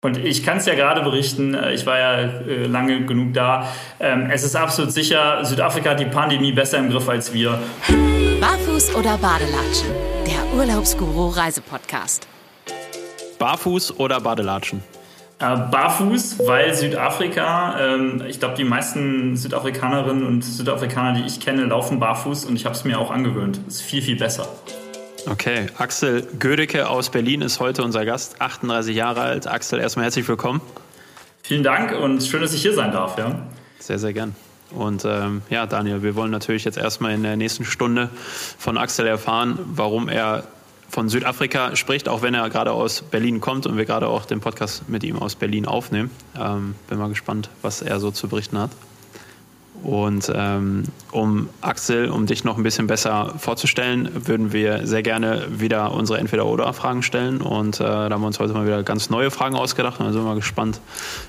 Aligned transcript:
Und 0.00 0.16
ich 0.16 0.44
kann 0.44 0.58
es 0.58 0.66
ja 0.66 0.76
gerade 0.76 1.02
berichten, 1.02 1.54
äh, 1.54 1.72
ich 1.72 1.84
war 1.84 1.98
ja 1.98 2.18
äh, 2.20 2.66
lange 2.66 3.04
genug 3.04 3.34
da. 3.34 3.66
Ähm, 3.98 4.30
es 4.30 4.44
ist 4.44 4.54
absolut 4.54 4.92
sicher, 4.92 5.44
Südafrika 5.44 5.90
hat 5.90 5.98
die 5.98 6.04
Pandemie 6.04 6.52
besser 6.52 6.78
im 6.78 6.88
Griff 6.88 7.08
als 7.08 7.34
wir. 7.34 7.58
Barfuß 8.40 8.94
oder 8.94 9.18
Badelatschen? 9.18 9.88
Der 10.24 10.56
Urlaubsguru 10.56 11.30
Reisepodcast. 11.30 12.28
Barfuß 13.40 13.98
oder 13.98 14.20
Badelatschen? 14.20 14.84
Äh, 15.40 15.56
barfuß, 15.56 16.46
weil 16.46 16.72
Südafrika, 16.74 17.76
ähm, 17.80 18.22
ich 18.28 18.38
glaube, 18.38 18.54
die 18.54 18.62
meisten 18.62 19.36
Südafrikanerinnen 19.36 20.24
und 20.24 20.44
Südafrikaner, 20.44 21.18
die 21.18 21.26
ich 21.26 21.40
kenne, 21.40 21.64
laufen 21.64 21.98
barfuß 21.98 22.44
und 22.44 22.54
ich 22.54 22.66
habe 22.66 22.76
es 22.76 22.84
mir 22.84 23.00
auch 23.00 23.10
angewöhnt. 23.10 23.58
Ist 23.66 23.82
viel, 23.82 24.02
viel 24.02 24.16
besser. 24.16 24.46
Okay, 25.30 25.66
Axel 25.76 26.26
Gödecke 26.38 26.88
aus 26.88 27.10
Berlin 27.10 27.42
ist 27.42 27.60
heute 27.60 27.84
unser 27.84 28.06
Gast, 28.06 28.40
38 28.40 28.96
Jahre 28.96 29.20
alt. 29.20 29.46
Axel, 29.46 29.78
erstmal 29.78 30.04
herzlich 30.04 30.26
willkommen. 30.26 30.62
Vielen 31.42 31.62
Dank 31.62 31.92
und 31.92 32.22
schön, 32.22 32.40
dass 32.40 32.54
ich 32.54 32.62
hier 32.62 32.72
sein 32.72 32.92
darf. 32.92 33.18
Ja. 33.18 33.42
Sehr, 33.78 33.98
sehr 33.98 34.14
gern. 34.14 34.34
Und 34.70 35.04
ähm, 35.04 35.42
ja, 35.50 35.66
Daniel, 35.66 36.02
wir 36.02 36.14
wollen 36.14 36.30
natürlich 36.30 36.64
jetzt 36.64 36.78
erstmal 36.78 37.12
in 37.12 37.22
der 37.22 37.36
nächsten 37.36 37.66
Stunde 37.66 38.08
von 38.58 38.78
Axel 38.78 39.06
erfahren, 39.06 39.58
warum 39.66 40.08
er 40.08 40.44
von 40.88 41.10
Südafrika 41.10 41.76
spricht, 41.76 42.08
auch 42.08 42.22
wenn 42.22 42.32
er 42.32 42.48
gerade 42.48 42.72
aus 42.72 43.02
Berlin 43.02 43.42
kommt 43.42 43.66
und 43.66 43.76
wir 43.76 43.84
gerade 43.84 44.06
auch 44.06 44.24
den 44.24 44.40
Podcast 44.40 44.88
mit 44.88 45.04
ihm 45.04 45.18
aus 45.18 45.34
Berlin 45.34 45.66
aufnehmen. 45.66 46.10
Ähm, 46.38 46.74
bin 46.88 46.98
mal 46.98 47.10
gespannt, 47.10 47.50
was 47.60 47.82
er 47.82 48.00
so 48.00 48.10
zu 48.10 48.28
berichten 48.28 48.58
hat. 48.58 48.70
Und 49.82 50.30
ähm, 50.34 50.84
um 51.12 51.48
Axel, 51.60 52.10
um 52.10 52.26
dich 52.26 52.44
noch 52.44 52.56
ein 52.56 52.62
bisschen 52.62 52.86
besser 52.86 53.34
vorzustellen, 53.38 54.10
würden 54.26 54.52
wir 54.52 54.86
sehr 54.86 55.02
gerne 55.02 55.46
wieder 55.48 55.92
unsere 55.92 56.18
Entweder-Oder-Fragen 56.18 57.02
stellen. 57.02 57.40
Und 57.40 57.80
äh, 57.80 57.84
da 57.84 58.10
haben 58.10 58.20
wir 58.20 58.26
uns 58.26 58.40
heute 58.40 58.52
mal 58.54 58.66
wieder 58.66 58.82
ganz 58.82 59.10
neue 59.10 59.30
Fragen 59.30 59.56
ausgedacht. 59.56 60.00
Und 60.00 60.06
da 60.06 60.12
sind 60.12 60.22
wir 60.22 60.28
mal 60.28 60.34
gespannt, 60.34 60.80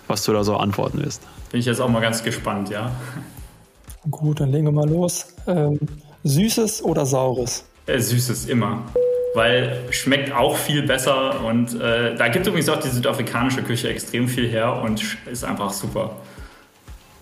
was 0.07 0.23
du 0.23 0.33
da 0.33 0.43
so 0.43 0.57
antworten 0.57 0.99
wirst. 1.03 1.21
Bin 1.51 1.59
ich 1.59 1.65
jetzt 1.65 1.79
auch 1.79 1.89
mal 1.89 2.01
ganz 2.01 2.23
gespannt, 2.23 2.69
ja. 2.69 2.91
Gut, 4.09 4.39
dann 4.39 4.51
legen 4.51 4.65
wir 4.65 4.71
mal 4.71 4.89
los. 4.89 5.27
Ähm, 5.47 5.79
süßes 6.23 6.83
oder 6.83 7.05
saures? 7.05 7.65
Äh, 7.85 7.99
süßes, 7.99 8.47
immer. 8.47 8.83
Weil 9.35 9.77
schmeckt 9.91 10.33
auch 10.33 10.55
viel 10.55 10.83
besser. 10.83 11.43
Und 11.43 11.79
äh, 11.79 12.15
da 12.15 12.27
gibt 12.29 12.47
übrigens 12.47 12.69
auch 12.69 12.79
die 12.79 12.89
südafrikanische 12.89 13.61
Küche 13.61 13.89
extrem 13.89 14.27
viel 14.27 14.47
her 14.49 14.81
und 14.81 15.17
ist 15.31 15.43
einfach 15.43 15.71
super. 15.71 16.15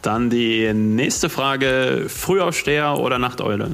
Dann 0.02 0.30
die 0.30 0.74
nächste 0.74 1.30
Frage: 1.30 2.06
Frühaufsteher 2.08 3.00
oder 3.00 3.20
Nachteule? 3.20 3.72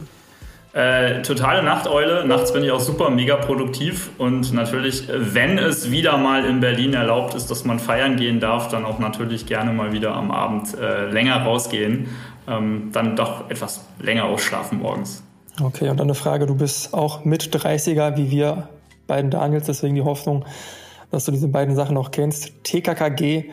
Äh, 0.74 1.22
totale 1.22 1.62
Nachteule. 1.62 2.26
Nachts 2.26 2.52
bin 2.52 2.64
ich 2.64 2.72
auch 2.72 2.80
super 2.80 3.12
mega 3.12 3.36
produktiv 3.36 4.10
und 4.18 4.54
natürlich, 4.54 5.08
wenn 5.08 5.60
es 5.60 5.92
wieder 5.92 6.18
mal 6.18 6.46
in 6.46 6.62
Berlin 6.62 6.96
erlaubt 6.96 7.36
ist, 7.36 7.52
dass 7.52 7.64
man 7.64 7.78
feiern 7.78 8.16
gehen 8.16 8.40
darf, 8.40 8.70
dann 8.70 8.84
auch 8.84 8.98
natürlich 8.98 9.46
gerne 9.46 9.72
mal 9.72 9.94
wieder 9.94 10.16
am 10.16 10.32
Abend 10.32 10.76
äh, 10.76 11.12
länger 11.12 11.44
rausgehen. 11.44 12.08
Ähm, 12.48 12.90
dann 12.92 13.16
doch 13.16 13.50
etwas 13.52 13.86
länger 14.00 14.26
ausschlafen 14.26 14.80
morgens. 14.80 15.24
Okay, 15.62 15.90
und 15.90 16.00
dann 16.00 16.08
eine 16.08 16.16
Frage: 16.16 16.48
Du 16.48 16.56
bist 16.56 16.92
auch 16.94 17.24
mit 17.24 17.56
30er 17.56 18.18
wie 18.18 18.32
wir 18.32 18.68
beiden 19.06 19.30
Daniels, 19.30 19.68
deswegen 19.68 19.94
die 19.94 20.02
Hoffnung, 20.02 20.44
dass 21.12 21.26
du 21.26 21.32
diese 21.32 21.50
beiden 21.50 21.76
Sachen 21.76 21.98
auch 21.98 22.10
kennst. 22.10 22.64
TKKG 22.64 23.52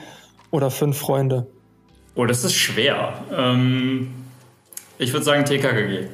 oder 0.51 0.71
Fünf 0.71 0.97
Freunde? 0.97 1.47
Oh, 2.15 2.27
das 2.27 2.45
ist 2.45 2.55
schwer. 2.55 3.15
Ähm, 3.37 4.13
ich 4.99 5.13
würde 5.13 5.25
sagen 5.25 5.45
TKKG. 5.45 6.07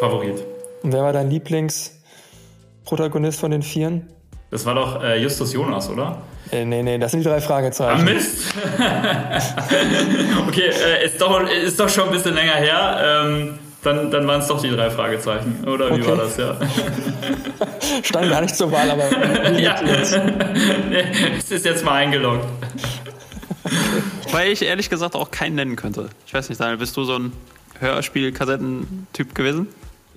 Favorit. 0.00 0.42
Und 0.82 0.92
wer 0.92 1.02
war 1.02 1.12
dein 1.12 1.30
Lieblingsprotagonist 1.30 3.40
von 3.40 3.50
den 3.50 3.62
Vieren? 3.62 4.08
Das 4.50 4.66
war 4.66 4.74
doch 4.74 5.02
äh, 5.02 5.20
Justus 5.20 5.52
Jonas, 5.52 5.88
oder? 5.88 6.22
Äh, 6.50 6.64
nee, 6.64 6.82
nee, 6.82 6.98
das 6.98 7.12
sind 7.12 7.20
die 7.20 7.28
drei 7.28 7.40
Fragezeichen. 7.40 8.00
Ah, 8.00 8.04
Mist! 8.04 8.54
okay, 10.48 10.68
äh, 10.68 11.06
ist, 11.06 11.20
doch, 11.20 11.48
ist 11.48 11.80
doch 11.80 11.88
schon 11.88 12.04
ein 12.04 12.12
bisschen 12.12 12.34
länger 12.34 12.54
her. 12.54 13.22
Ähm, 13.24 13.58
dann, 13.82 14.10
dann 14.10 14.26
waren 14.26 14.40
es 14.40 14.46
doch 14.46 14.62
die 14.62 14.70
drei 14.70 14.90
Fragezeichen. 14.90 15.64
Oder 15.66 15.90
wie 15.90 16.00
okay. 16.00 16.10
war 16.10 16.16
das, 16.16 16.36
ja? 16.36 16.56
Stand 18.02 18.30
gar 18.30 18.40
nicht 18.40 18.56
zur 18.56 18.72
Wahl, 18.72 18.90
aber. 18.90 19.04
ja. 19.58 19.76
es 21.38 21.50
ist 21.50 21.64
jetzt 21.64 21.84
mal 21.84 21.94
eingeloggt. 21.94 22.46
Weil 24.34 24.50
ich 24.50 24.62
ehrlich 24.62 24.90
gesagt 24.90 25.14
auch 25.14 25.30
keinen 25.30 25.54
nennen 25.54 25.76
könnte. 25.76 26.08
Ich 26.26 26.34
weiß 26.34 26.48
nicht, 26.48 26.60
Daniel, 26.60 26.78
bist 26.78 26.96
du 26.96 27.04
so 27.04 27.16
ein 27.16 27.32
Hörspiel-Kassetten-Typ 27.78 29.32
gewesen? 29.32 29.68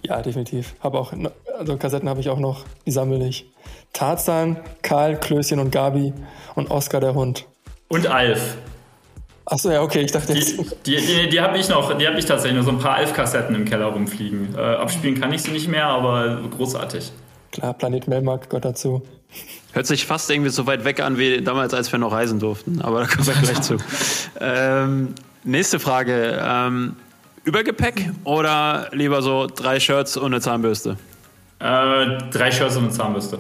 Ja, 0.02 0.24
definitiv. 0.24 0.74
Habe 0.80 0.98
auch, 0.98 1.14
also 1.56 1.78
Kassetten 1.78 2.10
habe 2.10 2.20
ich 2.20 2.30
auch 2.30 2.40
noch, 2.40 2.66
die 2.88 2.92
sammle 2.92 3.28
ich. 3.28 3.46
Tarzan, 3.94 4.58
Karl, 4.82 5.20
Klößchen 5.20 5.60
und 5.60 5.70
Gabi 5.70 6.14
und 6.56 6.72
Oscar 6.72 7.00
der 7.00 7.14
Hund. 7.14 7.46
Und 7.90 8.08
Alf. 8.08 8.58
Achso, 9.46 9.70
ja, 9.70 9.84
okay, 9.84 10.02
ich 10.02 10.12
dachte 10.12 10.34
jetzt. 10.34 10.58
Die, 10.88 10.96
die, 10.96 11.06
die, 11.06 11.30
die 11.30 11.40
habe 11.40 11.60
ich 11.60 11.70
noch, 11.70 11.96
die 11.96 12.08
habe 12.08 12.18
ich 12.18 12.26
tatsächlich 12.26 12.58
noch 12.58 12.66
so 12.66 12.72
ein 12.72 12.80
paar 12.80 12.96
Alf-Kassetten 12.96 13.54
im 13.54 13.66
Keller 13.66 13.86
rumfliegen. 13.86 14.56
Äh, 14.56 14.60
abspielen 14.60 15.22
kann 15.22 15.32
ich 15.32 15.44
sie 15.44 15.52
nicht 15.52 15.68
mehr, 15.68 15.86
aber 15.86 16.42
großartig. 16.58 17.12
Klar, 17.52 17.76
Planet 17.76 18.08
Melmark 18.08 18.50
gehört 18.50 18.66
dazu. 18.66 19.04
Hört 19.74 19.86
sich 19.86 20.06
fast 20.06 20.30
irgendwie 20.30 20.50
so 20.50 20.66
weit 20.66 20.86
weg 20.86 21.02
an 21.02 21.18
wie 21.18 21.42
damals, 21.42 21.74
als 21.74 21.92
wir 21.92 22.00
noch 22.00 22.12
reisen 22.12 22.40
durften. 22.40 22.82
Aber 22.82 23.02
da 23.02 23.08
kommen 23.08 23.28
wir 23.28 23.34
gleich 23.34 23.62
zu. 23.62 23.78
Ähm, 24.40 25.14
nächste 25.44 25.80
Frage. 25.80 26.42
Ähm, 26.44 26.96
Übergepäck 27.44 28.12
oder 28.24 28.90
lieber 28.92 29.22
so 29.22 29.48
drei 29.48 29.80
Shirts 29.80 30.18
und 30.18 30.26
eine 30.26 30.42
Zahnbürste? 30.42 30.98
Äh, 31.60 32.18
drei 32.32 32.52
Shirts 32.52 32.76
und 32.76 32.86
eine 32.86 32.92
Zahnbürste. 32.92 33.40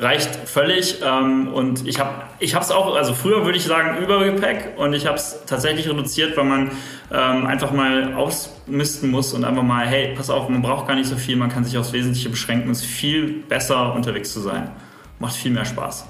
Reicht 0.00 0.34
völlig. 0.48 1.02
Ähm, 1.04 1.48
und 1.52 1.86
ich 1.86 1.98
habe 1.98 2.12
es 2.40 2.70
auch, 2.70 2.94
also 2.94 3.12
früher 3.12 3.44
würde 3.44 3.58
ich 3.58 3.64
sagen 3.64 4.02
Übergepäck 4.02 4.74
und 4.76 4.92
ich 4.92 5.06
habe 5.06 5.16
es 5.16 5.40
tatsächlich 5.46 5.88
reduziert, 5.88 6.36
weil 6.36 6.44
man 6.44 6.70
ähm, 7.12 7.46
einfach 7.46 7.72
mal 7.72 8.14
ausmisten 8.14 9.10
muss 9.10 9.32
und 9.32 9.44
einfach 9.44 9.62
mal, 9.62 9.86
hey, 9.86 10.14
pass 10.14 10.30
auf, 10.30 10.48
man 10.48 10.62
braucht 10.62 10.86
gar 10.86 10.94
nicht 10.94 11.08
so 11.08 11.16
viel, 11.16 11.36
man 11.36 11.48
kann 11.48 11.64
sich 11.64 11.76
aufs 11.76 11.92
Wesentliche 11.92 12.30
beschränken. 12.30 12.70
Es 12.70 12.80
ist 12.80 12.86
viel 12.86 13.42
besser 13.48 13.94
unterwegs 13.94 14.32
zu 14.32 14.40
sein 14.40 14.70
macht 15.18 15.36
viel 15.36 15.50
mehr 15.50 15.64
Spaß. 15.64 16.06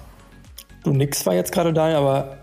Du 0.85 0.93
nix 0.93 1.25
war 1.27 1.35
jetzt 1.35 1.53
gerade 1.53 1.73
da, 1.73 1.97
aber. 1.97 2.39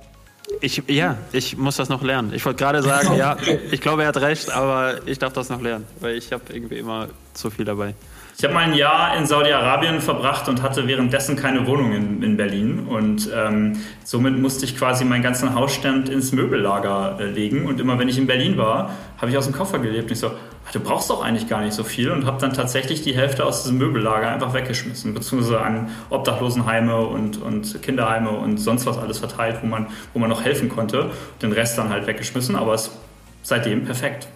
Ich, 0.62 0.84
ja, 0.88 1.18
ich 1.32 1.58
muss 1.58 1.78
das 1.78 1.90
noch 1.90 2.04
lernen. 2.04 2.32
Ich 2.34 2.46
wollte 2.46 2.64
gerade 2.64 2.84
sagen, 2.84 3.16
ja, 3.18 3.36
ich 3.72 3.82
glaube, 3.82 4.04
er 4.04 4.10
hat 4.10 4.18
recht, 4.18 4.52
aber 4.52 5.08
ich 5.08 5.18
darf 5.18 5.34
das 5.34 5.50
noch 5.50 5.62
lernen, 5.62 5.86
weil 6.00 6.16
ich 6.16 6.32
habe 6.32 6.44
irgendwie 6.54 6.78
immer 6.78 7.08
zu 7.34 7.50
viel 7.50 7.66
dabei. 7.66 7.96
Ich 8.38 8.44
habe 8.44 8.54
mal 8.54 8.66
ein 8.66 8.74
Jahr 8.74 9.16
in 9.16 9.26
Saudi-Arabien 9.26 10.02
verbracht 10.02 10.50
und 10.50 10.62
hatte 10.62 10.88
währenddessen 10.88 11.38
keine 11.38 11.68
Wohnung 11.68 11.94
in, 11.94 12.22
in 12.22 12.36
Berlin. 12.36 12.80
Und 12.86 13.30
ähm, 13.34 13.78
somit 14.04 14.38
musste 14.38 14.66
ich 14.66 14.78
quasi 14.78 15.06
meinen 15.06 15.24
ganzen 15.24 15.56
Hausstand 15.56 16.10
ins 16.10 16.34
Möbellager 16.34 17.18
äh, 17.18 17.28
legen. 17.28 17.66
Und 17.66 17.80
immer 17.80 17.98
wenn 17.98 18.10
ich 18.10 18.18
in 18.18 18.28
Berlin 18.28 18.58
war, 18.58 18.92
habe 19.20 19.32
ich 19.32 19.38
aus 19.38 19.46
dem 19.46 19.54
Koffer 19.54 19.80
gelebt. 19.80 20.06
Und 20.06 20.12
ich 20.12 20.20
so, 20.20 20.32
du 20.74 20.80
brauchst 20.82 21.10
doch 21.10 21.24
eigentlich 21.24 21.48
gar 21.48 21.62
nicht 21.62 21.74
so 21.74 21.86
viel. 21.86 22.12
Und 22.12 22.26
habe 22.26 22.38
dann 22.42 22.52
tatsächlich 22.52 23.04
die 23.04 23.16
Hälfte 23.16 23.46
aus 23.46 23.64
diesem 23.64 23.78
Möbellager 23.78 24.30
einfach 24.30 24.54
weggeschmissen. 24.54 25.14
Beziehungsweise 25.14 25.62
an 25.62 25.90
Obdachlosenheime 26.10 26.98
und, 27.06 27.42
und 27.42 27.82
Kinderheime 27.84 28.32
und 28.32 28.58
sonst 28.58 28.86
was 28.86 28.98
alles 28.98 29.20
verteilt, 29.20 29.60
wo 29.62 29.68
man, 29.68 29.88
wo 30.12 30.20
man 30.20 30.30
noch 30.30 30.44
helfen 30.44 30.68
konnte. 30.68 31.10
Den 31.42 31.54
Rest 31.54 31.78
dann 31.78 31.88
halt 31.88 32.06
weggeschmissen. 32.06 32.58
Aber 32.58 32.74
es 32.74 32.88
ist 32.88 32.98
seitdem 33.44 33.86
perfekt. 33.86 34.28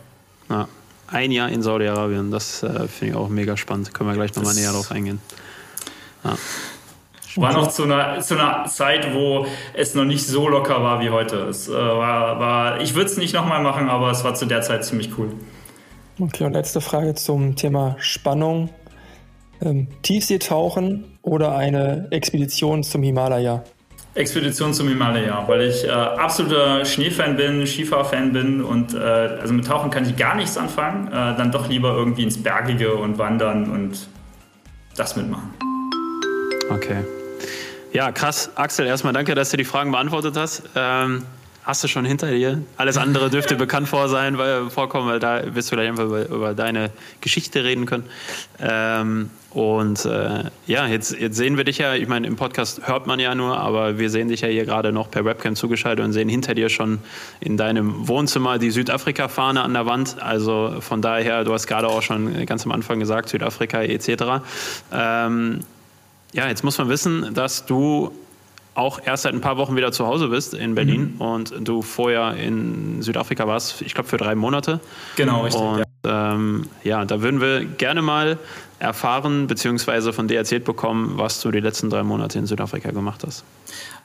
Ja 0.49 0.69
ein 1.11 1.31
Jahr 1.31 1.49
in 1.49 1.61
Saudi-Arabien. 1.61 2.31
Das 2.31 2.63
äh, 2.63 2.87
finde 2.87 3.13
ich 3.13 3.15
auch 3.15 3.29
mega 3.29 3.57
spannend. 3.57 3.93
Können 3.93 4.09
wir 4.09 4.15
gleich 4.15 4.35
nochmal 4.35 4.55
näher 4.55 4.71
drauf 4.71 4.91
eingehen. 4.91 5.19
Ja. 6.23 6.37
War 7.35 7.53
noch 7.53 7.69
zu 7.69 7.83
einer, 7.83 8.19
zu 8.21 8.33
einer 8.33 8.65
Zeit, 8.65 9.13
wo 9.13 9.45
es 9.73 9.93
noch 9.93 10.05
nicht 10.05 10.25
so 10.25 10.49
locker 10.49 10.81
war 10.83 10.99
wie 10.99 11.09
heute. 11.09 11.37
Es 11.45 11.67
äh, 11.67 11.73
war, 11.73 12.39
war, 12.39 12.81
ich 12.81 12.95
würde 12.95 13.09
es 13.09 13.17
nicht 13.17 13.33
nochmal 13.33 13.61
machen, 13.61 13.89
aber 13.89 14.11
es 14.11 14.23
war 14.23 14.33
zu 14.33 14.45
der 14.45 14.61
Zeit 14.61 14.83
ziemlich 14.83 15.17
cool. 15.17 15.31
Okay, 16.19 16.43
und 16.43 16.53
letzte 16.53 16.81
Frage 16.81 17.15
zum 17.15 17.55
Thema 17.55 17.95
Spannung. 17.99 18.69
Ähm, 19.61 19.87
Tiefseetauchen 20.01 21.17
oder 21.21 21.55
eine 21.55 22.07
Expedition 22.11 22.83
zum 22.83 23.03
Himalaya? 23.03 23.63
Expedition 24.15 24.73
zum 24.73 24.87
Himalaya, 24.87 25.43
weil 25.47 25.61
ich 25.61 25.85
äh, 25.85 25.89
absoluter 25.89 26.83
Schneefan 26.83 27.37
bin, 27.37 27.65
Skifahrfan 27.65 28.33
bin 28.33 28.61
und 28.61 28.93
äh, 28.93 28.97
also 28.97 29.53
mit 29.53 29.67
Tauchen 29.67 29.91
kann 29.91 30.05
ich 30.05 30.15
gar 30.15 30.35
nichts 30.35 30.57
anfangen. 30.57 31.07
Äh, 31.07 31.11
dann 31.11 31.51
doch 31.51 31.69
lieber 31.69 31.93
irgendwie 31.93 32.23
ins 32.23 32.41
Bergige 32.41 32.95
und 32.95 33.17
wandern 33.17 33.69
und 33.69 34.07
das 34.95 35.15
mitmachen. 35.15 35.53
Okay. 36.69 37.03
Ja, 37.93 38.11
krass. 38.11 38.51
Axel, 38.55 38.85
erstmal 38.85 39.13
danke, 39.13 39.35
dass 39.35 39.49
du 39.49 39.57
die 39.57 39.63
Fragen 39.63 39.91
beantwortet 39.91 40.35
hast. 40.37 40.63
Ähm, 40.75 41.23
hast 41.63 41.83
du 41.83 41.87
schon 41.87 42.05
hinter 42.05 42.31
dir. 42.31 42.61
Alles 42.77 42.97
andere 42.97 43.29
dürfte 43.29 43.55
bekannt 43.55 43.87
vor 43.87 44.09
sein, 44.09 44.37
weil, 44.37 44.69
vorkommen, 44.69 45.07
weil 45.07 45.19
da 45.19 45.55
wirst 45.55 45.71
du 45.71 45.75
gleich 45.75 45.87
einfach 45.87 46.05
über, 46.05 46.27
über 46.27 46.53
deine 46.53 46.91
Geschichte 47.21 47.63
reden 47.63 47.85
können. 47.85 48.05
Ähm, 48.59 49.29
und 49.51 50.05
äh, 50.05 50.43
ja, 50.67 50.87
jetzt, 50.87 51.11
jetzt 51.19 51.35
sehen 51.35 51.57
wir 51.57 51.63
dich 51.63 51.79
ja, 51.79 51.95
ich 51.95 52.07
meine, 52.07 52.27
im 52.27 52.35
Podcast 52.35 52.87
hört 52.87 53.07
man 53.07 53.19
ja 53.19 53.33
nur, 53.33 53.57
aber 53.57 53.97
wir 53.97 54.09
sehen 54.09 54.27
dich 54.27 54.41
ja 54.41 54.47
hier 54.47 54.65
gerade 54.65 54.91
noch 54.91 55.09
per 55.09 55.25
Webcam 55.25 55.55
zugeschaltet 55.55 56.05
und 56.05 56.13
sehen 56.13 56.29
hinter 56.29 56.53
dir 56.53 56.69
schon 56.69 56.99
in 57.39 57.57
deinem 57.57 58.07
Wohnzimmer 58.07 58.59
die 58.59 58.69
Südafrika-Fahne 58.69 59.61
an 59.61 59.73
der 59.73 59.87
Wand. 59.87 60.21
Also 60.21 60.75
von 60.81 61.01
daher, 61.01 61.43
du 61.43 61.53
hast 61.53 61.65
gerade 61.65 61.87
auch 61.87 62.03
schon 62.03 62.45
ganz 62.45 62.65
am 62.65 62.71
Anfang 62.71 62.99
gesagt, 62.99 63.29
Südafrika 63.29 63.81
etc. 63.81 64.43
Ähm, 64.93 65.61
ja, 66.31 66.47
jetzt 66.47 66.63
muss 66.63 66.77
man 66.77 66.89
wissen, 66.89 67.33
dass 67.33 67.65
du 67.65 68.11
auch 68.75 68.99
erst 69.03 69.23
seit 69.23 69.33
ein 69.33 69.41
paar 69.41 69.57
Wochen 69.57 69.75
wieder 69.75 69.91
zu 69.91 70.07
Hause 70.07 70.29
bist 70.29 70.53
in 70.53 70.75
Berlin 70.75 71.15
mhm. 71.15 71.21
und 71.21 71.53
du 71.67 71.81
vorher 71.81 72.35
in 72.35 73.01
Südafrika 73.01 73.47
warst, 73.47 73.81
ich 73.81 73.93
glaube 73.93 74.09
für 74.09 74.17
drei 74.17 74.35
Monate. 74.35 74.79
Genau, 75.15 75.41
richtig. 75.41 75.61
Und 75.61 75.79
ja. 75.79 76.33
Ähm, 76.33 76.67
ja, 76.83 77.03
da 77.03 77.21
würden 77.21 77.41
wir 77.41 77.65
gerne 77.65 78.01
mal 78.01 78.37
erfahren 78.79 79.47
bzw. 79.47 80.13
von 80.13 80.27
dir 80.27 80.37
erzählt 80.37 80.63
bekommen, 80.63 81.17
was 81.17 81.41
du 81.41 81.51
die 81.51 81.59
letzten 81.59 81.89
drei 81.89 82.03
Monate 82.03 82.39
in 82.39 82.45
Südafrika 82.45 82.91
gemacht 82.91 83.23
hast. 83.25 83.43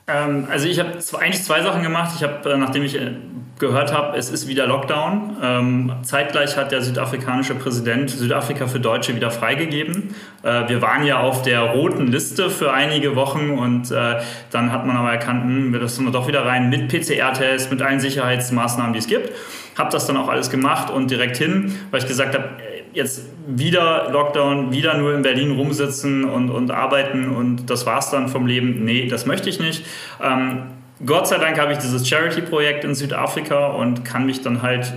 Ähm, 0.06 0.46
also 0.50 0.66
ich 0.66 0.78
habe 0.78 0.92
eigentlich 1.18 1.42
zwei 1.42 1.62
Sachen 1.62 1.82
gemacht. 1.82 2.12
Ich 2.16 2.22
habe, 2.22 2.50
äh, 2.50 2.56
nachdem 2.56 2.82
ich 2.82 2.94
äh, 3.00 3.12
gehört 3.58 3.92
habe, 3.92 4.16
es 4.18 4.30
ist 4.30 4.48
wieder 4.48 4.66
Lockdown. 4.66 5.36
Ähm, 5.42 5.92
zeitgleich 6.02 6.56
hat 6.56 6.72
der 6.72 6.82
südafrikanische 6.82 7.54
Präsident 7.54 8.10
Südafrika 8.10 8.66
für 8.66 8.80
Deutsche 8.80 9.14
wieder 9.14 9.30
freigegeben. 9.30 10.14
Äh, 10.42 10.68
wir 10.68 10.82
waren 10.82 11.04
ja 11.04 11.20
auf 11.20 11.42
der 11.42 11.60
roten 11.60 12.08
Liste 12.08 12.50
für 12.50 12.72
einige 12.72 13.16
Wochen 13.16 13.50
und 13.50 13.90
äh, 13.90 14.20
dann 14.50 14.72
hat 14.72 14.86
man 14.86 14.96
aber 14.96 15.12
erkannt, 15.12 15.44
hm, 15.44 15.72
wir 15.72 15.80
lassen 15.80 16.04
wir 16.04 16.12
doch 16.12 16.28
wieder 16.28 16.44
rein 16.44 16.68
mit 16.68 16.88
PCR-Tests, 16.88 17.70
mit 17.70 17.80
allen 17.80 18.00
Sicherheitsmaßnahmen, 18.00 18.92
die 18.92 18.98
es 18.98 19.06
gibt. 19.06 19.32
Habe 19.78 19.90
das 19.90 20.06
dann 20.06 20.16
auch 20.16 20.28
alles 20.28 20.50
gemacht 20.50 20.90
und 20.90 21.10
direkt 21.10 21.36
hin, 21.36 21.74
weil 21.90 22.00
ich 22.00 22.06
gesagt 22.06 22.34
habe, 22.34 22.50
jetzt 22.94 23.22
wieder 23.46 24.10
Lockdown, 24.10 24.72
wieder 24.72 24.96
nur 24.96 25.14
in 25.14 25.22
Berlin 25.22 25.52
rumsitzen 25.52 26.24
und, 26.24 26.50
und 26.50 26.70
arbeiten 26.70 27.34
und 27.34 27.68
das 27.68 27.86
war's 27.86 28.10
dann 28.10 28.28
vom 28.28 28.46
Leben. 28.46 28.84
Nee, 28.84 29.08
das 29.08 29.26
möchte 29.26 29.48
ich 29.48 29.60
nicht. 29.60 29.84
Ähm, 30.22 30.62
Gott 31.04 31.26
sei 31.26 31.38
Dank 31.38 31.58
habe 31.60 31.72
ich 31.72 31.78
dieses 31.78 32.08
Charity-Projekt 32.08 32.84
in 32.84 32.94
Südafrika 32.94 33.66
und 33.66 34.04
kann 34.04 34.26
mich 34.26 34.42
dann 34.42 34.62
halt 34.62 34.92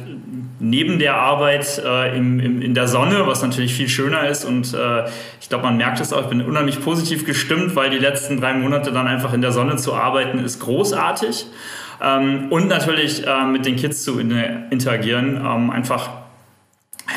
neben 0.60 1.00
der 1.00 1.16
Arbeit 1.16 1.82
äh, 1.84 2.18
im, 2.18 2.40
im, 2.40 2.62
in 2.62 2.74
der 2.74 2.88
Sonne, 2.88 3.28
was 3.28 3.42
natürlich 3.42 3.74
viel 3.74 3.90
schöner 3.90 4.28
ist 4.28 4.46
und 4.46 4.74
äh, 4.74 5.06
ich 5.40 5.50
glaube, 5.50 5.66
man 5.66 5.78
merkt 5.78 6.00
es 6.00 6.14
auch, 6.14 6.22
ich 6.22 6.28
bin 6.28 6.42
unheimlich 6.42 6.82
positiv 6.82 7.26
gestimmt, 7.26 7.76
weil 7.76 7.90
die 7.90 8.00
letzten 8.00 8.40
drei 8.40 8.54
Monate 8.54 8.92
dann 8.92 9.08
einfach 9.08 9.34
in 9.34 9.42
der 9.42 9.52
Sonne 9.52 9.76
zu 9.76 9.94
arbeiten 9.94 10.40
ist 10.40 10.60
großartig 10.60 11.46
ähm, 12.02 12.48
und 12.52 12.68
natürlich 12.68 13.26
äh, 13.28 13.46
mit 13.46 13.66
den 13.66 13.76
Kids 13.76 14.04
zu 14.04 14.20
interagieren, 14.20 15.38
ähm, 15.38 15.70
einfach 15.70 16.10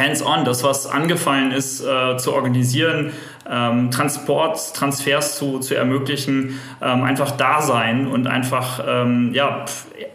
hands-on, 0.00 0.44
das, 0.44 0.64
was 0.64 0.86
angefallen 0.86 1.52
ist, 1.52 1.80
äh, 1.80 2.16
zu 2.16 2.32
organisieren, 2.32 3.12
ähm, 3.48 3.90
Transport, 3.90 4.74
Transfers 4.74 5.36
zu, 5.36 5.58
zu 5.58 5.74
ermöglichen, 5.74 6.58
ähm, 6.82 7.02
einfach 7.02 7.32
da 7.32 7.60
sein 7.60 8.06
und 8.06 8.26
einfach, 8.26 8.84
ähm, 8.86 9.32
ja, 9.34 9.64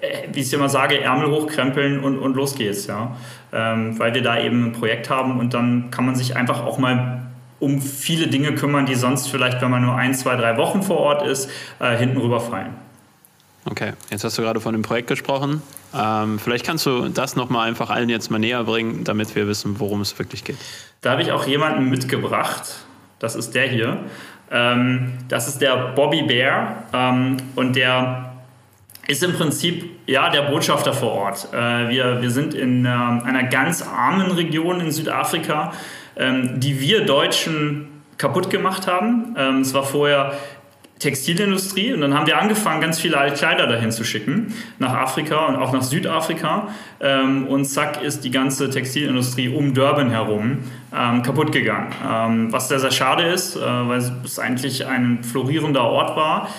äh, 0.01 0.27
wie 0.33 0.41
ich 0.41 0.53
immer 0.53 0.69
sage, 0.69 1.01
Ärmel 1.01 1.31
hochkrempeln 1.31 1.99
und, 1.99 2.17
und 2.17 2.35
los 2.35 2.55
geht's, 2.55 2.87
ja. 2.87 3.15
Ähm, 3.53 3.99
weil 3.99 4.13
wir 4.13 4.21
da 4.21 4.39
eben 4.39 4.67
ein 4.67 4.71
Projekt 4.73 5.09
haben 5.09 5.39
und 5.39 5.53
dann 5.53 5.91
kann 5.91 6.05
man 6.05 6.15
sich 6.15 6.35
einfach 6.35 6.65
auch 6.65 6.77
mal 6.77 7.21
um 7.59 7.81
viele 7.81 8.27
Dinge 8.27 8.53
kümmern, 8.53 8.85
die 8.85 8.95
sonst 8.95 9.29
vielleicht, 9.29 9.61
wenn 9.61 9.71
man 9.71 9.83
nur 9.83 9.95
ein, 9.95 10.13
zwei, 10.13 10.35
drei 10.35 10.57
Wochen 10.57 10.81
vor 10.81 10.97
Ort 10.97 11.25
ist, 11.25 11.49
äh, 11.79 11.95
hinten 11.95 12.17
rüberfallen. 12.17 12.84
Okay, 13.67 13.93
jetzt 14.11 14.23
hast 14.23 14.37
du 14.37 14.43
gerade 14.43 14.61
von 14.61 14.73
dem 14.73 14.83
Projekt 14.83 15.07
gesprochen. 15.07 15.61
Ähm, 15.93 16.37
vielleicht 16.37 16.65
kannst 16.65 16.85
du 16.85 17.09
das 17.09 17.35
nochmal 17.35 17.67
einfach 17.67 17.89
allen 17.89 18.09
jetzt 18.09 18.29
mal 18.29 18.37
näher 18.37 18.63
bringen, 18.63 19.03
damit 19.03 19.35
wir 19.35 19.47
wissen, 19.47 19.79
worum 19.79 20.01
es 20.01 20.17
wirklich 20.19 20.43
geht. 20.43 20.57
Da 21.01 21.11
habe 21.11 21.23
ich 21.23 21.31
auch 21.31 21.47
jemanden 21.47 21.89
mitgebracht. 21.89 22.63
Das 23.17 23.35
ist 23.35 23.55
der 23.55 23.67
hier. 23.67 24.03
Ähm, 24.51 25.13
das 25.29 25.47
ist 25.47 25.61
der 25.61 25.93
Bobby 25.95 26.21
Bear 26.21 26.83
ähm, 26.93 27.37
und 27.55 27.75
der 27.75 28.33
ist 29.07 29.23
im 29.23 29.33
Prinzip 29.33 29.89
ja 30.05 30.29
der 30.29 30.43
Botschafter 30.43 30.93
vor 30.93 31.13
Ort. 31.13 31.47
Äh, 31.51 31.89
wir, 31.89 32.21
wir 32.21 32.29
sind 32.29 32.53
in 32.53 32.85
äh, 32.85 32.89
einer 32.89 33.43
ganz 33.43 33.81
armen 33.81 34.31
Region 34.31 34.79
in 34.79 34.91
Südafrika, 34.91 35.73
ähm, 36.15 36.59
die 36.59 36.79
wir 36.79 37.05
Deutschen 37.05 37.87
kaputt 38.17 38.49
gemacht 38.49 38.87
haben. 38.87 39.35
Ähm, 39.37 39.61
es 39.61 39.73
war 39.73 39.83
vorher 39.83 40.33
Textilindustrie 40.99 41.93
und 41.93 41.99
dann 41.99 42.13
haben 42.13 42.25
wir 42.25 42.39
angefangen, 42.39 42.79
ganz 42.79 42.99
viele 43.01 43.17
alte 43.17 43.35
Kleider 43.35 43.67
dahin 43.67 43.91
zu 43.91 44.05
schicken, 44.05 44.53
nach 44.79 44.93
Afrika 44.93 45.47
und 45.47 45.57
auch 45.57 45.73
nach 45.73 45.81
Südafrika. 45.81 46.69
Ähm, 47.01 47.47
und 47.47 47.65
zack 47.65 48.01
ist 48.01 48.23
die 48.23 48.31
ganze 48.31 48.69
Textilindustrie 48.69 49.49
um 49.49 49.73
Durban 49.73 50.09
herum 50.09 50.59
ähm, 50.95 51.21
kaputt 51.21 51.51
gegangen. 51.51 51.91
Ähm, 52.09 52.53
was 52.53 52.69
sehr, 52.69 52.79
sehr 52.79 52.91
schade 52.91 53.23
ist, 53.23 53.57
äh, 53.57 53.59
weil 53.59 53.99
es 54.23 54.39
eigentlich 54.39 54.87
ein 54.87 55.21
florierender 55.23 55.83
Ort 55.83 56.15
war. 56.15 56.49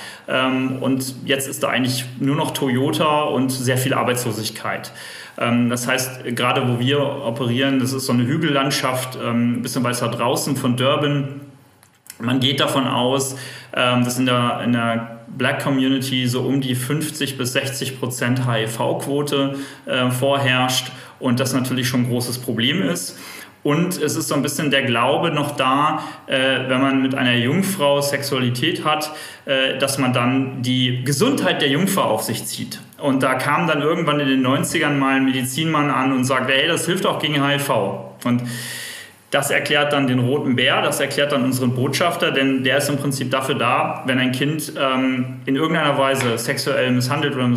Und 0.80 1.14
jetzt 1.24 1.46
ist 1.46 1.62
da 1.62 1.68
eigentlich 1.68 2.04
nur 2.18 2.34
noch 2.34 2.50
Toyota 2.50 3.22
und 3.22 3.50
sehr 3.50 3.78
viel 3.78 3.94
Arbeitslosigkeit. 3.94 4.90
Das 5.36 5.86
heißt, 5.86 6.24
gerade 6.34 6.66
wo 6.68 6.80
wir 6.80 6.98
operieren, 7.00 7.78
das 7.78 7.92
ist 7.92 8.06
so 8.06 8.12
eine 8.12 8.26
Hügellandschaft, 8.26 9.16
ein 9.16 9.62
bisschen 9.62 9.84
weiter 9.84 10.08
draußen 10.08 10.56
von 10.56 10.76
Durban 10.76 11.42
man 12.18 12.40
geht 12.40 12.60
davon 12.60 12.86
aus, 12.86 13.36
ähm, 13.74 14.04
dass 14.04 14.18
in 14.18 14.26
der, 14.26 14.60
in 14.64 14.72
der 14.72 15.20
Black 15.28 15.62
Community 15.62 16.26
so 16.26 16.42
um 16.42 16.60
die 16.60 16.74
50 16.74 17.36
bis 17.36 17.52
60 17.52 18.00
Prozent 18.00 18.46
HIV-Quote 18.46 19.56
äh, 19.86 20.10
vorherrscht 20.10 20.92
und 21.18 21.40
das 21.40 21.52
natürlich 21.52 21.88
schon 21.88 22.02
ein 22.02 22.08
großes 22.08 22.38
Problem 22.38 22.82
ist. 22.82 23.18
Und 23.62 24.00
es 24.00 24.14
ist 24.14 24.28
so 24.28 24.36
ein 24.36 24.42
bisschen 24.42 24.70
der 24.70 24.84
Glaube 24.84 25.32
noch 25.32 25.56
da, 25.56 26.00
äh, 26.28 26.68
wenn 26.68 26.80
man 26.80 27.02
mit 27.02 27.16
einer 27.16 27.34
Jungfrau 27.34 28.00
Sexualität 28.00 28.84
hat, 28.84 29.10
äh, 29.44 29.76
dass 29.78 29.98
man 29.98 30.12
dann 30.12 30.62
die 30.62 31.02
Gesundheit 31.02 31.62
der 31.62 31.68
Jungfrau 31.68 32.02
auf 32.02 32.22
sich 32.22 32.44
zieht. 32.44 32.80
Und 32.98 33.24
da 33.24 33.34
kam 33.34 33.66
dann 33.66 33.82
irgendwann 33.82 34.20
in 34.20 34.28
den 34.28 34.46
90ern 34.46 34.92
mal 34.92 35.16
ein 35.16 35.24
Medizinmann 35.24 35.90
an 35.90 36.12
und 36.12 36.24
sagte, 36.24 36.52
hey, 36.52 36.68
das 36.68 36.86
hilft 36.86 37.06
auch 37.06 37.18
gegen 37.18 37.44
HIV. 37.44 37.70
Und 38.24 38.42
das 39.30 39.50
erklärt 39.50 39.92
dann 39.92 40.06
den 40.06 40.20
roten 40.20 40.56
Bär, 40.56 40.82
das 40.82 41.00
erklärt 41.00 41.32
dann 41.32 41.44
unseren 41.44 41.74
Botschafter, 41.74 42.30
denn 42.30 42.62
der 42.62 42.78
ist 42.78 42.88
im 42.88 42.96
Prinzip 42.96 43.30
dafür 43.30 43.56
da, 43.56 44.02
wenn 44.06 44.18
ein 44.18 44.32
Kind 44.32 44.72
ähm, 44.78 45.40
in 45.46 45.56
irgendeiner 45.56 45.98
Weise 45.98 46.38
sexuell 46.38 46.92
misshandelt 46.92 47.34
oder 47.34 47.48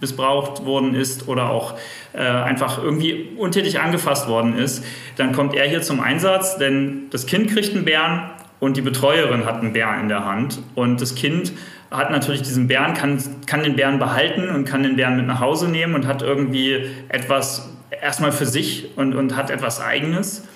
missbraucht 0.00 0.64
worden 0.64 0.94
ist 0.94 1.28
oder 1.28 1.50
auch 1.50 1.74
äh, 2.14 2.20
einfach 2.20 2.82
irgendwie 2.82 3.28
untätig 3.36 3.78
angefasst 3.80 4.28
worden 4.28 4.56
ist, 4.56 4.84
dann 5.16 5.32
kommt 5.32 5.54
er 5.54 5.68
hier 5.68 5.82
zum 5.82 6.00
Einsatz, 6.00 6.56
denn 6.56 7.08
das 7.10 7.26
Kind 7.26 7.50
kriegt 7.50 7.74
einen 7.74 7.84
Bären 7.84 8.30
und 8.58 8.76
die 8.76 8.82
Betreuerin 8.82 9.44
hat 9.44 9.60
einen 9.60 9.74
Bären 9.74 10.00
in 10.00 10.08
der 10.08 10.24
Hand 10.24 10.60
und 10.74 11.00
das 11.00 11.14
Kind 11.14 11.52
hat 11.90 12.10
natürlich 12.10 12.42
diesen 12.42 12.68
Bären, 12.68 12.94
kann, 12.94 13.22
kann 13.46 13.62
den 13.62 13.76
Bären 13.76 13.98
behalten 13.98 14.48
und 14.48 14.64
kann 14.64 14.82
den 14.82 14.96
Bären 14.96 15.16
mit 15.16 15.26
nach 15.26 15.40
Hause 15.40 15.68
nehmen 15.68 15.94
und 15.94 16.06
hat 16.06 16.22
irgendwie 16.22 16.86
etwas 17.08 17.70
erstmal 18.02 18.32
für 18.32 18.46
sich 18.46 18.90
und, 18.96 19.14
und 19.14 19.36
hat 19.36 19.50
etwas 19.50 19.80
Eigenes. 19.80 20.47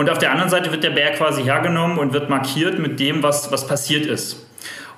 Und 0.00 0.08
auf 0.08 0.16
der 0.16 0.30
anderen 0.30 0.48
Seite 0.48 0.72
wird 0.72 0.82
der 0.82 0.92
Bär 0.92 1.10
quasi 1.12 1.42
hergenommen 1.42 1.98
und 1.98 2.14
wird 2.14 2.30
markiert 2.30 2.78
mit 2.78 2.98
dem, 2.98 3.22
was, 3.22 3.52
was 3.52 3.66
passiert 3.66 4.06
ist. 4.06 4.46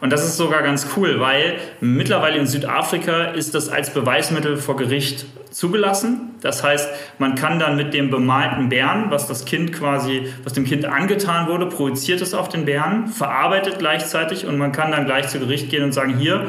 Und 0.00 0.12
das 0.12 0.24
ist 0.24 0.36
sogar 0.36 0.62
ganz 0.62 0.86
cool, 0.96 1.18
weil 1.18 1.56
mittlerweile 1.80 2.36
in 2.36 2.46
Südafrika 2.46 3.24
ist 3.24 3.56
das 3.56 3.68
als 3.68 3.92
Beweismittel 3.92 4.56
vor 4.58 4.76
Gericht 4.76 5.26
zugelassen. 5.50 6.36
Das 6.40 6.62
heißt, 6.62 6.88
man 7.18 7.34
kann 7.34 7.58
dann 7.58 7.74
mit 7.74 7.94
dem 7.94 8.10
bemalten 8.10 8.68
Bären, 8.68 9.10
was 9.10 9.26
das 9.26 9.44
Kind 9.44 9.72
quasi, 9.72 10.28
was 10.44 10.52
dem 10.52 10.64
Kind 10.64 10.84
angetan 10.84 11.48
wurde, 11.48 11.66
projiziert 11.66 12.20
es 12.20 12.32
auf 12.32 12.48
den 12.48 12.64
Bären, 12.64 13.08
verarbeitet 13.08 13.80
gleichzeitig 13.80 14.46
und 14.46 14.56
man 14.56 14.70
kann 14.70 14.92
dann 14.92 15.04
gleich 15.04 15.26
zu 15.26 15.40
Gericht 15.40 15.68
gehen 15.68 15.82
und 15.82 15.90
sagen, 15.90 16.16
hier, 16.16 16.46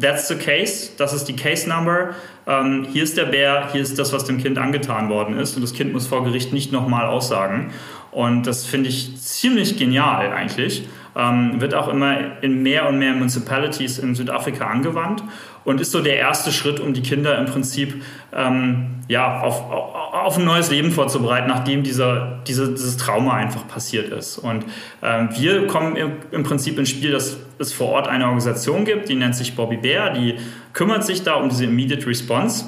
That's 0.00 0.28
the 0.28 0.36
case, 0.36 0.90
das 0.96 1.12
ist 1.12 1.24
die 1.24 1.34
Case 1.34 1.68
Number. 1.68 2.10
Ähm, 2.46 2.86
hier 2.92 3.02
ist 3.02 3.16
der 3.16 3.24
Bär, 3.24 3.68
hier 3.72 3.82
ist 3.82 3.98
das, 3.98 4.12
was 4.12 4.24
dem 4.24 4.38
Kind 4.38 4.56
angetan 4.56 5.08
worden 5.08 5.36
ist. 5.36 5.56
Und 5.56 5.62
das 5.62 5.74
Kind 5.74 5.92
muss 5.92 6.06
vor 6.06 6.22
Gericht 6.22 6.52
nicht 6.52 6.70
nochmal 6.70 7.06
aussagen. 7.06 7.72
Und 8.12 8.46
das 8.46 8.64
finde 8.64 8.88
ich 8.88 9.20
ziemlich 9.20 9.76
genial 9.76 10.32
eigentlich. 10.32 10.86
Ähm, 11.16 11.60
wird 11.60 11.74
auch 11.74 11.88
immer 11.88 12.42
in 12.42 12.62
mehr 12.62 12.88
und 12.88 12.98
mehr 12.98 13.12
Municipalities 13.12 13.98
in 13.98 14.14
Südafrika 14.14 14.68
angewandt 14.68 15.24
und 15.68 15.82
ist 15.82 15.92
so 15.92 16.00
der 16.00 16.16
erste 16.16 16.50
Schritt, 16.50 16.80
um 16.80 16.94
die 16.94 17.02
Kinder 17.02 17.36
im 17.38 17.44
Prinzip 17.44 18.02
ähm, 18.34 19.02
ja, 19.06 19.42
auf, 19.42 19.70
auf 19.70 20.38
ein 20.38 20.44
neues 20.46 20.70
Leben 20.70 20.90
vorzubereiten, 20.90 21.46
nachdem 21.46 21.82
dieser, 21.82 22.38
diese, 22.46 22.70
dieses 22.70 22.96
Trauma 22.96 23.34
einfach 23.34 23.68
passiert 23.68 24.08
ist. 24.08 24.38
Und 24.38 24.64
ähm, 25.02 25.28
wir 25.36 25.66
kommen 25.66 25.96
im, 25.96 26.12
im, 26.30 26.42
Prinzip 26.42 26.78
ins 26.78 26.88
Spiel, 26.88 27.12
dass 27.12 27.36
es 27.58 27.74
vor 27.74 27.88
Ort 27.88 28.08
eine 28.08 28.24
Organisation 28.24 28.86
gibt, 28.86 29.10
die 29.10 29.14
nennt 29.14 29.36
sich 29.36 29.56
Bobby 29.56 29.76
Bear, 29.76 30.10
die 30.10 30.36
kümmert 30.72 31.04
sich 31.04 31.22
da 31.22 31.34
um 31.34 31.50
diese 31.50 31.64
Immediate 31.64 32.06
Response. 32.06 32.64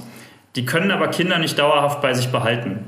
Die 0.54 0.66
können 0.66 0.90
aber 0.90 1.08
Kinder 1.08 1.38
nicht 1.38 1.58
dauerhaft 1.58 2.02
bei 2.02 2.12
sich 2.12 2.28
behalten. 2.28 2.80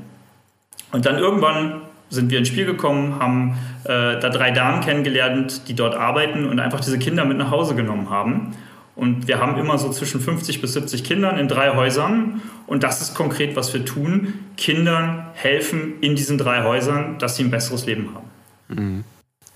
Und 0.91 1.07
dann 1.07 1.17
irgendwann 1.17 1.81
sind 2.09 2.29
wir 2.29 2.37
ins 2.37 2.49
Spiel 2.49 2.65
gekommen, 2.65 3.17
haben 3.19 3.57
äh, 3.85 4.19
da 4.19 4.29
drei 4.29 4.51
Damen 4.51 4.81
kennengelernt, 4.81 5.67
die 5.67 5.73
dort 5.73 5.95
arbeiten 5.95 6.45
und 6.45 6.59
einfach 6.59 6.81
diese 6.81 6.99
Kinder 6.99 7.25
mit 7.25 7.39
nach 7.39 7.49
Hause 7.49 7.73
genommen 7.73 8.11
haben. 8.11 8.53
Und 8.95 9.27
wir 9.27 9.39
haben 9.39 9.57
immer 9.57 9.77
so 9.77 9.89
zwischen 9.89 10.21
50 10.21 10.61
bis 10.61 10.73
70 10.73 11.03
Kindern 11.03 11.39
in 11.39 11.47
drei 11.47 11.75
Häusern. 11.75 12.41
Und 12.67 12.83
das 12.83 13.01
ist 13.01 13.15
konkret, 13.15 13.55
was 13.55 13.73
wir 13.73 13.83
tun. 13.83 14.33
Kindern 14.55 15.27
helfen 15.33 15.99
in 16.01 16.15
diesen 16.15 16.37
drei 16.37 16.63
Häusern, 16.63 17.17
dass 17.17 17.35
sie 17.35 17.43
ein 17.43 17.51
besseres 17.51 17.85
Leben 17.85 18.09
haben. 18.13 18.27
Mhm. 18.67 19.03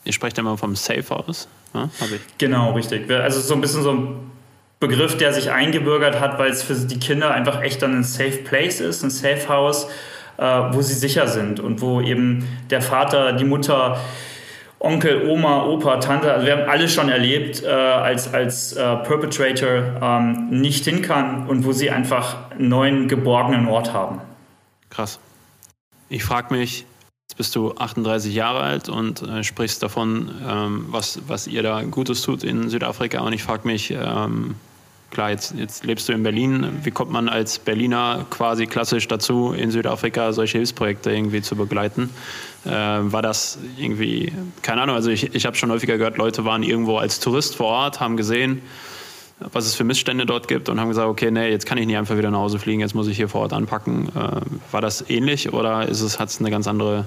Ihr 0.06 0.14
sprecht 0.14 0.38
immer 0.38 0.58
vom 0.58 0.76
Safe 0.76 1.04
House. 1.10 1.48
Ja, 1.74 1.90
genau, 2.38 2.74
richtig. 2.74 3.12
Also 3.12 3.42
so 3.42 3.54
ein 3.54 3.62
bisschen 3.62 3.84
so 3.84 3.92
ein 3.92 4.16
Begriff, 4.80 5.18
der 5.18 5.34
sich 5.34 5.52
eingebürgert 5.52 6.20
hat, 6.20 6.40
weil 6.40 6.52
es 6.52 6.64
für 6.64 6.76
die 6.76 7.00
Kinder 7.00 7.32
einfach 7.32 7.62
echt 7.62 7.82
dann 7.82 7.96
ein 7.96 8.04
Safe 8.04 8.38
Place 8.44 8.80
ist, 8.80 9.04
ein 9.04 9.10
Safe 9.10 9.50
House, 9.50 9.88
äh, 10.38 10.44
wo 10.44 10.82
sie 10.82 10.94
sicher 10.94 11.28
sind 11.28 11.60
und 11.60 11.82
wo 11.82 12.00
eben 12.00 12.48
der 12.70 12.82
Vater, 12.82 13.34
die 13.34 13.44
Mutter 13.44 14.00
Onkel, 14.80 15.28
Oma, 15.28 15.66
Opa, 15.66 15.98
Tante, 15.98 16.32
also 16.32 16.46
wir 16.46 16.56
haben 16.56 16.70
alles 16.70 16.94
schon 16.94 17.10
erlebt, 17.10 17.64
äh, 17.64 17.68
als, 17.68 18.32
als 18.34 18.74
äh, 18.74 18.96
Perpetrator 18.98 20.00
ähm, 20.02 20.50
nicht 20.50 20.86
hin 20.86 21.02
kann 21.02 21.48
und 21.48 21.66
wo 21.66 21.72
sie 21.72 21.90
einfach 21.90 22.52
einen 22.52 22.70
neuen 22.70 23.08
geborgenen 23.08 23.68
Ort 23.68 23.94
haben. 23.94 24.22
Krass. 24.90 25.20
Ich 26.10 26.24
frage 26.24 26.54
mich, 26.54 26.86
jetzt 27.28 27.38
bist 27.38 27.56
du 27.56 27.74
38 27.76 28.34
Jahre 28.34 28.62
alt 28.62 28.88
und 28.88 29.24
äh, 29.24 29.44
sprichst 29.44 29.82
davon, 29.82 30.32
ähm, 30.48 30.86
was, 30.90 31.22
was 31.28 31.48
ihr 31.48 31.64
da 31.64 31.82
Gutes 31.82 32.22
tut 32.22 32.44
in 32.44 32.70
Südafrika 32.70 33.22
und 33.22 33.34
ich 33.34 33.44
frage 33.44 33.68
mich, 33.68 33.92
ähm, 33.92 34.56
klar, 35.12 35.32
jetzt, 35.32 35.54
jetzt 35.56 35.86
lebst 35.86 36.10
du 36.10 36.14
in 36.14 36.24
Berlin. 36.24 36.80
Wie 36.84 36.92
kommt 36.92 37.12
man 37.12 37.30
als 37.30 37.60
Berliner 37.60 38.26
quasi 38.30 38.66
klassisch 38.68 39.08
dazu, 39.08 39.54
in 39.54 39.72
Südafrika 39.72 40.34
solche 40.34 40.58
Hilfsprojekte 40.58 41.12
irgendwie 41.12 41.42
zu 41.42 41.56
begleiten? 41.56 42.10
Äh, 42.66 42.70
war 42.70 43.22
das 43.22 43.58
irgendwie, 43.78 44.34
keine 44.62 44.82
Ahnung, 44.82 44.96
also 44.96 45.10
ich, 45.10 45.34
ich 45.34 45.46
habe 45.46 45.56
schon 45.56 45.72
häufiger 45.72 45.98
gehört, 45.98 46.18
Leute 46.18 46.44
waren 46.44 46.64
irgendwo 46.64 46.98
als 46.98 47.20
Tourist 47.20 47.56
vor 47.56 47.68
Ort, 47.68 48.00
haben 48.00 48.18
gesehen, 48.18 48.62
was 49.40 49.66
es 49.66 49.76
für 49.76 49.84
Missstände 49.84 50.26
dort 50.26 50.48
gibt 50.48 50.68
und 50.68 50.80
haben 50.80 50.90
gesagt, 50.90 51.08
okay, 51.08 51.32
nee, 51.32 51.50
jetzt 51.50 51.66
kann 51.66 51.78
ich 51.78 51.86
nicht 51.86 51.98
einfach 51.98 52.18
wieder 52.18 52.32
nach 52.32 52.40
Hause 52.40 52.60
fliegen, 52.60 52.82
jetzt 52.82 52.96
muss 52.96 53.08
ich 53.08 53.18
hier 53.18 53.30
vor 53.30 53.42
Ort 53.42 53.54
anpacken. 53.54 54.10
Äh, 54.10 54.42
war 54.72 54.82
das 54.82 55.10
ähnlich 55.10 55.54
oder 55.54 55.88
ist 55.88 56.02
es, 56.02 56.20
hat 56.20 56.30
es 56.30 56.40
eine 56.40 56.50
ganz 56.50 56.68
andere 56.68 57.06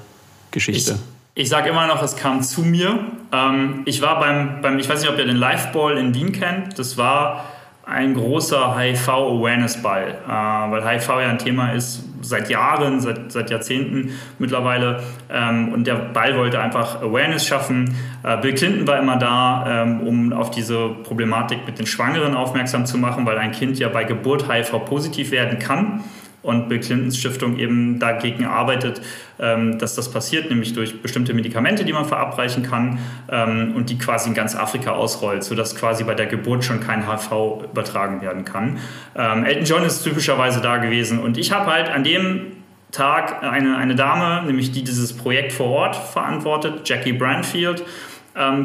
Geschichte? 0.51 0.99
Ich, 1.35 1.43
ich 1.45 1.49
sage 1.49 1.71
immer 1.71 1.87
noch, 1.87 2.03
es 2.03 2.17
kam 2.17 2.43
zu 2.43 2.63
mir. 2.63 3.07
Ähm, 3.33 3.83
ich 3.85 4.01
war 4.01 4.21
beim, 4.21 4.63
beim, 4.63 4.79
ich 4.79 4.89
weiß 4.89 5.01
nicht, 5.01 5.11
ob 5.11 5.19
ihr 5.19 5.27
den 5.27 5.37
Liveball 5.37 5.99
in 5.99 6.15
Wien 6.15 6.33
kennt. 6.33 6.79
Das 6.79 6.97
war 6.97 7.45
ein 7.91 8.15
großer 8.15 8.79
HIV-Awareness-Ball, 8.79 10.19
äh, 10.27 10.31
weil 10.31 10.89
HIV 10.89 11.09
ja 11.09 11.29
ein 11.29 11.39
Thema 11.39 11.73
ist 11.73 12.05
seit 12.23 12.49
Jahren, 12.49 13.01
seit, 13.01 13.33
seit 13.33 13.51
Jahrzehnten 13.51 14.13
mittlerweile. 14.39 15.03
Ähm, 15.29 15.73
und 15.73 15.87
der 15.87 15.97
Ball 15.97 16.37
wollte 16.37 16.61
einfach 16.61 17.03
Awareness 17.03 17.47
schaffen. 17.47 17.97
Äh, 18.23 18.37
Bill 18.37 18.55
Clinton 18.55 18.87
war 18.87 18.99
immer 18.99 19.17
da, 19.17 19.83
ähm, 19.83 20.01
um 20.07 20.33
auf 20.33 20.51
diese 20.51 20.91
Problematik 21.03 21.67
mit 21.67 21.79
den 21.79 21.87
Schwangeren 21.87 22.37
aufmerksam 22.37 22.87
zu 22.87 22.97
machen, 22.97 23.27
weil 23.27 23.39
ein 23.39 23.53
Kind 23.53 23.79
ja 23.79 23.89
bei 23.89 24.05
Geburt 24.05 24.49
HIV-positiv 24.49 25.33
werden 25.33 25.59
kann 25.59 26.05
und 26.43 26.69
Bill 26.69 26.81
Clintons 26.81 27.19
Stiftung 27.19 27.59
eben 27.59 27.99
dagegen 27.99 28.45
arbeitet, 28.47 29.01
ähm, 29.39 29.79
dass 29.79 29.95
das 29.95 30.11
passiert, 30.11 30.51
nämlich 30.51 30.73
durch 30.73 31.03
bestimmte 31.03 31.35
Medikamente, 31.35 31.85
die 31.85 31.93
man 31.93 32.05
verabreichen 32.05 32.63
kann 32.63 32.99
ähm, 33.31 33.75
und 33.77 33.91
die 33.91 33.99
quasi 33.99 34.29
in 34.29 34.35
ganz 34.35 34.55
Afrika 34.55 34.93
ausrollt, 34.93 35.45
sodass 35.45 35.77
quasi 35.77 36.05
bei 36.05 36.15
der 36.15 36.27
Geburt 36.27 36.65
schon 36.65 36.81
kein 36.81 37.11
HIV 37.11 37.65
übertragen 37.71 38.23
werden 38.23 38.45
kann. 38.45 38.79
Ähm, 39.17 39.45
Elton 39.45 39.65
John 39.65 39.83
ist 39.85 40.03
typischerweise 40.03 40.61
da 40.61 40.79
gewesen 40.79 41.19
und 41.19 41.37
ich 41.37 41.53
habe 41.53 41.71
halt 41.71 41.89
an 41.89 42.05
dem 42.05 42.53
Tag 42.91 43.43
eine, 43.45 43.77
eine 43.77 43.95
Dame, 43.95 44.45
nämlich 44.47 44.73
die 44.73 44.83
dieses 44.83 45.17
Projekt 45.17 45.53
vor 45.53 45.69
Ort 45.69 45.95
verantwortet, 45.95 46.89
Jackie 46.89 47.13
Branfield, 47.13 47.85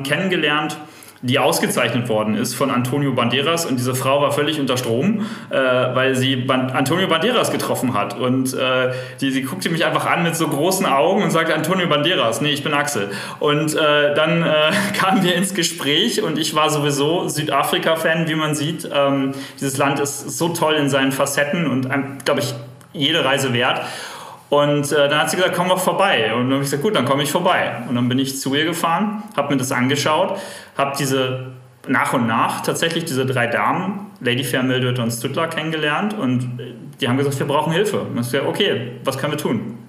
kennengelernt 0.04 0.78
die 1.26 1.40
ausgezeichnet 1.40 2.08
worden 2.10 2.36
ist 2.36 2.54
von 2.56 2.70
Antonio 2.70 3.12
Banderas 3.14 3.66
und 3.66 3.78
diese 3.78 3.96
Frau 3.96 4.22
war 4.22 4.32
völlig 4.32 4.60
unter 4.60 4.78
Strom, 4.78 5.26
äh, 5.50 5.56
weil 5.56 6.16
sie 6.16 6.36
Ban 6.36 6.72
Antonio 6.72 7.08
Banderas 7.08 7.52
getroffen 7.52 7.94
hat 7.94 8.18
und 8.18 8.54
äh, 8.54 8.92
die, 9.22 9.32
sie 9.32 9.42
guckte 9.42 9.70
mich 9.70 9.86
einfach 9.86 10.06
an 10.06 10.24
mit 10.24 10.36
so 10.36 10.48
großen 10.48 10.86
Augen 10.86 11.24
und 11.24 11.32
sagte 11.32 11.54
Antonio 11.54 11.88
Banderas, 11.88 12.42
nee, 12.42 12.52
ich 12.52 12.64
bin 12.64 12.74
Axel 12.74 13.10
und 13.40 13.76
äh, 13.76 14.14
dann 14.14 14.44
äh, 14.44 14.72
kamen 14.98 15.24
wir 15.24 15.36
ins 15.36 15.54
Gespräch 15.54 16.22
und 16.22 16.38
ich 16.38 16.56
war 16.56 16.70
sowieso 16.70 17.28
Südafrika-Fan, 17.28 18.28
wie 18.28 18.36
man 18.36 18.56
sieht. 18.56 18.90
Ähm, 18.94 19.34
dieses 19.60 19.78
Land 19.78 20.00
ist 20.00 20.38
so 20.38 20.50
toll 20.50 20.76
in 20.76 20.90
seinen 20.90 21.12
Facetten 21.12 21.68
und, 21.68 21.90
glaube 22.26 22.42
ich, 22.42 22.54
jede 22.94 23.26
Reise 23.26 23.54
wert. 23.54 23.82
Und 24.50 24.92
äh, 24.92 25.10
dann 25.10 25.20
hat 25.20 25.30
sie 25.30 25.38
gesagt, 25.38 25.56
komm 25.56 25.70
doch 25.70 25.80
vorbei. 25.80 26.34
Und 26.34 26.44
dann 26.44 26.54
habe 26.54 26.64
ich 26.64 26.70
gesagt, 26.70 26.84
gut, 26.84 26.96
dann 26.96 27.06
komme 27.06 27.24
ich 27.24 27.32
vorbei. 27.32 27.84
Und 27.90 27.96
dann 27.96 28.08
bin 28.08 28.20
ich 28.20 28.40
zu 28.40 28.54
ihr 28.54 28.66
gefahren, 28.66 29.24
habe 29.36 29.54
mir 29.54 29.58
das 29.58 29.72
angeschaut, 29.72 30.38
habe 30.78 30.96
diese 30.98 31.48
nach 31.88 32.14
und 32.14 32.28
nach 32.28 32.62
tatsächlich 32.62 33.06
diese 33.06 33.26
drei 33.26 33.48
Damen, 33.48 34.12
Lady 34.20 34.44
Fair, 34.44 34.64
Mildred 34.64 35.00
und 35.00 35.12
Stüttler, 35.12 35.48
kennengelernt. 35.48 36.14
Und 36.14 36.60
äh, 36.60 36.74
die 37.02 37.08
haben 37.08 37.18
gesagt, 37.18 37.40
wir 37.40 37.48
brauchen 37.48 37.74
Hilfe. 37.74 38.02
Und 38.02 38.20
ich 38.20 38.32
gesagt, 38.32 38.46
okay, 38.46 38.92
was 39.04 39.18
können 39.18 39.34
wir 39.34 39.40
tun? 39.40 39.80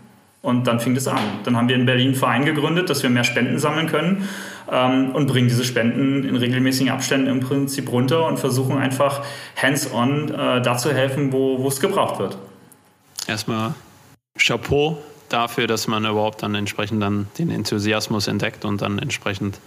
Und 0.42 0.66
dann 0.66 0.78
fing 0.80 0.94
das 0.94 1.08
an. 1.08 1.18
Dann 1.44 1.56
haben 1.56 1.68
wir 1.68 1.74
in 1.74 1.86
Berlin 1.86 2.08
einen 2.08 2.14
Verein 2.14 2.44
gegründet, 2.44 2.88
dass 2.88 3.02
wir 3.02 3.10
mehr 3.10 3.24
Spenden 3.24 3.58
sammeln 3.58 3.88
können 3.88 4.28
ähm, 4.70 5.10
und 5.10 5.26
bringen 5.26 5.48
diese 5.48 5.64
Spenden 5.64 6.24
in 6.24 6.36
regelmäßigen 6.36 6.92
Abständen 6.92 7.26
im 7.26 7.40
Prinzip 7.40 7.90
runter 7.90 8.26
und 8.26 8.38
versuchen 8.38 8.78
einfach 8.78 9.22
hands-on 9.60 10.32
äh, 10.32 10.62
da 10.62 10.76
zu 10.76 10.94
helfen, 10.94 11.32
wo 11.32 11.66
es 11.66 11.80
gebraucht 11.80 12.20
wird. 12.20 12.38
Erstmal 13.26 13.74
Chapeau 14.38 14.98
dafür, 15.28 15.66
dass 15.66 15.88
man 15.88 16.04
überhaupt 16.04 16.42
dann 16.42 16.54
entsprechend 16.54 17.02
dann 17.02 17.28
den 17.38 17.50
Enthusiasmus 17.50 18.28
entdeckt 18.28 18.64
und 18.64 18.82
dann 18.82 18.98
entsprechend 18.98 19.58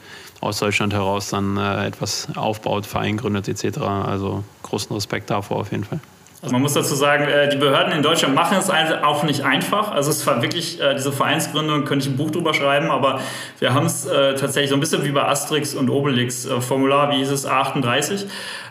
aus 0.41 0.59
Deutschland 0.59 0.93
heraus 0.93 1.29
dann 1.29 1.57
äh, 1.57 1.85
etwas 1.85 2.27
aufbaut, 2.35 2.85
Verein 2.85 3.17
gründet 3.17 3.47
etc. 3.47 3.79
Also 3.79 4.43
großen 4.63 4.93
Respekt 4.95 5.29
davor 5.29 5.57
auf 5.57 5.71
jeden 5.71 5.83
Fall. 5.83 5.99
Also 6.41 6.53
man 6.53 6.61
muss 6.61 6.73
dazu 6.73 6.95
sagen, 6.95 7.25
äh, 7.25 7.49
die 7.49 7.57
Behörden 7.57 7.91
in 7.91 8.01
Deutschland 8.01 8.33
machen 8.33 8.57
es 8.57 8.69
auch 8.69 9.23
nicht 9.23 9.43
einfach. 9.43 9.91
Also 9.91 10.09
es 10.09 10.25
war 10.25 10.41
wirklich, 10.41 10.79
äh, 10.79 10.95
diese 10.95 11.11
Vereinsgründung, 11.11 11.83
könnte 11.83 12.07
ich 12.07 12.13
ein 12.13 12.17
Buch 12.17 12.31
drüber 12.31 12.53
schreiben, 12.53 12.91
aber 12.91 13.19
wir 13.59 13.73
haben 13.73 13.85
es 13.85 14.05
äh, 14.05 14.35
tatsächlich 14.35 14.69
so 14.69 14.75
ein 14.75 14.79
bisschen 14.79 15.03
wie 15.03 15.11
bei 15.11 15.23
Asterix 15.23 15.75
und 15.75 15.89
Obelix, 15.89 16.47
Formular, 16.61 17.11
wie 17.11 17.17
hieß 17.17 17.31
es, 17.31 17.47
A38. 17.47 18.25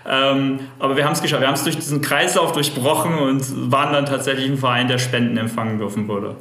Ähm, 0.09 0.61
aber 0.79 0.97
wir 0.97 1.05
haben 1.05 1.13
es 1.13 1.21
geschafft. 1.21 1.43
Wir 1.43 1.49
haben 1.49 1.55
es 1.55 1.65
durch 1.65 1.77
diesen 1.77 2.01
Kreislauf 2.01 2.53
durchbrochen 2.53 3.19
und 3.19 3.71
waren 3.71 3.93
dann 3.93 4.07
tatsächlich 4.07 4.49
ein 4.49 4.57
Verein, 4.57 4.89
der 4.89 4.99
Spenden 4.99 5.37
empfangen 5.37 5.79
dürfen 5.79 6.09
würde. 6.09 6.37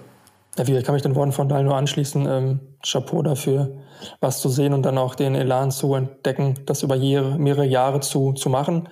Ja, 0.58 0.66
wie 0.66 0.82
kann 0.82 0.94
mich 0.94 1.04
den 1.04 1.16
Worten 1.16 1.34
von 1.34 1.50
Daniel 1.50 1.68
nur 1.68 1.76
anschließen? 1.76 2.26
Ähm, 2.26 2.60
Chapeau 2.82 3.22
dafür, 3.22 3.78
was 4.22 4.40
zu 4.42 4.50
sehen 4.50 4.74
und 4.74 4.84
dann 4.84 4.98
auch 4.98 5.14
den 5.14 5.36
Elan 5.36 5.72
zu 5.72 5.94
entdecken, 5.94 6.56
das 6.66 6.84
über 6.84 6.96
mehrere 6.96 7.66
Jahre 7.66 8.00
zu, 8.00 8.34
zu 8.34 8.50
machen. 8.50 8.88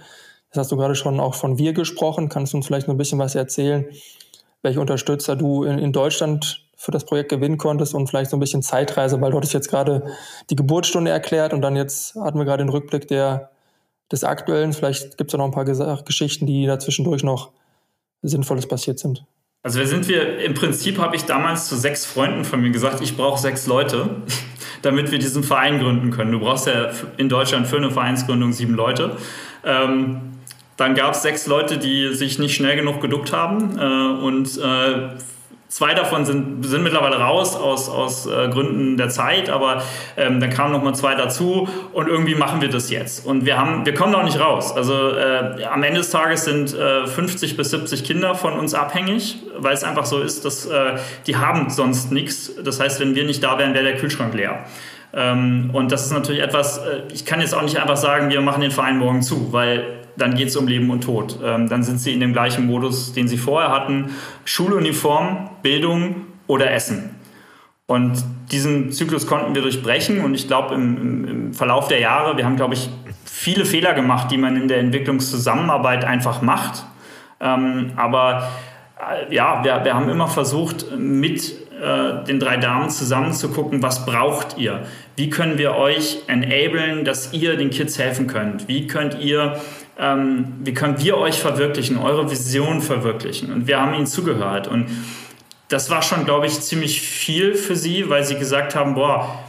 Jetzt 0.55 0.61
hast 0.61 0.71
du 0.71 0.77
gerade 0.77 0.95
schon 0.95 1.19
auch 1.19 1.35
von 1.35 1.57
wir 1.57 1.73
gesprochen. 1.73 2.29
Kannst 2.29 2.53
du 2.53 2.57
uns 2.57 2.65
vielleicht 2.65 2.87
noch 2.87 2.95
ein 2.95 2.97
bisschen 2.97 3.19
was 3.19 3.35
erzählen, 3.35 3.87
welche 4.61 4.79
Unterstützer 4.79 5.35
du 5.35 5.65
in, 5.65 5.79
in 5.79 5.91
Deutschland 5.91 6.65
für 6.77 6.91
das 6.91 7.03
Projekt 7.03 7.27
gewinnen 7.27 7.57
konntest 7.57 7.93
und 7.93 8.07
vielleicht 8.07 8.31
so 8.31 8.37
ein 8.37 8.39
bisschen 8.39 8.63
Zeitreise, 8.63 9.19
weil 9.19 9.31
du 9.31 9.37
hattest 9.37 9.53
jetzt 9.53 9.69
gerade 9.69 10.03
die 10.49 10.55
Geburtsstunde 10.55 11.11
erklärt 11.11 11.51
und 11.51 11.61
dann 11.61 11.75
jetzt 11.75 12.15
hatten 12.15 12.37
wir 12.37 12.45
gerade 12.45 12.63
den 12.63 12.69
Rückblick 12.69 13.09
der, 13.09 13.51
des 14.09 14.23
Aktuellen. 14.23 14.71
Vielleicht 14.71 15.17
gibt 15.17 15.33
es 15.33 15.37
noch 15.37 15.43
ein 15.43 15.51
paar 15.51 15.65
Geschichten, 15.65 16.45
die 16.45 16.65
dazwischendurch 16.65 17.21
noch 17.21 17.51
Sinnvolles 18.21 18.65
passiert 18.65 18.97
sind. 18.97 19.25
Also 19.61 19.79
wer 19.79 19.87
sind 19.87 20.07
wir? 20.07 20.39
Im 20.39 20.53
Prinzip 20.53 20.99
habe 20.99 21.17
ich 21.17 21.25
damals 21.25 21.67
zu 21.67 21.75
sechs 21.75 22.05
Freunden 22.05 22.45
von 22.45 22.61
mir 22.61 22.69
gesagt, 22.69 23.01
ich 23.01 23.17
brauche 23.17 23.41
sechs 23.41 23.67
Leute, 23.67 24.21
damit 24.83 25.11
wir 25.11 25.19
diesen 25.19 25.43
Verein 25.43 25.79
gründen 25.79 26.11
können. 26.11 26.31
Du 26.31 26.39
brauchst 26.39 26.65
ja 26.65 26.91
in 27.17 27.27
Deutschland 27.27 27.67
für 27.67 27.75
eine 27.75 27.91
Vereinsgründung 27.91 28.53
sieben 28.53 28.75
Leute. 28.75 29.17
Ähm, 29.65 30.34
dann 30.77 30.95
gab 30.95 31.13
es 31.13 31.21
sechs 31.21 31.47
Leute, 31.47 31.77
die 31.77 32.13
sich 32.13 32.39
nicht 32.39 32.55
schnell 32.55 32.75
genug 32.75 33.01
geduckt 33.01 33.31
haben 33.31 33.77
äh, 33.79 34.23
und 34.23 34.57
äh, 34.57 35.09
Zwei 35.75 35.93
davon 35.93 36.23
sind, 36.23 36.63
sind 36.65 36.83
mittlerweile 36.83 37.17
raus 37.17 37.57
aus, 37.57 37.89
aus 37.89 38.27
äh, 38.27 38.47
Gründen 38.47 38.95
der 38.95 39.09
Zeit, 39.09 39.49
aber 39.49 39.83
ähm, 40.15 40.39
dann 40.39 40.49
kamen 40.49 40.71
noch 40.71 40.81
mal 40.81 40.93
zwei 40.93 41.15
dazu 41.15 41.67
und 41.91 42.07
irgendwie 42.07 42.35
machen 42.35 42.61
wir 42.61 42.69
das 42.69 42.89
jetzt. 42.89 43.25
Und 43.25 43.45
wir, 43.45 43.57
haben, 43.57 43.85
wir 43.85 43.93
kommen 43.93 44.13
noch 44.13 44.23
nicht 44.23 44.39
raus. 44.39 44.73
Also 44.73 44.93
äh, 44.93 45.65
am 45.65 45.83
Ende 45.83 45.97
des 45.97 46.11
Tages 46.11 46.45
sind 46.45 46.73
äh, 46.73 47.07
50 47.07 47.57
bis 47.57 47.71
70 47.71 48.05
Kinder 48.05 48.35
von 48.35 48.53
uns 48.53 48.73
abhängig, 48.73 49.39
weil 49.57 49.73
es 49.73 49.83
einfach 49.83 50.05
so 50.05 50.21
ist, 50.21 50.45
dass 50.45 50.65
äh, 50.65 50.93
die 51.27 51.35
haben 51.35 51.69
sonst 51.69 52.09
nichts. 52.09 52.53
Das 52.63 52.79
heißt, 52.79 53.01
wenn 53.01 53.13
wir 53.13 53.25
nicht 53.25 53.43
da 53.43 53.57
wären, 53.57 53.73
wäre 53.73 53.83
der 53.83 53.97
Kühlschrank 53.97 54.33
leer. 54.33 54.63
Ähm, 55.13 55.71
und 55.73 55.91
das 55.91 56.05
ist 56.05 56.13
natürlich 56.13 56.41
etwas, 56.41 56.77
äh, 56.77 57.01
ich 57.11 57.25
kann 57.25 57.41
jetzt 57.41 57.53
auch 57.53 57.63
nicht 57.63 57.79
einfach 57.79 57.97
sagen, 57.97 58.29
wir 58.29 58.39
machen 58.39 58.61
den 58.61 58.71
Verein 58.71 58.97
morgen 58.97 59.23
zu, 59.23 59.51
weil 59.51 60.04
dann 60.17 60.35
geht 60.35 60.49
es 60.49 60.55
um 60.55 60.67
Leben 60.67 60.89
und 60.89 61.03
Tod. 61.03 61.39
Ähm, 61.43 61.69
dann 61.69 61.83
sind 61.83 61.99
sie 61.99 62.13
in 62.13 62.19
dem 62.19 62.33
gleichen 62.33 62.65
Modus, 62.65 63.13
den 63.13 63.27
sie 63.27 63.37
vorher 63.37 63.71
hatten. 63.71 64.11
Schuluniform, 64.45 65.49
Bildung 65.61 66.27
oder 66.47 66.71
Essen. 66.71 67.15
Und 67.87 68.23
diesen 68.51 68.91
Zyklus 68.91 69.27
konnten 69.27 69.53
wir 69.53 69.61
durchbrechen 69.61 70.23
und 70.23 70.33
ich 70.33 70.47
glaube 70.47 70.73
im, 70.73 71.27
im, 71.27 71.53
Verlauf 71.53 71.87
der 71.87 71.99
Jahre, 71.99 72.35
wir 72.35 72.45
haben, 72.45 72.55
glaube 72.55 72.73
ich, 72.73 72.89
viele 73.25 73.63
Fehler 73.63 73.93
gemacht, 73.93 74.31
die 74.31 74.37
man 74.37 74.55
in 74.55 74.67
der 74.67 74.79
Entwicklungszusammenarbeit 74.79 76.03
einfach 76.03 76.41
macht. 76.41 76.83
Ähm, 77.39 77.91
aber 77.95 78.49
äh, 78.99 79.33
ja, 79.33 79.63
wir, 79.63 79.83
wir 79.83 79.93
haben 79.93 80.09
immer 80.09 80.27
versucht, 80.27 80.97
mit 80.97 81.65
äh, 81.79 82.23
den 82.25 82.39
drei 82.39 82.57
Damen 82.57 82.89
zusammen 82.89 83.33
zu 83.33 83.49
gucken, 83.49 83.83
was 83.83 84.05
braucht 84.05 84.57
ihr? 84.57 84.85
Wie 85.15 85.29
können 85.29 85.57
wir 85.57 85.75
euch 85.75 86.23
enablen, 86.27 87.05
dass 87.05 87.33
ihr 87.33 87.55
den 87.57 87.69
Kids 87.69 87.99
helfen 87.99 88.27
könnt? 88.27 88.67
Wie 88.67 88.87
könnt 88.87 89.19
ihr 89.19 89.61
ähm, 89.99 90.53
wie 90.63 90.73
können 90.73 90.99
wir 90.99 91.17
euch 91.17 91.39
verwirklichen, 91.39 91.97
eure 91.97 92.29
Vision 92.29 92.81
verwirklichen? 92.81 93.51
Und 93.51 93.67
wir 93.67 93.79
haben 93.79 93.93
ihnen 93.93 94.07
zugehört. 94.07 94.67
Und 94.67 94.87
das 95.69 95.89
war 95.89 96.01
schon, 96.01 96.25
glaube 96.25 96.45
ich, 96.47 96.59
ziemlich 96.61 97.01
viel 97.01 97.55
für 97.55 97.75
sie, 97.75 98.09
weil 98.09 98.23
sie 98.23 98.35
gesagt 98.35 98.75
haben, 98.75 98.95
boah, 98.95 99.39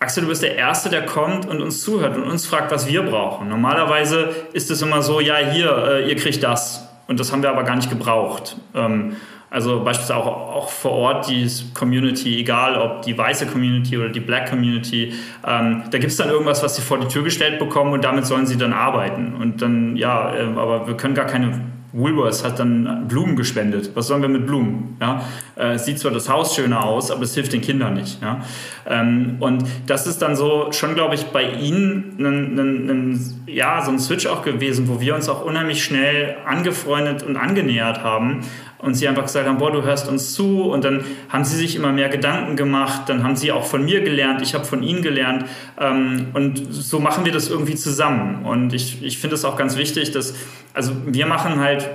Axel, 0.00 0.22
du 0.22 0.28
bist 0.28 0.42
der 0.42 0.54
Erste, 0.54 0.90
der 0.90 1.04
kommt 1.04 1.46
und 1.46 1.60
uns 1.60 1.82
zuhört 1.82 2.16
und 2.16 2.22
uns 2.22 2.46
fragt, 2.46 2.70
was 2.70 2.86
wir 2.86 3.02
brauchen. 3.02 3.48
Normalerweise 3.48 4.30
ist 4.52 4.70
es 4.70 4.80
immer 4.80 5.02
so, 5.02 5.20
ja, 5.20 5.38
hier, 5.38 5.76
äh, 5.76 6.08
ihr 6.08 6.16
kriegt 6.16 6.42
das. 6.42 6.88
Und 7.08 7.18
das 7.18 7.32
haben 7.32 7.42
wir 7.42 7.50
aber 7.50 7.64
gar 7.64 7.74
nicht 7.74 7.90
gebraucht. 7.90 8.56
Ähm, 8.74 9.16
Also 9.50 9.82
beispielsweise 9.82 10.20
auch, 10.20 10.26
auch 10.26 10.68
vor 10.68 10.92
Ort 10.92 11.28
die 11.28 11.48
Community, 11.72 12.38
egal 12.38 12.76
ob 12.76 13.02
die 13.02 13.16
weiße 13.16 13.46
Community 13.46 13.96
oder 13.96 14.10
die 14.10 14.20
Black 14.20 14.50
Community, 14.50 15.14
ähm, 15.46 15.84
da 15.90 15.98
gibt 15.98 16.10
es 16.10 16.16
dann 16.16 16.28
irgendwas, 16.28 16.62
was 16.62 16.76
sie 16.76 16.82
vor 16.82 16.98
die 16.98 17.08
Tür 17.08 17.22
gestellt 17.22 17.58
bekommen 17.58 17.92
und 17.92 18.04
damit 18.04 18.26
sollen 18.26 18.46
sie 18.46 18.58
dann 18.58 18.72
arbeiten. 18.72 19.34
Und 19.34 19.62
dann, 19.62 19.96
ja, 19.96 20.34
äh, 20.34 20.42
aber 20.42 20.86
wir 20.86 20.96
können 20.96 21.14
gar 21.14 21.26
keine 21.26 21.60
Woolworths 21.92 22.44
hat 22.44 22.58
dann 22.58 23.08
Blumen 23.08 23.34
gespendet. 23.34 23.92
Was 23.94 24.08
sollen 24.08 24.20
wir 24.20 24.28
mit 24.28 24.46
Blumen? 24.46 24.98
Ja? 25.00 25.24
Äh, 25.56 25.78
sieht 25.78 25.98
zwar 25.98 26.12
das 26.12 26.28
Haus 26.28 26.54
schöner 26.54 26.84
aus, 26.84 27.10
aber 27.10 27.22
es 27.22 27.34
hilft 27.34 27.52
den 27.52 27.62
Kindern 27.62 27.94
nicht. 27.94 28.20
Ja? 28.20 28.42
Ähm, 28.86 29.36
und 29.40 29.64
das 29.86 30.06
ist 30.06 30.20
dann 30.20 30.36
so 30.36 30.70
schon, 30.72 30.94
glaube 30.94 31.14
ich, 31.14 31.26
bei 31.26 31.50
Ihnen 31.50 32.16
ein, 32.18 32.58
ein, 32.58 32.90
ein, 32.90 33.44
ja, 33.46 33.82
so 33.82 33.90
ein 33.90 33.98
Switch 33.98 34.26
auch 34.26 34.42
gewesen, 34.42 34.88
wo 34.88 35.00
wir 35.00 35.14
uns 35.14 35.30
auch 35.30 35.44
unheimlich 35.44 35.82
schnell 35.82 36.36
angefreundet 36.44 37.22
und 37.22 37.36
angenähert 37.36 38.04
haben 38.04 38.40
und 38.78 38.94
sie 38.94 39.08
einfach 39.08 39.24
gesagt 39.24 39.46
haben, 39.46 39.58
boah, 39.58 39.72
du 39.72 39.82
hörst 39.82 40.08
uns 40.08 40.34
zu. 40.34 40.62
Und 40.62 40.84
dann 40.84 41.04
haben 41.28 41.44
sie 41.44 41.56
sich 41.56 41.76
immer 41.76 41.92
mehr 41.92 42.08
Gedanken 42.08 42.56
gemacht, 42.56 43.08
dann 43.08 43.24
haben 43.24 43.36
sie 43.36 43.52
auch 43.52 43.64
von 43.64 43.84
mir 43.84 44.02
gelernt, 44.02 44.40
ich 44.42 44.54
habe 44.54 44.64
von 44.64 44.82
ihnen 44.82 45.02
gelernt. 45.02 45.46
Ähm, 45.78 46.28
und 46.34 46.72
so 46.72 47.00
machen 47.00 47.24
wir 47.24 47.32
das 47.32 47.48
irgendwie 47.48 47.74
zusammen. 47.74 48.44
Und 48.44 48.72
ich, 48.72 49.02
ich 49.02 49.18
finde 49.18 49.34
es 49.34 49.44
auch 49.44 49.56
ganz 49.56 49.76
wichtig, 49.76 50.12
dass, 50.12 50.34
also 50.74 50.92
wir 51.06 51.26
machen 51.26 51.58
halt 51.60 51.88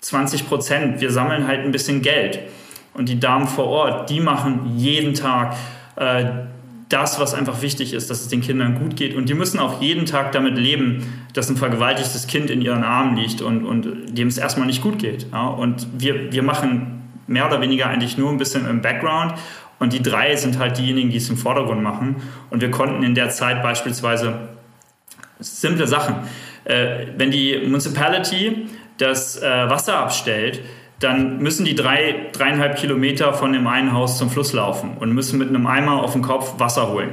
20 0.00 0.48
Prozent, 0.48 1.00
wir 1.00 1.10
sammeln 1.10 1.46
halt 1.46 1.64
ein 1.64 1.72
bisschen 1.72 2.02
Geld. 2.02 2.40
Und 2.94 3.08
die 3.08 3.18
Damen 3.18 3.46
vor 3.46 3.66
Ort, 3.66 4.10
die 4.10 4.20
machen 4.20 4.74
jeden 4.76 5.14
Tag 5.14 5.56
äh, 5.96 6.24
das, 6.88 7.20
was 7.20 7.34
einfach 7.34 7.60
wichtig 7.60 7.92
ist, 7.92 8.08
dass 8.08 8.20
es 8.20 8.28
den 8.28 8.40
Kindern 8.40 8.78
gut 8.78 8.96
geht. 8.96 9.14
Und 9.14 9.28
die 9.28 9.34
müssen 9.34 9.58
auch 9.58 9.82
jeden 9.82 10.06
Tag 10.06 10.32
damit 10.32 10.56
leben, 10.56 11.26
dass 11.34 11.50
ein 11.50 11.56
vergewaltigtes 11.56 12.26
Kind 12.26 12.50
in 12.50 12.62
ihren 12.62 12.82
Armen 12.82 13.16
liegt 13.16 13.42
und, 13.42 13.66
und 13.66 14.16
dem 14.16 14.28
es 14.28 14.38
erstmal 14.38 14.66
nicht 14.66 14.82
gut 14.82 14.98
geht. 14.98 15.26
Ja? 15.30 15.48
Und 15.48 15.86
wir, 15.98 16.32
wir 16.32 16.42
machen 16.42 17.02
mehr 17.26 17.46
oder 17.46 17.60
weniger 17.60 17.86
eigentlich 17.86 18.16
nur 18.16 18.30
ein 18.30 18.38
bisschen 18.38 18.68
im 18.68 18.80
Background. 18.80 19.34
Und 19.78 19.92
die 19.92 20.02
drei 20.02 20.34
sind 20.36 20.58
halt 20.58 20.78
diejenigen, 20.78 21.10
die 21.10 21.18
es 21.18 21.28
im 21.28 21.36
Vordergrund 21.36 21.82
machen. 21.82 22.16
Und 22.50 22.62
wir 22.62 22.70
konnten 22.70 23.02
in 23.02 23.14
der 23.14 23.28
Zeit 23.28 23.62
beispielsweise 23.62 24.48
simple 25.40 25.86
Sachen. 25.86 26.16
Äh, 26.64 27.08
wenn 27.16 27.30
die 27.30 27.58
Municipality 27.58 28.66
das 28.96 29.40
äh, 29.40 29.46
Wasser 29.68 29.98
abstellt, 29.98 30.60
dann 31.00 31.38
müssen 31.38 31.64
die 31.64 31.74
drei, 31.74 32.26
dreieinhalb 32.32 32.76
Kilometer 32.76 33.32
von 33.32 33.52
dem 33.52 33.66
einen 33.66 33.92
Haus 33.92 34.18
zum 34.18 34.30
Fluss 34.30 34.52
laufen 34.52 34.96
und 34.98 35.12
müssen 35.12 35.38
mit 35.38 35.48
einem 35.48 35.66
Eimer 35.66 36.02
auf 36.02 36.12
dem 36.12 36.22
Kopf 36.22 36.58
Wasser 36.58 36.88
holen. 36.88 37.10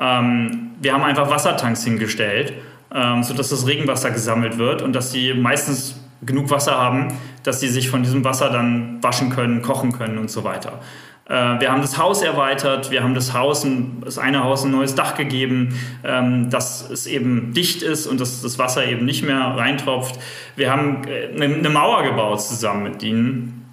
Ähm, 0.00 0.70
wir 0.80 0.92
haben 0.92 1.02
einfach 1.02 1.28
Wassertanks 1.28 1.82
hingestellt, 1.84 2.52
ähm, 2.94 3.22
sodass 3.24 3.48
das 3.48 3.66
Regenwasser 3.66 4.10
gesammelt 4.10 4.58
wird 4.58 4.82
und 4.82 4.92
dass 4.92 5.10
sie 5.10 5.34
meistens 5.34 6.00
genug 6.22 6.50
Wasser 6.50 6.78
haben, 6.78 7.08
dass 7.42 7.60
sie 7.60 7.68
sich 7.68 7.90
von 7.90 8.02
diesem 8.02 8.24
Wasser 8.24 8.50
dann 8.50 9.02
waschen 9.02 9.30
können, 9.30 9.62
kochen 9.62 9.92
können 9.92 10.18
und 10.18 10.30
so 10.30 10.44
weiter. 10.44 10.80
Äh, 11.28 11.60
wir 11.60 11.70
haben 11.70 11.82
das 11.82 11.98
Haus 11.98 12.22
erweitert, 12.22 12.90
wir 12.90 13.02
haben 13.02 13.14
das 13.14 13.34
Haus, 13.34 13.66
das 14.04 14.18
eine 14.18 14.44
Haus 14.44 14.64
ein 14.64 14.70
neues 14.70 14.94
Dach 14.94 15.14
gegeben, 15.14 15.78
ähm, 16.04 16.50
dass 16.50 16.88
es 16.88 17.06
eben 17.06 17.52
dicht 17.52 17.82
ist 17.82 18.06
und 18.06 18.20
dass 18.20 18.42
das 18.42 18.58
Wasser 18.58 18.86
eben 18.86 19.04
nicht 19.04 19.24
mehr 19.24 19.38
reintropft. 19.38 20.18
Wir 20.56 20.70
haben 20.70 21.06
äh, 21.06 21.28
eine 21.34 21.68
Mauer 21.68 22.02
gebaut 22.02 22.40
zusammen 22.40 22.82
mit 22.82 23.02
ihnen. 23.02 23.67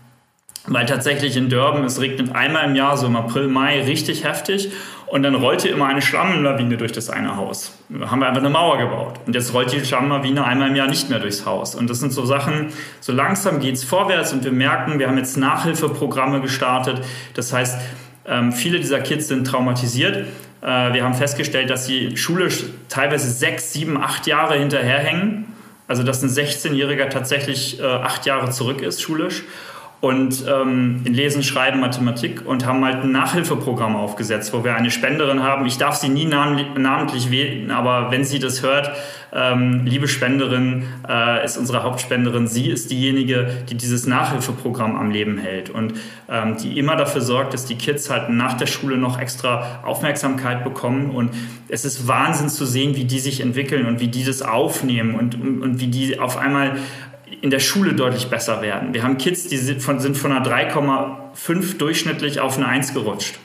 Weil 0.67 0.86
tatsächlich 0.86 1.38
in 1.38 1.50
Durban, 1.50 1.84
es 1.84 2.01
regnet 2.01 2.34
einmal 2.36 2.65
im 2.65 2.75
Jahr, 2.75 2.98
so 2.98 3.05
im 3.05 3.15
April, 3.15 3.48
Mai, 3.48 3.84
richtig 3.84 4.24
heftig. 4.24 4.72
Und 5.07 5.22
dann 5.22 5.36
rollte 5.36 5.69
immer 5.69 5.86
eine 5.86 6.01
Schlammlawine 6.01 6.77
durch 6.77 6.91
das 6.91 7.12
eine 7.12 7.38
Haus. 7.38 7.77
Da 7.89 8.10
haben 8.10 8.19
wir 8.19 8.27
einfach 8.27 8.41
eine 8.41 8.50
Mauer 8.50 8.79
gebaut. 8.79 9.19
Und 9.27 9.36
jetzt 9.36 9.53
rollt 9.53 9.72
die 9.72 9.86
Schlammlawine 9.86 10.43
einmal 10.43 10.69
im 10.69 10.75
Jahr 10.75 10.88
nicht 10.88 11.10
mehr 11.10 11.19
durchs 11.19 11.45
Haus. 11.45 11.75
Und 11.75 11.89
das 11.89 12.00
sind 12.00 12.12
so 12.12 12.25
Sachen, 12.25 12.74
so 13.01 13.13
langsam 13.13 13.60
geht 13.60 13.75
es 13.75 13.84
vorwärts 13.84 14.34
und 14.34 14.43
wir 14.43 14.51
merken, 14.51 14.98
wir 14.98 15.07
haben 15.07 15.17
jetzt 15.17 15.38
Nachhilfeprogramme 15.38 16.41
gestartet. 16.41 17.01
Das 17.36 17.53
heißt, 17.53 17.79
ähm, 18.27 18.51
viele 18.51 18.79
dieser 18.79 19.00
Kids 19.00 19.27
sind 19.27 19.45
traumatisiert. 19.45 20.25
Äh, 20.62 20.93
wir 20.93 21.03
haben 21.03 21.13
festgestellt, 21.13 21.69
dass 21.69 21.86
sie 21.86 22.17
schulisch 22.17 22.63
teilweise 22.89 23.29
sechs, 23.29 23.74
sieben, 23.74 24.01
acht 24.01 24.25
Jahre 24.25 24.55
hinterherhängen. 24.55 25.45
Also 25.88 26.01
dass 26.01 26.24
ein 26.24 26.29
16-Jähriger 26.29 27.10
tatsächlich 27.10 27.79
äh, 27.79 27.86
acht 27.86 28.25
Jahre 28.25 28.50
zurück 28.50 28.81
ist 28.81 29.03
schulisch 29.03 29.43
und 30.01 30.45
ähm, 30.47 31.01
in 31.05 31.13
Lesen, 31.13 31.41
Schreiben, 31.41 31.79
Mathematik 31.79 32.46
und 32.46 32.65
haben 32.65 32.83
halt 32.85 33.03
ein 33.03 33.11
Nachhilfeprogramm 33.11 33.96
aufgesetzt, 33.96 34.53
wo 34.53 34.63
wir 34.63 34.75
eine 34.75 34.91
Spenderin 34.91 35.41
haben. 35.41 35.65
Ich 35.65 35.77
darf 35.77 35.96
sie 35.96 36.09
nie 36.09 36.25
namentlich 36.25 37.31
wählen, 37.31 37.72
aber 37.72 38.11
wenn 38.11 38.24
sie 38.24 38.39
das 38.39 38.61
hört, 38.61 38.91
ähm, 39.33 39.85
liebe 39.85 40.07
Spenderin 40.07 40.83
äh, 41.07 41.43
ist 41.43 41.57
unsere 41.57 41.83
Hauptspenderin. 41.83 42.48
Sie 42.48 42.70
ist 42.70 42.89
diejenige, 42.89 43.50
die 43.70 43.75
dieses 43.75 44.07
Nachhilfeprogramm 44.07 44.96
am 44.96 45.11
Leben 45.11 45.37
hält 45.37 45.70
und 45.70 45.93
ähm, 46.29 46.55
die 46.57 46.79
immer 46.79 46.96
dafür 46.96 47.22
sorgt, 47.22 47.53
dass 47.53 47.65
die 47.65 47.75
Kids 47.75 48.09
halt 48.09 48.29
nach 48.29 48.53
der 48.53 48.67
Schule 48.67 48.98
noch 48.98 49.20
extra 49.20 49.81
Aufmerksamkeit 49.83 50.63
bekommen. 50.63 51.09
Und 51.09 51.31
es 51.67 51.83
ist 51.83 52.07
Wahnsinn 52.07 52.48
zu 52.48 52.65
sehen, 52.65 52.96
wie 52.96 53.03
die 53.03 53.20
sich 53.20 53.41
entwickeln 53.41 53.87
und 53.87 54.00
wie 54.00 54.07
die 54.07 54.24
das 54.24 54.41
aufnehmen 54.41 55.15
und, 55.15 55.35
und, 55.35 55.61
und 55.61 55.81
wie 55.81 55.87
die 55.87 56.17
auf 56.17 56.37
einmal 56.37 56.77
in 57.42 57.50
der 57.50 57.59
Schule 57.59 57.94
deutlich 57.94 58.29
besser 58.29 58.61
werden. 58.61 58.94
Wir 58.94 59.03
haben 59.03 59.18
Kids, 59.18 59.48
die 59.48 59.57
sind 59.57 59.81
von, 59.81 60.00
sind 60.00 60.18
von 60.18 60.31
einer 60.31 60.46
3,5 60.46 61.77
durchschnittlich 61.77 62.40
auf 62.40 62.57
eine 62.57 62.68
1 62.68 62.94
gerutscht. 62.94 63.40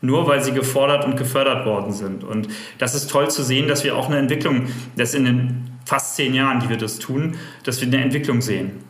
Nur 0.00 0.28
weil 0.28 0.42
sie 0.42 0.52
gefordert 0.52 1.04
und 1.04 1.16
gefördert 1.16 1.66
worden 1.66 1.92
sind. 1.92 2.22
Und 2.22 2.48
das 2.78 2.94
ist 2.94 3.10
toll 3.10 3.30
zu 3.30 3.42
sehen, 3.42 3.66
dass 3.66 3.82
wir 3.82 3.96
auch 3.96 4.06
eine 4.06 4.18
Entwicklung, 4.18 4.68
dass 4.96 5.14
in 5.14 5.24
den 5.24 5.70
fast 5.84 6.14
zehn 6.14 6.34
Jahren, 6.34 6.60
die 6.60 6.68
wir 6.68 6.76
das 6.76 6.98
tun, 6.98 7.36
dass 7.64 7.80
wir 7.80 7.88
eine 7.88 8.02
Entwicklung 8.02 8.40
sehen. 8.40 8.84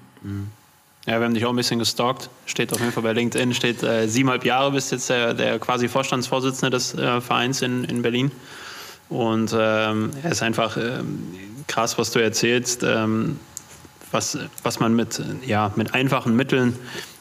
Ja, 1.07 1.18
wir 1.18 1.24
haben 1.24 1.33
dich 1.33 1.46
auch 1.46 1.51
ein 1.51 1.57
bisschen 1.57 1.79
gestalkt. 1.79 2.29
Steht 2.44 2.72
auf 2.72 2.81
jeden 2.81 2.92
Fall 2.92 3.03
bei 3.03 3.14
LinkedIn, 3.14 3.55
steht 3.55 3.83
äh, 3.83 4.07
siebeneinhalb 4.07 4.44
Jahre 4.44 4.72
bist 4.72 4.92
jetzt 4.92 5.09
der, 5.09 5.33
der 5.33 5.59
quasi 5.59 5.88
Vorstandsvorsitzende 5.88 6.70
des 6.70 6.94
äh, 6.94 7.22
Vereins 7.22 7.62
in, 7.62 7.85
in 7.85 8.03
Berlin. 8.03 8.31
Und 9.09 9.57
ähm, 9.59 10.11
er 10.22 10.33
ist 10.33 10.42
einfach 10.42 10.77
ähm, 10.77 11.33
krass, 11.66 11.96
was 11.96 12.11
du 12.11 12.18
erzählst. 12.18 12.83
Ähm, 12.83 13.40
was, 14.11 14.38
was 14.62 14.81
man 14.81 14.94
mit, 14.94 15.23
ja, 15.47 15.73
mit 15.77 15.94
einfachen 15.94 16.37
Mitteln 16.37 16.77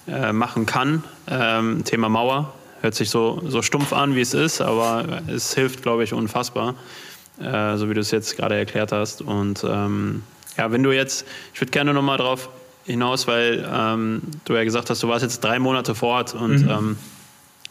äh, 0.07 0.31
machen 0.31 0.65
kann. 0.65 1.03
Ähm, 1.27 1.83
Thema 1.83 2.09
Mauer 2.09 2.53
hört 2.81 2.95
sich 2.95 3.09
so, 3.09 3.41
so 3.45 3.61
stumpf 3.61 3.93
an, 3.93 4.15
wie 4.15 4.21
es 4.21 4.33
ist, 4.33 4.61
aber 4.61 5.21
es 5.27 5.53
hilft, 5.53 5.81
glaube 5.81 6.03
ich, 6.03 6.13
unfassbar, 6.13 6.75
äh, 7.39 7.75
so 7.77 7.89
wie 7.89 7.93
du 7.93 8.01
es 8.01 8.11
jetzt 8.11 8.37
gerade 8.37 8.55
erklärt 8.55 8.91
hast. 8.91 9.21
Und 9.21 9.63
ähm, 9.67 10.23
ja, 10.57 10.71
wenn 10.71 10.83
du 10.83 10.91
jetzt, 10.91 11.25
ich 11.53 11.61
würde 11.61 11.71
gerne 11.71 11.93
nochmal 11.93 12.17
drauf 12.17 12.49
hinaus, 12.85 13.27
weil 13.27 13.67
ähm, 13.71 14.21
du 14.45 14.53
ja 14.53 14.63
gesagt 14.63 14.89
hast, 14.89 15.03
du 15.03 15.07
warst 15.09 15.23
jetzt 15.23 15.43
drei 15.43 15.59
Monate 15.59 15.93
vor 15.93 16.09
Ort 16.09 16.33
und 16.33 16.63
mhm. 16.63 16.69
Ähm, 16.69 16.97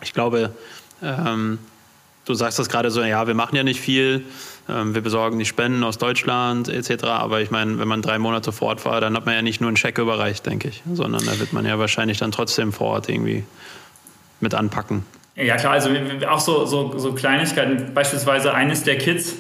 ich 0.03 0.13
glaube, 0.13 0.51
ähm, 1.03 1.59
du 2.27 2.35
sagst 2.35 2.59
das 2.59 2.69
gerade 2.69 2.91
so, 2.91 3.03
ja, 3.03 3.27
wir 3.27 3.35
machen 3.35 3.57
ja 3.57 3.63
nicht 3.63 3.81
viel, 3.81 4.25
ähm, 4.69 4.95
wir 4.95 5.01
besorgen 5.01 5.39
die 5.39 5.47
Spenden 5.47 5.83
aus 5.85 5.97
Deutschland 5.97 6.69
etc. 6.69 7.05
Aber 7.05 7.41
ich 7.41 7.51
meine, 7.51 7.79
wenn 7.79 7.89
man 7.89 8.03
drei 8.03 8.19
Monate 8.19 8.53
vor 8.53 8.69
Ort 8.69 8.85
war, 8.85 9.01
dann 9.01 9.17
hat 9.17 9.25
man 9.25 9.35
ja 9.35 9.43
nicht 9.43 9.61
nur 9.61 9.69
einen 9.69 9.77
Scheck 9.77 9.97
überreicht, 9.97 10.45
denke 10.45 10.69
ich, 10.69 10.83
sondern 10.93 11.25
da 11.25 11.39
wird 11.39 11.53
man 11.53 11.65
ja 11.65 11.79
wahrscheinlich 11.79 12.19
dann 12.19 12.33
trotzdem 12.33 12.73
vor 12.73 12.89
Ort 12.89 13.09
irgendwie 13.09 13.45
mit 14.41 14.55
anpacken. 14.55 15.05
Ja 15.37 15.57
klar, 15.57 15.73
also 15.73 15.91
auch 16.29 16.41
so, 16.41 16.65
so, 16.67 16.97
so 16.99 17.13
Kleinigkeiten, 17.13 17.95
beispielsweise 17.95 18.55
eines 18.55 18.83
der 18.85 18.99
Kids, 18.99 19.35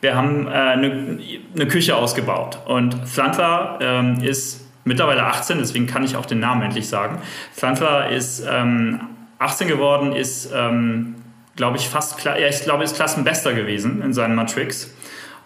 wir 0.00 0.14
haben 0.14 0.46
äh, 0.46 0.50
eine, 0.50 1.18
eine, 1.54 1.66
Küche 1.66 1.96
ausgebaut 1.96 2.58
und 2.66 2.94
Flantler 3.08 3.78
ähm, 3.80 4.20
ist 4.22 4.64
mittlerweile 4.84 5.24
18, 5.24 5.58
deswegen 5.58 5.86
kann 5.86 6.04
ich 6.04 6.16
auch 6.16 6.26
den 6.26 6.38
Namen 6.38 6.62
endlich 6.62 6.88
sagen. 6.88 7.20
Flantler 7.52 8.10
ist 8.10 8.44
ähm, 8.48 9.00
18 9.38 9.68
geworden, 9.68 10.12
ist 10.12 10.50
ähm, 10.54 11.16
glaube 11.58 11.76
ich, 11.76 11.88
fast, 11.88 12.24
ja, 12.24 12.36
ich 12.36 12.62
glaube, 12.62 12.84
ist 12.84 12.96
Klassenbester 12.96 13.52
gewesen 13.52 14.00
in 14.00 14.14
seinen 14.14 14.36
Matrix 14.36 14.94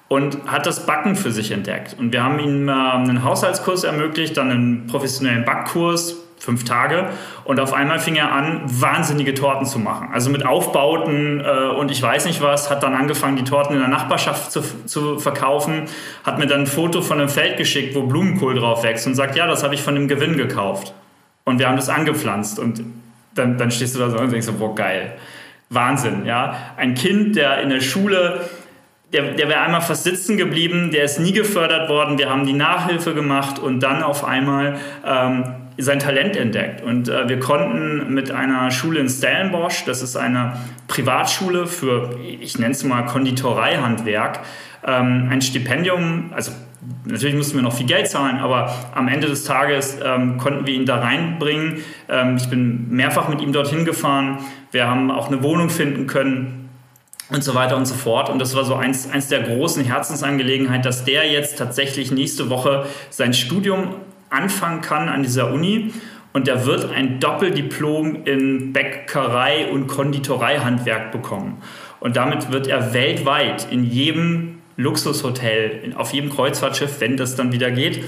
und 0.08 0.46
hat 0.46 0.66
das 0.66 0.84
Backen 0.84 1.16
für 1.16 1.32
sich 1.32 1.52
entdeckt. 1.52 1.96
Und 1.98 2.12
wir 2.12 2.22
haben 2.22 2.38
ihm 2.38 2.68
äh, 2.68 2.72
einen 2.72 3.24
Haushaltskurs 3.24 3.82
ermöglicht, 3.82 4.36
dann 4.36 4.50
einen 4.50 4.86
professionellen 4.86 5.46
Backkurs, 5.46 6.16
fünf 6.38 6.64
Tage. 6.64 7.08
Und 7.44 7.58
auf 7.60 7.72
einmal 7.72 7.98
fing 7.98 8.16
er 8.16 8.30
an, 8.30 8.60
wahnsinnige 8.66 9.32
Torten 9.32 9.64
zu 9.64 9.78
machen. 9.78 10.10
Also 10.12 10.28
mit 10.28 10.44
Aufbauten 10.44 11.40
äh, 11.40 11.68
und 11.78 11.90
ich 11.90 12.02
weiß 12.02 12.26
nicht 12.26 12.42
was, 12.42 12.70
hat 12.70 12.82
dann 12.82 12.94
angefangen, 12.94 13.36
die 13.36 13.44
Torten 13.44 13.74
in 13.74 13.80
der 13.80 13.88
Nachbarschaft 13.88 14.52
zu, 14.52 14.60
zu 14.84 15.18
verkaufen, 15.18 15.84
hat 16.24 16.38
mir 16.38 16.46
dann 16.46 16.60
ein 16.60 16.66
Foto 16.66 17.00
von 17.00 17.18
einem 17.18 17.30
Feld 17.30 17.56
geschickt, 17.56 17.94
wo 17.94 18.02
Blumenkohl 18.02 18.54
drauf 18.54 18.82
wächst 18.82 19.06
und 19.06 19.14
sagt, 19.14 19.34
ja, 19.34 19.46
das 19.46 19.62
habe 19.62 19.74
ich 19.74 19.82
von 19.82 19.94
dem 19.94 20.08
Gewinn 20.08 20.36
gekauft. 20.36 20.92
Und 21.44 21.58
wir 21.58 21.68
haben 21.68 21.76
das 21.76 21.88
angepflanzt. 21.88 22.58
Und 22.58 22.82
dann, 23.34 23.56
dann 23.56 23.70
stehst 23.70 23.94
du 23.94 23.98
da 23.98 24.10
so 24.10 24.18
und 24.18 24.30
denkst 24.30 24.46
so, 24.46 24.52
boah, 24.52 24.74
geil. 24.74 25.14
Wahnsinn, 25.74 26.26
ja. 26.26 26.56
Ein 26.76 26.94
Kind, 26.94 27.36
der 27.36 27.60
in 27.60 27.70
der 27.70 27.80
Schule, 27.80 28.40
der, 29.12 29.32
der 29.32 29.48
wäre 29.48 29.60
einmal 29.60 29.80
fast 29.80 30.04
sitzen 30.04 30.36
geblieben, 30.36 30.90
der 30.90 31.04
ist 31.04 31.18
nie 31.18 31.32
gefördert 31.32 31.88
worden, 31.88 32.18
wir 32.18 32.30
haben 32.30 32.46
die 32.46 32.52
Nachhilfe 32.52 33.14
gemacht 33.14 33.58
und 33.58 33.80
dann 33.80 34.02
auf 34.02 34.24
einmal 34.24 34.76
ähm, 35.06 35.44
sein 35.78 35.98
Talent 35.98 36.36
entdeckt. 36.36 36.82
Und 36.82 37.08
äh, 37.08 37.28
wir 37.28 37.40
konnten 37.40 38.12
mit 38.12 38.30
einer 38.30 38.70
Schule 38.70 39.00
in 39.00 39.08
Stellenbosch, 39.08 39.84
das 39.84 40.02
ist 40.02 40.16
eine 40.16 40.54
Privatschule 40.88 41.66
für, 41.66 42.18
ich 42.40 42.58
nenne 42.58 42.72
es 42.72 42.84
mal 42.84 43.02
Konditoreihandwerk, 43.02 44.40
ähm, 44.86 45.28
ein 45.30 45.42
Stipendium, 45.42 46.32
also 46.34 46.52
Natürlich 47.04 47.36
mussten 47.36 47.54
wir 47.56 47.62
noch 47.62 47.74
viel 47.74 47.86
Geld 47.86 48.08
zahlen, 48.08 48.38
aber 48.38 48.74
am 48.94 49.06
Ende 49.06 49.28
des 49.28 49.44
Tages 49.44 49.98
ähm, 50.04 50.36
konnten 50.38 50.66
wir 50.66 50.74
ihn 50.74 50.84
da 50.84 50.98
reinbringen. 50.98 51.78
Ähm, 52.08 52.36
ich 52.36 52.48
bin 52.48 52.88
mehrfach 52.90 53.28
mit 53.28 53.40
ihm 53.40 53.52
dorthin 53.52 53.84
gefahren. 53.84 54.38
Wir 54.72 54.88
haben 54.88 55.10
auch 55.12 55.28
eine 55.28 55.42
Wohnung 55.44 55.70
finden 55.70 56.08
können 56.08 56.68
und 57.30 57.44
so 57.44 57.54
weiter 57.54 57.76
und 57.76 57.86
so 57.86 57.94
fort. 57.94 58.28
Und 58.30 58.40
das 58.40 58.56
war 58.56 58.64
so 58.64 58.74
eins, 58.74 59.08
eins 59.08 59.28
der 59.28 59.42
großen 59.42 59.84
Herzensangelegenheiten, 59.84 60.82
dass 60.82 61.04
der 61.04 61.30
jetzt 61.30 61.56
tatsächlich 61.56 62.10
nächste 62.10 62.50
Woche 62.50 62.86
sein 63.10 63.32
Studium 63.32 63.94
anfangen 64.30 64.80
kann 64.80 65.08
an 65.08 65.22
dieser 65.22 65.52
Uni. 65.52 65.92
Und 66.32 66.46
der 66.48 66.66
wird 66.66 66.90
ein 66.90 67.20
Doppeldiplom 67.20 68.24
in 68.24 68.72
Bäckerei 68.72 69.70
und 69.70 69.86
Konditoreihandwerk 69.86 71.12
bekommen. 71.12 71.58
Und 72.00 72.16
damit 72.16 72.50
wird 72.50 72.66
er 72.66 72.92
weltweit 72.92 73.68
in 73.70 73.84
jedem 73.84 74.61
Luxushotel, 74.76 75.94
auf 75.96 76.12
jedem 76.12 76.30
Kreuzfahrtschiff, 76.30 77.00
wenn 77.00 77.16
das 77.16 77.36
dann 77.36 77.52
wieder 77.52 77.70
geht, 77.70 78.04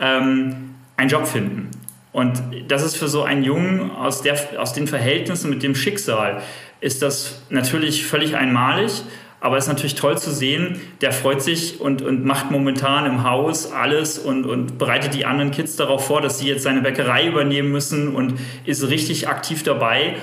ähm, 0.00 0.74
einen 0.96 1.10
Job 1.10 1.26
finden. 1.26 1.70
Und 2.12 2.42
das 2.68 2.82
ist 2.82 2.96
für 2.96 3.08
so 3.08 3.24
einen 3.24 3.44
Jungen 3.44 3.90
aus, 3.90 4.22
der, 4.22 4.38
aus 4.58 4.72
den 4.72 4.86
Verhältnissen 4.86 5.50
mit 5.50 5.62
dem 5.62 5.74
Schicksal, 5.74 6.40
ist 6.80 7.02
das 7.02 7.42
natürlich 7.50 8.06
völlig 8.06 8.36
einmalig. 8.36 9.02
Aber 9.38 9.58
es 9.58 9.64
ist 9.64 9.68
natürlich 9.68 9.96
toll 9.96 10.16
zu 10.16 10.30
sehen, 10.32 10.80
der 11.02 11.12
freut 11.12 11.42
sich 11.42 11.80
und, 11.80 12.00
und 12.00 12.24
macht 12.24 12.50
momentan 12.50 13.04
im 13.04 13.22
Haus 13.22 13.70
alles 13.70 14.18
und, 14.18 14.46
und 14.46 14.78
bereitet 14.78 15.12
die 15.12 15.26
anderen 15.26 15.50
Kids 15.50 15.76
darauf 15.76 16.06
vor, 16.06 16.22
dass 16.22 16.38
sie 16.38 16.48
jetzt 16.48 16.62
seine 16.62 16.80
Bäckerei 16.80 17.26
übernehmen 17.26 17.70
müssen 17.70 18.14
und 18.14 18.38
ist 18.64 18.88
richtig 18.88 19.28
aktiv 19.28 19.62
dabei. 19.62 20.14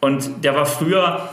Und 0.00 0.44
der 0.44 0.54
war 0.54 0.66
früher 0.66 1.30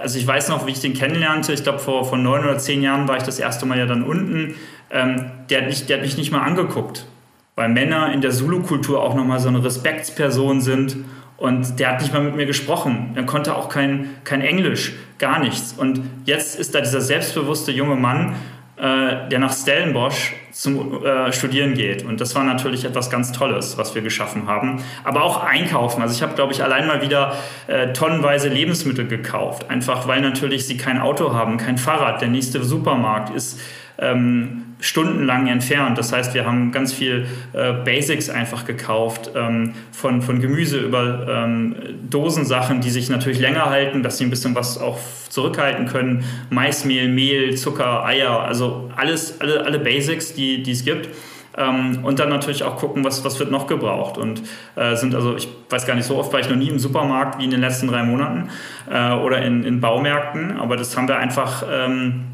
also 0.00 0.18
ich 0.18 0.26
weiß 0.26 0.48
noch, 0.48 0.66
wie 0.66 0.72
ich 0.72 0.80
den 0.80 0.94
kennenlernte. 0.94 1.52
Ich 1.52 1.62
glaube, 1.62 1.78
vor, 1.78 2.04
vor 2.04 2.18
neun 2.18 2.44
oder 2.44 2.58
zehn 2.58 2.82
Jahren 2.82 3.08
war 3.08 3.16
ich 3.16 3.22
das 3.22 3.38
erste 3.38 3.66
Mal 3.66 3.78
ja 3.78 3.86
dann 3.86 4.02
unten. 4.02 4.54
Ähm, 4.90 5.30
der, 5.50 5.62
hat 5.62 5.68
mich, 5.68 5.86
der 5.86 5.98
hat 5.98 6.04
mich 6.04 6.16
nicht 6.16 6.32
mal 6.32 6.42
angeguckt, 6.42 7.06
weil 7.54 7.68
Männer 7.68 8.12
in 8.12 8.20
der 8.20 8.30
Zulu-Kultur 8.30 9.02
auch 9.02 9.14
nochmal 9.14 9.40
so 9.40 9.48
eine 9.48 9.64
Respektsperson 9.64 10.60
sind. 10.60 10.96
Und 11.36 11.80
der 11.80 11.92
hat 11.92 12.00
nicht 12.00 12.12
mal 12.12 12.22
mit 12.22 12.36
mir 12.36 12.46
gesprochen. 12.46 13.12
Er 13.16 13.24
konnte 13.24 13.56
auch 13.56 13.68
kein, 13.68 14.10
kein 14.22 14.40
Englisch, 14.40 14.92
gar 15.18 15.40
nichts. 15.40 15.72
Und 15.72 16.00
jetzt 16.24 16.58
ist 16.58 16.74
da 16.74 16.80
dieser 16.80 17.00
selbstbewusste 17.00 17.72
junge 17.72 17.96
Mann 17.96 18.36
äh, 18.76 19.28
der 19.28 19.38
nach 19.38 19.52
Stellenbosch 19.52 20.34
zum 20.50 21.04
äh, 21.04 21.32
Studieren 21.32 21.74
geht. 21.74 22.04
Und 22.04 22.20
das 22.20 22.34
war 22.34 22.44
natürlich 22.44 22.84
etwas 22.84 23.10
ganz 23.10 23.32
Tolles, 23.32 23.78
was 23.78 23.94
wir 23.94 24.02
geschaffen 24.02 24.46
haben. 24.46 24.82
Aber 25.04 25.22
auch 25.22 25.44
einkaufen. 25.44 26.02
Also 26.02 26.14
ich 26.14 26.22
habe, 26.22 26.34
glaube 26.34 26.52
ich, 26.52 26.62
allein 26.62 26.86
mal 26.86 27.02
wieder 27.02 27.36
äh, 27.66 27.92
tonnenweise 27.92 28.48
Lebensmittel 28.48 29.06
gekauft. 29.06 29.70
Einfach 29.70 30.08
weil 30.08 30.20
natürlich 30.20 30.66
sie 30.66 30.76
kein 30.76 31.00
Auto 31.00 31.32
haben, 31.32 31.56
kein 31.56 31.78
Fahrrad. 31.78 32.20
Der 32.20 32.28
nächste 32.28 32.64
Supermarkt 32.64 33.34
ist 33.34 33.60
ähm, 33.98 34.64
stundenlang 34.80 35.46
entfernt. 35.46 35.96
Das 35.98 36.12
heißt, 36.12 36.34
wir 36.34 36.46
haben 36.46 36.72
ganz 36.72 36.92
viel 36.92 37.26
äh, 37.52 37.72
Basics 37.72 38.28
einfach 38.28 38.64
gekauft, 38.64 39.30
ähm, 39.34 39.74
von, 39.92 40.20
von 40.20 40.40
Gemüse 40.40 40.78
über 40.78 41.26
ähm, 41.28 41.74
Dosensachen, 42.10 42.80
die 42.80 42.90
sich 42.90 43.08
natürlich 43.08 43.38
länger 43.38 43.70
halten, 43.70 44.02
dass 44.02 44.18
sie 44.18 44.24
ein 44.24 44.30
bisschen 44.30 44.54
was 44.54 44.78
auch 44.78 44.98
zurückhalten 45.28 45.86
können. 45.86 46.24
Maismehl, 46.50 47.08
Mehl, 47.08 47.56
Zucker, 47.56 48.04
Eier, 48.04 48.40
also 48.40 48.90
alles, 48.96 49.40
alle, 49.40 49.64
alle 49.64 49.78
Basics, 49.78 50.34
die, 50.34 50.62
die 50.62 50.72
es 50.72 50.84
gibt. 50.84 51.08
Ähm, 51.56 52.04
und 52.04 52.18
dann 52.18 52.30
natürlich 52.30 52.64
auch 52.64 52.76
gucken, 52.76 53.04
was, 53.04 53.24
was 53.24 53.38
wird 53.38 53.50
noch 53.50 53.66
gebraucht. 53.66 54.18
Und 54.18 54.42
äh, 54.74 54.96
sind 54.96 55.14
also, 55.14 55.36
ich 55.36 55.48
weiß 55.70 55.86
gar 55.86 55.94
nicht, 55.94 56.06
so 56.06 56.16
oft 56.16 56.32
war 56.32 56.40
ich 56.40 56.48
noch 56.48 56.56
nie 56.56 56.68
im 56.68 56.78
Supermarkt 56.78 57.38
wie 57.38 57.44
in 57.44 57.50
den 57.50 57.60
letzten 57.60 57.86
drei 57.86 58.02
Monaten 58.02 58.50
äh, 58.90 59.12
oder 59.12 59.40
in, 59.42 59.64
in 59.64 59.80
Baumärkten, 59.80 60.58
aber 60.58 60.76
das 60.76 60.96
haben 60.96 61.06
wir 61.06 61.16
einfach 61.16 61.64
ähm, 61.70 62.33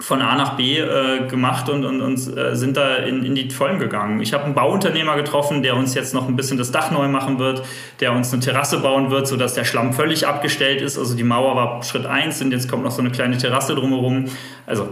von 0.00 0.22
A 0.22 0.36
nach 0.36 0.56
B 0.56 0.78
äh, 0.78 1.26
gemacht 1.26 1.68
und, 1.68 1.84
und, 1.84 2.00
und 2.00 2.36
äh, 2.36 2.54
sind 2.54 2.76
da 2.76 2.96
in, 2.96 3.24
in 3.24 3.34
die 3.34 3.50
Vollen 3.50 3.80
gegangen. 3.80 4.20
Ich 4.20 4.32
habe 4.32 4.44
einen 4.44 4.54
Bauunternehmer 4.54 5.16
getroffen, 5.16 5.62
der 5.62 5.76
uns 5.76 5.94
jetzt 5.94 6.14
noch 6.14 6.28
ein 6.28 6.36
bisschen 6.36 6.56
das 6.56 6.70
Dach 6.70 6.92
neu 6.92 7.08
machen 7.08 7.38
wird, 7.40 7.64
der 7.98 8.12
uns 8.12 8.32
eine 8.32 8.40
Terrasse 8.40 8.78
bauen 8.78 9.10
wird, 9.10 9.26
sodass 9.26 9.54
der 9.54 9.64
Schlamm 9.64 9.92
völlig 9.92 10.26
abgestellt 10.26 10.82
ist. 10.82 10.98
Also 10.98 11.16
die 11.16 11.24
Mauer 11.24 11.56
war 11.56 11.82
Schritt 11.82 12.06
eins 12.06 12.40
und 12.40 12.52
jetzt 12.52 12.70
kommt 12.70 12.84
noch 12.84 12.92
so 12.92 13.00
eine 13.00 13.10
kleine 13.10 13.38
Terrasse 13.38 13.74
drumherum. 13.74 14.26
Also 14.66 14.88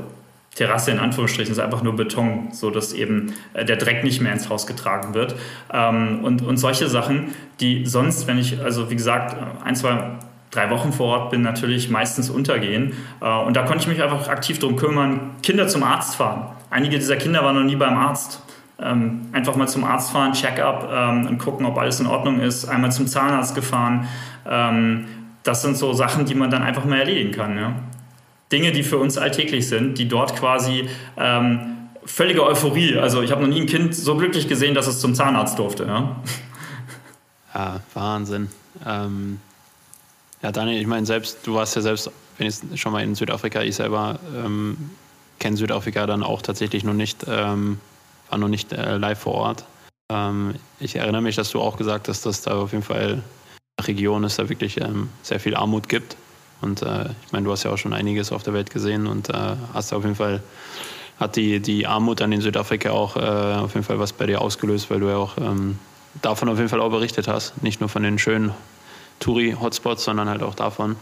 Terrasse 0.56 0.90
in 0.90 0.98
Anführungsstrichen 0.98 1.52
ist 1.52 1.60
einfach 1.60 1.82
nur 1.82 1.94
Beton, 1.94 2.48
so 2.50 2.70
dass 2.70 2.92
eben 2.92 3.34
äh, 3.52 3.64
der 3.64 3.76
Dreck 3.76 4.02
nicht 4.02 4.20
mehr 4.20 4.32
ins 4.32 4.48
Haus 4.48 4.66
getragen 4.66 5.14
wird. 5.14 5.36
Ähm, 5.72 6.24
und, 6.24 6.42
und 6.42 6.56
solche 6.56 6.88
Sachen, 6.88 7.32
die 7.60 7.86
sonst, 7.86 8.26
wenn 8.26 8.38
ich, 8.38 8.60
also 8.60 8.90
wie 8.90 8.96
gesagt, 8.96 9.36
ein, 9.64 9.76
zwei 9.76 10.16
drei 10.50 10.70
Wochen 10.70 10.92
vor 10.92 11.18
Ort 11.18 11.30
bin, 11.30 11.42
natürlich 11.42 11.90
meistens 11.90 12.30
untergehen. 12.30 12.94
Äh, 13.20 13.38
und 13.40 13.56
da 13.56 13.62
konnte 13.62 13.82
ich 13.82 13.88
mich 13.88 14.02
einfach 14.02 14.28
aktiv 14.28 14.58
darum 14.58 14.76
kümmern, 14.76 15.32
Kinder 15.42 15.68
zum 15.68 15.82
Arzt 15.82 16.16
fahren. 16.16 16.46
Einige 16.70 16.98
dieser 16.98 17.16
Kinder 17.16 17.44
waren 17.44 17.56
noch 17.56 17.64
nie 17.64 17.76
beim 17.76 17.96
Arzt. 17.96 18.42
Ähm, 18.78 19.22
einfach 19.32 19.56
mal 19.56 19.66
zum 19.66 19.84
Arzt 19.84 20.10
fahren, 20.10 20.32
Check-up 20.32 20.88
ähm, 20.92 21.26
und 21.26 21.38
gucken, 21.38 21.64
ob 21.64 21.78
alles 21.78 22.00
in 22.00 22.06
Ordnung 22.06 22.40
ist. 22.40 22.66
Einmal 22.66 22.92
zum 22.92 23.06
Zahnarzt 23.06 23.54
gefahren. 23.54 24.06
Ähm, 24.46 25.06
das 25.42 25.62
sind 25.62 25.76
so 25.76 25.92
Sachen, 25.92 26.26
die 26.26 26.34
man 26.34 26.50
dann 26.50 26.62
einfach 26.62 26.84
mal 26.84 26.98
erledigen 26.98 27.32
kann. 27.32 27.56
Ja? 27.56 27.72
Dinge, 28.52 28.72
die 28.72 28.82
für 28.82 28.98
uns 28.98 29.16
alltäglich 29.16 29.68
sind, 29.68 29.98
die 29.98 30.08
dort 30.08 30.36
quasi 30.36 30.88
ähm, 31.16 31.76
völlige 32.04 32.44
Euphorie. 32.44 32.98
Also 32.98 33.22
ich 33.22 33.30
habe 33.30 33.42
noch 33.42 33.48
nie 33.48 33.60
ein 33.60 33.66
Kind 33.66 33.94
so 33.94 34.16
glücklich 34.16 34.48
gesehen, 34.48 34.74
dass 34.74 34.86
es 34.86 35.00
zum 35.00 35.14
Zahnarzt 35.14 35.58
durfte. 35.58 35.84
Ja, 35.84 36.16
ja 37.54 37.80
Wahnsinn. 37.94 38.48
Ja, 40.46 40.52
Daniel, 40.52 40.80
ich 40.80 40.86
meine, 40.86 41.04
selbst, 41.04 41.44
du 41.44 41.54
warst 41.54 41.74
ja 41.74 41.82
selbst 41.82 42.08
wenigstens 42.38 42.78
schon 42.78 42.92
mal 42.92 43.02
in 43.02 43.16
Südafrika. 43.16 43.62
Ich 43.62 43.74
selber 43.74 44.20
ähm, 44.32 44.92
kenne 45.40 45.56
Südafrika 45.56 46.06
dann 46.06 46.22
auch 46.22 46.40
tatsächlich 46.40 46.84
noch 46.84 46.94
nicht, 46.94 47.26
ähm, 47.28 47.80
war 48.30 48.38
noch 48.38 48.46
nicht 48.46 48.72
äh, 48.72 48.96
live 48.96 49.18
vor 49.18 49.34
Ort. 49.34 49.64
Ähm, 50.08 50.54
ich 50.78 50.94
erinnere 50.94 51.20
mich, 51.20 51.34
dass 51.34 51.50
du 51.50 51.60
auch 51.60 51.76
gesagt 51.76 52.06
hast, 52.06 52.26
dass 52.26 52.42
da 52.42 52.60
auf 52.60 52.70
jeden 52.70 52.84
Fall 52.84 53.24
Region 53.80 54.22
ist, 54.22 54.38
da 54.38 54.48
wirklich 54.48 54.80
ähm, 54.80 55.08
sehr 55.24 55.40
viel 55.40 55.56
Armut 55.56 55.88
gibt. 55.88 56.16
Und 56.60 56.80
äh, 56.80 57.06
ich 57.26 57.32
meine, 57.32 57.46
du 57.46 57.50
hast 57.50 57.64
ja 57.64 57.72
auch 57.72 57.78
schon 57.78 57.92
einiges 57.92 58.30
auf 58.30 58.44
der 58.44 58.54
Welt 58.54 58.70
gesehen 58.70 59.08
und 59.08 59.28
äh, 59.30 59.56
hast 59.74 59.92
auf 59.92 60.04
jeden 60.04 60.14
Fall, 60.14 60.44
hat 61.18 61.34
die, 61.34 61.58
die 61.58 61.88
Armut 61.88 62.20
dann 62.20 62.30
in 62.30 62.40
Südafrika 62.40 62.92
auch 62.92 63.16
äh, 63.16 63.18
auf 63.18 63.74
jeden 63.74 63.84
Fall 63.84 63.98
was 63.98 64.12
bei 64.12 64.26
dir 64.26 64.40
ausgelöst, 64.40 64.90
weil 64.90 65.00
du 65.00 65.08
ja 65.08 65.16
auch 65.16 65.38
ähm, 65.38 65.76
davon 66.22 66.48
auf 66.48 66.58
jeden 66.58 66.68
Fall 66.68 66.80
auch 66.80 66.90
berichtet 66.90 67.26
hast. 67.26 67.60
Nicht 67.64 67.80
nur 67.80 67.88
von 67.88 68.04
den 68.04 68.20
schönen 68.20 68.54
Touri-Hotspots, 69.20 70.04
sondern 70.04 70.28
halt 70.28 70.42
auch 70.42 70.54
davon. 70.54 70.96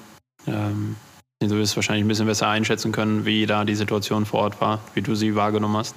Ähm, 0.46 0.96
du 1.40 1.50
wirst 1.50 1.76
wahrscheinlich 1.76 2.04
ein 2.04 2.08
bisschen 2.08 2.26
besser 2.26 2.48
einschätzen 2.48 2.92
können, 2.92 3.24
wie 3.24 3.46
da 3.46 3.64
die 3.64 3.74
Situation 3.74 4.26
vor 4.26 4.40
Ort 4.40 4.60
war, 4.60 4.80
wie 4.94 5.02
du 5.02 5.14
sie 5.14 5.34
wahrgenommen 5.34 5.76
hast. 5.76 5.94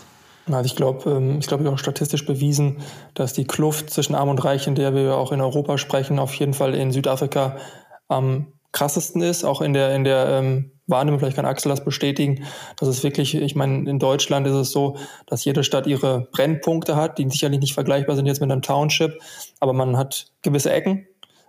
Also 0.48 0.66
ich 0.66 0.76
glaube, 0.76 1.10
ähm, 1.10 1.40
ich 1.40 1.48
glaube 1.48 1.70
auch 1.70 1.80
statistisch 1.80 2.26
bewiesen, 2.26 2.78
dass 3.14 3.34
die 3.34 3.46
Kluft 3.46 3.90
zwischen 3.90 4.16
Arm 4.16 4.30
und 4.30 4.44
Reich, 4.44 4.68
in 4.68 4.76
der 4.76 4.94
wir 4.94 5.16
auch 5.16 5.32
in 5.32 5.42
Europa 5.42 5.78
sprechen, 5.78 6.20
auf 6.20 6.34
jeden 6.36 6.54
Fall 6.54 6.74
in 6.74 6.92
Südafrika 6.92 7.58
am 8.08 8.48
krassesten 8.72 9.22
ist, 9.22 9.44
auch 9.44 9.62
in 9.62 9.74
der, 9.74 9.96
in 9.96 10.04
der 10.04 10.28
ähm, 10.28 10.72
Wahrnehmung, 10.88 11.20
vielleicht 11.20 11.36
kann 11.36 11.46
Axel 11.46 11.70
das 11.70 11.84
bestätigen, 11.84 12.46
dass 12.78 12.88
es 12.88 13.04
wirklich, 13.04 13.36
ich 13.36 13.56
meine, 13.56 13.90
in 13.90 14.00
Deutschland 14.00 14.48
ist 14.48 14.54
es 14.54 14.72
so, 14.72 14.98
dass 15.26 15.44
jede 15.44 15.64
Stadt 15.64 15.88
ihre 15.88 16.30
Brennpunkte 16.32 16.96
hat, 16.96 17.18
die 17.18 17.30
sicherlich 17.30 17.60
nicht 17.60 17.74
vergleichbar 17.74 18.16
sind 18.16 18.26
jetzt 18.26 18.40
mit 18.40 18.52
einem 18.52 18.62
Township, 18.62 19.20
aber 19.60 19.74
man 19.74 19.98
hat 19.98 20.28
gewisse 20.44 20.72
Ecken, 20.72 21.08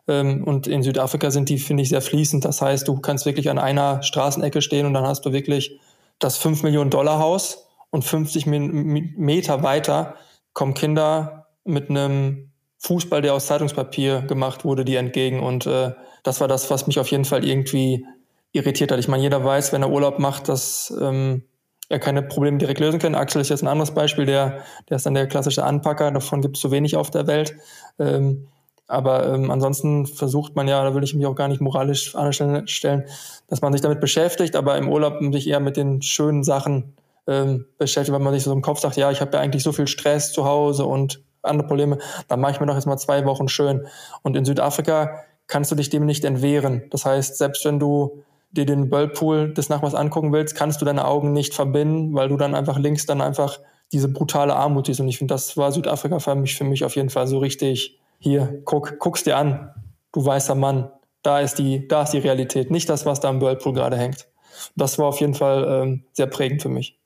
und 0.09 0.67
in 0.67 0.83
Südafrika 0.83 1.31
sind 1.31 1.49
die, 1.49 1.59
finde 1.59 1.83
ich, 1.83 1.91
sehr 1.91 2.01
fließend. 2.01 2.45
Das 2.45 2.63
heißt, 2.63 2.89
du 2.89 2.99
kannst 2.99 3.27
wirklich 3.27 3.51
an 3.51 3.59
einer 3.59 4.03
Straßenecke 4.03 4.63
stehen 4.63 4.87
und 4.87 4.95
dann 4.95 5.07
hast 5.07 5.27
du 5.27 5.33
wirklich 5.33 5.79
das 6.19 6.39
5 6.39 6.63
Millionen 6.63 6.91
Dollar 6.91 7.19
Haus 7.19 7.69
und 7.91 8.05
50 8.05 8.47
Meter 8.47 9.63
weiter 9.63 10.15
kommen 10.53 10.75
Kinder 10.75 11.47
mit 11.65 11.91
einem 11.91 12.51
Fußball, 12.79 13.23
der 13.23 13.35
aus 13.35 13.47
Zeitungspapier 13.47 14.23
gemacht 14.23 14.65
wurde, 14.65 14.85
die 14.85 14.97
entgegen. 14.97 15.41
Und 15.41 15.67
äh, 15.67 15.93
das 16.23 16.41
war 16.41 16.49
das, 16.49 16.71
was 16.71 16.87
mich 16.87 16.99
auf 16.99 17.11
jeden 17.11 17.25
Fall 17.25 17.45
irgendwie 17.45 18.05
irritiert 18.53 18.91
hat. 18.91 18.99
Ich 18.99 19.09
meine, 19.09 19.23
jeder 19.23 19.45
weiß, 19.45 19.73
wenn 19.73 19.83
er 19.83 19.91
Urlaub 19.91 20.19
macht, 20.19 20.49
dass 20.49 20.93
ähm, 21.01 21.43
er 21.89 21.99
keine 21.99 22.23
Probleme 22.23 22.59
direkt 22.59 22.81
lösen 22.81 22.99
kann. 22.99 23.15
Axel 23.15 23.41
ist 23.41 23.49
jetzt 23.49 23.63
ein 23.63 23.69
anderes 23.69 23.93
Beispiel, 23.93 24.27
der, 24.27 24.63
der 24.89 24.97
ist 24.97 25.07
dann 25.07 25.15
der 25.15 25.27
klassische 25.27 25.65
Anpacker, 25.65 26.11
davon 26.11 26.43
gibt 26.43 26.57
es 26.57 26.61
zu 26.61 26.71
wenig 26.71 26.97
auf 26.97 27.11
der 27.11 27.27
Welt. 27.27 27.55
Ähm, 27.99 28.49
aber 28.89 29.33
ähm, 29.33 29.51
ansonsten 29.51 30.07
versucht 30.07 30.57
man 30.57 30.67
ja, 30.67 30.83
da 30.83 30.95
will 30.95 31.05
ich 31.05 31.15
mich 31.15 31.27
auch 31.27 31.35
gar 31.35 31.49
nicht 31.49 31.61
moralisch 31.61 32.17
anstellen, 32.17 33.05
dass 33.49 33.61
man 33.61 33.73
sich 33.73 33.83
damit 33.83 34.01
beschäftigt, 34.01 34.57
aber 34.57 34.77
im 34.79 34.89
Urlaub 34.89 35.19
sich 35.33 35.47
eher 35.47 35.61
mit 35.61 35.77
den 35.77 36.01
schönen 36.03 36.43
Sachen 36.43 36.95
ähm, 37.27 37.67
beschäftigt, 37.77 38.13
weil 38.13 38.25
man 38.25 38.33
sich 38.33 38.43
so 38.43 38.53
im 38.53 38.63
Kopf 38.63 38.81
sagt, 38.81 38.97
ja, 38.97 39.11
ich 39.11 39.21
habe 39.21 39.33
ja 39.35 39.41
eigentlich 39.41 39.63
so 39.63 39.73
viel 39.73 39.87
Stress 39.87 40.33
zu 40.33 40.47
Hause 40.47 40.87
und 40.87 41.23
andere 41.43 41.69
Probleme, 41.69 41.99
dann 42.29 42.41
mache 42.41 42.53
ich 42.53 42.61
mir 42.61 42.67
doch 42.67 42.75
jetzt 42.75 42.87
mal 42.87 42.97
zwei 42.97 43.25
Wochen 43.27 43.49
schön. 43.49 43.87
Und 44.23 44.37
in 44.37 44.45
Südafrika 44.45 45.23
kannst 45.47 45.71
du 45.71 45.75
dich 45.75 45.91
dem 45.91 46.07
nicht 46.07 46.25
entwehren. 46.25 46.85
Das 46.91 47.05
heißt, 47.05 47.37
selbst 47.37 47.65
wenn 47.67 47.79
du 47.79 48.25
dir 48.51 48.65
den 48.65 48.91
Whirlpool 48.91 49.53
des 49.53 49.69
Nachbars 49.69 49.95
angucken 49.95 50.33
willst, 50.33 50.55
kannst 50.57 50.81
du 50.81 50.87
deine 50.87 51.07
Augen 51.07 51.33
nicht 51.33 51.55
verbinden, 51.55 52.15
weil 52.15 52.29
du 52.29 52.39
dann 52.39 52.55
einfach 52.55 52.79
links 52.79 53.05
dann 53.05 53.21
einfach 53.21 53.61
diese 53.93 54.09
brutale 54.09 54.57
Armut 54.57 54.87
siehst. 54.87 55.01
Und 55.01 55.09
ich 55.09 55.19
finde, 55.19 55.35
das 55.35 55.57
war 55.57 55.73
Südafrika 55.73 56.19
für 56.19 56.35
mich, 56.35 56.57
für 56.57 56.65
mich 56.65 56.85
auf 56.85 56.97
jeden 56.97 57.11
Fall 57.11 57.27
so 57.27 57.39
richtig 57.39 57.98
hier, 58.19 58.61
guck, 58.65 58.99
guck's 58.99 59.25
dir 59.25 59.37
an, 59.37 59.71
du 60.13 60.25
weißer 60.25 60.55
Mann, 60.55 60.91
da 61.23 61.41
ist 61.41 61.57
die, 61.59 61.87
da 61.89 62.03
ist 62.03 62.13
die 62.13 62.19
Realität, 62.19 62.71
nicht 62.71 62.89
das, 62.89 63.07
was 63.07 63.21
da 63.21 63.31
im 63.31 63.41
Whirlpool 63.41 63.75
gerade 63.75 63.97
hängt. 63.97 64.29
Das 64.77 64.99
war 64.99 65.07
auf 65.07 65.21
jeden 65.21 65.35
Fall 65.35 65.67
ähm, 65.69 66.05
sehr 66.13 66.27
prägend 66.27 66.63
für 66.63 66.69
mich. 66.69 66.99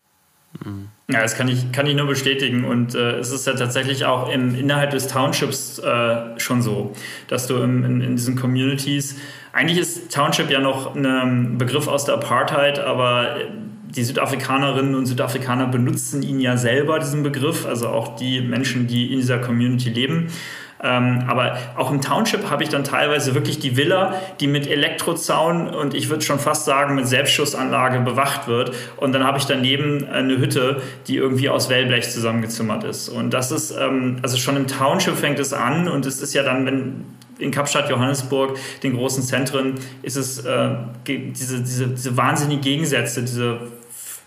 Ja, 1.08 1.20
das 1.22 1.34
kann 1.34 1.48
ich, 1.48 1.72
kann 1.72 1.86
ich 1.86 1.96
nur 1.96 2.06
bestätigen. 2.06 2.64
Und 2.64 2.94
äh, 2.94 3.18
es 3.18 3.30
ist 3.30 3.46
ja 3.46 3.54
tatsächlich 3.54 4.04
auch 4.04 4.30
im, 4.30 4.54
innerhalb 4.54 4.90
des 4.90 5.08
Townships 5.08 5.78
äh, 5.78 6.38
schon 6.38 6.62
so, 6.62 6.92
dass 7.28 7.46
du 7.46 7.56
im, 7.56 7.84
in, 7.84 8.00
in, 8.00 8.16
diesen 8.16 8.36
Communities, 8.36 9.16
eigentlich 9.52 9.78
ist 9.78 10.12
Township 10.12 10.50
ja 10.50 10.60
noch 10.60 10.94
ein 10.94 11.58
Begriff 11.58 11.88
aus 11.88 12.04
der 12.04 12.14
Apartheid, 12.14 12.78
aber 12.78 13.36
die 13.94 14.04
Südafrikanerinnen 14.04 14.94
und 14.94 15.06
Südafrikaner 15.06 15.66
benutzen 15.66 16.22
ihn 16.22 16.40
ja 16.40 16.56
selber, 16.56 16.98
diesen 16.98 17.22
Begriff, 17.22 17.66
also 17.66 17.88
auch 17.88 18.16
die 18.16 18.40
Menschen, 18.40 18.86
die 18.86 19.12
in 19.12 19.18
dieser 19.18 19.38
Community 19.38 19.90
leben. 19.90 20.28
Ähm, 20.82 21.24
aber 21.28 21.56
auch 21.76 21.90
im 21.92 22.00
Township 22.00 22.50
habe 22.50 22.64
ich 22.64 22.68
dann 22.68 22.82
teilweise 22.82 23.34
wirklich 23.34 23.60
die 23.60 23.76
Villa, 23.76 24.14
die 24.40 24.48
mit 24.48 24.66
Elektrozaun 24.66 25.68
und 25.68 25.94
ich 25.94 26.08
würde 26.10 26.24
schon 26.24 26.40
fast 26.40 26.64
sagen 26.64 26.96
mit 26.96 27.06
Selbstschussanlage 27.06 28.00
bewacht 28.00 28.48
wird. 28.48 28.72
Und 28.96 29.12
dann 29.12 29.24
habe 29.24 29.38
ich 29.38 29.44
daneben 29.44 30.08
eine 30.08 30.38
Hütte, 30.38 30.82
die 31.06 31.16
irgendwie 31.16 31.48
aus 31.48 31.70
Wellblech 31.70 32.10
zusammengezimmert 32.10 32.82
ist. 32.84 33.08
Und 33.08 33.32
das 33.32 33.52
ist, 33.52 33.70
ähm, 33.70 34.18
also 34.22 34.36
schon 34.36 34.56
im 34.56 34.66
Township 34.66 35.16
fängt 35.16 35.38
es 35.38 35.52
an 35.52 35.88
und 35.88 36.04
es 36.04 36.20
ist 36.20 36.34
ja 36.34 36.42
dann, 36.42 36.66
wenn 36.66 37.04
in 37.38 37.50
Kapstadt, 37.50 37.88
Johannesburg, 37.90 38.56
den 38.82 38.94
großen 38.94 39.22
Zentren, 39.22 39.74
ist 40.02 40.16
es 40.16 40.44
äh, 40.44 40.70
diese, 41.06 41.60
diese, 41.60 41.88
diese 41.88 42.16
wahnsinnigen 42.16 42.62
Gegensätze, 42.62 43.22
diese 43.22 43.60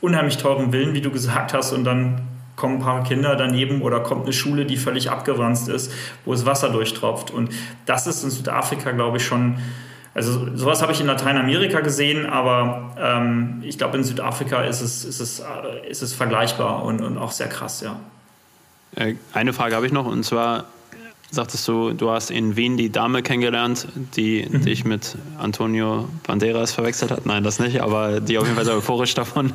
unheimlich 0.02 0.38
teuren 0.38 0.72
Villen, 0.72 0.94
wie 0.94 1.02
du 1.02 1.12
gesagt 1.12 1.54
hast, 1.54 1.72
und 1.72 1.84
dann 1.84 2.22
kommen 2.56 2.76
ein 2.76 2.82
paar 2.82 3.04
Kinder 3.04 3.36
daneben 3.36 3.82
oder 3.82 4.00
kommt 4.00 4.24
eine 4.24 4.34
Schule, 4.34 4.66
die 4.66 4.78
völlig 4.78 5.10
abgeranzt 5.10 5.68
ist, 5.68 5.92
wo 6.24 6.34
es 6.34 6.46
Wasser 6.46 6.70
durchtropft. 6.70 7.32
Und 7.32 7.52
das 7.86 8.08
ist 8.08 8.24
in 8.24 8.30
Südafrika, 8.30 8.92
glaube 8.92 9.18
ich, 9.18 9.26
schon. 9.26 9.58
Also 10.14 10.56
sowas 10.56 10.82
habe 10.82 10.94
ich 10.94 11.02
in 11.02 11.08
Lateinamerika 11.08 11.82
gesehen, 11.82 12.26
aber 12.26 12.96
ähm, 12.98 13.62
ich 13.66 13.78
glaube, 13.78 13.98
in 13.98 14.04
Südafrika 14.06 14.62
ist 14.62 14.80
es, 14.80 15.04
ist 15.04 15.20
es, 15.20 15.40
äh, 15.42 15.90
ist 15.90 16.02
es 16.02 16.14
vergleichbar 16.14 16.84
und, 16.84 17.02
und 17.02 17.18
auch 17.18 17.32
sehr 17.32 17.50
krass, 17.50 17.82
ja. 17.82 18.00
Äh, 18.96 19.16
eine 19.34 19.52
Frage 19.52 19.76
habe 19.76 19.86
ich 19.86 19.92
noch, 19.92 20.06
und 20.06 20.24
zwar 20.24 20.66
sagtest 21.32 21.68
du, 21.68 21.92
du 21.92 22.10
hast 22.12 22.32
in 22.32 22.56
Wien 22.56 22.78
die 22.78 22.92
Dame 22.92 23.22
kennengelernt, 23.22 23.88
die 24.16 24.48
mhm. 24.50 24.62
dich 24.64 24.86
mit 24.86 25.16
Antonio 25.38 26.08
Banderas 26.26 26.72
verwechselt 26.72 27.12
hat. 27.12 27.26
Nein, 27.26 27.44
das 27.44 27.60
nicht, 27.60 27.82
aber 27.82 28.20
die 28.20 28.38
auf 28.38 28.46
jeden 28.46 28.56
Fall 28.56 28.66
so 28.66 28.74
euphorisch 28.74 29.14
davon 29.16 29.54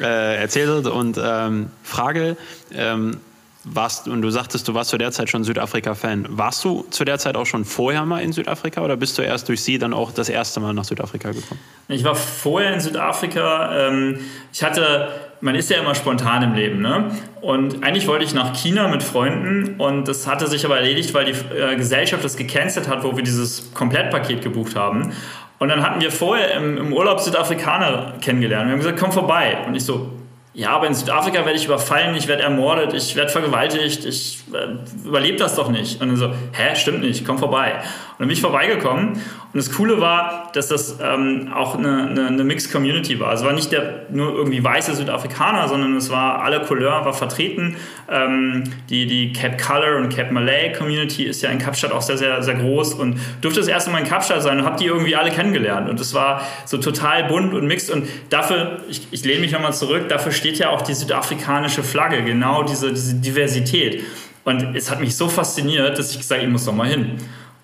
äh, 0.00 0.36
erzählt 0.36 0.68
hat. 0.68 0.92
Und 0.92 1.18
ähm, 1.22 1.68
Frage, 1.82 2.36
ähm, 2.72 3.18
warst, 3.64 4.08
und 4.08 4.22
du 4.22 4.30
sagtest, 4.30 4.68
du 4.68 4.74
warst 4.74 4.90
zu 4.90 4.98
der 4.98 5.12
Zeit 5.12 5.30
schon 5.30 5.44
Südafrika-Fan. 5.44 6.26
Warst 6.30 6.64
du 6.64 6.86
zu 6.90 7.04
der 7.04 7.18
Zeit 7.18 7.36
auch 7.36 7.46
schon 7.46 7.64
vorher 7.64 8.04
mal 8.04 8.22
in 8.22 8.32
Südafrika 8.32 8.82
oder 8.82 8.96
bist 8.96 9.18
du 9.18 9.22
erst 9.22 9.48
durch 9.48 9.62
sie 9.62 9.78
dann 9.78 9.92
auch 9.92 10.12
das 10.12 10.28
erste 10.28 10.60
Mal 10.60 10.72
nach 10.74 10.84
Südafrika 10.84 11.32
gekommen? 11.32 11.60
Ich 11.88 12.04
war 12.04 12.14
vorher 12.14 12.74
in 12.74 12.80
Südafrika. 12.80 13.88
Ähm, 13.88 14.20
ich 14.52 14.62
hatte 14.62 15.08
man 15.40 15.54
ist 15.54 15.70
ja 15.70 15.78
immer 15.78 15.94
spontan 15.94 16.42
im 16.42 16.54
Leben, 16.54 16.80
ne? 16.80 17.10
Und 17.40 17.84
eigentlich 17.84 18.08
wollte 18.08 18.24
ich 18.24 18.34
nach 18.34 18.54
China 18.54 18.88
mit 18.88 19.02
Freunden 19.02 19.76
und 19.78 20.08
das 20.08 20.26
hatte 20.26 20.46
sich 20.48 20.64
aber 20.64 20.76
erledigt, 20.76 21.14
weil 21.14 21.26
die 21.26 21.56
äh, 21.56 21.76
Gesellschaft 21.76 22.24
das 22.24 22.36
gecancelt 22.36 22.88
hat, 22.88 23.04
wo 23.04 23.16
wir 23.16 23.22
dieses 23.22 23.72
Komplettpaket 23.74 24.42
gebucht 24.42 24.74
haben. 24.74 25.12
Und 25.58 25.68
dann 25.68 25.82
hatten 25.82 26.00
wir 26.00 26.10
vorher 26.10 26.54
im, 26.54 26.78
im 26.78 26.92
Urlaub 26.92 27.20
Südafrikaner 27.20 28.14
kennengelernt. 28.20 28.66
Wir 28.66 28.72
haben 28.72 28.78
gesagt, 28.78 28.98
komm 28.98 29.12
vorbei. 29.12 29.58
Und 29.66 29.74
ich 29.74 29.84
so, 29.84 30.10
ja, 30.58 30.70
aber 30.70 30.88
in 30.88 30.94
Südafrika 30.94 31.44
werde 31.44 31.56
ich 31.56 31.66
überfallen, 31.66 32.16
ich 32.16 32.26
werde 32.26 32.42
ermordet, 32.42 32.92
ich 32.92 33.14
werde 33.14 33.30
vergewaltigt, 33.30 34.04
ich 34.04 34.40
äh, 34.52 35.06
überlebe 35.06 35.38
das 35.38 35.54
doch 35.54 35.68
nicht. 35.68 36.02
Und 36.02 36.08
dann 36.08 36.16
so, 36.16 36.30
hä, 36.30 36.74
stimmt 36.74 37.02
nicht, 37.02 37.24
komm 37.24 37.38
vorbei. 37.38 37.74
Und 37.74 37.82
dann 38.18 38.26
bin 38.26 38.36
ich 38.36 38.40
vorbeigekommen. 38.40 39.22
Und 39.50 39.56
das 39.56 39.72
Coole 39.72 40.00
war, 40.00 40.50
dass 40.52 40.68
das 40.68 40.98
ähm, 41.00 41.52
auch 41.54 41.76
eine, 41.76 42.08
eine, 42.08 42.26
eine 42.26 42.44
Mixed 42.44 42.72
Community 42.72 43.18
war. 43.20 43.32
Es 43.32 43.44
war 43.44 43.52
nicht 43.52 43.70
der 43.70 44.06
nur 44.10 44.34
irgendwie 44.34 44.62
weiße 44.62 44.94
Südafrikaner, 44.94 45.68
sondern 45.68 45.96
es 45.96 46.10
war 46.10 46.42
alle 46.42 46.60
Couleur 46.60 47.04
war 47.04 47.14
vertreten. 47.14 47.76
Ähm, 48.10 48.64
die, 48.90 49.06
die 49.06 49.32
Cape 49.32 49.56
Color 49.56 49.98
und 49.98 50.14
Cape 50.14 50.34
Malay 50.34 50.72
Community 50.72 51.24
ist 51.24 51.40
ja 51.40 51.50
in 51.50 51.58
Kapstadt 51.58 51.92
auch 51.92 52.02
sehr, 52.02 52.18
sehr, 52.18 52.42
sehr 52.42 52.56
groß 52.56 52.94
und 52.94 53.18
durfte 53.40 53.60
das 53.60 53.68
erste 53.68 53.90
Mal 53.90 54.00
in 54.00 54.06
Kapstadt 54.06 54.42
sein 54.42 54.58
und 54.58 54.66
habe 54.66 54.76
die 54.76 54.86
irgendwie 54.86 55.14
alle 55.14 55.30
kennengelernt. 55.30 55.88
Und 55.88 56.00
es 56.00 56.12
war 56.12 56.42
so 56.66 56.78
total 56.78 57.24
bunt 57.24 57.54
und 57.54 57.66
mixed. 57.66 57.90
Und 57.90 58.08
dafür, 58.30 58.78
ich, 58.88 59.06
ich 59.12 59.24
lehne 59.24 59.40
mich 59.40 59.52
nochmal 59.52 59.72
zurück, 59.72 60.08
dafür 60.08 60.32
steht 60.32 60.47
ja 60.56 60.70
auch 60.70 60.82
die 60.82 60.94
südafrikanische 60.94 61.82
Flagge, 61.82 62.22
genau 62.22 62.62
diese, 62.62 62.92
diese 62.92 63.16
Diversität. 63.16 64.04
Und 64.44 64.74
es 64.74 64.90
hat 64.90 65.00
mich 65.00 65.14
so 65.14 65.28
fasziniert, 65.28 65.98
dass 65.98 66.12
ich 66.12 66.18
gesagt 66.18 66.42
ich 66.42 66.48
muss 66.48 66.64
doch 66.64 66.72
mal 66.72 66.88
hin. 66.88 67.18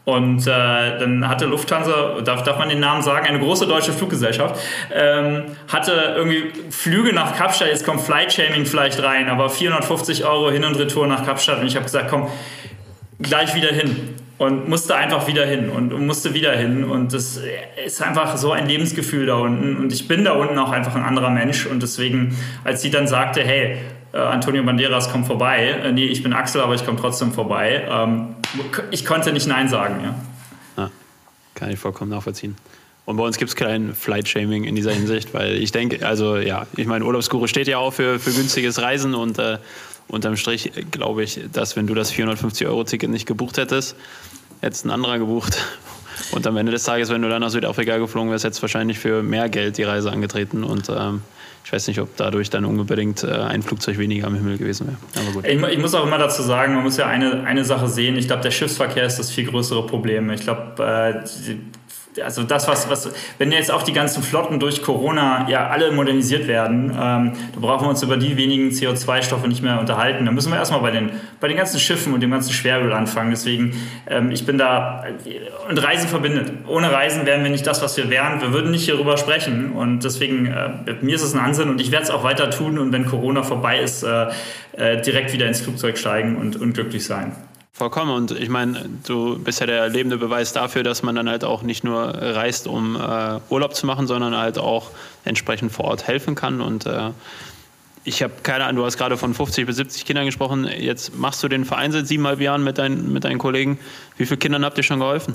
Und 0.05 0.47
äh, 0.47 0.99
dann 0.99 1.27
hatte 1.27 1.47
Lufthansa, 1.47 2.20
darf, 2.20 2.42
darf 2.42 2.59
man 2.59 2.68
den 2.68 2.81
Namen 2.81 3.03
sagen, 3.03 3.27
eine 3.27 3.38
große 3.38 3.66
deutsche 3.66 3.92
Fluggesellschaft, 3.94 4.61
ähm, 4.92 5.44
hatte 5.68 6.14
irgendwie 6.14 6.53
Flüge 6.70 7.14
nach 7.14 7.37
Kapstadt, 7.37 7.68
jetzt 7.68 7.87
kommt 7.87 8.03
Flight-Shaming 8.03 8.66
vielleicht 8.66 9.03
rein, 9.03 9.31
aber 9.31 9.49
450 9.49 10.27
Euro 10.27 10.51
Hin- 10.51 10.64
und 10.64 10.79
Retour 10.79 11.07
nach 11.07 11.25
Kapstadt. 11.25 11.61
Und 11.61 11.68
ich 11.68 11.77
habe 11.77 11.85
gesagt, 11.85 12.11
komm, 12.11 12.29
gleich 13.18 13.55
wieder 13.55 13.73
hin. 13.73 14.14
Und 14.37 14.68
musste 14.68 14.97
einfach 14.97 15.29
wieder 15.29 15.47
hin 15.47 15.70
und, 15.70 15.92
musste 16.07 16.35
wieder 16.35 16.57
hin. 16.57 16.83
Und 16.83 17.12
das 17.12 17.40
ist 17.85 18.03
einfach 18.03 18.37
so 18.37 18.51
ein 18.51 18.66
Lebensgefühl 18.66 19.27
da 19.27 19.37
unten. 19.37 19.77
Und 19.77 19.92
ich 19.92 20.09
bin 20.09 20.25
da 20.25 20.33
unten 20.33 20.59
auch 20.59 20.73
einfach 20.73 20.97
ein 20.97 21.05
anderer 21.05 21.31
Mensch. 21.31 21.66
Und 21.66 21.83
deswegen, 21.83 22.37
als 22.64 22.83
sie 22.83 22.90
dann 22.90 23.07
sagte, 23.07 23.42
hey, 23.44 23.79
äh, 24.12 24.18
Antonio 24.18 24.62
Banderas 24.62 25.11
kommt 25.11 25.27
vorbei. 25.27 25.81
Äh, 25.83 25.92
nee, 25.92 26.07
ich 26.07 26.23
bin 26.23 26.33
Axel, 26.33 26.61
aber 26.61 26.75
ich 26.75 26.85
komme 26.85 26.99
trotzdem 26.99 27.33
vorbei. 27.33 27.87
Ähm, 27.88 28.37
ich 28.90 29.05
konnte 29.05 29.33
nicht 29.33 29.47
Nein 29.47 29.68
sagen, 29.68 30.03
ja. 30.03 30.14
Ah, 30.77 30.90
kann 31.55 31.70
ich 31.70 31.79
vollkommen 31.79 32.11
nachvollziehen. 32.11 32.57
Und 33.07 33.16
bei 33.16 33.25
uns 33.25 33.37
gibt 33.37 33.51
es 33.51 33.57
kein 33.57 33.94
Flight-Shaming 33.94 34.64
in 34.64 34.75
dieser 34.75 34.92
Hinsicht, 34.92 35.35
weil 35.35 35.57
ich 35.57 35.73
denke, 35.73 36.07
also 36.07 36.37
ja, 36.37 36.66
ich 36.77 36.87
meine, 36.87 37.05
Urlaubsguru 37.05 37.47
steht 37.47 37.68
ja 37.68 37.79
auch 37.79 37.92
für, 37.92 38.18
für 38.18 38.33
günstiges 38.33 38.81
Reisen 38.81 39.14
und 39.14 39.38
äh, 39.38 39.59
unterm 40.08 40.36
Strich 40.36 40.72
glaube 40.90 41.22
ich, 41.22 41.40
dass 41.52 41.76
wenn 41.76 41.86
du 41.86 41.94
das 41.94 42.12
450-Euro-Ticket 42.12 43.10
nicht 43.10 43.26
gebucht 43.26 43.58
hättest, 43.58 43.96
hättest 44.60 44.84
ein 44.84 44.90
anderer 44.90 45.18
gebucht. 45.18 45.58
Und 46.30 46.46
am 46.46 46.56
Ende 46.56 46.72
des 46.72 46.84
Tages, 46.84 47.10
wenn 47.10 47.22
du 47.22 47.28
dann 47.28 47.40
nach 47.40 47.50
Südafrika 47.50 47.98
geflogen 47.98 48.30
wärst, 48.30 48.44
hättest 48.44 48.60
du 48.60 48.62
wahrscheinlich 48.62 48.98
für 48.98 49.22
mehr 49.22 49.48
Geld 49.48 49.78
die 49.78 49.82
Reise 49.82 50.12
angetreten. 50.12 50.62
Und 50.62 50.88
ähm, 50.88 51.22
ich 51.64 51.72
weiß 51.72 51.88
nicht, 51.88 52.00
ob 52.00 52.16
dadurch 52.16 52.50
dann 52.50 52.64
unbedingt 52.64 53.24
äh, 53.24 53.32
ein 53.32 53.62
Flugzeug 53.62 53.98
weniger 53.98 54.26
am 54.26 54.34
Himmel 54.34 54.58
gewesen 54.58 54.86
wäre. 54.86 55.48
Ich, 55.48 55.62
ich, 55.72 55.78
muss 55.78 55.94
auch 55.94 56.06
immer 56.06 56.18
dazu 56.18 56.42
sagen, 56.42 56.74
man 56.74 56.84
muss 56.84 56.96
ja 56.98 57.06
eine, 57.06 57.44
eine 57.44 57.64
Sache 57.64 57.88
sehen. 57.88 58.16
Ich 58.16 58.26
glaube, 58.26 58.42
der 58.42 58.50
Schiffsverkehr 58.50 59.04
ist 59.04 59.18
das 59.18 59.30
viel 59.30 59.46
größere 59.46 59.86
Problem. 59.86 60.30
Ich 60.30 60.42
glaube, 60.42 60.82
äh, 60.82 61.26
also 62.22 62.42
das, 62.42 62.68
was, 62.68 62.88
was, 62.88 63.11
wenn 63.38 63.53
jetzt 63.53 63.70
auch 63.70 63.83
die 63.83 63.92
ganzen 63.92 64.22
Flotten 64.22 64.61
durch 64.61 64.83
Corona 64.83 65.48
ja 65.48 65.68
alle 65.68 65.92
modernisiert 65.92 66.46
werden, 66.46 66.90
ähm, 66.90 67.33
da 67.55 67.61
brauchen 67.61 67.87
wir 67.87 67.90
uns 67.90 68.03
über 68.03 68.16
die 68.16 68.37
wenigen 68.37 68.70
CO2-Stoffe 68.70 69.48
nicht 69.48 69.62
mehr 69.62 69.81
unterhalten. 69.81 70.24
Da 70.27 70.33
müssen 70.33 70.53
wir 70.53 70.59
erstmal 70.59 70.81
bei 70.81 70.90
den, 70.90 71.11
bei 71.40 71.48
den 71.48 71.57
ganzen 71.57 71.81
Schiffen 71.81 72.12
und 72.14 72.20
dem 72.20 72.31
ganzen 72.31 72.53
Schweröl 72.53 72.92
anfangen. 72.92 73.31
Deswegen, 73.31 73.74
ähm, 74.07 74.31
ich 74.31 74.46
bin 74.46 74.59
da, 74.59 75.05
und 75.68 75.83
Reisen 75.83 76.09
verbindet. 76.09 76.53
Ohne 76.66 76.92
Reisen 76.92 77.27
wären 77.27 77.42
wir 77.42 77.50
nicht 77.50 77.66
das, 77.66 77.83
was 77.83 77.96
wir 77.96 78.11
wären. 78.11 78.40
Wir 78.40 78.53
würden 78.53 78.70
nicht 78.70 78.85
hierüber 78.85 79.16
sprechen. 79.16 79.72
Und 79.72 80.05
deswegen, 80.05 80.46
äh, 80.46 80.94
mir 81.00 81.14
ist 81.14 81.22
es 81.22 81.35
ein 81.35 81.40
Ansinn 81.40 81.68
und 81.68 81.81
ich 81.81 81.90
werde 81.90 82.05
es 82.05 82.11
auch 82.11 82.24
weiter 82.24 82.50
tun 82.50 82.79
und 82.79 82.92
wenn 82.92 83.07
Corona 83.07 83.42
vorbei 83.42 83.81
ist, 83.81 84.03
äh, 84.03 84.27
äh, 84.77 85.00
direkt 85.00 85.33
wieder 85.33 85.46
ins 85.46 85.61
Flugzeug 85.61 85.98
steigen 85.98 86.37
und, 86.37 86.57
und 86.57 86.74
glücklich 86.74 87.05
sein. 87.05 87.33
Vollkommen. 87.76 88.12
Und 88.12 88.30
ich 88.30 88.48
meine, 88.48 88.88
du 89.04 89.37
bist 89.37 89.58
ja 89.58 89.66
der 89.66 89.88
lebende 89.88 90.16
Beweis 90.16 90.52
dafür, 90.52 90.84
dass 90.84 91.02
man 91.02 91.16
dann 91.16 91.28
halt 91.28 91.42
auch 91.42 91.62
nicht 91.62 91.82
nur 91.82 92.02
reist, 92.04 92.68
um 92.68 92.94
äh, 92.94 93.40
Urlaub 93.48 93.74
zu 93.74 93.84
machen, 93.84 94.06
sondern 94.06 94.37
halt 94.37 94.58
auch 94.58 94.92
entsprechend 95.24 95.72
vor 95.72 95.87
Ort 95.87 96.06
helfen 96.06 96.37
kann. 96.37 96.60
Und 96.60 96.87
äh, 96.87 97.10
ich 98.04 98.22
habe 98.22 98.32
keine 98.44 98.62
Ahnung, 98.66 98.82
du 98.82 98.87
hast 98.87 98.96
gerade 98.96 99.16
von 99.16 99.34
50 99.34 99.66
bis 99.66 99.74
70 99.74 100.04
Kindern 100.04 100.24
gesprochen. 100.24 100.68
Jetzt 100.68 101.16
machst 101.16 101.42
du 101.42 101.48
den 101.48 101.64
Verein 101.64 101.90
seit 101.90 102.06
siebeneinhalb 102.06 102.40
Jahren 102.40 102.62
mit, 102.62 102.78
dein, 102.78 103.12
mit 103.12 103.24
deinen 103.24 103.38
Kollegen. 103.38 103.80
Wie 104.16 104.26
vielen 104.26 104.38
Kindern 104.38 104.64
habt 104.64 104.78
ihr 104.78 104.84
schon 104.84 105.00
geholfen? 105.00 105.34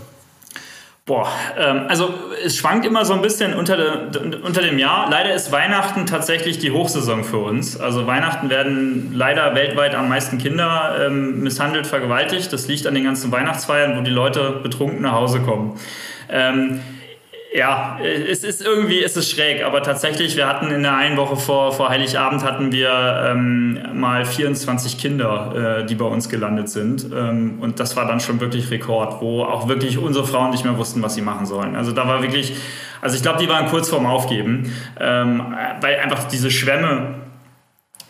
Boah, 1.10 1.28
ähm, 1.58 1.86
also 1.88 2.14
es 2.46 2.56
schwankt 2.56 2.86
immer 2.86 3.04
so 3.04 3.14
ein 3.14 3.24
bisschen 3.24 3.56
unter, 3.56 4.12
unter 4.44 4.62
dem 4.62 4.78
Jahr. 4.78 5.10
Leider 5.10 5.34
ist 5.34 5.52
Weihnachten 5.52 6.06
tatsächlich 6.06 6.60
die 6.60 6.70
Hochsaison 6.70 7.24
für 7.24 7.40
uns. 7.40 7.80
Also 7.80 8.06
Weihnachten 8.06 8.52
werden 8.52 9.12
leider 9.16 9.56
weltweit 9.56 9.96
am 9.96 10.08
meisten 10.08 10.38
Kinder 10.38 11.00
ähm, 11.04 11.40
misshandelt, 11.42 11.88
vergewaltigt. 11.88 12.54
Das 12.54 12.68
liegt 12.68 12.86
an 12.86 12.94
den 12.94 13.06
ganzen 13.06 13.32
Weihnachtsfeiern, 13.32 13.98
wo 13.98 14.02
die 14.02 14.12
Leute 14.12 14.60
betrunken 14.62 15.02
nach 15.02 15.14
Hause 15.14 15.40
kommen. 15.40 15.80
Ähm, 16.30 16.80
ja, 17.52 18.00
es 18.00 18.44
ist 18.44 18.64
irgendwie, 18.64 19.04
es 19.04 19.18
ist 19.18 19.32
schräg, 19.32 19.64
aber 19.64 19.82
tatsächlich, 19.82 20.38
wir 20.38 20.48
hatten 20.48 20.70
in 20.70 20.84
der 20.84 20.96
einen 20.96 21.18
Woche 21.18 21.36
vor, 21.36 21.72
vor 21.72 21.90
Heiligabend 21.90 22.44
hatten 22.44 22.72
wir 22.72 23.32
ähm, 23.32 23.80
mal 23.94 24.24
24 24.24 25.00
Kinder, 25.00 25.80
äh, 25.80 25.86
die 25.86 25.96
bei 25.96 26.06
uns 26.06 26.30
gelandet 26.30 26.70
sind. 26.70 27.08
Ähm, 27.12 27.58
und 27.60 27.80
das 27.80 27.96
war 27.96 28.08
dann 28.08 28.20
schon 28.20 28.40
wirklich 28.40 28.70
Rekord, 28.70 29.20
wo 29.22 29.44
auch 29.44 29.68
wirklich 29.68 29.98
unsere 29.98 30.28
Frauen 30.28 30.52
nicht 30.52 30.64
mehr 30.64 30.78
wussten, 30.78 31.02
was 31.02 31.16
sie 31.16 31.24
machen 31.24 31.48
sollen. 31.48 31.76
Also 31.76 31.92
da 31.92 32.08
war 32.08 32.22
wirklich, 32.22 32.54
also 33.02 33.16
ich 33.16 33.24
glaube, 33.24 33.40
die 33.40 33.50
waren 33.50 33.66
kurz 33.68 33.90
vorm 33.90 34.06
Aufgeben, 34.06 34.72
ähm, 35.00 35.56
weil 35.82 35.96
einfach 35.96 36.26
diese 36.26 36.52
Schwämme 36.52 37.16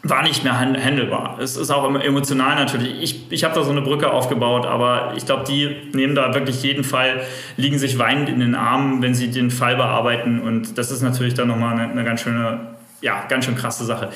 war 0.04 0.24
nicht 0.24 0.44
mehr 0.44 0.58
handelbar. 0.58 1.38
Es 1.42 1.58
ist 1.58 1.72
auch 1.72 1.84
emotional 1.94 2.56
natürlich. 2.56 3.02
Ich, 3.02 3.32
ich 3.32 3.44
habe 3.44 3.54
da 3.54 3.64
so 3.64 3.72
eine 3.72 3.82
Brücke 3.82 4.12
aufgebaut, 4.12 4.66
aber 4.66 5.14
ich 5.18 5.26
glaube, 5.26 5.44
die 5.46 5.90
nehmen 5.94 6.16
da 6.16 6.34
wirklich 6.34 6.64
jeden 6.64 6.84
Fall, 6.84 7.22
liegen 7.58 7.78
sich 7.78 8.00
weinend 8.00 8.30
in 8.30 8.40
den 8.40 8.56
Armen, 8.56 9.02
wenn 9.02 9.14
sie 9.14 9.30
den 9.30 9.52
Fall 9.52 9.76
bearbeiten. 9.76 10.40
Und 10.40 10.78
das 10.78 10.92
ist 10.92 11.02
natürlich 11.02 11.34
dann 11.34 11.50
nochmal 11.50 11.74
eine, 11.74 11.92
eine 11.92 12.04
ganz 12.06 12.22
schöne, 12.22 12.60
ja, 13.02 13.26
ganz 13.28 13.46
schön 13.46 13.56
krasse 13.56 13.84
Sache. 13.84 14.10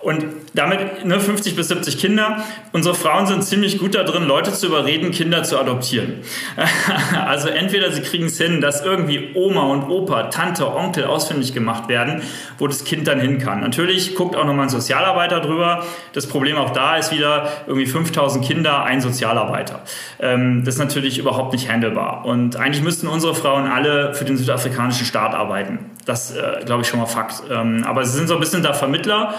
Und 0.00 0.24
damit 0.54 1.04
ne, 1.04 1.18
50 1.18 1.56
bis 1.56 1.68
70 1.68 1.98
Kinder. 1.98 2.42
Unsere 2.72 2.94
Frauen 2.94 3.26
sind 3.26 3.42
ziemlich 3.42 3.78
gut 3.78 3.94
da 3.94 4.04
drin, 4.04 4.26
Leute 4.26 4.52
zu 4.52 4.66
überreden, 4.66 5.10
Kinder 5.10 5.42
zu 5.42 5.58
adoptieren. 5.58 6.14
also 7.26 7.48
entweder 7.48 7.90
sie 7.90 8.02
kriegen 8.02 8.26
es 8.26 8.38
hin, 8.38 8.60
dass 8.60 8.84
irgendwie 8.84 9.30
Oma 9.34 9.62
und 9.62 9.88
Opa, 9.88 10.24
Tante, 10.24 10.72
Onkel 10.74 11.04
ausfindig 11.04 11.52
gemacht 11.52 11.88
werden, 11.88 12.22
wo 12.58 12.66
das 12.66 12.84
Kind 12.84 13.08
dann 13.08 13.20
hin 13.20 13.38
kann. 13.38 13.60
Natürlich 13.60 14.14
guckt 14.14 14.36
auch 14.36 14.44
nochmal 14.44 14.66
ein 14.66 14.70
Sozialarbeiter 14.70 15.40
drüber. 15.40 15.84
Das 16.12 16.26
Problem 16.26 16.56
auch 16.56 16.70
da 16.70 16.96
ist 16.96 17.12
wieder 17.12 17.48
irgendwie 17.66 17.86
5000 17.86 18.44
Kinder, 18.44 18.84
ein 18.84 19.00
Sozialarbeiter. 19.00 19.82
Ähm, 20.20 20.64
das 20.64 20.74
ist 20.74 20.80
natürlich 20.80 21.18
überhaupt 21.18 21.52
nicht 21.52 21.70
handelbar. 21.70 22.24
Und 22.24 22.56
eigentlich 22.56 22.82
müssten 22.82 23.08
unsere 23.08 23.34
Frauen 23.34 23.66
alle 23.66 24.14
für 24.14 24.24
den 24.24 24.36
südafrikanischen 24.36 25.06
Staat 25.06 25.34
arbeiten. 25.34 25.90
Das 26.06 26.34
äh, 26.34 26.64
glaube 26.64 26.82
ich 26.82 26.88
schon 26.88 27.00
mal 27.00 27.06
Fakt. 27.06 27.42
Ähm, 27.50 27.84
aber 27.86 28.04
sie 28.04 28.16
sind 28.16 28.28
so 28.28 28.34
ein 28.34 28.40
bisschen 28.40 28.62
da 28.62 28.72
Vermittler 28.72 29.34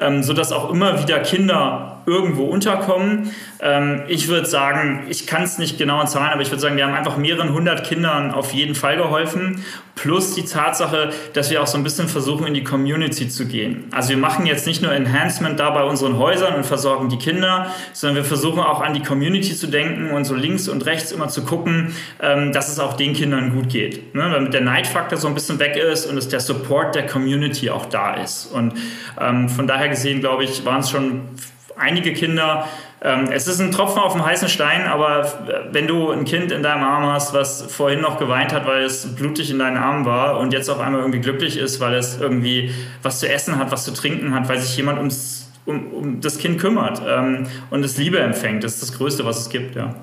ähm, 0.00 0.22
sodass 0.22 0.52
auch 0.52 0.70
immer 0.70 1.02
wieder 1.02 1.20
Kinder 1.20 1.98
irgendwo 2.06 2.44
unterkommen. 2.44 3.32
Ähm, 3.62 4.02
ich 4.08 4.28
würde 4.28 4.46
sagen, 4.46 5.04
ich 5.08 5.26
kann 5.26 5.42
es 5.42 5.58
nicht 5.58 5.78
genau 5.78 6.04
zahlen, 6.04 6.30
aber 6.32 6.42
ich 6.42 6.50
würde 6.50 6.60
sagen, 6.60 6.76
wir 6.76 6.86
haben 6.86 6.94
einfach 6.94 7.16
mehreren 7.16 7.52
hundert 7.52 7.84
Kindern 7.84 8.32
auf 8.32 8.52
jeden 8.52 8.74
Fall 8.74 8.96
geholfen. 8.96 9.64
Plus 9.94 10.34
die 10.34 10.46
Tatsache, 10.46 11.10
dass 11.34 11.50
wir 11.50 11.62
auch 11.62 11.66
so 11.66 11.76
ein 11.76 11.84
bisschen 11.84 12.08
versuchen, 12.08 12.46
in 12.46 12.54
die 12.54 12.64
Community 12.64 13.28
zu 13.28 13.46
gehen. 13.46 13.84
Also 13.90 14.10
wir 14.10 14.16
machen 14.16 14.46
jetzt 14.46 14.66
nicht 14.66 14.80
nur 14.80 14.92
Enhancement 14.92 15.60
da 15.60 15.70
bei 15.70 15.82
unseren 15.82 16.16
Häusern 16.16 16.54
und 16.54 16.64
versorgen 16.64 17.10
die 17.10 17.18
Kinder, 17.18 17.66
sondern 17.92 18.16
wir 18.16 18.24
versuchen 18.24 18.60
auch 18.60 18.80
an 18.80 18.94
die 18.94 19.02
Community 19.02 19.54
zu 19.54 19.66
denken 19.66 20.10
und 20.10 20.24
so 20.24 20.34
links 20.34 20.68
und 20.68 20.86
rechts 20.86 21.12
immer 21.12 21.28
zu 21.28 21.44
gucken, 21.44 21.94
ähm, 22.22 22.52
dass 22.52 22.68
es 22.68 22.78
auch 22.78 22.94
den 22.94 23.12
Kindern 23.12 23.54
gut 23.54 23.68
geht. 23.68 24.14
Ne? 24.14 24.30
Damit 24.32 24.54
der 24.54 24.62
Neidfaktor 24.62 25.18
so 25.18 25.28
ein 25.28 25.34
bisschen 25.34 25.58
weg 25.58 25.76
ist 25.76 26.06
und 26.06 26.16
dass 26.16 26.28
der 26.28 26.40
Support 26.40 26.94
der 26.94 27.06
Community 27.06 27.68
auch 27.68 27.84
da 27.84 28.14
ist. 28.14 28.46
Und 28.46 28.72
ähm, 29.20 29.50
von 29.50 29.66
daher 29.66 29.90
gesehen, 29.90 30.20
glaube 30.20 30.44
ich, 30.44 30.64
waren 30.64 30.80
es 30.80 30.88
schon 30.88 31.28
einige 31.76 32.14
Kinder. 32.14 32.66
Ähm, 33.02 33.28
es 33.32 33.46
ist 33.46 33.60
ein 33.60 33.70
Tropfen 33.70 33.98
auf 33.98 34.12
dem 34.12 34.24
heißen 34.24 34.48
Stein, 34.48 34.86
aber 34.86 35.68
wenn 35.72 35.86
du 35.86 36.10
ein 36.10 36.26
Kind 36.26 36.52
in 36.52 36.62
deinem 36.62 36.82
Arm 36.82 37.06
hast, 37.06 37.32
was 37.32 37.62
vorhin 37.62 38.02
noch 38.02 38.18
geweint 38.18 38.52
hat, 38.52 38.66
weil 38.66 38.82
es 38.82 39.14
blutig 39.14 39.50
in 39.50 39.58
deinen 39.58 39.78
Armen 39.78 40.04
war 40.04 40.38
und 40.38 40.52
jetzt 40.52 40.68
auf 40.68 40.80
einmal 40.80 41.00
irgendwie 41.00 41.20
glücklich 41.20 41.56
ist, 41.56 41.80
weil 41.80 41.94
es 41.94 42.20
irgendwie 42.20 42.74
was 43.02 43.20
zu 43.20 43.28
essen 43.28 43.56
hat, 43.56 43.70
was 43.70 43.84
zu 43.84 43.94
trinken 43.94 44.34
hat, 44.34 44.48
weil 44.50 44.58
sich 44.58 44.76
jemand 44.76 44.98
ums, 44.98 45.48
um, 45.64 45.92
um 45.92 46.20
das 46.20 46.36
Kind 46.36 46.60
kümmert 46.60 47.00
ähm, 47.06 47.46
und 47.70 47.82
es 47.84 47.96
Liebe 47.96 48.18
empfängt, 48.18 48.64
das 48.64 48.74
ist 48.74 48.82
das 48.82 48.92
Größte, 48.92 49.24
was 49.24 49.38
es 49.38 49.48
gibt, 49.48 49.76
ja. 49.76 49.94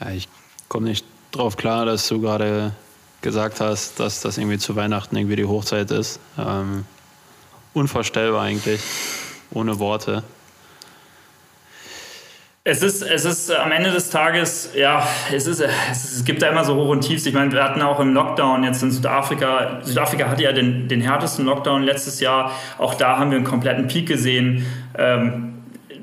Ja, 0.00 0.10
ich 0.10 0.28
komme 0.68 0.88
nicht 0.88 1.04
drauf 1.32 1.56
klar, 1.56 1.86
dass 1.86 2.06
du 2.06 2.20
gerade 2.20 2.70
gesagt 3.20 3.60
hast, 3.60 3.98
dass 3.98 4.20
das 4.20 4.38
irgendwie 4.38 4.58
zu 4.58 4.76
Weihnachten 4.76 5.16
irgendwie 5.16 5.34
die 5.34 5.44
Hochzeit 5.44 5.90
ist. 5.90 6.20
Ähm, 6.38 6.84
unvorstellbar 7.74 8.42
eigentlich, 8.42 8.80
ohne 9.50 9.80
Worte. 9.80 10.22
Es 12.68 12.82
ist, 12.82 13.00
es 13.00 13.24
ist 13.24 13.48
äh, 13.48 13.54
am 13.54 13.72
Ende 13.72 13.90
des 13.90 14.10
Tages, 14.10 14.72
ja, 14.76 15.02
es, 15.32 15.46
ist, 15.46 15.64
es, 15.90 16.22
gibt 16.26 16.42
da 16.42 16.48
immer 16.48 16.64
so 16.64 16.74
Hoch 16.74 16.90
und 16.90 17.00
Tiefs. 17.00 17.24
Ich 17.24 17.32
meine, 17.32 17.50
wir 17.50 17.64
hatten 17.64 17.80
auch 17.80 17.98
im 17.98 18.12
Lockdown 18.12 18.62
jetzt 18.62 18.82
in 18.82 18.90
Südafrika, 18.90 19.80
Südafrika 19.82 20.28
hatte 20.28 20.42
ja 20.42 20.52
den, 20.52 20.86
den 20.86 21.00
härtesten 21.00 21.46
Lockdown 21.46 21.82
letztes 21.82 22.20
Jahr. 22.20 22.52
Auch 22.76 22.92
da 22.92 23.16
haben 23.16 23.30
wir 23.30 23.38
einen 23.38 23.46
kompletten 23.46 23.86
Peak 23.86 24.06
gesehen. 24.06 24.66
Ähm, 24.98 25.54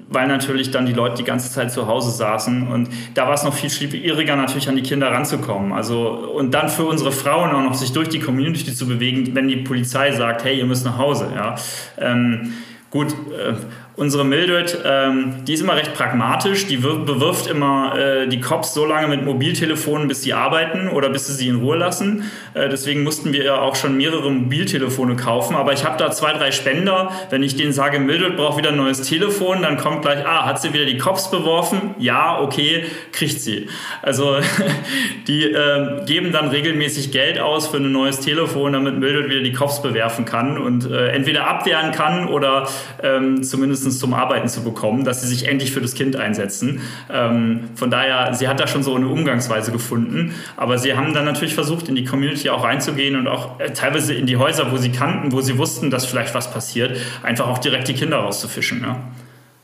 weil 0.08 0.28
natürlich 0.28 0.72
dann 0.72 0.86
die 0.86 0.94
Leute 0.94 1.18
die 1.18 1.24
ganze 1.24 1.52
Zeit 1.52 1.72
zu 1.72 1.88
Hause 1.88 2.12
saßen 2.12 2.68
und 2.68 2.90
da 3.16 3.26
war 3.26 3.34
es 3.34 3.44
noch 3.44 3.54
viel 3.54 3.72
schwieriger 3.72 4.36
natürlich 4.36 4.70
an 4.70 4.76
die 4.76 4.84
Kinder 4.84 5.12
ranzukommen. 5.12 5.74
Also 5.74 6.10
und 6.10 6.54
dann 6.54 6.70
für 6.70 6.86
unsere 6.86 7.12
Frauen 7.12 7.52
auch 7.52 7.64
noch 7.64 7.74
sich 7.74 7.92
durch 7.92 8.08
die 8.08 8.20
Community 8.20 8.74
zu 8.74 8.88
bewegen, 8.88 9.34
wenn 9.34 9.48
die 9.48 9.58
Polizei 9.58 10.12
sagt, 10.12 10.44
hey, 10.46 10.60
ihr 10.60 10.66
müsst 10.66 10.86
nach 10.86 11.00
Hause. 11.00 11.32
Ja. 11.36 11.56
Ähm, 11.98 12.54
gut, 12.92 13.14
äh, 13.32 13.56
Unsere 13.98 14.26
Mildred, 14.26 14.78
ähm, 14.84 15.46
die 15.48 15.54
ist 15.54 15.62
immer 15.62 15.78
recht 15.78 15.94
pragmatisch. 15.94 16.68
Die 16.68 16.76
bewirft 16.78 17.48
immer 17.48 17.98
äh, 17.98 18.28
die 18.28 18.42
Cops 18.42 18.74
so 18.74 18.86
lange 18.86 19.08
mit 19.08 19.24
Mobiltelefonen, 19.24 20.10
bis 20.10 20.22
sie 20.22 20.34
arbeiten 20.34 20.90
oder 20.90 21.10
bis 21.10 21.28
sie 21.28 21.34
sie 21.34 21.48
in 21.48 21.58
Ruhe 21.58 21.78
lassen. 21.78 22.30
Äh, 22.56 22.68
deswegen 22.68 23.04
mussten 23.04 23.32
wir 23.32 23.46
ja 23.46 23.62
auch 23.62 23.76
schon 23.76 23.96
mehrere 23.96 24.30
Mobiltelefone 24.30 25.16
kaufen. 25.16 25.56
Aber 25.56 25.72
ich 25.72 25.86
habe 25.86 25.98
da 25.98 26.12
zwei, 26.12 26.34
drei 26.34 26.52
Spender. 26.52 27.10
Wenn 27.30 27.42
ich 27.42 27.56
denen 27.56 27.72
sage, 27.72 28.00
Mildred 28.00 28.36
braucht 28.36 28.58
wieder 28.58 28.72
ein 28.72 28.76
neues 28.76 29.02
Telefon, 29.02 29.62
dann 29.62 29.78
kommt 29.78 30.02
gleich, 30.02 30.26
ah, 30.26 30.46
hat 30.46 30.62
sie 30.62 30.74
wieder 30.74 30.86
die 30.86 30.98
Cops 30.98 31.32
beworfen? 31.32 31.96
Ja, 31.98 32.42
okay, 32.42 32.84
kriegt 33.14 33.40
sie. 33.40 33.70
Also 34.02 34.36
die 35.28 35.44
äh, 35.44 36.06
geben 36.06 36.34
dann 36.34 36.50
regelmäßig 36.50 37.14
Geld 37.14 37.40
aus 37.40 37.68
für 37.68 37.78
ein 37.78 37.94
neues 37.94 38.20
Telefon, 38.20 38.74
damit 38.74 39.00
Mildred 39.00 39.30
wieder 39.30 39.42
die 39.42 39.54
Cops 39.54 39.82
bewerfen 39.82 40.26
kann 40.26 40.58
und 40.58 40.92
äh, 40.92 41.12
entweder 41.12 41.48
abwehren 41.48 41.94
kann 41.94 42.28
oder 42.28 42.68
ähm, 43.02 43.42
zumindest 43.42 43.85
zumindest 43.86 44.00
zum 44.00 44.14
Arbeiten 44.14 44.48
zu 44.48 44.64
bekommen, 44.64 45.04
dass 45.04 45.22
sie 45.22 45.28
sich 45.28 45.48
endlich 45.48 45.72
für 45.72 45.82
das 45.82 45.94
Kind 45.94 46.16
einsetzen. 46.16 46.82
Ähm, 47.12 47.70
von 47.76 47.92
daher, 47.92 48.34
sie 48.34 48.48
hat 48.48 48.60
da 48.60 48.68
schon 48.68 48.84
so 48.84 48.96
eine 48.96 49.08
Umgangsweise 49.08 49.72
gefunden, 49.72 50.34
aber 50.58 50.78
sie 50.78 50.96
haben 50.96 51.14
dann 51.14 51.26
natürlich 51.26 51.54
versucht, 51.54 51.88
in 51.88 51.96
die 51.96 52.06
Community 52.06 52.50
auch 52.50 52.64
reinzugehen 52.64 53.16
und 53.16 53.28
auch 53.28 53.60
äh, 53.60 53.72
teilweise 53.72 54.14
in 54.14 54.26
die 54.26 54.38
Häuser, 54.38 54.72
wo 54.72 54.78
sie 54.78 54.92
kannten, 54.92 55.32
wo 55.32 55.42
sie 55.42 55.58
wussten, 55.58 55.90
dass 55.90 56.06
vielleicht 56.06 56.34
was 56.34 56.52
passiert, 56.52 56.98
einfach 57.24 57.48
auch 57.48 57.60
direkt 57.60 57.88
die 57.88 57.94
Kinder 57.94 58.18
rauszufischen. 58.18 58.82
Ja. 58.82 58.98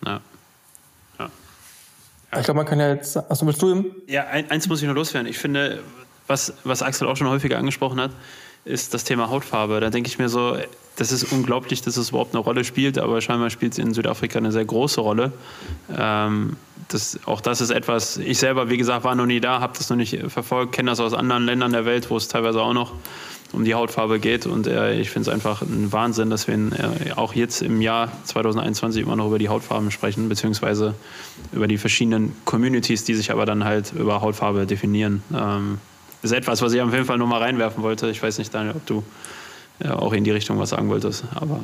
ja. 0.06 0.22
Ich 2.38 2.46
glaube, 2.46 2.58
man 2.58 2.66
kann 2.66 2.80
ja 2.80 2.94
jetzt. 2.94 3.18
Achso, 3.18 3.46
willst 3.46 3.62
du 3.62 3.72
ihm? 3.72 3.86
Ja, 4.08 4.26
eins 4.26 4.68
muss 4.70 4.82
ich 4.82 4.88
noch 4.88 4.96
loswerden. 4.96 5.30
Ich 5.30 5.38
finde, 5.38 5.80
was, 6.28 6.54
was 6.64 6.82
Axel 6.82 7.08
auch 7.08 7.18
schon 7.18 7.28
häufiger 7.28 7.58
angesprochen 7.58 8.00
hat, 8.00 8.12
ist 8.66 8.94
das 8.94 9.04
Thema 9.04 9.30
Hautfarbe. 9.30 9.80
Da 9.80 9.90
denke 9.90 10.08
ich 10.08 10.20
mir 10.20 10.30
so, 10.30 10.58
das 10.96 11.12
ist 11.12 11.32
unglaublich, 11.32 11.82
dass 11.82 11.98
es 11.98 12.10
überhaupt 12.10 12.36
eine 12.36 12.44
Rolle 12.44 12.64
spielt, 12.64 12.98
aber 12.98 13.22
scheinbar 13.22 13.50
spielt 13.50 13.74
es 13.74 13.80
in 13.80 13.94
Südafrika 13.94 14.40
eine 14.40 14.52
sehr 14.52 14.66
große 14.66 15.02
Rolle. 15.02 15.32
Ähm, 15.98 16.58
das, 16.90 17.20
auch 17.26 17.42
das 17.42 17.62
ist 17.62 17.70
etwas, 17.70 18.18
ich 18.18 18.38
selber, 18.38 18.70
wie 18.70 18.78
gesagt, 18.78 19.04
war 19.04 19.16
noch 19.16 19.26
nie 19.26 19.40
da, 19.40 19.62
habe 19.62 19.74
das 19.78 19.90
noch 19.90 19.98
nicht 19.98 20.18
verfolgt, 20.28 20.74
kenne 20.74 20.92
das 20.92 21.00
aus 21.00 21.14
anderen 21.14 21.46
Ländern 21.46 21.72
der 21.72 21.86
Welt, 21.86 22.10
wo 22.10 22.18
es 22.18 22.28
teilweise 22.28 22.62
auch 22.62 22.74
noch 22.74 22.94
um 23.54 23.66
die 23.66 23.74
Hautfarbe 23.74 24.20
geht. 24.20 24.46
Und 24.46 24.68
äh, 24.68 25.00
ich 25.00 25.10
finde 25.10 25.30
es 25.30 25.34
einfach 25.34 25.62
ein 25.62 25.92
Wahnsinn, 25.92 26.30
dass 26.30 26.48
wir 26.48 26.56
in, 26.56 26.72
äh, 26.72 27.12
auch 27.16 27.34
jetzt 27.34 27.62
im 27.62 27.82
Jahr 27.82 28.12
2021 28.26 29.02
immer 29.02 29.16
noch 29.16 29.28
über 29.28 29.40
die 29.40 29.50
Hautfarben 29.50 29.92
sprechen, 29.92 30.30
beziehungsweise 30.30 30.94
über 31.52 31.68
die 31.68 31.78
verschiedenen 31.78 32.36
Communities, 32.46 33.04
die 33.04 33.14
sich 33.14 33.32
aber 33.32 33.46
dann 33.46 33.64
halt 33.64 33.94
über 33.94 34.22
Hautfarbe 34.22 34.66
definieren. 34.66 35.24
Ähm, 35.34 35.80
ist 36.22 36.32
etwas, 36.32 36.62
was 36.62 36.74
ich 36.74 36.82
auf 36.82 36.92
jeden 36.92 37.06
Fall 37.06 37.18
nur 37.18 37.28
mal 37.28 37.40
reinwerfen 37.42 37.84
wollte. 37.84 38.10
Ich 38.10 38.22
weiß 38.22 38.38
nicht, 38.38 38.54
Daniel, 38.54 38.76
ob 38.76 38.86
du 38.86 39.04
ja, 39.84 39.96
auch 39.96 40.14
in 40.14 40.24
die 40.24 40.32
Richtung 40.32 40.60
was 40.60 40.70
sagen 40.70 40.90
wolltest, 40.90 41.24
aber 41.36 41.60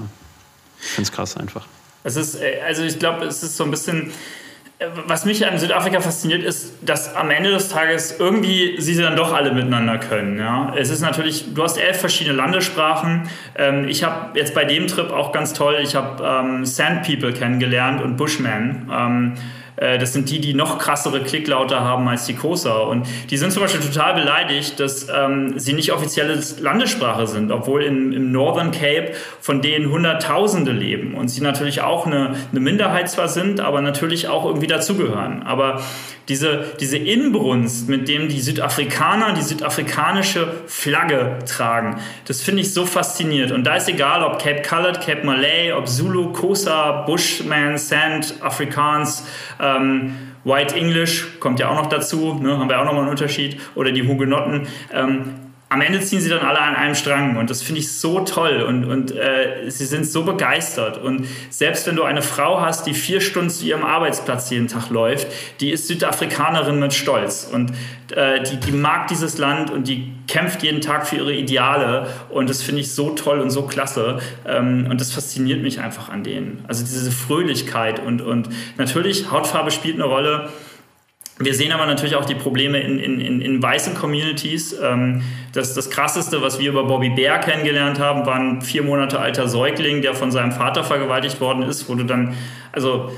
ich 0.82 0.88
finde 0.88 1.10
es 1.10 1.12
krass 1.12 1.38
einfach. 1.38 1.66
Es 2.04 2.16
ist, 2.16 2.36
äh, 2.36 2.62
also 2.66 2.84
ich 2.84 3.00
glaube, 3.00 3.26
es 3.26 3.44
ist 3.44 3.58
so 3.58 3.64
ein 3.64 3.72
bisschen, 3.72 4.12
äh, 4.80 4.88
was 5.06 5.26
mich 5.26 5.46
an 5.46 5.58
Südafrika 5.60 6.00
fasziniert, 6.00 6.44
ist, 6.44 6.74
dass 6.82 7.16
am 7.16 7.30
Ende 7.30 7.52
des 7.52 7.70
Tages 7.70 8.16
irgendwie 8.18 8.80
sie 8.80 8.96
dann 8.96 9.16
doch 9.16 9.34
alle 9.34 9.52
miteinander 9.52 9.98
können. 9.98 10.40
Ja? 10.40 10.74
Es 10.76 10.90
ist 10.90 11.02
natürlich, 11.02 11.54
du 11.54 11.64
hast 11.64 11.78
elf 11.78 12.00
verschiedene 12.00 12.36
Landessprachen. 12.36 13.30
Ähm, 13.56 13.88
ich 13.88 14.04
habe 14.04 14.40
jetzt 14.40 14.56
bei 14.56 14.66
dem 14.66 14.88
Trip 14.88 15.12
auch 15.12 15.32
ganz 15.32 15.54
toll, 15.54 15.78
ich 15.84 15.96
habe 15.96 16.24
ähm, 16.24 16.66
Sand 16.66 17.04
People 17.04 17.34
kennengelernt 17.34 18.02
und 18.02 18.18
Bushmen. 18.18 18.90
Ähm, 18.92 19.34
äh, 19.36 19.40
das 19.78 20.14
sind 20.14 20.30
die, 20.30 20.40
die 20.40 20.54
noch 20.54 20.80
krassere 20.80 21.22
Klicklaute 21.22 21.80
haben 21.80 22.08
als 22.08 22.26
die 22.26 22.36
Kosa. 22.36 22.78
Und 22.80 23.06
die 23.30 23.38
sind 23.38 23.52
zum 23.52 23.62
Beispiel 23.62 23.82
total 23.82 24.16
beleidigt, 24.16 24.80
dass 24.80 25.08
ähm, 25.08 25.60
sie 25.60 25.74
nicht 25.74 25.94
offizielle 25.94 26.40
Landessprache 26.60 27.28
sind, 27.28 27.52
obwohl 27.52 27.84
in, 27.84 28.12
im 28.12 28.32
Northern 28.32 28.72
Cape 28.72 29.12
von 29.40 29.62
denen 29.62 29.92
Hunderttausende 29.92 30.72
leben. 30.72 31.14
Und 31.14 31.28
sie 31.28 31.42
natürlich 31.42 31.82
auch 31.82 32.08
eine, 32.08 32.36
eine 32.52 32.60
Minderheit 32.60 33.10
zwar 33.10 33.28
sind, 33.28 33.60
aber 33.60 33.82
natürlich 33.82 34.28
auch 34.28 34.46
irgendwie 34.46 34.68
dazugehören. 34.68 35.44
Aber 35.44 35.82
diese, 36.28 36.76
diese 36.80 36.98
Inbrunst, 36.98 37.88
mit 37.88 38.08
dem 38.08 38.28
die 38.28 38.42
Südafrikaner 38.42 39.34
die 39.34 39.42
südafrikanische 39.42 40.48
Flagge 40.68 41.40
tragen, 41.46 42.02
das 42.26 42.42
finde 42.42 42.62
ich 42.62 42.74
so 42.74 42.86
faszinierend. 42.86 43.52
Und 43.52 43.64
da 43.64 43.76
ist 43.76 43.88
egal, 43.88 44.24
ob 44.24 44.42
Cape 44.42 44.62
Colored, 44.62 45.02
Cape 45.02 45.26
Malay, 45.26 45.72
ob 45.72 45.88
Zulu, 45.88 46.34
Kosa, 46.34 47.04
Bushman, 47.04 47.78
Sand, 47.78 48.36
Afrikaans, 48.42 49.26
ähm, 49.62 50.16
White 50.44 50.76
English 50.76 51.40
kommt 51.40 51.60
ja 51.60 51.70
auch 51.70 51.76
noch 51.76 51.88
dazu, 51.88 52.36
ne, 52.36 52.58
haben 52.58 52.70
wir 52.70 52.80
auch 52.80 52.86
nochmal 52.86 53.02
einen 53.02 53.12
Unterschied, 53.12 53.60
oder 53.76 53.92
die 53.92 54.08
Hugenotten. 54.08 54.68
Ähm, 54.94 55.47
am 55.70 55.82
Ende 55.82 56.00
ziehen 56.00 56.22
sie 56.22 56.30
dann 56.30 56.46
alle 56.46 56.60
an 56.60 56.76
einem 56.76 56.96
Strang 56.96 57.36
und 57.38 57.50
das 57.50 57.62
finde 57.62 57.82
ich 57.82 57.92
so 57.92 58.22
toll 58.22 58.62
und, 58.62 58.86
und 58.86 59.12
äh, 59.12 59.70
sie 59.70 59.86
sind 59.86 60.06
so 60.06 60.24
begeistert 60.24 60.98
und 60.98 61.28
selbst 61.50 61.86
wenn 61.88 61.98
du 61.98 62.04
eine 62.04 62.22
Frau 62.22 62.62
hast, 62.62 62.88
die 62.88 62.94
vier 62.94 63.20
Stunden 63.20 63.50
zu 63.50 63.66
ihrem 63.66 63.84
Arbeitsplatz 63.84 64.50
jeden 64.50 64.68
Tag 64.70 64.90
läuft, 64.90 65.28
die 65.60 65.72
ist 65.72 65.88
Südafrikanerin 65.88 66.80
mit 66.80 66.94
Stolz 66.94 67.50
und 67.52 67.74
äh, 68.16 68.42
die, 68.44 68.58
die 68.58 68.72
mag 68.72 69.08
dieses 69.08 69.38
Land 69.38 69.70
und 69.70 69.90
die 69.90 70.14
kämpft 70.28 70.64
jeden 70.64 70.80
Tag 70.80 71.06
für 71.06 71.18
ihre 71.18 71.34
Ideale 71.34 72.08
und 72.30 72.50
das 72.50 72.62
finde 72.62 72.82
ich 72.82 72.94
so 72.94 73.10
toll 73.10 73.40
und 73.40 73.50
so 73.50 73.64
klasse 73.64 74.20
ähm, 74.48 74.88
und 74.90 75.02
das 75.02 75.12
fasziniert 75.12 75.62
mich 75.62 75.82
einfach 75.82 76.08
an 76.08 76.24
denen. 76.24 76.64
Also 76.70 76.86
diese 76.86 77.12
Fröhlichkeit 77.12 78.00
und, 78.00 78.22
und 78.22 78.48
natürlich 78.78 79.32
Hautfarbe 79.32 79.72
spielt 79.72 79.96
eine 79.96 80.06
Rolle, 80.06 80.50
wir 81.40 81.54
sehen 81.54 81.72
aber 81.72 81.86
natürlich 81.86 82.16
auch 82.16 82.26
die 82.26 82.36
Probleme 82.36 82.80
in, 82.80 83.00
in, 83.00 83.22
in, 83.22 83.42
in 83.42 83.62
weißen 83.62 83.94
Communities. 83.94 84.76
Ähm, 84.82 85.22
das, 85.54 85.74
das 85.74 85.90
Krasseste, 85.90 86.42
was 86.42 86.60
wir 86.60 86.70
über 86.70 86.86
Bobby 86.86 87.10
Bear 87.10 87.40
kennengelernt 87.40 88.00
haben, 88.00 88.26
war 88.26 88.36
ein 88.36 88.62
vier 88.62 88.84
Monate 88.84 89.20
alter 89.20 89.48
Säugling, 89.48 90.02
der 90.02 90.16
von 90.16 90.32
seinem 90.32 90.52
Vater 90.52 90.84
vergewaltigt 90.84 91.40
worden 91.40 91.64
ist, 91.64 91.90
wo 91.90 91.96
du 91.96 92.04
dann, 92.04 92.36
also 92.72 93.12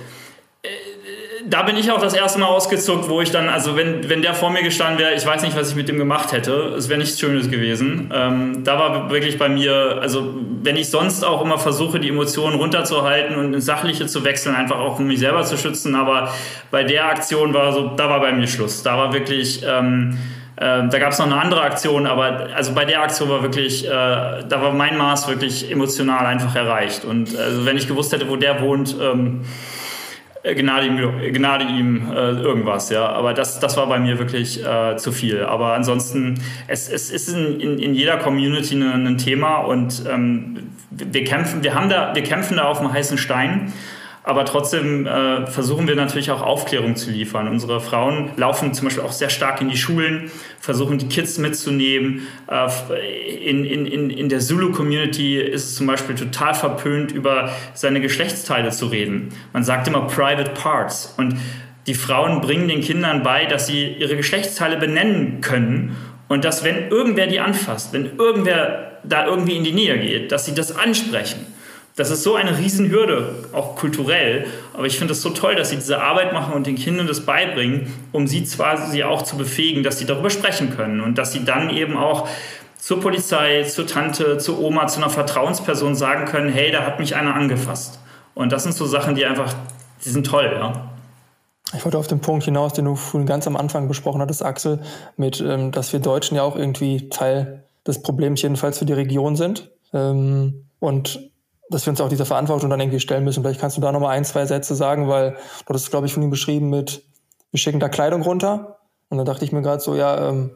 da 1.49 1.63
bin 1.63 1.77
ich 1.77 1.91
auch 1.91 2.01
das 2.01 2.13
erste 2.13 2.39
Mal 2.39 2.47
ausgezuckt, 2.47 3.09
wo 3.09 3.21
ich 3.21 3.31
dann, 3.31 3.49
also 3.49 3.75
wenn, 3.75 4.07
wenn 4.07 4.21
der 4.21 4.33
vor 4.33 4.51
mir 4.51 4.61
gestanden 4.61 4.99
wäre, 4.99 5.13
ich 5.15 5.25
weiß 5.25 5.41
nicht, 5.41 5.57
was 5.57 5.69
ich 5.69 5.75
mit 5.75 5.89
dem 5.89 5.97
gemacht 5.97 6.31
hätte. 6.31 6.75
Es 6.77 6.89
wäre 6.89 6.99
nichts 6.99 7.19
Schönes 7.19 7.49
gewesen. 7.49 8.11
Ähm, 8.13 8.63
da 8.63 8.77
war 8.77 9.09
wirklich 9.09 9.37
bei 9.39 9.49
mir, 9.49 9.97
also 10.01 10.35
wenn 10.61 10.75
ich 10.75 10.89
sonst 10.89 11.25
auch 11.25 11.41
immer 11.43 11.57
versuche, 11.57 11.99
die 11.99 12.09
Emotionen 12.09 12.55
runterzuhalten 12.55 13.35
und 13.35 13.53
ins 13.53 13.65
Sachliche 13.65 14.05
zu 14.05 14.23
wechseln, 14.23 14.55
einfach 14.55 14.77
auch 14.77 14.99
um 14.99 15.07
mich 15.07 15.19
selber 15.19 15.43
zu 15.43 15.57
schützen, 15.57 15.95
aber 15.95 16.31
bei 16.71 16.83
der 16.83 17.05
Aktion 17.05 17.53
war 17.53 17.73
so, 17.73 17.87
da 17.95 18.09
war 18.09 18.19
bei 18.19 18.31
mir 18.31 18.47
Schluss. 18.47 18.83
Da 18.83 18.97
war 18.97 19.13
wirklich, 19.13 19.63
ähm, 19.65 20.17
äh, 20.55 20.87
da 20.87 20.99
gab 20.99 21.13
es 21.13 21.19
noch 21.19 21.25
eine 21.25 21.41
andere 21.41 21.61
Aktion, 21.61 22.05
aber 22.05 22.49
also 22.55 22.73
bei 22.73 22.85
der 22.85 23.01
Aktion 23.01 23.29
war 23.29 23.41
wirklich, 23.41 23.85
äh, 23.85 23.89
da 23.89 24.61
war 24.61 24.71
mein 24.71 24.97
Maß 24.97 25.27
wirklich 25.27 25.71
emotional 25.71 26.25
einfach 26.25 26.55
erreicht. 26.55 27.05
Und 27.05 27.35
also 27.35 27.65
wenn 27.65 27.77
ich 27.77 27.87
gewusst 27.87 28.13
hätte, 28.13 28.29
wo 28.29 28.35
der 28.35 28.61
wohnt, 28.61 28.95
ähm, 29.01 29.41
äh, 29.41 29.68
Gnade 30.43 30.87
ihm, 30.87 30.97
Gnade 31.33 31.65
ihm 31.65 32.11
äh, 32.11 32.31
irgendwas, 32.31 32.89
ja. 32.89 33.07
Aber 33.07 33.33
das, 33.33 33.59
das 33.59 33.75
war 33.75 33.87
bei 33.87 33.99
mir 33.99 34.19
wirklich 34.19 34.65
äh, 34.65 34.95
zu 34.95 35.11
viel. 35.11 35.43
Aber 35.43 35.73
ansonsten, 35.73 36.41
es, 36.67 36.89
es 36.89 37.11
ist 37.11 37.29
in, 37.29 37.59
in, 37.59 37.79
in 37.79 37.93
jeder 37.93 38.17
Community 38.17 38.75
ein, 38.75 39.05
ein 39.05 39.17
Thema 39.17 39.57
und 39.57 40.03
ähm, 40.09 40.69
wir 40.91 41.23
kämpfen, 41.23 41.63
wir 41.63 41.75
haben 41.75 41.89
da, 41.89 42.15
wir 42.15 42.23
kämpfen 42.23 42.57
da 42.57 42.63
auf 42.63 42.79
dem 42.79 42.91
heißen 42.91 43.17
Stein. 43.17 43.73
Aber 44.23 44.45
trotzdem 44.45 45.07
äh, 45.07 45.47
versuchen 45.47 45.87
wir 45.87 45.95
natürlich 45.95 46.29
auch 46.31 46.41
Aufklärung 46.41 46.95
zu 46.95 47.09
liefern. 47.09 47.47
Unsere 47.47 47.79
Frauen 47.79 48.31
laufen 48.35 48.73
zum 48.73 48.85
Beispiel 48.85 49.03
auch 49.03 49.13
sehr 49.13 49.29
stark 49.29 49.61
in 49.61 49.69
die 49.69 49.77
Schulen, 49.77 50.29
versuchen 50.59 50.97
die 50.97 51.07
Kids 51.07 51.37
mitzunehmen. 51.37 52.27
Äh, 52.49 53.49
in, 53.49 53.65
in, 53.65 54.09
in 54.09 54.29
der 54.29 54.39
Zulu-Community 54.39 55.39
ist 55.39 55.65
es 55.65 55.75
zum 55.75 55.87
Beispiel 55.87 56.15
total 56.15 56.53
verpönt, 56.53 57.11
über 57.11 57.51
seine 57.73 58.01
Geschlechtsteile 58.01 58.71
zu 58.71 58.87
reden. 58.87 59.29
Man 59.53 59.63
sagt 59.63 59.87
immer 59.87 60.01
Private 60.01 60.51
Parts. 60.51 61.13
Und 61.17 61.35
die 61.87 61.93
Frauen 61.93 62.41
bringen 62.41 62.67
den 62.67 62.81
Kindern 62.81 63.23
bei, 63.23 63.45
dass 63.45 63.67
sie 63.67 63.87
ihre 63.87 64.15
Geschlechtsteile 64.15 64.77
benennen 64.77 65.41
können 65.41 65.95
und 66.27 66.45
dass, 66.45 66.63
wenn 66.63 66.89
irgendwer 66.89 67.27
die 67.27 67.39
anfasst, 67.39 67.93
wenn 67.93 68.17
irgendwer 68.17 68.99
da 69.03 69.25
irgendwie 69.25 69.55
in 69.55 69.63
die 69.63 69.71
Nähe 69.71 69.97
geht, 69.97 70.31
dass 70.31 70.45
sie 70.45 70.53
das 70.53 70.77
ansprechen. 70.77 71.45
Das 71.99 72.11
ist 72.11 72.23
so 72.23 72.35
eine 72.35 72.57
Riesenhürde, 72.57 73.49
auch 73.51 73.75
kulturell. 73.75 74.47
Aber 74.73 74.85
ich 74.85 74.97
finde 74.97 75.11
es 75.11 75.21
so 75.21 75.31
toll, 75.31 75.55
dass 75.55 75.71
sie 75.71 75.75
diese 75.75 76.01
Arbeit 76.01 76.31
machen 76.31 76.53
und 76.53 76.65
den 76.65 76.77
Kindern 76.77 77.07
das 77.07 77.25
beibringen, 77.25 77.93
um 78.13 78.25
sie 78.25 78.45
zwar 78.45 78.77
sie 78.77 79.03
auch 79.03 79.23
zu 79.23 79.35
befähigen, 79.35 79.83
dass 79.83 79.99
sie 79.99 80.05
darüber 80.05 80.29
sprechen 80.29 80.73
können 80.73 81.01
und 81.01 81.17
dass 81.17 81.33
sie 81.33 81.43
dann 81.43 81.69
eben 81.69 81.97
auch 81.97 82.25
zur 82.77 83.01
Polizei, 83.01 83.63
zur 83.63 83.85
Tante, 83.85 84.37
zur 84.37 84.61
Oma, 84.61 84.87
zu 84.87 85.01
einer 85.01 85.09
Vertrauensperson 85.09 85.93
sagen 85.93 86.23
können, 86.23 86.49
hey, 86.49 86.71
da 86.71 86.85
hat 86.85 87.01
mich 87.01 87.17
einer 87.17 87.35
angefasst. 87.35 87.99
Und 88.33 88.53
das 88.53 88.63
sind 88.63 88.75
so 88.75 88.85
Sachen, 88.85 89.15
die 89.15 89.25
einfach, 89.25 89.53
die 90.05 90.09
sind 90.09 90.25
toll, 90.25 90.49
ja. 90.53 90.93
Ich 91.75 91.83
wollte 91.83 91.97
auf 91.97 92.07
den 92.07 92.21
Punkt 92.21 92.45
hinaus, 92.45 92.71
den 92.71 92.85
du 92.85 92.95
vorhin 92.95 93.27
ganz 93.27 93.45
am 93.45 93.57
Anfang 93.57 93.89
besprochen 93.89 94.21
hattest, 94.21 94.41
Axel, 94.41 94.79
mit, 95.17 95.41
ähm, 95.41 95.73
dass 95.73 95.91
wir 95.91 95.99
Deutschen 95.99 96.37
ja 96.37 96.43
auch 96.43 96.55
irgendwie 96.55 97.09
Teil 97.09 97.65
des 97.85 98.01
Problems 98.01 98.41
jedenfalls 98.41 98.79
für 98.79 98.85
die 98.85 98.93
Region 98.93 99.35
sind. 99.35 99.69
Ähm, 99.91 100.63
und 100.79 101.29
dass 101.69 101.85
wir 101.85 101.91
uns 101.91 102.01
auch 102.01 102.09
dieser 102.09 102.25
Verantwortung 102.25 102.69
dann 102.69 102.79
irgendwie 102.79 102.99
stellen 102.99 103.23
müssen. 103.23 103.43
Vielleicht 103.43 103.59
kannst 103.59 103.77
du 103.77 103.81
da 103.81 103.91
nochmal 103.91 104.17
ein, 104.17 104.25
zwei 104.25 104.45
Sätze 104.45 104.75
sagen, 104.75 105.07
weil 105.07 105.37
du 105.65 105.73
hast 105.73 105.83
es, 105.83 105.91
glaube 105.91 106.07
ich, 106.07 106.13
von 106.13 106.23
ihm 106.23 106.29
beschrieben 106.29 106.69
mit, 106.69 107.03
wir 107.51 107.59
schicken 107.59 107.79
da 107.79 107.89
Kleidung 107.89 108.21
runter. 108.21 108.79
Und 109.09 109.17
dann 109.17 109.25
dachte 109.25 109.45
ich 109.45 109.51
mir 109.51 109.61
gerade 109.61 109.81
so, 109.81 109.95
ja, 109.95 110.29
ähm, 110.29 110.51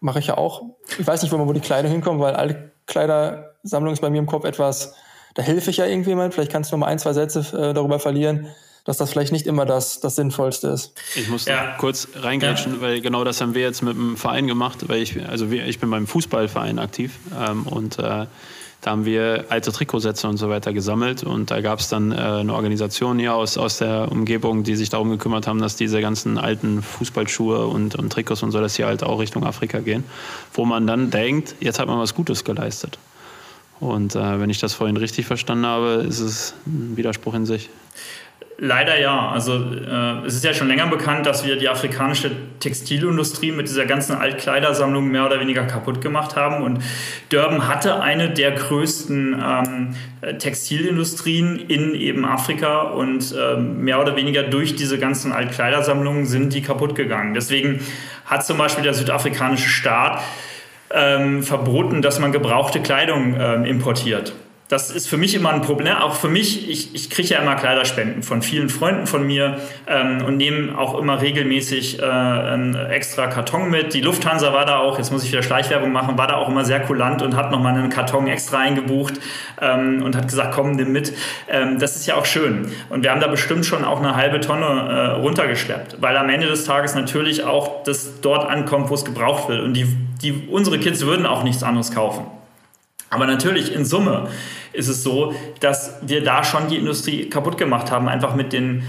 mache 0.00 0.18
ich 0.18 0.26
ja 0.26 0.38
auch. 0.38 0.62
Ich 0.98 1.06
weiß 1.06 1.22
nicht, 1.22 1.32
wo 1.32 1.36
man 1.36 1.48
wo 1.48 1.52
die 1.52 1.60
Kleidung 1.60 1.90
hinkommt, 1.90 2.20
weil 2.20 2.34
alle 2.34 2.72
Kleidersammlung 2.86 3.92
ist 3.92 4.00
bei 4.00 4.10
mir 4.10 4.18
im 4.18 4.26
Kopf 4.26 4.44
etwas, 4.44 4.94
da 5.34 5.42
helfe 5.42 5.70
ich 5.70 5.76
ja 5.76 5.86
irgendwie 5.86 6.14
mal. 6.14 6.30
Vielleicht 6.32 6.50
kannst 6.50 6.70
du 6.70 6.76
noch 6.76 6.80
mal 6.80 6.86
ein, 6.86 6.98
zwei 6.98 7.12
Sätze 7.12 7.40
äh, 7.56 7.74
darüber 7.74 7.98
verlieren, 7.98 8.48
dass 8.84 8.96
das 8.96 9.10
vielleicht 9.10 9.32
nicht 9.32 9.46
immer 9.46 9.66
das, 9.66 10.00
das 10.00 10.16
Sinnvollste 10.16 10.68
ist. 10.68 10.94
Ich 11.14 11.28
muss 11.28 11.44
ja. 11.44 11.76
kurz 11.78 12.08
reingrätschen, 12.14 12.76
ja. 12.76 12.80
weil 12.80 13.00
genau 13.00 13.24
das 13.24 13.40
haben 13.40 13.54
wir 13.54 13.62
jetzt 13.62 13.82
mit 13.82 13.94
dem 13.94 14.16
Verein 14.16 14.46
gemacht, 14.46 14.88
weil 14.88 15.02
ich, 15.02 15.26
also 15.28 15.50
wir, 15.50 15.66
ich 15.66 15.78
bin 15.78 15.90
beim 15.90 16.06
Fußballverein 16.06 16.78
aktiv 16.78 17.18
ähm, 17.38 17.66
und 17.66 17.98
äh, 17.98 18.26
da 18.80 18.92
haben 18.92 19.04
wir 19.04 19.46
alte 19.50 19.72
Trikotsätze 19.72 20.26
und 20.26 20.38
so 20.38 20.48
weiter 20.48 20.72
gesammelt 20.72 21.22
und 21.22 21.50
da 21.50 21.60
gab 21.60 21.80
es 21.80 21.88
dann 21.88 22.12
äh, 22.12 22.16
eine 22.16 22.54
Organisation 22.54 23.18
hier 23.18 23.34
aus, 23.34 23.58
aus 23.58 23.78
der 23.78 24.10
Umgebung, 24.10 24.62
die 24.62 24.74
sich 24.74 24.88
darum 24.88 25.10
gekümmert 25.10 25.46
haben, 25.46 25.60
dass 25.60 25.76
diese 25.76 26.00
ganzen 26.00 26.38
alten 26.38 26.82
Fußballschuhe 26.82 27.66
und, 27.66 27.94
und 27.96 28.10
Trikots 28.10 28.42
und 28.42 28.52
so, 28.52 28.60
dass 28.60 28.74
die 28.74 28.84
halt 28.84 29.02
auch 29.02 29.20
Richtung 29.20 29.44
Afrika 29.44 29.80
gehen, 29.80 30.04
wo 30.54 30.64
man 30.64 30.86
dann 30.86 31.10
denkt, 31.10 31.56
jetzt 31.60 31.78
hat 31.78 31.88
man 31.88 31.98
was 31.98 32.14
Gutes 32.14 32.44
geleistet. 32.44 32.98
Und 33.80 34.14
äh, 34.14 34.40
wenn 34.40 34.50
ich 34.50 34.60
das 34.60 34.74
vorhin 34.74 34.96
richtig 34.96 35.26
verstanden 35.26 35.66
habe, 35.66 36.04
ist 36.06 36.20
es 36.20 36.54
ein 36.66 36.96
Widerspruch 36.96 37.34
in 37.34 37.46
sich. 37.46 37.70
Leider 38.62 39.00
ja. 39.00 39.30
Also 39.30 39.54
äh, 39.54 40.26
es 40.26 40.34
ist 40.34 40.44
ja 40.44 40.52
schon 40.52 40.68
länger 40.68 40.86
bekannt, 40.86 41.24
dass 41.24 41.46
wir 41.46 41.56
die 41.56 41.70
afrikanische 41.70 42.30
Textilindustrie 42.58 43.52
mit 43.52 43.66
dieser 43.66 43.86
ganzen 43.86 44.14
Altkleidersammlung 44.14 45.08
mehr 45.08 45.24
oder 45.24 45.40
weniger 45.40 45.64
kaputt 45.64 46.02
gemacht 46.02 46.36
haben. 46.36 46.62
Und 46.62 46.82
Durban 47.30 47.68
hatte 47.68 48.02
eine 48.02 48.28
der 48.28 48.50
größten 48.50 49.42
ähm, 49.42 50.38
Textilindustrien 50.38 51.58
in 51.58 51.94
eben 51.94 52.26
Afrika 52.26 52.82
und 52.82 53.34
äh, 53.34 53.56
mehr 53.56 53.98
oder 53.98 54.14
weniger 54.14 54.42
durch 54.42 54.76
diese 54.76 54.98
ganzen 54.98 55.32
Altkleidersammlungen 55.32 56.26
sind 56.26 56.52
die 56.52 56.60
kaputt 56.60 56.94
gegangen. 56.94 57.32
Deswegen 57.32 57.80
hat 58.26 58.44
zum 58.44 58.58
Beispiel 58.58 58.84
der 58.84 58.92
südafrikanische 58.92 59.70
Staat 59.70 60.20
ähm, 60.90 61.42
verboten, 61.42 62.02
dass 62.02 62.18
man 62.18 62.30
gebrauchte 62.30 62.80
Kleidung 62.80 63.34
ähm, 63.40 63.64
importiert. 63.64 64.34
Das 64.70 64.88
ist 64.88 65.08
für 65.08 65.16
mich 65.16 65.34
immer 65.34 65.52
ein 65.52 65.62
Problem. 65.62 65.96
Auch 65.96 66.14
für 66.14 66.28
mich, 66.28 66.70
ich, 66.70 66.94
ich 66.94 67.10
kriege 67.10 67.30
ja 67.30 67.40
immer 67.40 67.56
Kleiderspenden 67.56 68.22
von 68.22 68.40
vielen 68.40 68.68
Freunden 68.68 69.08
von 69.08 69.26
mir 69.26 69.58
ähm, 69.88 70.24
und 70.24 70.36
nehme 70.36 70.78
auch 70.78 70.96
immer 70.96 71.20
regelmäßig 71.20 71.98
äh, 71.98 72.04
einen 72.04 72.76
extra 72.76 73.26
Karton 73.26 73.68
mit. 73.68 73.94
Die 73.94 74.00
Lufthansa 74.00 74.52
war 74.52 74.66
da 74.66 74.78
auch, 74.78 74.98
jetzt 74.98 75.10
muss 75.10 75.24
ich 75.24 75.32
wieder 75.32 75.42
Schleichwerbung 75.42 75.90
machen, 75.90 76.16
war 76.16 76.28
da 76.28 76.36
auch 76.36 76.48
immer 76.48 76.64
sehr 76.64 76.78
kulant 76.78 77.20
und 77.20 77.34
hat 77.34 77.50
nochmal 77.50 77.74
einen 77.74 77.90
Karton 77.90 78.28
extra 78.28 78.58
eingebucht 78.58 79.14
ähm, 79.60 80.04
und 80.04 80.14
hat 80.14 80.28
gesagt, 80.28 80.54
komm, 80.54 80.76
nimm 80.76 80.92
mit. 80.92 81.14
Ähm, 81.48 81.80
das 81.80 81.96
ist 81.96 82.06
ja 82.06 82.14
auch 82.14 82.24
schön. 82.24 82.70
Und 82.90 83.02
wir 83.02 83.10
haben 83.10 83.20
da 83.20 83.26
bestimmt 83.26 83.66
schon 83.66 83.84
auch 83.84 83.98
eine 83.98 84.14
halbe 84.14 84.38
Tonne 84.38 84.66
äh, 84.66 85.06
runtergeschleppt, 85.20 85.96
weil 86.00 86.16
am 86.16 86.28
Ende 86.28 86.46
des 86.46 86.64
Tages 86.64 86.94
natürlich 86.94 87.42
auch 87.42 87.82
das 87.82 88.20
dort 88.20 88.48
ankommt, 88.48 88.88
wo 88.88 88.94
es 88.94 89.04
gebraucht 89.04 89.48
wird. 89.48 89.62
Und 89.62 89.74
die, 89.74 89.86
die, 90.22 90.46
unsere 90.48 90.78
Kids 90.78 91.04
würden 91.04 91.26
auch 91.26 91.42
nichts 91.42 91.64
anderes 91.64 91.92
kaufen. 91.92 92.24
Aber 93.10 93.26
natürlich 93.26 93.74
in 93.74 93.84
Summe 93.84 94.28
ist 94.72 94.88
es 94.88 95.02
so, 95.02 95.34
dass 95.58 95.98
wir 96.02 96.22
da 96.22 96.44
schon 96.44 96.68
die 96.68 96.76
Industrie 96.76 97.28
kaputt 97.28 97.58
gemacht 97.58 97.90
haben, 97.90 98.08
einfach 98.08 98.36
mit 98.36 98.52
den, 98.52 98.84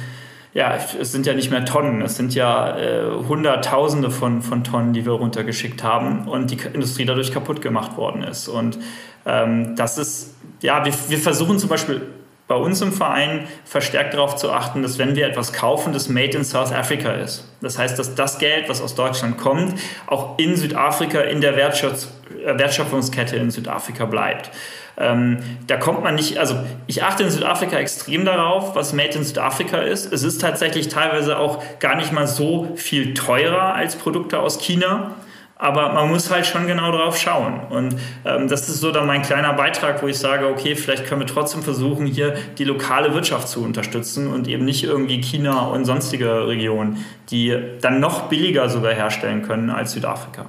ja, 0.54 0.76
es 0.76 1.12
sind 1.12 1.26
ja 1.26 1.34
nicht 1.34 1.50
mehr 1.50 1.66
Tonnen, 1.66 2.04
es 2.04 2.18
sind 2.18 2.36
ja 2.36 2.78
äh, 2.78 3.04
Hunderttausende 3.28 4.12
von, 4.12 4.44
von 4.44 4.64
Tonnen, 4.64 4.94
die 4.94 5.06
wir 5.06 5.14
runtergeschickt 5.14 5.84
haben 5.84 6.28
und 6.28 6.52
die 6.52 6.58
Industrie 6.72 7.06
dadurch 7.06 7.34
kaputt 7.34 7.62
gemacht 7.62 7.98
worden 7.98 8.22
ist. 8.24 8.48
Und 8.48 8.78
ähm, 9.26 9.76
das 9.76 9.98
ist, 9.98 10.36
ja, 10.62 10.86
wir, 10.86 10.94
wir 11.10 11.18
versuchen 11.18 11.58
zum 11.58 11.70
Beispiel 11.70 12.02
bei 12.52 12.58
uns 12.58 12.82
im 12.82 12.92
Verein 12.92 13.48
verstärkt 13.64 14.14
darauf 14.14 14.36
zu 14.36 14.52
achten, 14.52 14.82
dass 14.82 14.98
wenn 14.98 15.16
wir 15.16 15.26
etwas 15.26 15.54
kaufen, 15.54 15.94
das 15.94 16.10
Made 16.10 16.38
in 16.38 16.44
South 16.44 16.74
Africa 16.74 17.14
ist. 17.14 17.48
Das 17.62 17.78
heißt, 17.78 17.98
dass 17.98 18.14
das 18.14 18.40
Geld, 18.40 18.68
was 18.68 18.82
aus 18.82 18.94
Deutschland 18.94 19.38
kommt, 19.38 19.80
auch 20.06 20.38
in 20.38 20.58
Südafrika 20.58 21.22
in 21.22 21.40
der 21.40 21.56
Wertschöpfungskette 21.56 23.38
in 23.38 23.52
Südafrika 23.52 24.04
bleibt. 24.04 24.52
Ähm, 24.98 25.38
da 25.68 25.78
kommt 25.78 26.04
man 26.04 26.16
nicht, 26.16 26.40
also 26.40 26.56
ich 26.88 27.04
achte 27.04 27.24
in 27.24 27.30
Südafrika 27.30 27.78
extrem 27.78 28.26
darauf, 28.26 28.76
was 28.76 28.92
Made 28.92 29.18
in 29.18 29.24
Südafrika 29.24 29.78
ist. 29.78 30.12
Es 30.12 30.24
ist 30.24 30.42
tatsächlich 30.42 30.90
teilweise 30.90 31.40
auch 31.40 31.64
gar 31.80 31.96
nicht 31.96 32.12
mal 32.12 32.28
so 32.28 32.74
viel 32.76 33.14
teurer 33.14 33.76
als 33.76 33.96
Produkte 33.96 34.40
aus 34.40 34.60
China. 34.60 35.16
Aber 35.62 35.94
man 35.94 36.10
muss 36.10 36.32
halt 36.32 36.48
schon 36.48 36.66
genau 36.66 36.92
drauf 36.92 37.16
schauen. 37.20 37.60
Und 37.70 37.96
ähm, 38.26 38.48
das 38.48 38.68
ist 38.68 38.80
so 38.80 38.92
dann 38.92 39.06
mein 39.06 39.22
kleiner 39.22 39.54
Beitrag, 39.54 40.02
wo 40.02 40.08
ich 40.08 40.18
sage, 40.18 40.48
okay, 40.48 40.76
vielleicht 40.76 41.06
können 41.06 41.22
wir 41.22 41.28
trotzdem 41.28 41.62
versuchen, 41.62 42.08
hier 42.08 42.34
die 42.58 42.64
lokale 42.64 43.14
Wirtschaft 43.14 43.48
zu 43.48 43.64
unterstützen 43.64 44.26
und 44.26 44.48
eben 44.48 44.66
nicht 44.66 44.84
irgendwie 44.84 45.22
China 45.22 45.68
und 45.68 45.86
sonstige 45.86 46.48
Regionen, 46.48 47.06
die 47.30 47.56
dann 47.80 48.00
noch 48.00 48.24
billiger 48.24 48.70
sogar 48.70 48.94
herstellen 48.94 49.44
können 49.44 49.70
als 49.70 49.92
Südafrika. 49.92 50.48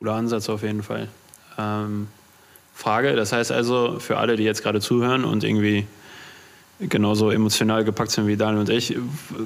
Cooler 0.00 0.16
Ansatz 0.16 0.50
auf 0.50 0.62
jeden 0.62 0.82
Fall. 0.82 1.08
Ähm, 1.58 2.08
Frage, 2.74 3.16
das 3.16 3.32
heißt 3.32 3.52
also 3.52 4.00
für 4.00 4.18
alle, 4.18 4.36
die 4.36 4.44
jetzt 4.44 4.62
gerade 4.62 4.80
zuhören 4.80 5.24
und 5.24 5.44
irgendwie 5.44 5.86
genauso 6.88 7.30
emotional 7.30 7.84
gepackt 7.84 8.10
sind 8.10 8.26
wie 8.26 8.36
Daniel 8.36 8.60
und 8.60 8.68
ich 8.68 8.96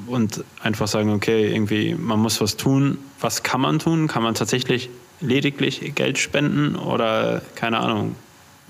und 0.07 0.45
einfach 0.62 0.89
sagen, 0.89 1.11
okay, 1.11 1.53
irgendwie, 1.53 1.95
man 1.95 2.18
muss 2.20 2.41
was 2.41 2.57
tun. 2.57 2.99
Was 3.20 3.43
kann 3.43 3.61
man 3.61 3.78
tun? 3.78 4.09
Kann 4.09 4.22
man 4.22 4.34
tatsächlich 4.34 4.91
lediglich 5.20 5.95
Geld 5.95 6.18
spenden 6.18 6.76
oder 6.76 7.43
keine 7.55 7.78
Ahnung? 7.78 8.16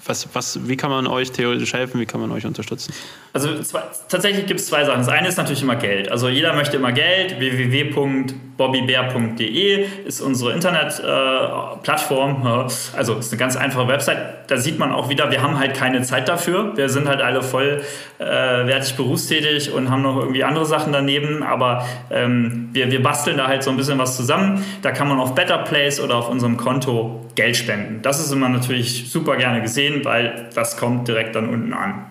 Was, 0.09 0.29
was, 0.33 0.67
wie 0.69 0.77
kann 0.77 0.91
man 0.91 1.07
euch 1.07 1.31
theoretisch 1.33 1.73
helfen? 1.73 1.99
Wie 2.01 2.07
kann 2.07 2.21
man 2.21 2.33
euch 2.33 2.45
unterstützen? 2.47 2.93
Also 3.33 3.63
zwei, 3.63 3.83
tatsächlich 4.09 4.47
gibt 4.47 4.61
es 4.61 4.67
zwei 4.67 4.85
Sachen. 4.85 4.99
Das 5.01 5.09
eine 5.09 5.27
ist 5.29 5.37
natürlich 5.37 5.63
immer 5.63 5.77
Geld. 5.77 6.11
Also 6.11 6.29
jeder 6.29 6.55
möchte 6.55 6.79
immer 6.79 6.93
Geld. 6.93 7.39
www.bobbybär.de 7.39 9.87
ist 10.07 10.21
unsere 10.21 10.53
Internetplattform. 10.53 12.47
Äh, 12.47 12.67
also 12.97 13.15
ist 13.15 13.33
eine 13.33 13.39
ganz 13.39 13.57
einfache 13.57 13.89
Website. 13.89 14.51
Da 14.51 14.57
sieht 14.57 14.79
man 14.79 14.93
auch 14.93 15.11
wieder, 15.11 15.31
wir 15.31 15.43
haben 15.43 15.59
halt 15.59 15.75
keine 15.75 16.01
Zeit 16.03 16.29
dafür. 16.29 16.77
Wir 16.77 16.89
sind 16.89 17.09
halt 17.09 17.21
alle 17.21 17.43
voll 17.43 17.83
äh, 18.19 18.81
berufstätig 18.97 19.73
und 19.73 19.91
haben 19.91 20.03
noch 20.03 20.19
irgendwie 20.19 20.45
andere 20.45 20.65
Sachen 20.65 20.93
daneben. 20.93 21.43
Aber 21.43 21.85
ähm, 22.11 22.69
wir, 22.73 22.89
wir 22.91 23.03
basteln 23.03 23.37
da 23.37 23.49
halt 23.49 23.63
so 23.63 23.69
ein 23.71 23.77
bisschen 23.77 23.99
was 23.99 24.17
zusammen. 24.17 24.65
Da 24.83 24.93
kann 24.93 25.09
man 25.09 25.21
auf 25.21 25.35
Better 25.35 25.59
Place 25.59 26.01
oder 26.01 26.17
auf 26.17 26.31
unserem 26.31 26.57
Konto 26.57 27.27
Geld 27.37 27.57
spenden. 27.57 28.01
Das 28.03 28.19
ist 28.19 28.33
immer 28.33 28.49
natürlich 28.49 29.11
super 29.11 29.37
gerne 29.37 29.61
gesehen, 29.61 29.96
weil 30.05 30.49
das 30.55 30.77
kommt 30.77 31.09
direkt 31.09 31.35
dann 31.35 31.49
unten 31.49 31.73
an. 31.73 32.07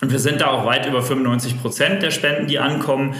Und 0.00 0.12
wir 0.12 0.18
sind 0.18 0.40
da 0.40 0.48
auch 0.48 0.66
weit 0.66 0.86
über 0.86 1.02
95 1.02 1.60
Prozent 1.60 2.02
der 2.02 2.10
Spenden, 2.10 2.46
die 2.46 2.58
ankommen. 2.58 3.14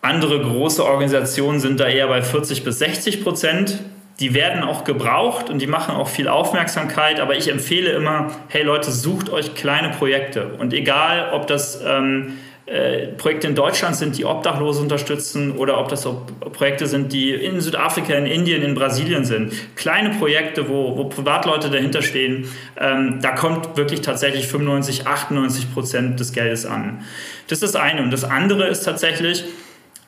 Andere 0.00 0.40
große 0.40 0.84
Organisationen 0.84 1.60
sind 1.60 1.80
da 1.80 1.86
eher 1.86 2.08
bei 2.08 2.22
40 2.22 2.64
bis 2.64 2.78
60 2.78 3.22
Prozent. 3.22 3.80
Die 4.20 4.34
werden 4.34 4.62
auch 4.62 4.84
gebraucht 4.84 5.50
und 5.50 5.60
die 5.60 5.66
machen 5.66 5.96
auch 5.96 6.08
viel 6.08 6.28
Aufmerksamkeit, 6.28 7.18
aber 7.18 7.34
ich 7.34 7.50
empfehle 7.50 7.90
immer, 7.90 8.30
hey 8.48 8.62
Leute, 8.62 8.92
sucht 8.92 9.30
euch 9.30 9.54
kleine 9.54 9.90
Projekte. 9.90 10.48
Und 10.58 10.72
egal, 10.72 11.30
ob 11.32 11.46
das 11.46 11.80
ähm, 11.84 12.38
äh, 12.66 13.08
Projekte 13.08 13.48
in 13.48 13.56
Deutschland 13.56 13.96
sind, 13.96 14.16
die 14.16 14.24
Obdachlose 14.24 14.80
unterstützen 14.80 15.56
oder 15.56 15.78
ob 15.78 15.88
das 15.88 16.06
Projekte 16.52 16.86
sind, 16.86 17.12
die 17.12 17.32
in 17.32 17.60
Südafrika, 17.60 18.14
in 18.14 18.26
Indien, 18.26 18.62
in 18.62 18.74
Brasilien 18.74 19.24
sind. 19.24 19.52
Kleine 19.74 20.10
Projekte, 20.10 20.68
wo, 20.68 20.96
wo 20.96 21.04
Privatleute 21.04 21.70
dahinter 21.70 22.02
stehen, 22.02 22.46
ähm, 22.78 23.18
da 23.20 23.32
kommt 23.32 23.76
wirklich 23.76 24.00
tatsächlich 24.00 24.46
95, 24.46 25.08
98 25.08 25.74
Prozent 25.74 26.20
des 26.20 26.32
Geldes 26.32 26.64
an. 26.64 27.04
Das 27.48 27.62
ist 27.62 27.74
das 27.74 27.80
eine. 27.80 28.00
Und 28.00 28.12
das 28.12 28.22
andere 28.22 28.68
ist 28.68 28.84
tatsächlich, 28.84 29.44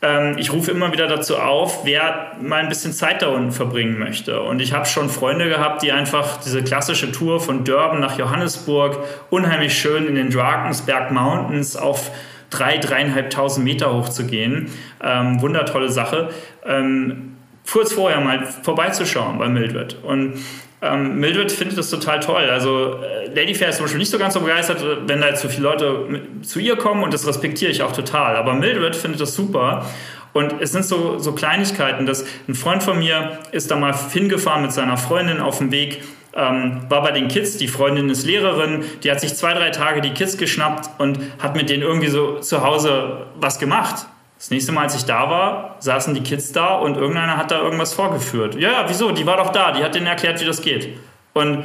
ähm, 0.00 0.36
ich 0.38 0.52
rufe 0.52 0.70
immer 0.70 0.92
wieder 0.92 1.08
dazu 1.08 1.36
auf, 1.38 1.84
wer 1.84 2.36
mal 2.40 2.60
ein 2.60 2.68
bisschen 2.68 2.92
Zeit 2.92 3.22
da 3.22 3.28
unten 3.28 3.50
verbringen 3.50 3.98
möchte. 3.98 4.40
Und 4.42 4.60
ich 4.60 4.72
habe 4.72 4.86
schon 4.86 5.08
Freunde 5.08 5.48
gehabt, 5.48 5.82
die 5.82 5.90
einfach 5.90 6.40
diese 6.40 6.62
klassische 6.62 7.10
Tour 7.10 7.40
von 7.40 7.64
Durban 7.64 7.98
nach 7.98 8.16
Johannesburg 8.16 8.98
unheimlich 9.30 9.76
schön 9.76 10.06
in 10.06 10.14
den 10.14 10.30
Drakensberg 10.30 11.10
Mountains 11.10 11.74
auf 11.74 12.12
drei, 12.56 12.78
dreieinhalbtausend 12.78 13.64
Meter 13.64 13.94
hoch 13.94 14.08
zu 14.08 14.26
gehen. 14.26 14.70
Ähm, 15.02 15.40
wundertolle 15.40 15.90
Sache. 15.90 16.30
Ähm, 16.64 17.36
kurz 17.70 17.92
vorher 17.92 18.20
mal 18.20 18.46
vorbeizuschauen 18.46 19.38
bei 19.38 19.48
Mildred. 19.48 19.96
Und 20.02 20.34
ähm, 20.82 21.18
Mildred 21.18 21.50
findet 21.50 21.78
das 21.78 21.90
total 21.90 22.20
toll. 22.20 22.44
Also 22.50 23.00
äh, 23.02 23.28
Ladyfair 23.34 23.70
ist 23.70 23.76
zum 23.76 23.84
Beispiel 23.84 23.98
nicht 23.98 24.10
so 24.10 24.18
ganz 24.18 24.34
so 24.34 24.40
begeistert, 24.40 24.84
wenn 25.06 25.20
da 25.20 25.28
jetzt 25.28 25.42
so 25.42 25.48
viele 25.48 25.62
Leute 25.62 26.20
zu 26.42 26.60
ihr 26.60 26.76
kommen 26.76 27.02
und 27.02 27.14
das 27.14 27.26
respektiere 27.26 27.70
ich 27.70 27.82
auch 27.82 27.92
total. 27.92 28.36
Aber 28.36 28.54
Mildred 28.54 28.94
findet 28.94 29.20
das 29.20 29.34
super. 29.34 29.86
Und 30.34 30.60
es 30.60 30.72
sind 30.72 30.84
so, 30.84 31.18
so 31.18 31.32
Kleinigkeiten, 31.32 32.06
dass 32.06 32.26
ein 32.48 32.54
Freund 32.54 32.82
von 32.82 32.98
mir 32.98 33.38
ist 33.52 33.70
da 33.70 33.76
mal 33.76 33.94
hingefahren 34.12 34.62
mit 34.62 34.72
seiner 34.72 34.96
Freundin 34.96 35.40
auf 35.40 35.58
dem 35.58 35.70
Weg 35.70 36.02
ähm, 36.36 36.82
war 36.88 37.02
bei 37.02 37.12
den 37.12 37.28
Kids, 37.28 37.56
die 37.56 37.68
Freundin 37.68 38.08
ist 38.10 38.26
Lehrerin, 38.26 38.84
die 39.02 39.10
hat 39.10 39.20
sich 39.20 39.34
zwei, 39.34 39.54
drei 39.54 39.70
Tage 39.70 40.00
die 40.00 40.10
Kids 40.10 40.36
geschnappt 40.36 40.90
und 40.98 41.18
hat 41.40 41.56
mit 41.56 41.70
denen 41.70 41.82
irgendwie 41.82 42.08
so 42.08 42.40
zu 42.40 42.62
Hause 42.62 43.26
was 43.36 43.58
gemacht. 43.58 44.06
Das 44.38 44.50
nächste 44.50 44.72
Mal, 44.72 44.82
als 44.82 44.96
ich 44.96 45.04
da 45.04 45.30
war, 45.30 45.76
saßen 45.78 46.12
die 46.14 46.22
Kids 46.22 46.52
da 46.52 46.74
und 46.74 46.96
irgendeiner 46.96 47.36
hat 47.36 47.50
da 47.50 47.62
irgendwas 47.62 47.94
vorgeführt. 47.94 48.56
Ja, 48.56 48.72
ja, 48.72 48.84
wieso? 48.88 49.12
Die 49.12 49.24
war 49.26 49.36
doch 49.36 49.50
da, 49.50 49.72
die 49.72 49.82
hat 49.82 49.94
denen 49.94 50.06
erklärt, 50.06 50.40
wie 50.40 50.44
das 50.44 50.60
geht. 50.60 50.98
Und 51.32 51.64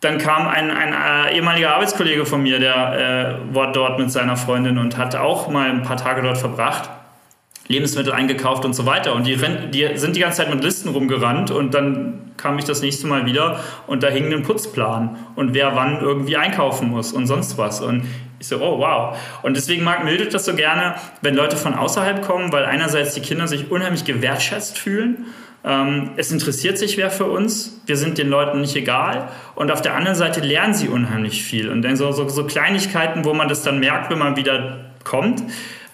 dann 0.00 0.18
kam 0.18 0.46
ein, 0.46 0.70
ein 0.70 0.94
äh, 0.94 1.36
ehemaliger 1.36 1.74
Arbeitskollege 1.74 2.24
von 2.24 2.42
mir, 2.42 2.60
der 2.60 3.40
äh, 3.50 3.54
war 3.54 3.72
dort 3.72 3.98
mit 3.98 4.12
seiner 4.12 4.36
Freundin 4.36 4.78
und 4.78 4.96
hat 4.96 5.16
auch 5.16 5.48
mal 5.48 5.68
ein 5.68 5.82
paar 5.82 5.96
Tage 5.96 6.22
dort 6.22 6.38
verbracht. 6.38 6.88
Lebensmittel 7.68 8.12
eingekauft 8.12 8.64
und 8.64 8.72
so 8.72 8.86
weiter. 8.86 9.14
Und 9.14 9.26
die, 9.26 9.36
die, 9.72 9.96
sind 9.96 10.16
die 10.16 10.20
ganze 10.20 10.38
Zeit 10.38 10.52
mit 10.52 10.64
Listen 10.64 10.88
rumgerannt 10.88 11.50
und 11.50 11.74
dann 11.74 12.32
kam 12.36 12.58
ich 12.58 12.64
das 12.64 12.80
nächste 12.82 13.06
Mal 13.06 13.26
wieder 13.26 13.60
und 13.86 14.02
da 14.02 14.08
hing 14.08 14.32
ein 14.32 14.42
Putzplan 14.42 15.16
und 15.36 15.54
wer 15.54 15.76
wann 15.76 16.00
irgendwie 16.00 16.36
einkaufen 16.36 16.88
muss 16.88 17.12
und 17.12 17.26
sonst 17.26 17.58
was. 17.58 17.80
Und 17.80 18.04
ich 18.40 18.46
so, 18.46 18.60
oh 18.62 18.78
wow. 18.78 19.18
Und 19.42 19.56
deswegen 19.56 19.84
mag 19.84 20.04
Mildred 20.04 20.32
das 20.32 20.44
so 20.44 20.54
gerne, 20.54 20.94
wenn 21.20 21.34
Leute 21.34 21.56
von 21.56 21.74
außerhalb 21.74 22.22
kommen, 22.22 22.52
weil 22.52 22.64
einerseits 22.64 23.14
die 23.14 23.20
Kinder 23.20 23.48
sich 23.48 23.70
unheimlich 23.70 24.04
gewertschätzt 24.04 24.78
fühlen. 24.78 25.26
Ähm, 25.64 26.12
es 26.16 26.30
interessiert 26.30 26.78
sich 26.78 26.96
wer 26.96 27.10
für 27.10 27.24
uns. 27.24 27.82
Wir 27.86 27.96
sind 27.96 28.16
den 28.16 28.28
Leuten 28.28 28.60
nicht 28.60 28.76
egal. 28.76 29.28
Und 29.56 29.72
auf 29.72 29.82
der 29.82 29.96
anderen 29.96 30.16
Seite 30.16 30.40
lernen 30.40 30.72
sie 30.72 30.88
unheimlich 30.88 31.42
viel. 31.42 31.68
Und 31.68 31.82
dann 31.82 31.96
so, 31.96 32.12
so, 32.12 32.28
so 32.28 32.44
Kleinigkeiten, 32.44 33.24
wo 33.24 33.34
man 33.34 33.48
das 33.48 33.62
dann 33.62 33.80
merkt, 33.80 34.10
wenn 34.10 34.18
man 34.18 34.36
wieder 34.36 34.84
kommt 35.02 35.42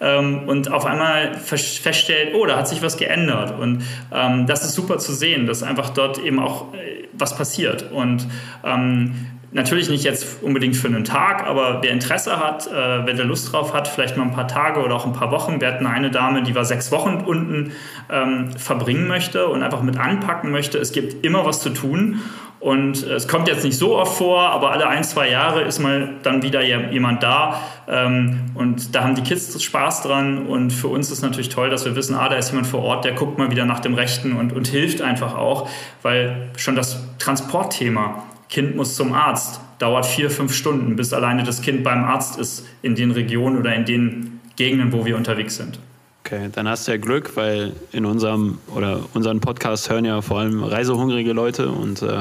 ähm, 0.00 0.48
und 0.48 0.70
auf 0.70 0.86
einmal 0.86 1.34
feststellt, 1.34 2.34
oh, 2.34 2.46
da 2.46 2.56
hat 2.56 2.68
sich 2.68 2.82
was 2.82 2.96
geändert. 2.96 3.58
Und 3.58 3.82
ähm, 4.12 4.46
das 4.46 4.64
ist 4.64 4.74
super 4.74 4.98
zu 4.98 5.12
sehen, 5.12 5.46
dass 5.46 5.62
einfach 5.62 5.90
dort 5.90 6.18
eben 6.18 6.38
auch 6.38 6.74
äh, 6.74 7.08
was 7.12 7.36
passiert. 7.36 7.90
Und 7.92 8.26
ähm, 8.64 9.14
Natürlich 9.54 9.88
nicht 9.88 10.02
jetzt 10.02 10.42
unbedingt 10.42 10.74
für 10.74 10.88
einen 10.88 11.04
Tag, 11.04 11.46
aber 11.46 11.80
wer 11.80 11.92
Interesse 11.92 12.40
hat, 12.40 12.66
äh, 12.66 13.06
wer 13.06 13.14
da 13.14 13.22
Lust 13.22 13.52
drauf 13.52 13.72
hat, 13.72 13.86
vielleicht 13.86 14.16
mal 14.16 14.24
ein 14.24 14.32
paar 14.32 14.48
Tage 14.48 14.82
oder 14.82 14.96
auch 14.96 15.06
ein 15.06 15.12
paar 15.12 15.30
Wochen. 15.30 15.60
Wir 15.60 15.68
hatten 15.68 15.86
eine 15.86 16.10
Dame, 16.10 16.42
die 16.42 16.56
war 16.56 16.64
sechs 16.64 16.90
Wochen 16.90 17.22
unten 17.24 17.70
ähm, 18.10 18.50
verbringen 18.58 19.06
möchte 19.06 19.46
und 19.46 19.62
einfach 19.62 19.80
mit 19.82 19.96
anpacken 19.96 20.50
möchte. 20.50 20.78
Es 20.78 20.90
gibt 20.90 21.24
immer 21.24 21.46
was 21.46 21.60
zu 21.60 21.70
tun. 21.70 22.20
Und 22.64 23.02
es 23.02 23.28
kommt 23.28 23.46
jetzt 23.46 23.62
nicht 23.62 23.76
so 23.76 23.94
oft 23.98 24.16
vor, 24.16 24.40
aber 24.40 24.70
alle 24.70 24.88
ein, 24.88 25.04
zwei 25.04 25.28
Jahre 25.28 25.60
ist 25.64 25.80
mal 25.80 26.14
dann 26.22 26.42
wieder 26.42 26.62
jemand 26.62 27.22
da. 27.22 27.60
Ähm, 27.86 28.52
und 28.54 28.94
da 28.94 29.04
haben 29.04 29.14
die 29.14 29.20
Kids 29.20 29.62
Spaß 29.62 30.00
dran. 30.00 30.46
Und 30.46 30.70
für 30.70 30.88
uns 30.88 31.10
ist 31.10 31.20
natürlich 31.20 31.50
toll, 31.50 31.68
dass 31.68 31.84
wir 31.84 31.94
wissen, 31.94 32.16
ah, 32.16 32.26
da 32.30 32.36
ist 32.36 32.52
jemand 32.52 32.66
vor 32.66 32.82
Ort, 32.82 33.04
der 33.04 33.12
guckt 33.12 33.36
mal 33.36 33.50
wieder 33.50 33.66
nach 33.66 33.80
dem 33.80 33.92
Rechten 33.92 34.32
und, 34.32 34.54
und 34.54 34.66
hilft 34.66 35.02
einfach 35.02 35.34
auch, 35.34 35.68
weil 36.00 36.52
schon 36.56 36.74
das 36.74 37.06
Transportthema, 37.18 38.22
Kind 38.48 38.76
muss 38.76 38.96
zum 38.96 39.12
Arzt, 39.12 39.60
dauert 39.78 40.06
vier, 40.06 40.30
fünf 40.30 40.54
Stunden, 40.54 40.96
bis 40.96 41.12
alleine 41.12 41.42
das 41.42 41.60
Kind 41.60 41.84
beim 41.84 42.02
Arzt 42.04 42.38
ist 42.38 42.66
in 42.80 42.94
den 42.94 43.10
Regionen 43.10 43.58
oder 43.58 43.74
in 43.74 43.84
den 43.84 44.40
Gegenden, 44.56 44.90
wo 44.94 45.04
wir 45.04 45.18
unterwegs 45.18 45.56
sind. 45.56 45.78
Okay, 46.26 46.48
dann 46.50 46.66
hast 46.66 46.88
du 46.88 46.92
ja 46.92 46.96
Glück, 46.96 47.36
weil 47.36 47.74
in 47.92 48.06
unserem 48.06 48.56
oder 48.74 49.00
unseren 49.12 49.40
Podcast 49.40 49.90
hören 49.90 50.06
ja 50.06 50.22
vor 50.22 50.38
allem 50.38 50.64
reisehungrige 50.64 51.34
Leute 51.34 51.68
und 51.68 52.00
äh, 52.00 52.16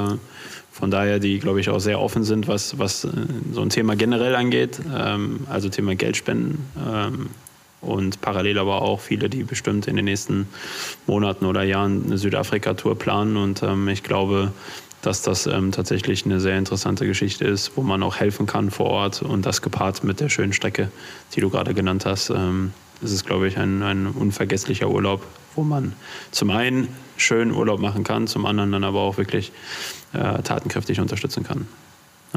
von 0.74 0.92
daher, 0.92 1.20
die, 1.20 1.40
glaube 1.40 1.62
ich, 1.62 1.70
auch 1.70 1.80
sehr 1.80 2.02
offen 2.02 2.26
sind, 2.26 2.50
was, 2.50 2.78
was 2.78 3.06
äh, 3.06 3.12
so 3.54 3.62
ein 3.62 3.70
Thema 3.70 3.96
generell 3.96 4.36
angeht, 4.36 4.82
ähm, 4.94 5.48
also 5.50 5.70
Thema 5.70 5.96
Geldspenden. 5.96 6.66
Ähm, 6.86 7.30
und 7.80 8.20
parallel 8.20 8.60
aber 8.60 8.82
auch 8.82 9.00
viele, 9.00 9.30
die 9.30 9.44
bestimmt 9.44 9.88
in 9.88 9.96
den 9.96 10.06
nächsten 10.06 10.48
Monaten 11.08 11.46
oder 11.46 11.64
Jahren 11.64 12.04
eine 12.06 12.18
Südafrika-Tour 12.18 13.00
planen. 13.00 13.38
Und 13.38 13.64
ähm, 13.64 13.88
ich 13.88 14.04
glaube, 14.04 14.52
dass 15.02 15.22
das 15.22 15.48
ähm, 15.48 15.72
tatsächlich 15.72 16.26
eine 16.26 16.42
sehr 16.42 16.58
interessante 16.58 17.06
Geschichte 17.06 17.46
ist, 17.46 17.78
wo 17.78 17.84
man 17.84 18.04
auch 18.04 18.18
helfen 18.18 18.48
kann 18.48 18.70
vor 18.70 18.88
Ort 18.88 19.22
und 19.22 19.46
das 19.46 19.62
gepaart 19.62 20.04
mit 20.04 20.20
der 20.20 20.28
schönen 20.28 20.52
Strecke, 20.52 20.92
die 21.36 21.40
du 21.40 21.50
gerade 21.50 21.74
genannt 21.74 22.06
hast. 22.06 22.34
Ist 23.04 23.12
es, 23.12 23.26
glaube 23.26 23.48
ich, 23.48 23.58
ein, 23.58 23.84
ein 23.84 24.08
unvergesslicher 24.08 24.90
Urlaub, 24.90 25.26
wo 25.56 25.64
man 25.64 25.94
zum 26.32 26.50
einen 26.50 26.88
schön 27.18 27.52
Urlaub 27.52 27.80
machen 27.80 28.04
kann, 28.04 28.28
zum 28.28 28.46
anderen 28.46 28.72
dann 28.72 28.84
aber 28.84 29.02
auch 29.02 29.18
wirklich 29.18 29.52
äh, 30.14 30.42
tatenkräftig 30.42 31.00
unterstützen 31.00 31.44
kann. 31.44 31.68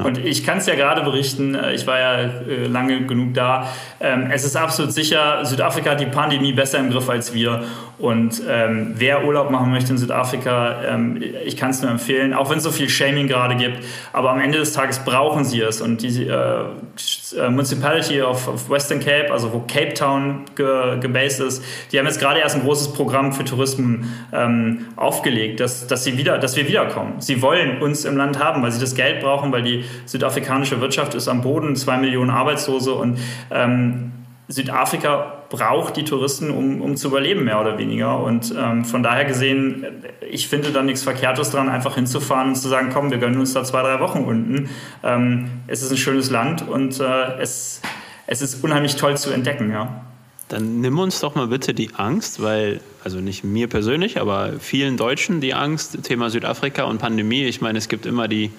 Und 0.03 0.19
ich 0.19 0.45
kann 0.45 0.59
es 0.59 0.67
ja 0.67 0.75
gerade 0.75 1.03
berichten, 1.03 1.55
äh, 1.55 1.73
ich 1.73 1.87
war 1.87 1.99
ja 1.99 2.15
äh, 2.21 2.67
lange 2.67 3.07
genug 3.07 3.33
da. 3.33 3.69
Ähm, 3.99 4.29
es 4.31 4.45
ist 4.45 4.55
absolut 4.55 4.93
sicher, 4.93 5.45
Südafrika 5.45 5.93
hat 5.93 6.01
die 6.01 6.07
Pandemie 6.07 6.53
besser 6.53 6.79
im 6.79 6.91
Griff 6.91 7.09
als 7.09 7.33
wir. 7.33 7.65
Und 7.99 8.43
ähm, 8.47 8.93
wer 8.97 9.25
Urlaub 9.25 9.51
machen 9.51 9.71
möchte 9.71 9.93
in 9.93 9.97
Südafrika, 9.99 10.83
ähm, 10.87 11.23
ich 11.47 11.57
kann 11.57 11.71
es 11.71 11.81
nur 11.81 11.91
empfehlen, 11.91 12.35
auch 12.35 12.51
wenn 12.51 12.59
es 12.59 12.65
so 12.65 12.71
viel 12.71 12.91
Shaming 12.91 13.27
gerade 13.27 13.57
gibt. 13.57 13.79
Aber 14.13 14.31
am 14.31 14.41
Ende 14.41 14.59
des 14.59 14.75
Tages 14.75 14.99
brauchen 14.99 15.47
sie 15.47 15.63
es. 15.63 15.81
Und 15.81 16.03
die 16.03 16.27
äh, 16.27 16.31
äh 16.31 17.49
Municipality 17.49 18.21
of, 18.21 18.49
of, 18.49 18.69
Western 18.69 19.01
Cape, 19.01 19.33
also 19.33 19.51
wo 19.55 19.61
Cape 19.61 19.95
Town 19.95 20.43
ge, 20.57 21.01
gebased 21.01 21.41
ist, 21.41 21.65
die 21.91 21.99
haben 21.99 22.07
jetzt 22.07 22.21
gerade 22.21 22.41
erst 22.41 22.57
ein 22.57 22.63
großes 22.63 22.93
Programm 22.93 23.33
für 23.33 23.45
Tourismus 23.45 24.01
ähm, 24.33 24.89
aufgelegt, 24.97 25.61
dass, 25.61 25.87
dass, 25.87 26.05
sie 26.05 26.19
wieder, 26.19 26.37
dass 26.37 26.55
wir 26.57 26.69
wiederkommen. 26.69 27.15
Sie 27.21 27.41
wollen 27.41 27.81
uns 27.81 28.05
im 28.05 28.17
Land 28.19 28.39
haben, 28.39 28.63
weil 28.63 28.73
sie 28.73 28.81
das 28.81 28.95
Geld 28.95 29.21
brauchen, 29.21 29.53
weil 29.53 29.63
die 29.63 29.86
südafrikanische 30.05 30.81
Wirtschaft 30.81 31.15
ist 31.15 31.29
am 31.29 31.43
Boden, 31.43 31.77
zwei 31.77 31.97
Millionen 31.99 32.31
Arbeitslose 32.31 32.93
und 32.93 33.19
ähm, 33.51 34.13
Südafrika 34.49 35.43
braucht 35.49 35.97
die 35.97 36.05
Touristen, 36.05 36.51
um, 36.51 36.81
um 36.81 36.97
zu 36.97 37.09
überleben, 37.09 37.45
mehr 37.45 37.61
oder 37.61 37.79
weniger. 37.79 38.23
Und 38.23 38.55
ähm, 38.57 38.85
von 38.85 39.03
daher 39.03 39.25
gesehen, 39.25 39.85
ich 40.29 40.49
finde 40.49 40.71
da 40.71 40.83
nichts 40.83 41.03
Verkehrtes 41.03 41.51
dran, 41.51 41.69
einfach 41.69 41.97
hinzufahren 41.97 42.49
und 42.49 42.55
zu 42.55 42.69
sagen, 42.69 42.91
komm, 42.93 43.11
wir 43.11 43.19
gönnen 43.19 43.41
uns 43.41 43.55
da 43.55 43.65
zwei, 43.65 43.83
drei 43.83 44.01
Wochen 44.01 44.21
unten. 44.21 44.69
Ähm, 45.03 45.51
es 45.67 45.83
ist 45.83 45.91
ein 45.91 45.97
schönes 45.97 46.31
Land 46.31 46.67
und 46.67 47.01
äh, 47.01 47.39
es, 47.41 47.81
es 48.27 48.43
ist 48.43 48.63
unheimlich 48.63 48.97
toll 48.97 49.17
zu 49.17 49.31
entdecken, 49.31 49.71
ja. 49.71 50.03
Dann 50.49 50.81
nimm 50.81 50.97
uns 51.01 51.19
doch 51.19 51.35
mal 51.35 51.49
bitte 51.49 51.75
die 51.75 51.91
Angst, 51.97 52.41
weil, 52.41 52.81
also 53.03 53.19
nicht 53.19 53.43
mir 53.43 53.67
persönlich, 53.67 54.21
aber 54.21 54.61
vielen 54.61 54.97
Deutschen 54.97 55.41
die 55.41 55.55
Angst, 55.55 56.05
Thema 56.05 56.31
Südafrika 56.31 56.85
und 56.85 56.99
Pandemie. 56.99 57.45
Ich 57.47 57.61
meine, 57.61 57.79
es 57.79 57.89
gibt 57.89 58.07
immer 58.07 58.29
die 58.29 58.53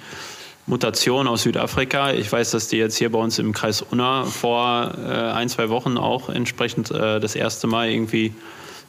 Mutation 0.67 1.27
aus 1.27 1.43
Südafrika. 1.43 2.11
Ich 2.11 2.31
weiß, 2.31 2.51
dass 2.51 2.67
die 2.67 2.77
jetzt 2.77 2.97
hier 2.97 3.11
bei 3.11 3.19
uns 3.19 3.39
im 3.39 3.53
Kreis 3.53 3.81
Unna 3.81 4.25
vor 4.25 4.91
äh, 4.97 5.11
ein, 5.11 5.49
zwei 5.49 5.69
Wochen 5.69 5.97
auch 5.97 6.29
entsprechend 6.29 6.91
äh, 6.91 7.19
das 7.19 7.35
erste 7.35 7.67
Mal 7.67 7.89
irgendwie 7.89 8.33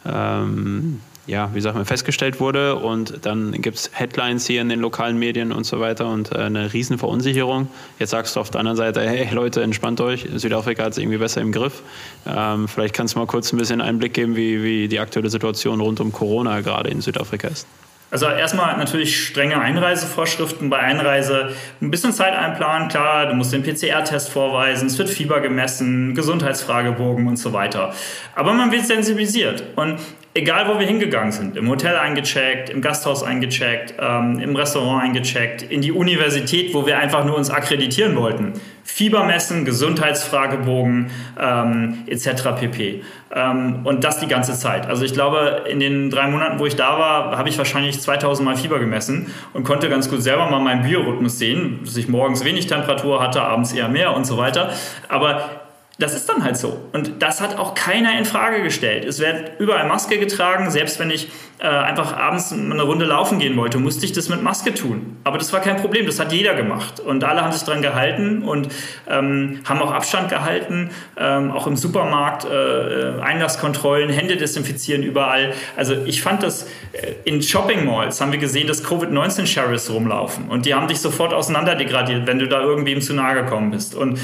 ähm, 0.04 1.00
ja, 1.28 1.50
wie 1.52 1.60
sagt 1.60 1.76
man, 1.76 1.84
festgestellt 1.84 2.40
wurde. 2.40 2.76
Und 2.76 3.26
dann 3.26 3.52
gibt 3.52 3.76
es 3.76 3.90
Headlines 3.92 4.46
hier 4.46 4.62
in 4.62 4.70
den 4.70 4.80
lokalen 4.80 5.18
Medien 5.18 5.52
und 5.52 5.64
so 5.64 5.78
weiter 5.78 6.08
und 6.08 6.32
äh, 6.32 6.38
eine 6.38 6.72
riesen 6.72 6.98
Verunsicherung. 6.98 7.68
Jetzt 7.98 8.10
sagst 8.10 8.34
du 8.34 8.40
auf 8.40 8.50
der 8.50 8.60
anderen 8.60 8.78
Seite, 8.78 9.02
hey 9.02 9.28
Leute, 9.32 9.62
entspannt 9.62 10.00
euch, 10.00 10.26
Südafrika 10.34 10.84
hat 10.84 10.92
es 10.92 10.98
irgendwie 10.98 11.18
besser 11.18 11.42
im 11.42 11.52
Griff. 11.52 11.82
Ähm, 12.26 12.66
vielleicht 12.66 12.94
kannst 12.94 13.14
du 13.14 13.18
mal 13.18 13.26
kurz 13.26 13.52
ein 13.52 13.58
bisschen 13.58 13.82
Einblick 13.82 14.14
geben, 14.14 14.34
wie, 14.36 14.64
wie 14.64 14.88
die 14.88 14.98
aktuelle 14.98 15.28
Situation 15.28 15.80
rund 15.80 16.00
um 16.00 16.12
Corona 16.12 16.60
gerade 16.62 16.88
in 16.90 17.02
Südafrika 17.02 17.48
ist. 17.48 17.66
Also 18.10 18.26
erstmal 18.26 18.76
natürlich 18.78 19.26
strenge 19.26 19.60
Einreisevorschriften 19.60 20.70
bei 20.70 20.78
Einreise. 20.78 21.50
Ein 21.82 21.90
bisschen 21.90 22.12
Zeit 22.12 22.34
einplanen, 22.34 22.88
klar, 22.88 23.26
du 23.26 23.34
musst 23.34 23.52
den 23.52 23.62
PCR-Test 23.62 24.30
vorweisen, 24.30 24.86
es 24.86 24.98
wird 24.98 25.10
Fieber 25.10 25.40
gemessen, 25.40 26.14
Gesundheitsfragebogen 26.14 27.26
und 27.26 27.36
so 27.36 27.52
weiter. 27.52 27.92
Aber 28.34 28.54
man 28.54 28.72
wird 28.72 28.86
sensibilisiert. 28.86 29.62
Und 29.76 29.98
egal 30.34 30.68
wo 30.68 30.78
wir 30.78 30.86
hingegangen 30.86 31.32
sind, 31.32 31.56
im 31.56 31.68
Hotel 31.68 31.96
eingecheckt, 31.96 32.70
im 32.70 32.80
Gasthaus 32.80 33.22
eingecheckt, 33.22 33.94
ähm, 33.98 34.38
im 34.38 34.54
Restaurant 34.54 35.02
eingecheckt, 35.02 35.62
in 35.62 35.80
die 35.80 35.92
Universität, 35.92 36.74
wo 36.74 36.86
wir 36.86 36.98
einfach 36.98 37.24
nur 37.24 37.36
uns 37.36 37.50
akkreditieren 37.50 38.16
wollten. 38.16 38.52
Fieber 38.84 39.24
messen, 39.24 39.64
Gesundheitsfragebogen 39.64 41.10
ähm, 41.38 42.04
etc. 42.06 42.54
pp. 42.58 43.02
Ähm, 43.34 43.80
und 43.84 44.04
das 44.04 44.20
die 44.20 44.28
ganze 44.28 44.54
Zeit. 44.54 44.86
Also 44.86 45.04
ich 45.04 45.12
glaube, 45.12 45.64
in 45.68 45.80
den 45.80 46.10
drei 46.10 46.28
Monaten, 46.28 46.58
wo 46.58 46.66
ich 46.66 46.76
da 46.76 46.98
war, 46.98 47.36
habe 47.36 47.48
ich 47.48 47.58
wahrscheinlich 47.58 48.00
2000 48.00 48.44
Mal 48.46 48.56
Fieber 48.56 48.78
gemessen 48.78 49.32
und 49.52 49.64
konnte 49.64 49.88
ganz 49.88 50.08
gut 50.08 50.22
selber 50.22 50.48
mal 50.50 50.60
meinen 50.60 50.82
Biorhythmus 50.82 51.38
sehen, 51.38 51.80
dass 51.84 51.96
ich 51.96 52.08
morgens 52.08 52.44
wenig 52.44 52.66
Temperatur 52.66 53.22
hatte, 53.22 53.42
abends 53.42 53.72
eher 53.72 53.88
mehr 53.88 54.14
und 54.16 54.24
so 54.24 54.38
weiter. 54.38 54.70
Aber 55.08 55.67
das 55.98 56.14
ist 56.14 56.28
dann 56.28 56.44
halt 56.44 56.56
so. 56.56 56.78
Und 56.92 57.20
das 57.20 57.40
hat 57.40 57.58
auch 57.58 57.74
keiner 57.74 58.16
in 58.16 58.24
Frage 58.24 58.62
gestellt. 58.62 59.04
Es 59.04 59.18
wird 59.18 59.58
überall 59.58 59.88
Maske 59.88 60.18
getragen. 60.18 60.70
Selbst 60.70 61.00
wenn 61.00 61.10
ich 61.10 61.28
äh, 61.58 61.66
einfach 61.66 62.16
abends 62.16 62.52
eine 62.52 62.82
Runde 62.82 63.04
laufen 63.04 63.40
gehen 63.40 63.56
wollte, 63.56 63.78
musste 63.78 64.06
ich 64.06 64.12
das 64.12 64.28
mit 64.28 64.40
Maske 64.40 64.72
tun. 64.72 65.16
Aber 65.24 65.38
das 65.38 65.52
war 65.52 65.58
kein 65.58 65.76
Problem. 65.76 66.06
Das 66.06 66.20
hat 66.20 66.32
jeder 66.32 66.54
gemacht. 66.54 67.00
Und 67.00 67.24
alle 67.24 67.42
haben 67.42 67.50
sich 67.50 67.64
dran 67.64 67.82
gehalten 67.82 68.44
und 68.44 68.68
ähm, 69.08 69.58
haben 69.64 69.82
auch 69.82 69.90
Abstand 69.90 70.28
gehalten. 70.28 70.90
Ähm, 71.16 71.50
auch 71.50 71.66
im 71.66 71.74
Supermarkt 71.74 72.44
äh, 72.44 73.20
Einlasskontrollen, 73.20 74.08
Hände 74.08 74.36
desinfizieren 74.36 75.02
überall. 75.02 75.52
Also 75.76 75.96
ich 76.06 76.22
fand 76.22 76.44
das 76.44 76.68
äh, 76.92 77.14
in 77.24 77.42
Shopping 77.42 77.84
Malls 77.84 78.20
haben 78.20 78.30
wir 78.30 78.38
gesehen, 78.38 78.68
dass 78.68 78.84
Covid-19-Sheriffs 78.84 79.90
rumlaufen. 79.90 80.48
Und 80.48 80.64
die 80.64 80.74
haben 80.74 80.86
dich 80.86 81.00
sofort 81.00 81.34
auseinanderdegradiert, 81.34 82.28
wenn 82.28 82.38
du 82.38 82.46
da 82.46 82.60
irgendwie 82.60 82.96
zu 83.00 83.14
nahe 83.14 83.42
gekommen 83.42 83.72
bist. 83.72 83.96
Und 83.96 84.20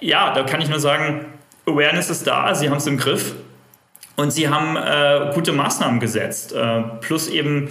ja, 0.00 0.32
da 0.32 0.42
kann 0.42 0.60
ich 0.60 0.68
nur 0.68 0.80
sagen, 0.80 1.26
Awareness 1.66 2.10
ist 2.10 2.26
da, 2.26 2.54
sie 2.54 2.68
haben 2.70 2.76
es 2.76 2.86
im 2.86 2.98
Griff 2.98 3.34
und 4.16 4.30
sie 4.30 4.48
haben 4.48 4.76
äh, 4.76 5.32
gute 5.34 5.52
Maßnahmen 5.52 6.00
gesetzt. 6.00 6.52
Äh, 6.52 6.82
plus 7.00 7.28
eben 7.28 7.68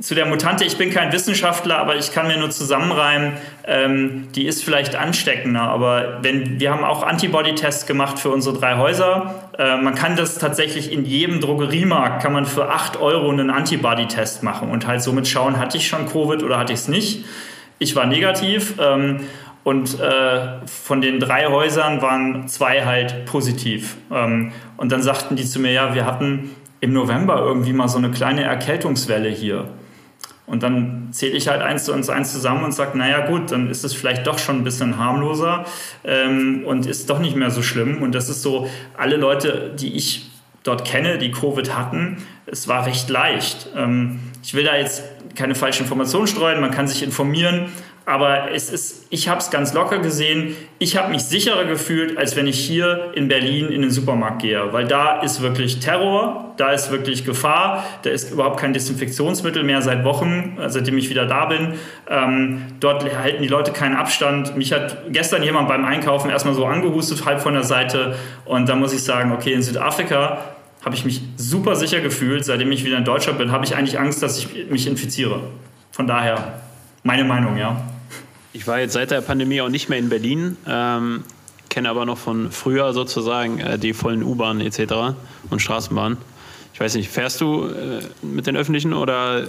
zu 0.00 0.14
der 0.14 0.26
Mutante, 0.26 0.64
ich 0.64 0.78
bin 0.78 0.90
kein 0.90 1.12
Wissenschaftler, 1.12 1.78
aber 1.78 1.96
ich 1.96 2.12
kann 2.12 2.26
mir 2.26 2.38
nur 2.38 2.50
zusammenreimen, 2.50 3.34
ähm, 3.66 4.28
die 4.34 4.46
ist 4.46 4.64
vielleicht 4.64 4.96
ansteckender. 4.96 5.62
Aber 5.62 6.18
wenn, 6.22 6.58
wir 6.58 6.70
haben 6.70 6.84
auch 6.84 7.02
Antibody-Tests 7.02 7.86
gemacht 7.86 8.18
für 8.18 8.30
unsere 8.30 8.58
drei 8.58 8.76
Häuser. 8.76 9.50
Äh, 9.58 9.76
man 9.76 9.94
kann 9.94 10.16
das 10.16 10.38
tatsächlich 10.38 10.90
in 10.92 11.04
jedem 11.04 11.40
Drogeriemarkt, 11.40 12.22
kann 12.22 12.32
man 12.32 12.46
für 12.46 12.70
8 12.70 12.98
Euro 12.98 13.30
einen 13.30 13.50
Antibody-Test 13.50 14.42
machen 14.42 14.70
und 14.70 14.86
halt 14.86 15.02
somit 15.02 15.28
schauen, 15.28 15.58
hatte 15.58 15.76
ich 15.76 15.86
schon 15.86 16.08
Covid 16.08 16.42
oder 16.42 16.58
hatte 16.58 16.72
ich 16.72 16.80
es 16.80 16.88
nicht. 16.88 17.24
Ich 17.78 17.94
war 17.96 18.06
negativ. 18.06 18.74
Ähm, 18.78 19.20
und 19.70 20.00
äh, 20.00 20.66
von 20.66 21.00
den 21.00 21.20
drei 21.20 21.46
Häusern 21.46 22.02
waren 22.02 22.48
zwei 22.48 22.84
halt 22.84 23.24
positiv. 23.24 23.98
Ähm, 24.10 24.50
und 24.76 24.90
dann 24.90 25.00
sagten 25.00 25.36
die 25.36 25.44
zu 25.44 25.60
mir, 25.60 25.70
ja, 25.70 25.94
wir 25.94 26.06
hatten 26.06 26.50
im 26.80 26.92
November 26.92 27.38
irgendwie 27.38 27.72
mal 27.72 27.86
so 27.86 27.98
eine 27.98 28.10
kleine 28.10 28.42
Erkältungswelle 28.42 29.28
hier. 29.28 29.68
Und 30.44 30.64
dann 30.64 31.10
zähle 31.12 31.36
ich 31.36 31.46
halt 31.46 31.62
eins 31.62 31.84
zu 31.84 31.92
uns 31.92 32.10
eins 32.10 32.32
zusammen 32.32 32.64
und 32.64 32.72
sage, 32.72 32.98
naja 32.98 33.28
gut, 33.28 33.52
dann 33.52 33.70
ist 33.70 33.84
es 33.84 33.94
vielleicht 33.94 34.26
doch 34.26 34.40
schon 34.40 34.56
ein 34.56 34.64
bisschen 34.64 34.98
harmloser 34.98 35.64
ähm, 36.02 36.64
und 36.66 36.86
ist 36.86 37.08
doch 37.08 37.20
nicht 37.20 37.36
mehr 37.36 37.52
so 37.52 37.62
schlimm. 37.62 38.02
Und 38.02 38.12
das 38.12 38.28
ist 38.28 38.42
so, 38.42 38.68
alle 38.98 39.18
Leute, 39.18 39.72
die 39.78 39.94
ich 39.94 40.32
dort 40.64 40.84
kenne, 40.84 41.18
die 41.18 41.30
Covid 41.30 41.76
hatten, 41.76 42.16
es 42.46 42.66
war 42.66 42.86
recht 42.86 43.08
leicht. 43.08 43.68
Ähm, 43.76 44.18
ich 44.42 44.52
will 44.54 44.64
da 44.64 44.76
jetzt 44.76 45.04
keine 45.36 45.54
falschen 45.54 45.84
Informationen 45.84 46.26
streuen, 46.26 46.60
man 46.60 46.72
kann 46.72 46.88
sich 46.88 47.04
informieren, 47.04 47.66
aber 48.10 48.50
es 48.50 48.70
ist, 48.70 49.06
ich 49.10 49.28
habe 49.28 49.38
es 49.38 49.50
ganz 49.50 49.72
locker 49.72 49.98
gesehen. 49.98 50.56
Ich 50.80 50.96
habe 50.96 51.10
mich 51.10 51.22
sicherer 51.22 51.64
gefühlt, 51.64 52.18
als 52.18 52.34
wenn 52.34 52.48
ich 52.48 52.58
hier 52.58 53.12
in 53.14 53.28
Berlin 53.28 53.68
in 53.68 53.82
den 53.82 53.92
Supermarkt 53.92 54.42
gehe, 54.42 54.72
weil 54.72 54.88
da 54.88 55.20
ist 55.20 55.42
wirklich 55.42 55.78
Terror, 55.78 56.52
da 56.56 56.72
ist 56.72 56.90
wirklich 56.90 57.24
Gefahr, 57.24 57.84
da 58.02 58.10
ist 58.10 58.32
überhaupt 58.32 58.58
kein 58.58 58.72
Desinfektionsmittel 58.72 59.62
mehr 59.62 59.80
seit 59.80 60.02
Wochen, 60.02 60.58
seitdem 60.66 60.98
ich 60.98 61.08
wieder 61.08 61.26
da 61.26 61.44
bin. 61.44 61.74
Ähm, 62.08 62.62
dort 62.80 63.04
halten 63.16 63.42
die 63.42 63.48
Leute 63.48 63.70
keinen 63.70 63.94
Abstand. 63.94 64.56
Mich 64.56 64.72
hat 64.72 65.12
gestern 65.12 65.44
jemand 65.44 65.68
beim 65.68 65.84
Einkaufen 65.84 66.30
erstmal 66.30 66.54
so 66.54 66.66
angehustet, 66.66 67.24
halb 67.24 67.40
von 67.40 67.54
der 67.54 67.62
Seite. 67.62 68.16
Und 68.44 68.68
da 68.68 68.74
muss 68.74 68.92
ich 68.92 69.04
sagen, 69.04 69.30
okay, 69.30 69.52
in 69.52 69.62
Südafrika 69.62 70.38
habe 70.84 70.96
ich 70.96 71.04
mich 71.04 71.22
super 71.36 71.76
sicher 71.76 72.00
gefühlt. 72.00 72.44
Seitdem 72.44 72.72
ich 72.72 72.84
wieder 72.84 72.96
in 72.96 73.04
Deutschland 73.04 73.38
bin, 73.38 73.52
habe 73.52 73.64
ich 73.64 73.76
eigentlich 73.76 74.00
Angst, 74.00 74.20
dass 74.20 74.36
ich 74.36 74.68
mich 74.68 74.88
infiziere. 74.88 75.42
Von 75.92 76.08
daher 76.08 76.54
meine 77.02 77.24
Meinung, 77.24 77.56
ja. 77.56 77.80
Ich 78.52 78.66
war 78.66 78.80
jetzt 78.80 78.94
seit 78.94 79.10
der 79.10 79.20
Pandemie 79.20 79.60
auch 79.60 79.68
nicht 79.68 79.88
mehr 79.88 79.98
in 79.98 80.08
Berlin, 80.08 80.56
ähm, 80.66 81.24
kenne 81.68 81.88
aber 81.88 82.04
noch 82.04 82.18
von 82.18 82.50
früher 82.50 82.92
sozusagen 82.92 83.60
äh, 83.60 83.78
die 83.78 83.92
vollen 83.92 84.22
U-Bahnen 84.22 84.60
etc. 84.60 85.14
und 85.50 85.60
Straßenbahnen. 85.60 86.18
Ich 86.74 86.80
weiß 86.80 86.94
nicht, 86.94 87.10
fährst 87.10 87.40
du 87.40 87.66
äh, 87.66 88.00
mit 88.22 88.46
den 88.46 88.56
öffentlichen 88.56 88.92
oder 88.92 89.48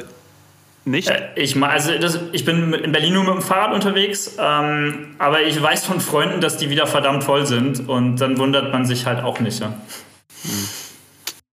nicht? 0.85 1.09
Äh, 1.09 1.29
ich, 1.35 1.61
also 1.61 1.97
das, 1.97 2.19
ich 2.31 2.45
bin 2.45 2.73
in 2.73 2.91
Berlin 2.91 3.13
nur 3.13 3.23
mit 3.23 3.33
dem 3.33 3.41
Fahrrad 3.41 3.73
unterwegs, 3.73 4.35
ähm, 4.39 5.15
aber 5.17 5.41
ich 5.41 5.59
weiß 5.61 5.85
von 5.85 5.99
Freunden, 5.99 6.41
dass 6.41 6.57
die 6.57 6.69
wieder 6.69 6.85
verdammt 6.85 7.23
voll 7.23 7.45
sind 7.47 7.87
und 7.87 8.17
dann 8.17 8.37
wundert 8.37 8.71
man 8.71 8.85
sich 8.85 9.07
halt 9.07 9.23
auch 9.23 9.39
nicht. 9.39 9.59
Ja, 9.59 9.67
hm. 9.67 10.67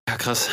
ja 0.08 0.16
krass. 0.16 0.50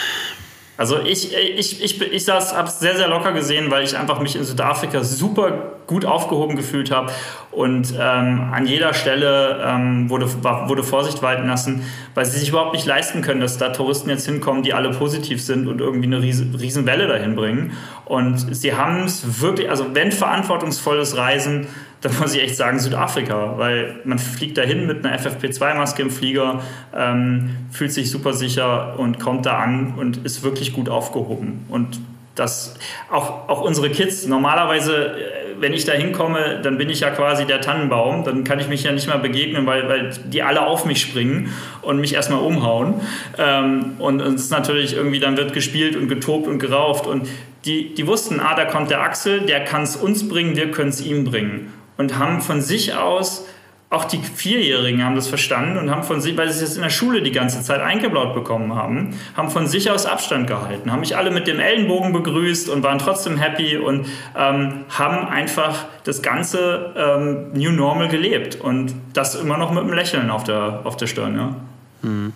Also 0.78 1.00
ich, 1.00 1.34
ich, 1.34 1.82
ich, 1.82 2.02
ich 2.02 2.28
habe 2.28 2.68
es 2.68 2.80
sehr, 2.80 2.98
sehr 2.98 3.08
locker 3.08 3.32
gesehen, 3.32 3.72
weil 3.72 3.84
ich 3.86 3.96
einfach 3.96 4.20
mich 4.20 4.36
in 4.36 4.44
Südafrika 4.44 5.04
super 5.04 5.72
gut 5.88 6.06
aufgehoben 6.06 6.56
gefühlt 6.58 6.92
habe 6.92 7.12
und 7.56 7.94
ähm, 7.98 8.50
an 8.52 8.66
jeder 8.68 8.94
Stelle 8.94 9.64
ähm, 9.66 10.10
wurde, 10.10 10.28
wurde 10.44 10.84
Vorsicht 10.84 11.22
walten 11.22 11.48
lassen, 11.48 11.84
weil 12.14 12.26
sie 12.26 12.38
sich 12.38 12.50
überhaupt 12.50 12.74
nicht 12.74 12.86
leisten 12.86 13.22
können, 13.22 13.40
dass 13.40 13.58
da 13.58 13.70
Touristen 13.70 14.10
jetzt 14.10 14.26
hinkommen, 14.26 14.62
die 14.62 14.74
alle 14.74 14.92
positiv 14.92 15.42
sind 15.42 15.68
und 15.68 15.80
irgendwie 15.80 16.08
eine 16.08 16.22
riesen, 16.22 16.54
riesen 16.56 16.86
dahin 16.86 17.36
bringen. 17.36 17.72
Und 18.04 18.54
sie 18.54 18.76
haben 18.76 19.06
es 19.06 19.42
wirklich, 19.42 19.70
also 19.70 19.86
wenn 19.94 20.12
verantwortungsvolles 20.12 21.16
Reisen, 21.16 21.68
dann 22.02 22.20
muss 22.20 22.36
ich 22.36 22.44
echt 22.44 22.58
sagen 22.58 22.78
Südafrika, 22.78 23.58
weil 23.58 24.02
man 24.04 24.20
fliegt 24.20 24.58
dahin 24.58 24.86
mit 24.86 25.06
einer 25.06 25.18
FFP2-Maske 25.18 26.02
im 26.02 26.12
Flieger, 26.12 26.62
ähm, 26.94 27.56
fühlt 27.72 27.94
sich 27.94 28.12
super 28.12 28.34
sicher 28.34 29.00
und 29.00 29.20
kommt 29.20 29.46
da 29.46 29.60
an 29.60 29.94
und 29.96 30.18
ist 30.26 30.44
wirklich 30.44 30.74
gut 30.74 30.90
aufgehoben. 30.90 31.66
Und 31.70 32.00
das 32.36 32.76
auch, 33.10 33.48
auch 33.48 33.62
unsere 33.62 33.90
Kids, 33.90 34.28
normalerweise, 34.28 35.16
äh, 35.16 35.45
wenn 35.60 35.74
ich 35.74 35.86
da 35.86 35.94
hinkomme, 35.94 36.60
dann 36.62 36.78
bin 36.78 36.90
ich 36.90 37.02
ja 37.02 37.10
quasi 37.10 37.46
der 37.46 37.62
Tannenbaum, 37.62 38.24
dann 38.24 38.44
kann 38.44 38.60
ich 38.60 38.68
mich 38.68 38.84
ja 38.84 38.92
nicht 38.92 39.08
mehr 39.08 39.18
begegnen, 39.18 39.66
weil, 39.66 39.88
weil 39.88 40.12
die 40.26 40.44
alle 40.44 40.66
auf 40.66 40.86
mich 40.86 41.02
springen 41.02 41.52
und 41.82 42.00
mich 42.00 42.14
erstmal 42.14 42.40
umhauen. 42.40 43.02
Ähm, 43.38 43.94
und 44.00 44.22
es 44.22 44.44
ist 44.44 44.52
natürlich 44.52 44.96
irgendwie, 44.96 45.20
dann 45.20 45.38
wird 45.38 45.54
gespielt 45.54 45.96
und 45.96 46.08
getobt 46.08 46.48
und 46.48 46.60
gerauft 46.60 47.08
und 47.08 47.28
die, 47.66 47.94
die 47.96 48.08
wussten, 48.08 48.40
ah, 48.40 48.56
da 48.56 48.66
kommt 48.66 48.92
der 48.92 49.02
Axel, 49.02 49.42
der 49.42 49.64
kann 49.64 49.84
es 49.84 49.96
uns 49.96 50.28
bringen, 50.28 50.56
wir 50.56 50.72
können 50.72 50.90
es 50.90 51.02
ihm 51.02 51.24
bringen. 51.24 51.74
Und 51.98 52.20
haben 52.20 52.42
von 52.42 52.62
sich 52.62 52.94
aus, 52.94 53.48
auch 53.96 54.06
die 54.06 54.20
Vierjährigen 54.20 55.04
haben 55.04 55.16
das 55.16 55.28
verstanden 55.28 55.78
und 55.78 55.90
haben 55.90 56.04
von 56.04 56.22
sich, 56.22 56.38
weil 56.38 56.50
sie 56.52 56.64
es 56.64 56.76
in 56.76 56.82
der 56.82 56.90
Schule 56.90 57.22
die 57.22 57.32
ganze 57.32 57.62
Zeit 57.62 57.82
eingeblaut 57.82 58.34
bekommen 58.34 58.76
haben, 58.76 59.18
haben 59.36 59.50
von 59.50 59.68
sich 59.68 59.90
aus 59.90 60.06
Abstand 60.06 60.48
gehalten, 60.48 60.92
haben 60.92 61.00
mich 61.00 61.18
alle 61.18 61.32
mit 61.32 61.48
dem 61.48 61.60
Ellenbogen 61.60 62.14
begrüßt 62.14 62.70
und 62.70 62.84
waren 62.84 63.00
trotzdem 63.00 63.38
happy 63.38 63.78
und 63.78 64.08
ähm, 64.38 64.86
haben 64.90 65.28
einfach 65.28 65.86
das 66.04 66.22
ganze 66.22 66.94
ähm, 66.96 67.54
New 67.54 67.72
Normal 67.72 68.10
gelebt 68.10 68.56
und 68.56 68.94
das 69.14 69.36
immer 69.36 69.58
noch 69.58 69.72
mit 69.72 69.84
einem 69.84 69.94
Lächeln 69.94 70.30
auf 70.30 70.44
der, 70.44 70.82
auf 70.84 70.98
der 70.98 71.08
Stirn. 71.08 71.36
Ja. 71.36 71.56
Mhm. 72.02 72.34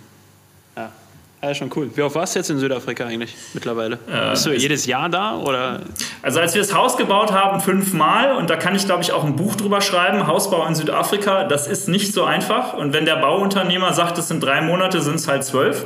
Ja, 1.41 1.55
schon 1.55 1.71
cool. 1.75 1.89
Wie 1.95 2.01
oft 2.01 2.15
warst 2.15 2.35
du 2.35 2.39
jetzt 2.39 2.49
in 2.49 2.59
Südafrika 2.59 3.05
eigentlich 3.05 3.33
mittlerweile? 3.53 3.97
Äh, 4.11 4.31
Bist 4.31 4.45
du 4.45 4.51
jedes 4.51 4.85
Jahr 4.85 5.07
da? 5.07 5.37
Oder? 5.37 5.81
Also 6.21 6.41
als 6.41 6.53
wir 6.53 6.61
das 6.61 6.73
Haus 6.73 6.97
gebaut 6.97 7.31
haben, 7.31 7.61
fünfmal 7.61 8.35
und 8.35 8.49
da 8.49 8.57
kann 8.57 8.75
ich 8.75 8.85
glaube 8.85 9.03
ich 9.03 9.13
auch 9.13 9.23
ein 9.23 9.37
Buch 9.37 9.55
drüber 9.55 9.79
schreiben, 9.79 10.27
Hausbau 10.27 10.65
in 10.67 10.75
Südafrika, 10.75 11.45
das 11.45 11.67
ist 11.67 11.87
nicht 11.87 12.13
so 12.13 12.25
einfach 12.25 12.73
und 12.73 12.91
wenn 12.91 13.05
der 13.05 13.15
Bauunternehmer 13.15 13.93
sagt, 13.93 14.17
es 14.17 14.27
sind 14.27 14.43
drei 14.43 14.59
Monate, 14.61 15.01
sind 15.01 15.15
es 15.15 15.29
halt 15.29 15.45
zwölf. 15.45 15.85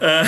Äh, 0.00 0.24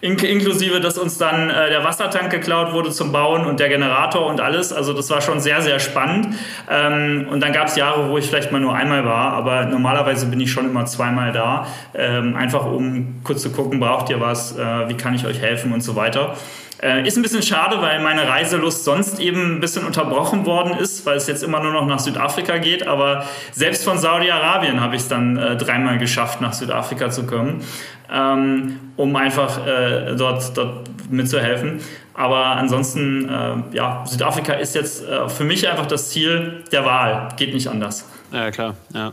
In 0.00 0.16
inklusive, 0.16 0.80
dass 0.80 0.96
uns 0.96 1.18
dann 1.18 1.50
äh, 1.50 1.70
der 1.70 1.82
Wassertank 1.82 2.30
geklaut 2.30 2.72
wurde 2.72 2.90
zum 2.90 3.10
Bauen 3.10 3.44
und 3.46 3.58
der 3.58 3.68
Generator 3.68 4.26
und 4.26 4.40
alles. 4.40 4.72
Also 4.72 4.92
das 4.92 5.10
war 5.10 5.20
schon 5.20 5.40
sehr, 5.40 5.60
sehr 5.60 5.80
spannend. 5.80 6.36
Ähm, 6.70 7.26
und 7.28 7.40
dann 7.40 7.52
gab 7.52 7.66
es 7.66 7.74
Jahre, 7.74 8.08
wo 8.08 8.16
ich 8.16 8.26
vielleicht 8.26 8.52
mal 8.52 8.60
nur 8.60 8.74
einmal 8.74 9.04
war, 9.04 9.32
aber 9.32 9.64
normalerweise 9.64 10.26
bin 10.26 10.40
ich 10.40 10.52
schon 10.52 10.66
immer 10.66 10.86
zweimal 10.86 11.32
da. 11.32 11.66
Ähm, 11.94 12.36
einfach 12.36 12.64
um 12.64 13.20
kurz 13.24 13.42
zu 13.42 13.50
gucken, 13.50 13.80
braucht 13.80 14.08
ihr 14.10 14.20
was, 14.20 14.56
äh, 14.56 14.88
wie 14.88 14.96
kann 14.96 15.14
ich 15.14 15.26
euch 15.26 15.40
helfen 15.40 15.72
und 15.72 15.82
so 15.82 15.96
weiter. 15.96 16.36
Äh, 16.80 17.06
ist 17.06 17.16
ein 17.16 17.22
bisschen 17.22 17.42
schade, 17.42 17.80
weil 17.82 18.00
meine 18.00 18.28
Reiselust 18.28 18.84
sonst 18.84 19.18
eben 19.18 19.56
ein 19.56 19.60
bisschen 19.60 19.84
unterbrochen 19.84 20.46
worden 20.46 20.78
ist, 20.78 21.04
weil 21.06 21.16
es 21.16 21.26
jetzt 21.26 21.42
immer 21.42 21.60
nur 21.60 21.72
noch 21.72 21.86
nach 21.86 21.98
Südafrika 21.98 22.58
geht. 22.58 22.86
Aber 22.86 23.24
selbst 23.52 23.84
von 23.84 23.98
Saudi-Arabien 23.98 24.80
habe 24.80 24.94
ich 24.94 25.02
es 25.02 25.08
dann 25.08 25.36
äh, 25.36 25.56
dreimal 25.56 25.98
geschafft, 25.98 26.40
nach 26.40 26.52
Südafrika 26.52 27.10
zu 27.10 27.26
kommen, 27.26 27.64
ähm, 28.12 28.78
um 28.96 29.16
einfach 29.16 29.66
äh, 29.66 30.14
dort, 30.14 30.56
dort 30.56 30.88
mitzuhelfen. 31.10 31.80
Aber 32.14 32.46
ansonsten, 32.46 33.28
äh, 33.28 33.76
ja, 33.76 34.04
Südafrika 34.06 34.52
ist 34.54 34.74
jetzt 34.74 35.06
äh, 35.06 35.28
für 35.28 35.44
mich 35.44 35.68
einfach 35.68 35.86
das 35.86 36.10
Ziel 36.10 36.64
der 36.70 36.84
Wahl. 36.84 37.28
Geht 37.36 37.54
nicht 37.54 37.68
anders. 37.68 38.08
Ja, 38.32 38.50
klar. 38.50 38.74
Ja. 38.94 39.12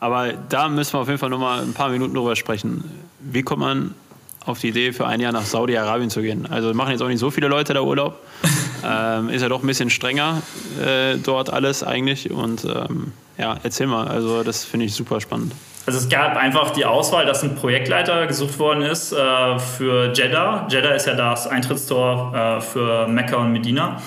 Aber 0.00 0.32
da 0.48 0.68
müssen 0.68 0.94
wir 0.94 1.00
auf 1.00 1.08
jeden 1.08 1.18
Fall 1.18 1.30
noch 1.30 1.38
mal 1.38 1.62
ein 1.62 1.74
paar 1.74 1.88
Minuten 1.90 2.14
drüber 2.14 2.36
sprechen. 2.36 2.84
Wie 3.20 3.42
kommt 3.42 3.60
man 3.60 3.94
auf 4.46 4.58
die 4.58 4.68
Idee, 4.68 4.92
für 4.92 5.06
ein 5.06 5.20
Jahr 5.20 5.32
nach 5.32 5.44
Saudi-Arabien 5.44 6.10
zu 6.10 6.22
gehen. 6.22 6.46
Also 6.50 6.72
machen 6.74 6.90
jetzt 6.90 7.02
auch 7.02 7.08
nicht 7.08 7.18
so 7.18 7.30
viele 7.30 7.48
Leute 7.48 7.74
da 7.74 7.82
Urlaub. 7.82 8.18
ähm, 8.84 9.28
ist 9.28 9.42
ja 9.42 9.48
doch 9.48 9.62
ein 9.62 9.66
bisschen 9.66 9.90
strenger 9.90 10.42
äh, 10.84 11.16
dort 11.16 11.50
alles 11.50 11.82
eigentlich. 11.82 12.30
Und 12.30 12.64
ähm, 12.64 13.12
ja, 13.38 13.56
erzähl 13.62 13.86
mal, 13.86 14.08
also 14.08 14.42
das 14.42 14.64
finde 14.64 14.86
ich 14.86 14.94
super 14.94 15.20
spannend. 15.20 15.52
Also 15.84 15.98
es 15.98 16.08
gab 16.08 16.36
einfach 16.36 16.70
die 16.70 16.84
Auswahl, 16.84 17.26
dass 17.26 17.42
ein 17.42 17.56
Projektleiter 17.56 18.26
gesucht 18.26 18.58
worden 18.58 18.82
ist 18.82 19.12
äh, 19.12 19.58
für 19.58 20.12
Jeddah. 20.12 20.66
Jeddah 20.70 20.94
ist 20.94 21.06
ja 21.06 21.14
das 21.14 21.48
Eintrittstor 21.48 22.34
äh, 22.34 22.60
für 22.60 23.08
Mekka 23.08 23.36
und 23.36 23.52
Medina. 23.52 24.00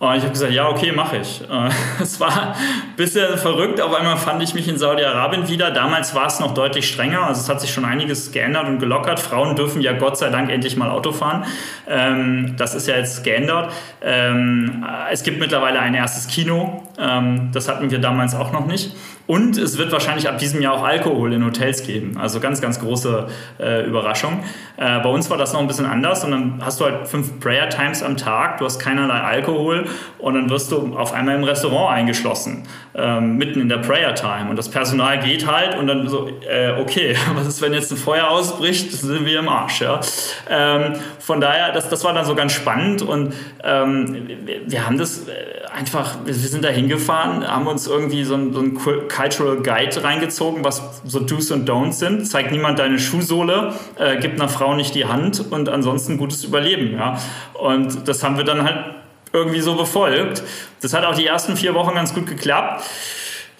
Und 0.00 0.16
ich 0.16 0.22
habe 0.22 0.32
gesagt, 0.32 0.52
ja, 0.52 0.66
okay, 0.66 0.92
mache 0.92 1.18
ich. 1.18 1.42
Äh, 1.42 1.68
es 2.02 2.18
war 2.18 2.54
ein 2.56 2.96
bisschen 2.96 3.36
verrückt, 3.36 3.82
auf 3.82 3.92
einmal 3.92 4.16
fand 4.16 4.42
ich 4.42 4.54
mich 4.54 4.66
in 4.66 4.78
Saudi-Arabien 4.78 5.46
wieder. 5.46 5.70
Damals 5.72 6.14
war 6.14 6.26
es 6.26 6.40
noch 6.40 6.54
deutlich 6.54 6.88
strenger, 6.88 7.26
also 7.26 7.42
es 7.42 7.50
hat 7.50 7.60
sich 7.60 7.70
schon 7.70 7.84
einiges 7.84 8.32
geändert 8.32 8.66
und 8.66 8.78
gelockert. 8.78 9.20
Frauen 9.20 9.56
dürfen 9.56 9.82
ja 9.82 9.92
Gott 9.92 10.16
sei 10.16 10.30
Dank 10.30 10.50
endlich 10.50 10.74
mal 10.78 10.88
Auto 10.88 11.12
fahren. 11.12 11.44
Ähm, 11.86 12.54
das 12.56 12.74
ist 12.74 12.88
ja 12.88 12.96
jetzt 12.96 13.24
geändert. 13.24 13.74
Ähm, 14.00 14.86
es 15.12 15.22
gibt 15.22 15.38
mittlerweile 15.38 15.80
ein 15.80 15.92
erstes 15.92 16.28
Kino, 16.28 16.82
ähm, 16.98 17.50
das 17.52 17.68
hatten 17.68 17.90
wir 17.90 17.98
damals 17.98 18.34
auch 18.34 18.52
noch 18.52 18.66
nicht. 18.66 18.96
Und 19.30 19.56
es 19.58 19.78
wird 19.78 19.92
wahrscheinlich 19.92 20.28
ab 20.28 20.38
diesem 20.38 20.60
Jahr 20.60 20.74
auch 20.74 20.82
Alkohol 20.82 21.32
in 21.32 21.44
Hotels 21.46 21.84
geben. 21.84 22.16
Also 22.18 22.40
ganz, 22.40 22.60
ganz 22.60 22.80
große 22.80 23.28
äh, 23.60 23.86
Überraschung. 23.86 24.42
Äh, 24.76 24.98
bei 24.98 25.08
uns 25.08 25.30
war 25.30 25.38
das 25.38 25.52
noch 25.52 25.60
ein 25.60 25.68
bisschen 25.68 25.86
anders 25.86 26.24
und 26.24 26.32
dann 26.32 26.60
hast 26.64 26.80
du 26.80 26.84
halt 26.84 27.06
fünf 27.06 27.38
Prayer 27.38 27.68
Times 27.68 28.02
am 28.02 28.16
Tag, 28.16 28.58
du 28.58 28.64
hast 28.64 28.80
keinerlei 28.80 29.20
Alkohol 29.20 29.86
und 30.18 30.34
dann 30.34 30.50
wirst 30.50 30.72
du 30.72 30.96
auf 30.96 31.12
einmal 31.12 31.36
im 31.36 31.44
Restaurant 31.44 31.96
eingeschlossen, 31.96 32.64
ähm, 32.96 33.36
mitten 33.36 33.60
in 33.60 33.68
der 33.68 33.76
Prayer 33.76 34.16
Time. 34.16 34.50
Und 34.50 34.56
das 34.56 34.68
Personal 34.68 35.20
geht 35.20 35.46
halt 35.46 35.78
und 35.78 35.86
dann 35.86 36.08
so, 36.08 36.28
äh, 36.48 36.72
okay, 36.80 37.16
was 37.34 37.46
ist, 37.46 37.62
wenn 37.62 37.72
jetzt 37.72 37.92
ein 37.92 37.98
Feuer 37.98 38.28
ausbricht? 38.28 38.90
sind 38.90 39.26
wir 39.26 39.38
im 39.38 39.48
Arsch. 39.48 39.80
Ja? 39.80 40.00
Ähm, 40.48 40.94
von 41.20 41.40
daher, 41.40 41.70
das, 41.70 41.88
das 41.88 42.02
war 42.02 42.12
dann 42.14 42.24
so 42.24 42.34
ganz 42.34 42.50
spannend 42.52 43.02
und 43.02 43.32
ähm, 43.62 44.26
wir, 44.66 44.86
haben 44.86 44.98
das 44.98 45.28
äh, 45.28 45.32
einfach, 45.72 46.16
wir 46.24 46.34
sind 46.34 46.64
da 46.64 46.68
hingefahren, 46.68 47.46
haben 47.46 47.68
uns 47.68 47.86
irgendwie 47.86 48.24
so 48.24 48.34
ein, 48.34 48.52
so 48.52 48.60
ein 48.60 48.74
Cultural 49.20 49.56
Guide 49.56 50.02
reingezogen, 50.02 50.64
was 50.64 51.02
so 51.04 51.20
Do's 51.20 51.50
und 51.50 51.68
Don'ts 51.68 51.98
sind. 51.98 52.26
Zeigt 52.26 52.52
niemand 52.52 52.78
deine 52.78 52.98
Schuhsohle, 52.98 53.74
äh, 53.98 54.16
gibt 54.18 54.40
einer 54.40 54.48
Frau 54.48 54.74
nicht 54.74 54.94
die 54.94 55.04
Hand 55.04 55.44
und 55.50 55.68
ansonsten 55.68 56.16
gutes 56.16 56.44
Überleben. 56.44 56.94
Ja? 56.94 57.18
Und 57.54 58.08
das 58.08 58.22
haben 58.22 58.38
wir 58.38 58.44
dann 58.44 58.64
halt 58.64 58.94
irgendwie 59.32 59.60
so 59.60 59.74
befolgt. 59.74 60.42
Das 60.80 60.94
hat 60.94 61.04
auch 61.04 61.14
die 61.14 61.26
ersten 61.26 61.56
vier 61.56 61.74
Wochen 61.74 61.94
ganz 61.94 62.14
gut 62.14 62.26
geklappt. 62.26 62.84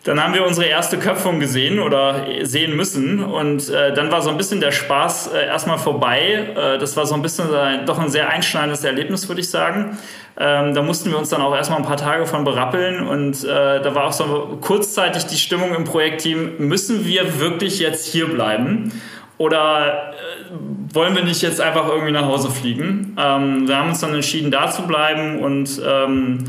Dann 0.05 0.23
haben 0.23 0.33
wir 0.33 0.47
unsere 0.47 0.67
erste 0.67 0.99
Köpfung 0.99 1.41
gesehen 1.41 1.79
oder 1.79 2.27
sehen 2.43 2.75
müssen 2.75 3.23
und 3.23 3.69
äh, 3.69 3.93
dann 3.93 4.11
war 4.11 4.23
so 4.23 4.31
ein 4.31 4.39
bisschen 4.39 4.61
der 4.61 4.73
Spaß 4.73 5.33
äh, 5.35 5.47
erstmal 5.47 5.79
vorbei. 5.79 6.49
Äh, 6.57 6.79
das 6.79 6.97
war 6.97 7.05
so 7.05 7.15
ein 7.15 7.21
bisschen 7.21 7.53
äh, 7.53 7.85
doch 7.85 7.99
ein 7.99 8.09
sehr 8.09 8.31
einschneidendes 8.31 8.83
Erlebnis, 8.83 9.29
würde 9.29 9.43
ich 9.43 9.51
sagen. 9.51 9.99
Ähm, 10.39 10.73
da 10.73 10.81
mussten 10.81 11.11
wir 11.11 11.19
uns 11.19 11.29
dann 11.29 11.43
auch 11.43 11.55
erstmal 11.55 11.81
ein 11.81 11.85
paar 11.85 11.99
Tage 11.99 12.27
von 12.27 12.45
berappeln 12.45 13.07
und 13.07 13.45
äh, 13.45 13.83
da 13.83 13.95
war 13.95 14.05
auch 14.07 14.13
so 14.13 14.57
kurzzeitig 14.63 15.27
die 15.27 15.37
Stimmung 15.37 15.75
im 15.75 15.85
Projektteam, 15.85 16.53
müssen 16.57 17.05
wir 17.05 17.39
wirklich 17.39 17.79
jetzt 17.79 18.07
hier 18.07 18.27
bleiben? 18.27 18.91
Oder 19.37 20.13
äh, 20.13 20.95
wollen 20.95 21.15
wir 21.15 21.25
nicht 21.25 21.43
jetzt 21.43 21.61
einfach 21.61 21.87
irgendwie 21.87 22.13
nach 22.13 22.25
Hause 22.25 22.51
fliegen? 22.51 23.17
Ähm, 23.19 23.69
wir 23.69 23.77
haben 23.77 23.91
uns 23.91 24.01
dann 24.01 24.15
entschieden, 24.15 24.51
da 24.51 24.71
zu 24.71 24.85
bleiben 24.85 25.41
und 25.41 25.79
ähm, 25.87 26.45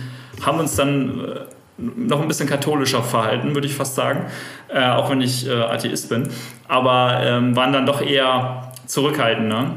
haben 0.45 0.59
uns 0.59 0.77
dann 0.77 1.47
noch 1.95 2.21
ein 2.21 2.27
bisschen 2.27 2.47
katholischer 2.47 3.03
verhalten, 3.03 3.53
würde 3.55 3.67
ich 3.67 3.75
fast 3.75 3.95
sagen, 3.95 4.25
äh, 4.67 4.87
auch 4.89 5.09
wenn 5.09 5.21
ich 5.21 5.47
äh, 5.47 5.51
Atheist 5.51 6.09
bin, 6.09 6.29
aber 6.67 7.19
ähm, 7.23 7.55
waren 7.55 7.73
dann 7.73 7.85
doch 7.85 8.01
eher 8.01 8.71
zurückhaltender 8.85 9.75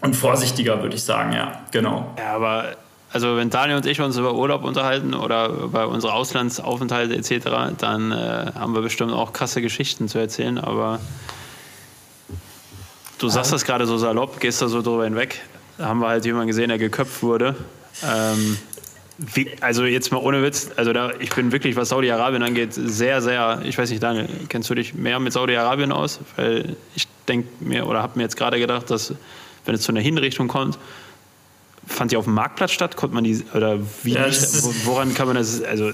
und 0.00 0.16
vorsichtiger, 0.16 0.82
würde 0.82 0.96
ich 0.96 1.02
sagen, 1.02 1.32
ja, 1.32 1.60
genau. 1.70 2.14
Ja, 2.18 2.34
aber 2.34 2.76
also 3.12 3.36
wenn 3.36 3.50
Daniel 3.50 3.76
und 3.76 3.86
ich 3.86 4.00
uns 4.00 4.16
über 4.16 4.34
Urlaub 4.34 4.64
unterhalten 4.64 5.14
oder 5.14 5.48
über 5.48 5.88
unsere 5.88 6.12
Auslandsaufenthalte 6.12 7.14
etc., 7.16 7.74
dann 7.78 8.12
äh, 8.12 8.52
haben 8.54 8.74
wir 8.74 8.82
bestimmt 8.82 9.12
auch 9.12 9.32
krasse 9.32 9.60
Geschichten 9.60 10.08
zu 10.08 10.18
erzählen, 10.18 10.58
aber 10.58 11.00
du 13.18 13.28
sagst 13.28 13.52
das 13.52 13.64
gerade 13.64 13.86
so 13.86 13.98
salopp, 13.98 14.38
gehst 14.40 14.62
da 14.62 14.68
so 14.68 14.80
drüber 14.80 15.04
hinweg. 15.04 15.40
Da 15.76 15.86
haben 15.86 16.00
wir 16.00 16.08
halt 16.08 16.24
jemanden 16.24 16.48
gesehen, 16.48 16.68
der 16.68 16.78
geköpft 16.78 17.22
wurde. 17.22 17.56
Ähm, 18.04 18.58
wie, 19.20 19.50
also 19.60 19.84
jetzt 19.84 20.12
mal 20.12 20.18
ohne 20.18 20.42
Witz, 20.42 20.70
also 20.76 20.92
da, 20.94 21.12
ich 21.18 21.30
bin 21.30 21.52
wirklich, 21.52 21.76
was 21.76 21.90
Saudi-Arabien 21.90 22.42
angeht, 22.42 22.72
sehr, 22.72 23.20
sehr, 23.20 23.60
ich 23.64 23.76
weiß 23.76 23.90
nicht, 23.90 24.02
Daniel, 24.02 24.28
kennst 24.48 24.70
du 24.70 24.74
dich 24.74 24.94
mehr 24.94 25.20
mit 25.20 25.34
Saudi-Arabien 25.34 25.92
aus? 25.92 26.20
Weil 26.36 26.76
ich 26.94 27.06
denke 27.28 27.48
mir 27.60 27.86
oder 27.86 28.02
habe 28.02 28.16
mir 28.16 28.22
jetzt 28.22 28.36
gerade 28.36 28.58
gedacht, 28.58 28.90
dass 28.90 29.14
wenn 29.66 29.74
es 29.74 29.82
zu 29.82 29.92
einer 29.92 30.00
Hinrichtung 30.00 30.48
kommt, 30.48 30.78
fand 31.86 32.12
die 32.12 32.16
auf 32.16 32.24
dem 32.24 32.34
Marktplatz 32.34 32.72
statt? 32.72 32.96
Konnte 32.96 33.14
man 33.14 33.24
die, 33.24 33.44
oder 33.52 33.78
wie, 34.02 34.14
ja, 34.14 34.26
woran 34.84 35.12
kann 35.12 35.26
man 35.26 35.36
das, 35.36 35.62
also 35.62 35.92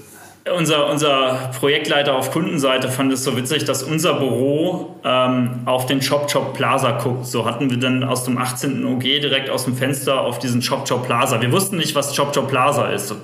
unser, 0.55 0.89
unser 0.89 1.51
Projektleiter 1.59 2.15
auf 2.15 2.31
Kundenseite 2.31 2.89
fand 2.89 3.11
es 3.11 3.23
so 3.23 3.35
witzig, 3.35 3.65
dass 3.65 3.83
unser 3.83 4.15
Büro 4.15 4.95
ähm, 5.03 5.61
auf 5.65 5.85
den 5.85 5.99
Chop 5.99 6.31
Chop 6.31 6.53
Plaza 6.53 6.91
guckt. 6.91 7.25
So 7.25 7.45
hatten 7.45 7.69
wir 7.69 7.77
dann 7.77 8.03
aus 8.03 8.23
dem 8.23 8.37
18. 8.37 8.85
OG 8.85 9.01
direkt 9.01 9.49
aus 9.49 9.65
dem 9.65 9.75
Fenster 9.75 10.21
auf 10.21 10.39
diesen 10.39 10.61
Chop 10.61 10.87
Chop 10.87 11.05
Plaza. 11.05 11.41
Wir 11.41 11.51
wussten 11.51 11.77
nicht, 11.77 11.95
was 11.95 12.15
Chop 12.15 12.33
Chop 12.33 12.49
Plaza 12.49 12.87
ist. 12.89 13.15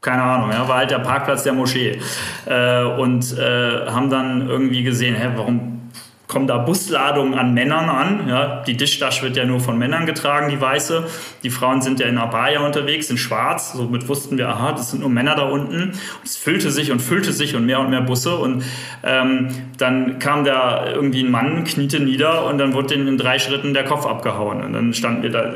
Keine 0.00 0.22
Ahnung, 0.22 0.50
ja, 0.52 0.68
war 0.68 0.78
halt 0.78 0.90
der 0.90 1.00
Parkplatz 1.00 1.42
der 1.42 1.52
Moschee. 1.52 1.98
Äh, 2.46 2.82
und 2.84 3.36
äh, 3.36 3.86
haben 3.86 4.10
dann 4.10 4.48
irgendwie 4.48 4.82
gesehen, 4.82 5.14
hä, 5.16 5.30
warum 5.36 5.77
kommen 6.28 6.46
da 6.46 6.58
Busladungen 6.58 7.34
an 7.34 7.54
Männern 7.54 7.88
an. 7.88 8.28
Ja, 8.28 8.62
die 8.62 8.76
Dischtasche 8.76 9.22
wird 9.22 9.36
ja 9.36 9.46
nur 9.46 9.60
von 9.60 9.78
Männern 9.78 10.04
getragen, 10.04 10.50
die 10.50 10.60
weiße. 10.60 11.06
Die 11.42 11.50
Frauen 11.50 11.80
sind 11.80 12.00
ja 12.00 12.06
in 12.06 12.18
Abaya 12.18 12.60
unterwegs, 12.60 13.08
in 13.10 13.16
schwarz. 13.16 13.72
Somit 13.72 14.06
wussten 14.08 14.36
wir, 14.36 14.48
aha, 14.48 14.72
das 14.72 14.90
sind 14.90 15.00
nur 15.00 15.08
Männer 15.08 15.34
da 15.34 15.48
unten. 15.48 15.82
Und 15.82 15.94
es 16.22 16.36
füllte 16.36 16.70
sich 16.70 16.92
und 16.92 17.00
füllte 17.00 17.32
sich 17.32 17.56
und 17.56 17.64
mehr 17.64 17.80
und 17.80 17.88
mehr 17.88 18.02
Busse. 18.02 18.36
Und 18.36 18.62
ähm, 19.02 19.48
dann 19.78 20.18
kam 20.18 20.44
da 20.44 20.92
irgendwie 20.92 21.24
ein 21.24 21.30
Mann, 21.30 21.64
kniete 21.64 21.98
nieder 21.98 22.44
und 22.44 22.58
dann 22.58 22.74
wurde 22.74 22.88
denen 22.88 23.08
in 23.08 23.16
drei 23.16 23.38
Schritten 23.38 23.72
der 23.72 23.84
Kopf 23.84 24.04
abgehauen. 24.04 24.62
Und 24.62 24.74
dann 24.74 24.92
standen 24.92 25.22
wir 25.22 25.30
da, 25.30 25.54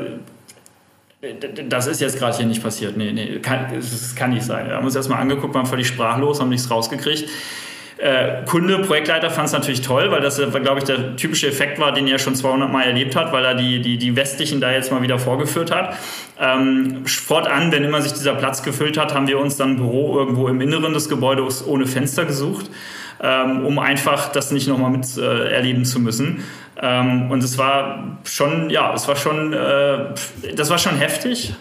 das 1.69 1.85
ist 1.85 2.01
jetzt 2.01 2.17
gerade 2.17 2.35
hier 2.35 2.47
nicht 2.47 2.63
passiert. 2.63 2.97
Nee, 2.97 3.13
nee, 3.13 3.39
kann, 3.39 3.67
das 3.73 4.15
kann 4.15 4.31
nicht 4.31 4.43
sein. 4.43 4.67
Wir 4.67 4.75
haben 4.75 4.85
uns 4.85 4.95
erstmal 4.95 5.19
angeguckt, 5.21 5.53
waren 5.53 5.67
völlig 5.67 5.87
sprachlos, 5.87 6.41
haben 6.41 6.49
nichts 6.49 6.69
rausgekriegt. 6.69 7.29
Äh, 8.03 8.43
Kunde, 8.45 8.79
Projektleiter 8.79 9.29
fand 9.29 9.47
es 9.47 9.53
natürlich 9.53 9.79
toll, 9.79 10.11
weil 10.11 10.19
das, 10.19 10.35
glaube 10.35 10.79
ich, 10.79 10.83
der 10.83 11.15
typische 11.15 11.47
Effekt 11.47 11.79
war, 11.79 11.93
den 11.93 12.05
er 12.05 12.19
schon 12.19 12.35
200 12.35 12.69
Mal 12.69 12.83
erlebt 12.83 13.15
hat, 13.15 13.31
weil 13.31 13.45
er 13.45 13.55
die, 13.55 13.79
die, 13.79 13.97
die 13.97 14.17
Westlichen 14.17 14.59
da 14.59 14.73
jetzt 14.73 14.91
mal 14.91 15.01
wieder 15.01 15.19
vorgeführt 15.19 15.73
hat. 15.73 15.95
Ähm, 16.37 17.05
fortan, 17.05 17.71
wenn 17.71 17.85
immer 17.85 18.01
sich 18.01 18.11
dieser 18.11 18.35
Platz 18.35 18.61
gefüllt 18.61 18.97
hat, 18.97 19.13
haben 19.13 19.27
wir 19.27 19.39
uns 19.39 19.55
dann 19.55 19.69
ein 19.69 19.75
Büro 19.77 20.19
irgendwo 20.19 20.49
im 20.49 20.59
Inneren 20.59 20.93
des 20.93 21.07
Gebäudes 21.07 21.65
ohne 21.65 21.85
Fenster 21.85 22.25
gesucht, 22.25 22.69
ähm, 23.21 23.65
um 23.65 23.79
einfach 23.79 24.33
das 24.33 24.51
nicht 24.51 24.67
nochmal 24.67 24.91
mit 24.91 25.05
äh, 25.17 25.53
erleben 25.53 25.85
zu 25.85 26.01
müssen. 26.01 26.43
Ähm, 26.81 27.31
und 27.31 27.41
es 27.41 27.57
war 27.57 28.17
schon, 28.25 28.69
ja, 28.69 28.93
es 28.93 29.07
war 29.07 29.15
schon, 29.15 29.53
äh, 29.53 29.97
das 30.57 30.69
war 30.69 30.77
schon 30.77 30.97
heftig. 30.97 31.53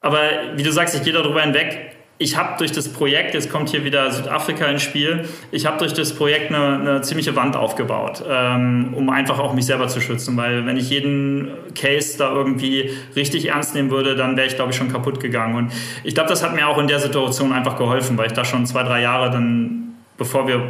Aber 0.00 0.18
wie 0.56 0.64
du 0.64 0.72
sagst, 0.72 0.96
ich 0.96 1.04
gehe 1.04 1.12
darüber 1.12 1.42
hinweg 1.42 1.93
ich 2.18 2.36
habe 2.36 2.56
durch 2.58 2.70
das 2.70 2.88
Projekt, 2.88 3.34
jetzt 3.34 3.50
kommt 3.50 3.70
hier 3.70 3.84
wieder 3.84 4.10
Südafrika 4.10 4.66
ins 4.66 4.82
Spiel, 4.82 5.28
ich 5.50 5.66
habe 5.66 5.78
durch 5.78 5.92
das 5.94 6.14
Projekt 6.14 6.52
eine, 6.52 6.78
eine 6.78 7.00
ziemliche 7.02 7.34
Wand 7.34 7.56
aufgebaut, 7.56 8.22
ähm, 8.28 8.94
um 8.94 9.10
einfach 9.10 9.40
auch 9.40 9.52
mich 9.52 9.66
selber 9.66 9.88
zu 9.88 10.00
schützen, 10.00 10.36
weil 10.36 10.64
wenn 10.64 10.76
ich 10.76 10.90
jeden 10.90 11.50
Case 11.74 12.16
da 12.16 12.32
irgendwie 12.32 12.90
richtig 13.16 13.48
ernst 13.48 13.74
nehmen 13.74 13.90
würde, 13.90 14.14
dann 14.14 14.36
wäre 14.36 14.46
ich, 14.46 14.54
glaube 14.54 14.70
ich, 14.70 14.76
schon 14.76 14.92
kaputt 14.92 15.18
gegangen. 15.18 15.56
Und 15.56 15.72
ich 16.04 16.14
glaube, 16.14 16.28
das 16.28 16.44
hat 16.44 16.54
mir 16.54 16.68
auch 16.68 16.78
in 16.78 16.86
der 16.86 17.00
Situation 17.00 17.52
einfach 17.52 17.76
geholfen, 17.76 18.16
weil 18.16 18.28
ich 18.28 18.32
da 18.32 18.44
schon 18.44 18.64
zwei, 18.66 18.84
drei 18.84 19.02
Jahre 19.02 19.30
dann, 19.30 19.94
bevor 20.16 20.46
wir 20.46 20.62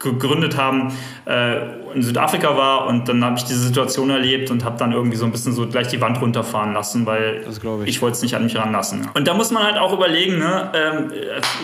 gegründet 0.00 0.56
haben, 0.56 0.92
äh, 1.26 1.56
in 1.94 2.02
Südafrika 2.02 2.56
war 2.56 2.86
und 2.86 3.08
dann 3.08 3.24
habe 3.24 3.36
ich 3.36 3.44
diese 3.44 3.60
Situation 3.60 4.10
erlebt 4.10 4.50
und 4.50 4.64
habe 4.64 4.78
dann 4.78 4.92
irgendwie 4.92 5.16
so 5.16 5.24
ein 5.24 5.32
bisschen 5.32 5.52
so 5.52 5.66
gleich 5.66 5.88
die 5.88 6.00
Wand 6.00 6.20
runterfahren 6.20 6.72
lassen, 6.72 7.06
weil 7.06 7.44
ich, 7.48 7.88
ich 7.88 8.02
wollte 8.02 8.16
es 8.16 8.22
nicht 8.22 8.34
an 8.34 8.44
mich 8.44 8.56
ranlassen. 8.56 9.08
Und 9.14 9.26
da 9.26 9.34
muss 9.34 9.50
man 9.50 9.64
halt 9.64 9.78
auch 9.78 9.92
überlegen, 9.92 10.38
ne, 10.38 10.70
ähm, 10.74 11.12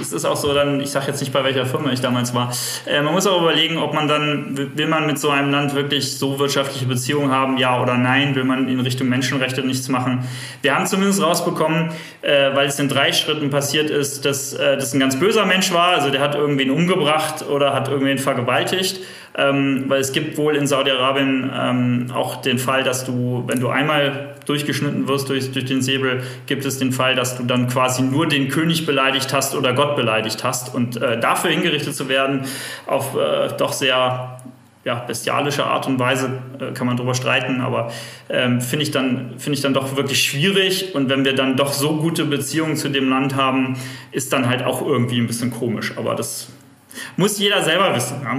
es 0.00 0.12
ist 0.12 0.24
auch 0.24 0.36
so 0.36 0.54
dann, 0.54 0.80
ich 0.80 0.90
sage 0.90 1.06
jetzt 1.08 1.20
nicht 1.20 1.32
bei 1.32 1.44
welcher 1.44 1.66
Firma 1.66 1.90
ich 1.92 2.00
damals 2.00 2.34
war, 2.34 2.52
äh, 2.86 3.02
man 3.02 3.12
muss 3.12 3.26
auch 3.26 3.40
überlegen, 3.40 3.78
ob 3.78 3.94
man 3.94 4.08
dann, 4.08 4.56
will 4.56 4.86
man 4.86 5.06
mit 5.06 5.18
so 5.18 5.30
einem 5.30 5.50
Land 5.50 5.74
wirklich 5.74 6.18
so 6.18 6.38
wirtschaftliche 6.38 6.86
Beziehungen 6.86 7.30
haben, 7.30 7.58
ja 7.58 7.80
oder 7.80 7.96
nein, 7.96 8.34
will 8.34 8.44
man 8.44 8.68
in 8.68 8.80
Richtung 8.80 9.08
Menschenrechte 9.08 9.62
nichts 9.62 9.88
machen. 9.88 10.26
Wir 10.62 10.74
haben 10.74 10.86
zumindest 10.86 11.22
rausbekommen, 11.22 11.90
äh, 12.22 12.54
weil 12.54 12.66
es 12.66 12.78
in 12.78 12.88
drei 12.88 13.12
Schritten 13.12 13.50
passiert 13.50 13.90
ist, 13.90 14.24
dass 14.24 14.54
äh, 14.54 14.76
das 14.76 14.92
ein 14.94 15.00
ganz 15.00 15.18
böser 15.18 15.46
Mensch 15.46 15.72
war, 15.72 15.88
also 15.88 16.10
der 16.10 16.20
hat 16.20 16.34
irgendwen 16.34 16.70
umgebracht 16.70 17.44
oder 17.48 17.72
hat 17.72 17.88
irgendwen 17.88 18.18
vergewaltigt 18.18 19.00
ähm, 19.36 19.84
weil 19.88 20.00
es 20.00 20.12
gibt 20.12 20.38
wohl 20.38 20.56
in 20.56 20.66
Saudi-Arabien 20.66 21.50
ähm, 21.54 22.06
auch 22.14 22.36
den 22.36 22.58
Fall, 22.58 22.82
dass 22.82 23.04
du, 23.04 23.44
wenn 23.46 23.60
du 23.60 23.68
einmal 23.68 24.34
durchgeschnitten 24.46 25.08
wirst 25.08 25.28
durch, 25.28 25.52
durch 25.52 25.66
den 25.66 25.82
Säbel, 25.82 26.22
gibt 26.46 26.64
es 26.64 26.78
den 26.78 26.92
Fall, 26.92 27.14
dass 27.14 27.36
du 27.36 27.44
dann 27.44 27.68
quasi 27.68 28.02
nur 28.02 28.26
den 28.26 28.48
König 28.48 28.86
beleidigt 28.86 29.34
hast 29.34 29.54
oder 29.54 29.74
Gott 29.74 29.94
beleidigt 29.94 30.42
hast. 30.42 30.74
Und 30.74 31.00
äh, 31.02 31.20
dafür 31.20 31.50
hingerichtet 31.50 31.94
zu 31.94 32.08
werden, 32.08 32.44
auf 32.86 33.14
äh, 33.14 33.48
doch 33.58 33.72
sehr 33.72 34.38
ja, 34.84 34.94
bestialische 34.94 35.66
Art 35.66 35.86
und 35.86 35.98
Weise 35.98 36.30
äh, 36.58 36.72
kann 36.72 36.86
man 36.86 36.96
darüber 36.96 37.14
streiten, 37.14 37.60
aber 37.60 37.90
ähm, 38.30 38.60
finde 38.60 38.84
ich, 38.84 38.92
dann, 38.92 39.34
ich 39.44 39.60
dann 39.60 39.74
doch 39.74 39.96
wirklich 39.96 40.22
schwierig. 40.22 40.94
Und 40.94 41.10
wenn 41.10 41.24
wir 41.24 41.34
dann 41.34 41.56
doch 41.56 41.72
so 41.72 41.96
gute 41.96 42.24
Beziehungen 42.24 42.76
zu 42.76 42.88
dem 42.88 43.10
Land 43.10 43.34
haben, 43.34 43.76
ist 44.12 44.32
dann 44.32 44.48
halt 44.48 44.62
auch 44.62 44.80
irgendwie 44.80 45.18
ein 45.18 45.26
bisschen 45.26 45.50
komisch. 45.50 45.92
Aber 45.96 46.14
das 46.14 46.48
muss 47.16 47.38
jeder 47.38 47.62
selber 47.62 47.94
wissen. 47.94 48.20
Ja? 48.22 48.36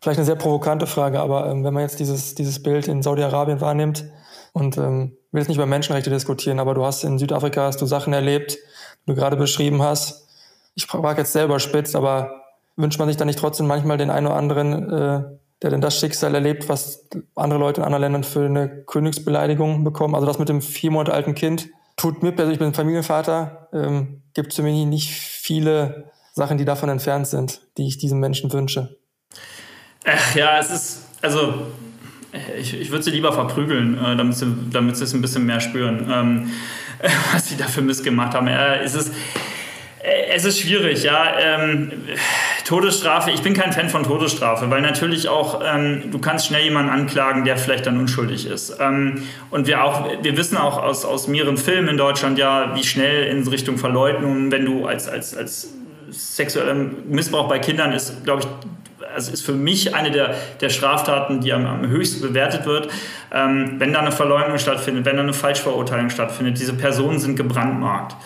Vielleicht 0.00 0.18
eine 0.18 0.26
sehr 0.26 0.36
provokante 0.36 0.86
Frage, 0.86 1.20
aber 1.20 1.50
ähm, 1.50 1.64
wenn 1.64 1.74
man 1.74 1.82
jetzt 1.82 1.98
dieses, 1.98 2.34
dieses 2.34 2.62
Bild 2.62 2.86
in 2.86 3.02
Saudi-Arabien 3.02 3.60
wahrnimmt 3.60 4.04
und 4.52 4.78
ähm, 4.78 5.16
will 5.32 5.40
jetzt 5.40 5.48
nicht 5.48 5.56
über 5.56 5.66
Menschenrechte 5.66 6.10
diskutieren, 6.10 6.60
aber 6.60 6.74
du 6.74 6.84
hast 6.84 7.04
in 7.04 7.18
Südafrika 7.18 7.62
hast 7.62 7.80
du 7.82 7.86
Sachen 7.86 8.12
erlebt, 8.12 8.54
die 8.54 9.06
du 9.06 9.14
gerade 9.14 9.36
beschrieben 9.36 9.82
hast. 9.82 10.28
Ich 10.74 10.86
frage 10.86 11.20
jetzt 11.20 11.32
selber 11.32 11.58
spitz, 11.58 11.94
aber 11.94 12.30
wünscht 12.76 12.98
man 12.98 13.08
sich 13.08 13.16
dann 13.16 13.26
nicht 13.26 13.38
trotzdem 13.38 13.66
manchmal 13.66 13.98
den 13.98 14.10
einen 14.10 14.26
oder 14.26 14.36
anderen, 14.36 14.90
äh, 14.90 15.24
der 15.62 15.70
denn 15.70 15.80
das 15.80 15.98
Schicksal 15.98 16.34
erlebt, 16.34 16.68
was 16.68 17.08
andere 17.34 17.58
Leute 17.58 17.80
in 17.80 17.84
anderen 17.84 18.02
Ländern 18.02 18.24
für 18.24 18.44
eine 18.44 18.68
Königsbeleidigung 18.68 19.82
bekommen? 19.82 20.14
Also 20.14 20.26
das 20.26 20.38
mit 20.38 20.48
dem 20.48 20.62
vier 20.62 20.92
Monate 20.92 21.12
alten 21.12 21.34
Kind 21.34 21.70
tut 21.96 22.22
mir 22.22 22.30
persönlich, 22.30 22.60
ich 22.60 22.64
bin 22.64 22.72
Familienvater, 22.72 23.68
ähm, 23.72 24.22
gibt 24.32 24.50
es 24.50 24.56
für 24.56 24.62
mich 24.62 24.86
nicht 24.86 25.10
viele 25.10 26.12
Sachen, 26.32 26.56
die 26.56 26.64
davon 26.64 26.88
entfernt 26.88 27.26
sind, 27.26 27.62
die 27.76 27.88
ich 27.88 27.98
diesem 27.98 28.20
Menschen 28.20 28.52
wünsche. 28.52 28.96
Ach, 30.10 30.34
ja, 30.34 30.58
es 30.58 30.70
ist, 30.70 31.08
also 31.20 31.66
ich, 32.58 32.80
ich 32.80 32.90
würde 32.90 33.02
sie 33.02 33.10
lieber 33.10 33.32
verprügeln, 33.32 33.98
äh, 33.98 34.16
damit, 34.16 34.36
sie, 34.36 34.46
damit 34.70 34.96
sie 34.96 35.04
es 35.04 35.12
ein 35.12 35.20
bisschen 35.20 35.44
mehr 35.44 35.60
spüren, 35.60 36.10
ähm, 36.10 36.50
was 37.32 37.48
sie 37.48 37.56
dafür 37.56 37.82
missgemacht 37.82 38.34
haben. 38.34 38.48
Äh, 38.48 38.82
es, 38.82 38.94
ist, 38.94 39.12
äh, 40.02 40.34
es 40.34 40.44
ist 40.44 40.60
schwierig, 40.60 41.02
ja. 41.02 41.38
Ähm, 41.38 41.92
Todesstrafe, 42.64 43.30
ich 43.30 43.42
bin 43.42 43.54
kein 43.54 43.72
Fan 43.72 43.88
von 43.88 44.02
Todesstrafe, 44.02 44.70
weil 44.70 44.82
natürlich 44.82 45.28
auch, 45.28 45.62
ähm, 45.64 46.10
du 46.10 46.18
kannst 46.18 46.46
schnell 46.46 46.64
jemanden 46.64 46.90
anklagen, 46.90 47.44
der 47.44 47.56
vielleicht 47.56 47.86
dann 47.86 47.98
unschuldig 47.98 48.46
ist. 48.46 48.76
Ähm, 48.80 49.22
und 49.50 49.66
wir 49.66 49.84
auch, 49.84 50.08
wir 50.22 50.36
wissen 50.36 50.56
auch 50.56 50.82
aus, 50.82 51.04
aus 51.04 51.28
mehreren 51.28 51.56
Filmen 51.56 51.88
in 51.88 51.96
Deutschland 51.96 52.38
ja, 52.38 52.74
wie 52.74 52.84
schnell 52.84 53.24
in 53.24 53.46
Richtung 53.46 53.78
Verleugnung, 53.78 54.50
wenn 54.52 54.64
du 54.64 54.86
als, 54.86 55.08
als, 55.08 55.36
als 55.36 55.68
sexueller 56.10 56.74
Missbrauch 56.74 57.48
bei 57.48 57.58
Kindern 57.58 57.92
ist, 57.92 58.24
glaube 58.24 58.42
ich, 58.42 58.48
also 59.14 59.32
ist 59.32 59.44
für 59.44 59.52
mich 59.52 59.94
eine 59.94 60.10
der, 60.10 60.34
der 60.60 60.68
Straftaten, 60.68 61.40
die 61.40 61.52
am, 61.52 61.66
am 61.66 61.86
höchsten 61.88 62.20
bewertet 62.20 62.66
wird. 62.66 62.88
Ähm, 63.32 63.76
wenn 63.78 63.92
da 63.92 64.00
eine 64.00 64.12
Verleumdung 64.12 64.58
stattfindet, 64.58 65.04
wenn 65.04 65.16
da 65.16 65.22
eine 65.22 65.32
Falschverurteilung 65.32 66.10
stattfindet, 66.10 66.58
diese 66.58 66.74
Personen 66.74 67.18
sind 67.18 67.36
gebrandmarkt. 67.36 68.16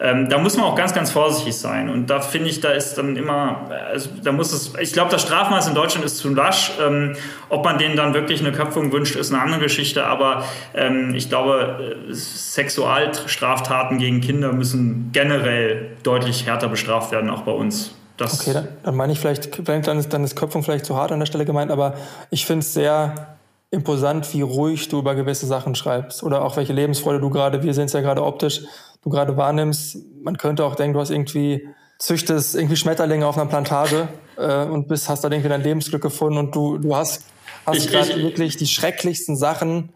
Ähm, 0.00 0.28
da 0.28 0.38
muss 0.38 0.56
man 0.56 0.66
auch 0.66 0.74
ganz, 0.74 0.92
ganz 0.92 1.12
vorsichtig 1.12 1.56
sein. 1.56 1.88
Und 1.88 2.10
da 2.10 2.20
finde 2.20 2.50
ich, 2.50 2.60
da 2.60 2.70
ist 2.70 2.96
dann 2.96 3.16
immer, 3.16 3.70
also 3.90 4.10
da 4.22 4.32
muss 4.32 4.52
es, 4.52 4.72
ich 4.80 4.92
glaube, 4.92 5.10
das 5.10 5.22
Strafmaß 5.22 5.68
in 5.68 5.74
Deutschland 5.74 6.04
ist 6.04 6.18
zu 6.18 6.34
lasch. 6.34 6.72
Ähm, 6.84 7.14
ob 7.48 7.64
man 7.64 7.78
denen 7.78 7.96
dann 7.96 8.12
wirklich 8.12 8.40
eine 8.40 8.52
Köpfung 8.52 8.92
wünscht, 8.92 9.14
ist 9.14 9.32
eine 9.32 9.40
andere 9.40 9.60
Geschichte. 9.60 10.04
Aber 10.04 10.44
ähm, 10.74 11.14
ich 11.14 11.28
glaube, 11.28 11.96
äh, 12.10 12.12
Sexualstraftaten 12.12 13.98
gegen 13.98 14.20
Kinder 14.20 14.52
müssen 14.52 15.10
generell 15.12 15.92
deutlich 16.02 16.44
härter 16.46 16.68
bestraft 16.68 17.12
werden, 17.12 17.30
auch 17.30 17.42
bei 17.42 17.52
uns. 17.52 17.94
Das 18.16 18.40
okay, 18.40 18.52
dann, 18.52 18.68
dann 18.82 18.94
meine 18.94 19.12
ich 19.12 19.18
vielleicht, 19.18 19.68
dann 19.68 19.98
ist, 19.98 20.12
dann 20.12 20.22
ist 20.22 20.36
Köpfung 20.36 20.62
vielleicht 20.62 20.86
zu 20.86 20.96
hart 20.96 21.10
an 21.10 21.18
der 21.18 21.26
Stelle 21.26 21.44
gemeint, 21.44 21.70
aber 21.70 21.94
ich 22.30 22.46
finde 22.46 22.60
es 22.60 22.72
sehr 22.72 23.36
imposant, 23.70 24.32
wie 24.32 24.42
ruhig 24.42 24.88
du 24.88 25.00
über 25.00 25.14
gewisse 25.14 25.46
Sachen 25.46 25.74
schreibst 25.74 26.22
oder 26.22 26.42
auch 26.42 26.56
welche 26.56 26.72
Lebensfreude 26.72 27.20
du 27.20 27.28
gerade, 27.28 27.62
wir 27.62 27.74
sehen 27.74 27.86
es 27.86 27.92
ja 27.92 28.00
gerade 28.00 28.22
optisch, 28.22 28.62
du 29.02 29.10
gerade 29.10 29.36
wahrnimmst. 29.36 29.98
Man 30.22 30.38
könnte 30.38 30.64
auch 30.64 30.76
denken, 30.76 30.94
du 30.94 31.00
hast 31.00 31.10
irgendwie, 31.10 31.68
züchtest 31.98 32.54
irgendwie 32.54 32.76
Schmetterlinge 32.76 33.26
auf 33.26 33.36
einer 33.36 33.48
Plantage 33.48 34.08
äh, 34.36 34.64
und 34.64 34.88
bist, 34.88 35.08
hast 35.08 35.24
da 35.24 35.30
irgendwie 35.30 35.48
dein 35.48 35.62
Lebensglück 35.62 36.02
gefunden 36.02 36.38
und 36.38 36.54
du, 36.54 36.78
du 36.78 36.94
hast, 36.94 37.24
hast 37.66 37.90
gerade 37.90 38.16
wirklich 38.22 38.56
die 38.56 38.66
schrecklichsten 38.66 39.36
Sachen 39.36 39.92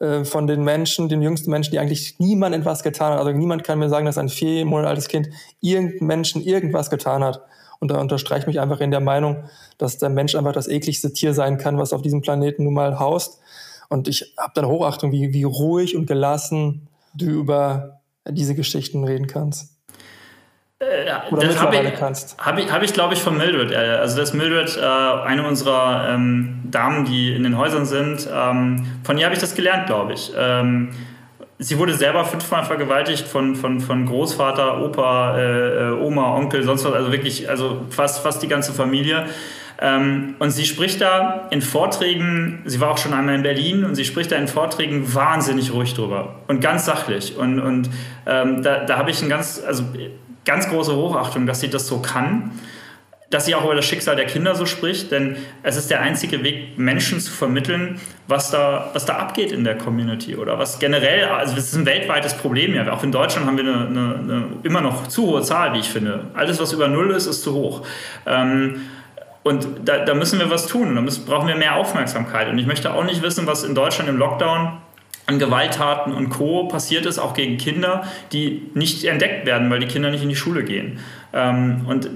äh, 0.00 0.24
von 0.24 0.46
den 0.46 0.62
Menschen, 0.62 1.08
den 1.08 1.22
jüngsten 1.22 1.50
Menschen, 1.50 1.72
die 1.72 1.78
eigentlich 1.78 2.16
niemand 2.18 2.54
etwas 2.54 2.82
getan 2.82 3.12
hat. 3.12 3.18
Also 3.18 3.32
niemand 3.32 3.64
kann 3.64 3.78
mir 3.78 3.88
sagen, 3.88 4.06
dass 4.06 4.18
ein 4.18 4.28
vier 4.28 4.64
Monate 4.64 4.88
altes 4.88 5.08
Kind 5.08 5.28
irgendeinem 5.60 6.06
Menschen 6.06 6.42
irgendwas 6.42 6.88
getan 6.90 7.24
hat. 7.24 7.42
Und 7.80 7.90
da 7.90 8.00
unterstreiche 8.00 8.40
ich 8.40 8.46
mich 8.46 8.60
einfach 8.60 8.80
in 8.80 8.90
der 8.90 9.00
Meinung, 9.00 9.44
dass 9.78 9.98
der 9.98 10.08
Mensch 10.08 10.34
einfach 10.34 10.52
das 10.52 10.68
ekligste 10.68 11.12
Tier 11.12 11.34
sein 11.34 11.58
kann, 11.58 11.78
was 11.78 11.92
auf 11.92 12.02
diesem 12.02 12.22
Planeten 12.22 12.64
nun 12.64 12.74
mal 12.74 12.98
haust. 12.98 13.40
Und 13.88 14.08
ich 14.08 14.34
habe 14.38 14.52
dann 14.54 14.66
Hochachtung, 14.66 15.12
wie, 15.12 15.32
wie 15.32 15.44
ruhig 15.44 15.96
und 15.96 16.06
gelassen 16.06 16.88
du 17.14 17.26
über 17.26 18.00
diese 18.28 18.54
Geschichten 18.54 19.04
reden 19.04 19.26
kannst. 19.26 19.78
Äh, 20.80 21.10
Oder 21.32 21.48
das 21.48 21.60
habe 21.60 21.76
ich, 21.76 22.00
hab 22.38 22.58
ich, 22.58 22.72
hab 22.72 22.82
ich 22.82 22.92
glaube 22.92 23.14
ich, 23.14 23.20
von 23.20 23.36
Mildred. 23.36 23.72
Äh, 23.72 23.76
also, 23.76 24.16
das 24.16 24.32
Mildred, 24.32 24.76
äh, 24.76 24.80
eine 24.80 25.46
unserer 25.46 26.08
ähm, 26.10 26.62
Damen, 26.70 27.04
die 27.04 27.34
in 27.34 27.42
den 27.42 27.58
Häusern 27.58 27.84
sind, 27.84 28.28
ähm, 28.32 28.86
von 29.02 29.18
ihr 29.18 29.24
habe 29.24 29.34
ich 29.34 29.40
das 29.40 29.56
gelernt, 29.56 29.86
glaube 29.86 30.12
ich. 30.12 30.32
Ähm, 30.36 30.90
sie 31.58 31.78
wurde 31.78 31.94
selber 31.94 32.24
fünfmal 32.24 32.64
vergewaltigt 32.64 33.26
von, 33.26 33.56
von, 33.56 33.80
von 33.80 34.06
Großvater, 34.06 34.82
Opa, 34.82 35.36
äh, 35.36 35.88
äh, 35.88 36.00
Oma, 36.00 36.34
Onkel, 36.36 36.62
sonst 36.62 36.84
was, 36.84 36.92
also 36.92 37.12
wirklich, 37.12 37.48
also 37.48 37.82
fast, 37.90 38.22
fast 38.22 38.42
die 38.42 38.48
ganze 38.48 38.72
Familie. 38.72 39.26
Ähm, 39.80 40.34
und 40.38 40.50
sie 40.50 40.64
spricht 40.64 41.00
da 41.00 41.48
in 41.50 41.62
Vorträgen, 41.62 42.62
sie 42.64 42.80
war 42.80 42.90
auch 42.90 42.98
schon 42.98 43.12
einmal 43.12 43.34
in 43.34 43.42
Berlin 43.42 43.84
und 43.84 43.94
sie 43.94 44.04
spricht 44.04 44.32
da 44.32 44.36
in 44.36 44.48
Vorträgen 44.48 45.14
wahnsinnig 45.14 45.72
ruhig 45.72 45.94
drüber 45.94 46.36
und 46.48 46.60
ganz 46.60 46.86
sachlich. 46.86 47.36
Und, 47.36 47.60
und 47.60 47.90
ähm, 48.26 48.62
da, 48.62 48.84
da 48.84 48.96
habe 48.96 49.10
ich 49.10 49.22
ein 49.22 49.28
ganz, 49.28 49.62
also 49.64 49.84
ganz 50.44 50.68
große 50.68 50.94
Hochachtung, 50.94 51.46
dass 51.46 51.60
sie 51.60 51.70
das 51.70 51.86
so 51.86 52.00
kann 52.00 52.52
dass 53.30 53.44
sie 53.44 53.54
auch 53.54 53.64
über 53.64 53.74
das 53.74 53.84
Schicksal 53.84 54.16
der 54.16 54.24
Kinder 54.24 54.54
so 54.54 54.64
spricht, 54.64 55.12
denn 55.12 55.36
es 55.62 55.76
ist 55.76 55.90
der 55.90 56.00
einzige 56.00 56.42
Weg, 56.42 56.78
Menschen 56.78 57.20
zu 57.20 57.30
vermitteln, 57.30 58.00
was 58.26 58.50
da, 58.50 58.90
was 58.94 59.04
da 59.04 59.16
abgeht 59.16 59.52
in 59.52 59.64
der 59.64 59.76
Community 59.76 60.34
oder 60.36 60.58
was 60.58 60.78
generell, 60.78 61.24
also 61.24 61.54
es 61.56 61.64
ist 61.64 61.74
ein 61.74 61.84
weltweites 61.84 62.34
Problem 62.34 62.74
ja. 62.74 62.90
Auch 62.90 63.02
in 63.02 63.12
Deutschland 63.12 63.46
haben 63.46 63.58
wir 63.58 63.64
eine, 63.64 63.86
eine, 63.86 64.14
eine 64.14 64.44
immer 64.62 64.80
noch 64.80 65.08
zu 65.08 65.26
hohe 65.26 65.42
Zahl, 65.42 65.74
wie 65.74 65.80
ich 65.80 65.90
finde. 65.90 66.26
Alles, 66.34 66.58
was 66.58 66.72
über 66.72 66.88
Null 66.88 67.10
ist, 67.10 67.26
ist 67.26 67.42
zu 67.42 67.52
hoch. 67.52 67.86
Ähm, 68.26 68.80
und 69.42 69.66
da, 69.84 70.04
da, 70.04 70.14
müssen 70.14 70.38
wir 70.38 70.50
was 70.50 70.66
tun. 70.66 70.94
Da 70.94 71.00
müssen, 71.00 71.24
brauchen 71.24 71.48
wir 71.48 71.56
mehr 71.56 71.76
Aufmerksamkeit. 71.76 72.48
Und 72.48 72.58
ich 72.58 72.66
möchte 72.66 72.92
auch 72.92 73.04
nicht 73.04 73.22
wissen, 73.22 73.46
was 73.46 73.62
in 73.62 73.74
Deutschland 73.74 74.08
im 74.10 74.16
Lockdown 74.16 74.78
an 75.28 75.38
Gewalttaten 75.38 76.14
und 76.14 76.30
Co. 76.30 76.68
passiert 76.68 77.04
ist, 77.04 77.18
auch 77.18 77.34
gegen 77.34 77.58
Kinder, 77.58 78.04
die 78.32 78.62
nicht 78.74 79.04
entdeckt 79.04 79.46
werden, 79.46 79.70
weil 79.70 79.78
die 79.78 79.86
Kinder 79.86 80.10
nicht 80.10 80.22
in 80.22 80.30
die 80.30 80.36
Schule 80.36 80.64
gehen. 80.64 81.00
Ähm, 81.34 81.84
und 81.86 82.08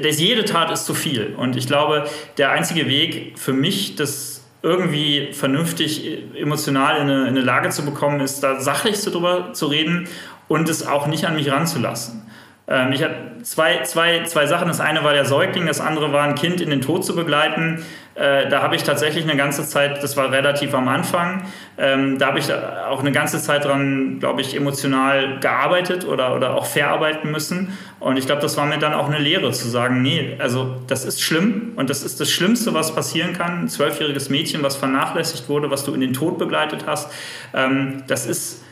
das, 0.00 0.20
jede 0.20 0.44
Tat 0.44 0.70
ist 0.70 0.86
zu 0.86 0.94
viel. 0.94 1.34
Und 1.36 1.56
ich 1.56 1.66
glaube, 1.66 2.06
der 2.38 2.50
einzige 2.50 2.86
Weg 2.88 3.38
für 3.38 3.52
mich, 3.52 3.96
das 3.96 4.42
irgendwie 4.62 5.32
vernünftig 5.32 6.22
emotional 6.36 6.96
in 6.96 7.02
eine, 7.02 7.22
in 7.22 7.28
eine 7.28 7.40
Lage 7.40 7.70
zu 7.70 7.84
bekommen, 7.84 8.20
ist, 8.20 8.42
da 8.42 8.60
sachlich 8.60 9.02
darüber 9.02 9.52
zu 9.52 9.66
reden 9.66 10.08
und 10.48 10.68
es 10.68 10.86
auch 10.86 11.06
nicht 11.06 11.26
an 11.26 11.34
mich 11.34 11.50
ranzulassen. 11.50 12.22
Ähm, 12.68 12.92
ich 12.92 13.02
hatte 13.02 13.16
zwei, 13.42 13.82
zwei, 13.82 14.22
zwei 14.24 14.46
Sachen. 14.46 14.68
Das 14.68 14.80
eine 14.80 15.02
war 15.02 15.12
der 15.12 15.24
Säugling, 15.24 15.66
das 15.66 15.80
andere 15.80 16.12
war 16.12 16.24
ein 16.24 16.34
Kind 16.34 16.60
in 16.60 16.70
den 16.70 16.80
Tod 16.80 17.04
zu 17.04 17.14
begleiten. 17.14 17.84
Äh, 18.14 18.48
da 18.48 18.62
habe 18.62 18.76
ich 18.76 18.82
tatsächlich 18.82 19.24
eine 19.24 19.36
ganze 19.36 19.66
Zeit, 19.66 20.02
das 20.02 20.16
war 20.16 20.30
relativ 20.30 20.74
am 20.74 20.88
Anfang, 20.88 21.44
ähm, 21.78 22.18
da 22.18 22.26
habe 22.26 22.38
ich 22.38 22.52
auch 22.52 23.00
eine 23.00 23.12
ganze 23.12 23.40
Zeit 23.40 23.64
dran, 23.64 24.18
glaube 24.20 24.42
ich, 24.42 24.54
emotional 24.54 25.40
gearbeitet 25.40 26.06
oder, 26.06 26.34
oder 26.34 26.54
auch 26.54 26.66
verarbeiten 26.66 27.30
müssen. 27.30 27.76
Und 28.00 28.18
ich 28.18 28.26
glaube, 28.26 28.42
das 28.42 28.56
war 28.56 28.66
mir 28.66 28.78
dann 28.78 28.92
auch 28.92 29.08
eine 29.08 29.18
Lehre 29.18 29.50
zu 29.52 29.68
sagen, 29.68 30.02
nee, 30.02 30.36
also 30.38 30.76
das 30.88 31.04
ist 31.04 31.22
schlimm 31.22 31.72
und 31.76 31.88
das 31.88 32.02
ist 32.02 32.20
das 32.20 32.30
Schlimmste, 32.30 32.74
was 32.74 32.94
passieren 32.94 33.32
kann. 33.32 33.62
Ein 33.62 33.68
zwölfjähriges 33.68 34.28
Mädchen, 34.28 34.62
was 34.62 34.76
vernachlässigt 34.76 35.48
wurde, 35.48 35.70
was 35.70 35.84
du 35.84 35.94
in 35.94 36.00
den 36.00 36.12
Tod 36.12 36.38
begleitet 36.38 36.84
hast, 36.86 37.10
ähm, 37.54 38.02
das 38.08 38.26
ist, 38.26 38.62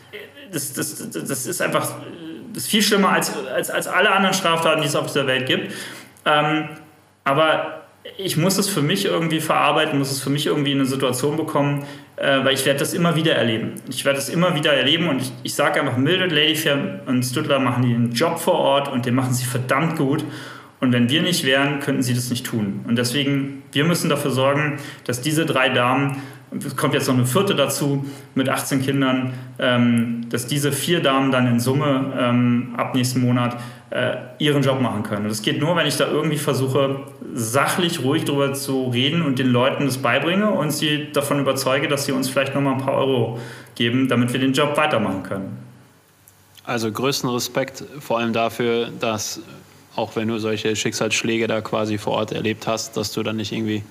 das, 0.51 0.73
das, 0.73 1.09
das 1.09 1.45
ist 1.47 1.61
einfach 1.61 1.89
das 2.53 2.63
ist 2.63 2.69
viel 2.69 2.81
schlimmer 2.81 3.09
als, 3.09 3.31
als, 3.47 3.69
als 3.69 3.87
alle 3.87 4.11
anderen 4.11 4.33
Straftaten, 4.33 4.81
die 4.81 4.87
es 4.87 4.95
auf 4.95 5.07
dieser 5.07 5.25
Welt 5.25 5.45
gibt. 5.45 5.73
Ähm, 6.25 6.69
aber 7.23 7.80
ich 8.17 8.37
muss 8.37 8.57
es 8.57 8.67
für 8.67 8.81
mich 8.81 9.05
irgendwie 9.05 9.39
verarbeiten, 9.39 9.99
muss 9.99 10.11
es 10.11 10.21
für 10.21 10.29
mich 10.29 10.47
irgendwie 10.47 10.71
in 10.71 10.79
eine 10.79 10.87
Situation 10.87 11.37
bekommen, 11.37 11.83
äh, 12.15 12.43
weil 12.43 12.53
ich 12.53 12.65
werde 12.65 12.79
das 12.79 12.93
immer 12.93 13.15
wieder 13.15 13.35
erleben. 13.35 13.75
Ich 13.89 14.05
werde 14.05 14.17
das 14.17 14.29
immer 14.29 14.55
wieder 14.55 14.73
erleben 14.73 15.07
und 15.07 15.21
ich, 15.21 15.31
ich 15.43 15.53
sage 15.53 15.79
einfach, 15.79 15.97
Mildred 15.97 16.31
Ladyfair 16.31 17.01
und 17.05 17.23
Stüttler 17.23 17.59
machen 17.59 17.83
den 17.83 18.11
Job 18.11 18.39
vor 18.39 18.55
Ort 18.55 18.87
und 18.91 19.05
den 19.05 19.15
machen 19.15 19.33
sie 19.33 19.45
verdammt 19.45 19.97
gut. 19.97 20.23
Und 20.79 20.93
wenn 20.93 21.09
wir 21.09 21.21
nicht 21.21 21.45
wären, 21.45 21.79
könnten 21.79 22.01
sie 22.01 22.15
das 22.15 22.31
nicht 22.31 22.43
tun. 22.43 22.83
Und 22.87 22.97
deswegen, 22.97 23.61
wir 23.71 23.85
müssen 23.85 24.09
dafür 24.09 24.31
sorgen, 24.31 24.79
dass 25.05 25.21
diese 25.21 25.45
drei 25.45 25.69
Damen 25.69 26.23
es 26.57 26.75
kommt 26.75 26.93
jetzt 26.93 27.07
noch 27.07 27.15
eine 27.15 27.25
vierte 27.25 27.55
dazu 27.55 28.05
mit 28.35 28.49
18 28.49 28.81
Kindern, 28.81 29.33
ähm, 29.57 30.25
dass 30.29 30.47
diese 30.47 30.71
vier 30.71 31.01
Damen 31.01 31.31
dann 31.31 31.47
in 31.47 31.59
Summe 31.59 32.13
ähm, 32.17 32.73
ab 32.75 32.93
nächsten 32.93 33.21
Monat 33.21 33.57
äh, 33.89 34.17
ihren 34.37 34.61
Job 34.61 34.81
machen 34.81 35.03
können. 35.03 35.23
Und 35.23 35.29
das 35.29 35.41
geht 35.41 35.61
nur, 35.61 35.75
wenn 35.75 35.87
ich 35.87 35.97
da 35.97 36.07
irgendwie 36.07 36.37
versuche, 36.37 37.01
sachlich 37.33 38.03
ruhig 38.03 38.25
darüber 38.25 38.53
zu 38.53 38.89
reden 38.89 39.21
und 39.21 39.39
den 39.39 39.47
Leuten 39.47 39.85
das 39.85 39.97
beibringe 39.97 40.49
und 40.49 40.71
sie 40.71 41.11
davon 41.13 41.39
überzeuge, 41.39 41.87
dass 41.87 42.05
sie 42.05 42.11
uns 42.11 42.29
vielleicht 42.29 42.53
nochmal 42.53 42.73
ein 42.73 42.81
paar 42.81 42.95
Euro 42.95 43.39
geben, 43.75 44.09
damit 44.09 44.33
wir 44.33 44.39
den 44.39 44.53
Job 44.53 44.75
weitermachen 44.75 45.23
können. 45.23 45.57
Also 46.65 46.91
größten 46.91 47.29
Respekt 47.29 47.83
vor 47.99 48.19
allem 48.19 48.33
dafür, 48.33 48.89
dass 48.99 49.41
auch 49.95 50.15
wenn 50.15 50.27
du 50.27 50.37
solche 50.37 50.75
Schicksalsschläge 50.75 51.47
da 51.47 51.61
quasi 51.61 51.97
vor 51.97 52.13
Ort 52.13 52.31
erlebt 52.31 52.67
hast, 52.67 52.95
dass 52.95 53.11
du 53.11 53.23
dann 53.23 53.37
nicht 53.37 53.51
irgendwie 53.51 53.83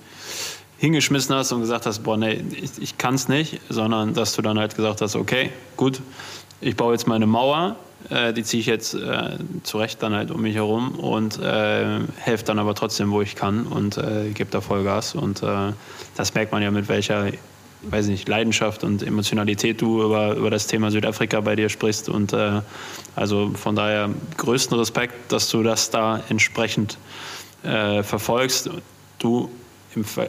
hingeschmissen 0.81 1.35
hast 1.35 1.51
und 1.51 1.61
gesagt 1.61 1.85
hast, 1.85 1.99
boah, 1.99 2.17
nee, 2.17 2.43
ich, 2.59 2.81
ich 2.81 2.97
kann 2.97 3.19
nicht, 3.27 3.61
sondern 3.69 4.15
dass 4.15 4.33
du 4.33 4.41
dann 4.41 4.57
halt 4.57 4.75
gesagt 4.75 5.01
hast, 5.01 5.15
okay, 5.15 5.51
gut, 5.77 6.01
ich 6.59 6.75
baue 6.75 6.93
jetzt 6.93 7.07
meine 7.07 7.27
Mauer, 7.27 7.75
äh, 8.09 8.33
die 8.33 8.41
ziehe 8.43 8.61
ich 8.61 8.65
jetzt 8.65 8.95
äh, 8.95 9.37
zurecht 9.61 10.01
dann 10.01 10.15
halt 10.15 10.31
um 10.31 10.41
mich 10.41 10.55
herum 10.55 10.95
und 10.95 11.37
äh, 11.37 11.99
helfe 12.17 12.45
dann 12.45 12.57
aber 12.57 12.73
trotzdem, 12.73 13.11
wo 13.11 13.21
ich 13.21 13.35
kann 13.35 13.67
und 13.67 13.99
äh, 13.99 14.31
gebe 14.33 14.49
da 14.49 14.59
Vollgas. 14.59 15.13
Und 15.13 15.43
äh, 15.43 15.73
das 16.15 16.33
merkt 16.33 16.51
man 16.51 16.63
ja 16.63 16.71
mit 16.71 16.89
welcher, 16.89 17.27
weiß 17.83 18.07
nicht, 18.07 18.27
Leidenschaft 18.27 18.83
und 18.83 19.03
Emotionalität 19.03 19.79
du 19.83 20.01
über, 20.01 20.33
über 20.33 20.49
das 20.49 20.65
Thema 20.65 20.89
Südafrika 20.89 21.41
bei 21.41 21.55
dir 21.55 21.69
sprichst. 21.69 22.09
Und 22.09 22.33
äh, 22.33 22.61
also 23.15 23.51
von 23.53 23.75
daher 23.75 24.09
größten 24.37 24.75
Respekt, 24.79 25.31
dass 25.31 25.47
du 25.47 25.61
das 25.61 25.91
da 25.91 26.23
entsprechend 26.29 26.97
äh, 27.61 28.01
verfolgst. 28.01 28.71
Du 29.19 29.51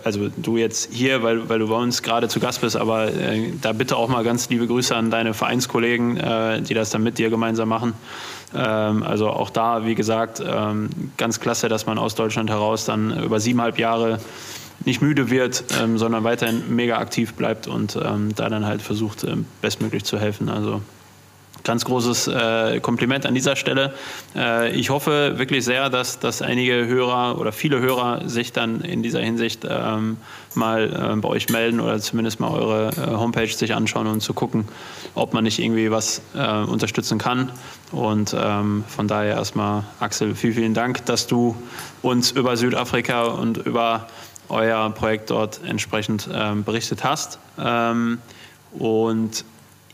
also 0.04 0.28
du 0.28 0.56
jetzt 0.56 0.92
hier, 0.92 1.22
weil, 1.22 1.48
weil 1.48 1.60
du 1.60 1.68
bei 1.68 1.76
uns 1.76 2.02
gerade 2.02 2.28
zu 2.28 2.40
Gast 2.40 2.60
bist, 2.60 2.76
aber 2.76 3.12
äh, 3.12 3.52
da 3.60 3.72
bitte 3.72 3.96
auch 3.96 4.08
mal 4.08 4.24
ganz 4.24 4.48
liebe 4.48 4.66
Grüße 4.66 4.94
an 4.94 5.10
deine 5.10 5.34
Vereinskollegen, 5.34 6.16
äh, 6.16 6.62
die 6.62 6.74
das 6.74 6.90
dann 6.90 7.02
mit 7.02 7.18
dir 7.18 7.30
gemeinsam 7.30 7.68
machen. 7.68 7.94
Ähm, 8.54 9.02
also 9.02 9.30
auch 9.30 9.50
da, 9.50 9.86
wie 9.86 9.94
gesagt, 9.94 10.42
ähm, 10.44 10.90
ganz 11.16 11.38
klasse, 11.40 11.68
dass 11.68 11.86
man 11.86 11.98
aus 11.98 12.14
Deutschland 12.14 12.50
heraus 12.50 12.84
dann 12.86 13.22
über 13.22 13.38
siebeneinhalb 13.38 13.78
Jahre 13.78 14.18
nicht 14.84 15.00
müde 15.00 15.30
wird, 15.30 15.64
ähm, 15.80 15.96
sondern 15.96 16.24
weiterhin 16.24 16.74
mega 16.74 16.98
aktiv 16.98 17.34
bleibt 17.34 17.68
und 17.68 17.96
ähm, 18.02 18.34
da 18.34 18.48
dann 18.48 18.66
halt 18.66 18.82
versucht, 18.82 19.24
äh, 19.24 19.36
bestmöglich 19.60 20.04
zu 20.04 20.18
helfen. 20.18 20.48
Also 20.48 20.82
ganz 21.64 21.84
großes 21.84 22.28
äh, 22.28 22.80
Kompliment 22.80 23.26
an 23.26 23.34
dieser 23.34 23.56
Stelle. 23.56 23.94
Äh, 24.34 24.72
ich 24.72 24.90
hoffe 24.90 25.38
wirklich 25.38 25.64
sehr, 25.64 25.90
dass, 25.90 26.18
dass 26.18 26.42
einige 26.42 26.86
Hörer 26.86 27.38
oder 27.38 27.52
viele 27.52 27.80
Hörer 27.80 28.28
sich 28.28 28.52
dann 28.52 28.80
in 28.80 29.02
dieser 29.02 29.20
Hinsicht 29.20 29.66
ähm, 29.68 30.16
mal 30.54 31.14
äh, 31.14 31.16
bei 31.16 31.28
euch 31.28 31.48
melden 31.48 31.80
oder 31.80 31.98
zumindest 32.00 32.40
mal 32.40 32.50
eure 32.50 32.90
äh, 32.90 33.16
Homepage 33.16 33.48
sich 33.48 33.74
anschauen 33.74 34.06
und 34.06 34.20
zu 34.20 34.34
gucken, 34.34 34.66
ob 35.14 35.34
man 35.34 35.44
nicht 35.44 35.58
irgendwie 35.58 35.90
was 35.90 36.22
äh, 36.34 36.62
unterstützen 36.62 37.18
kann. 37.18 37.50
Und 37.90 38.34
ähm, 38.38 38.84
von 38.88 39.08
daher 39.08 39.34
erstmal, 39.34 39.84
Axel, 40.00 40.34
vielen, 40.34 40.54
vielen 40.54 40.74
Dank, 40.74 41.04
dass 41.06 41.26
du 41.26 41.56
uns 42.02 42.30
über 42.30 42.56
Südafrika 42.56 43.24
und 43.24 43.58
über 43.58 44.08
euer 44.48 44.90
Projekt 44.90 45.30
dort 45.30 45.60
entsprechend 45.66 46.28
ähm, 46.32 46.64
berichtet 46.64 47.04
hast. 47.04 47.38
Ähm, 47.58 48.18
und 48.72 49.44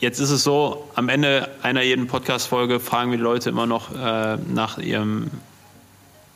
Jetzt 0.01 0.21
ist 0.21 0.31
es 0.31 0.45
so, 0.45 0.89
am 0.95 1.09
Ende 1.09 1.49
einer 1.63 1.83
jeden 1.83 2.07
Podcast-Folge 2.07 2.79
fragen 2.79 3.11
wir 3.11 3.19
die 3.19 3.25
Leute 3.25 3.51
immer 3.51 3.67
noch 3.67 3.93
äh, 3.93 4.37
nach 4.37 4.79
ihrem 4.79 5.29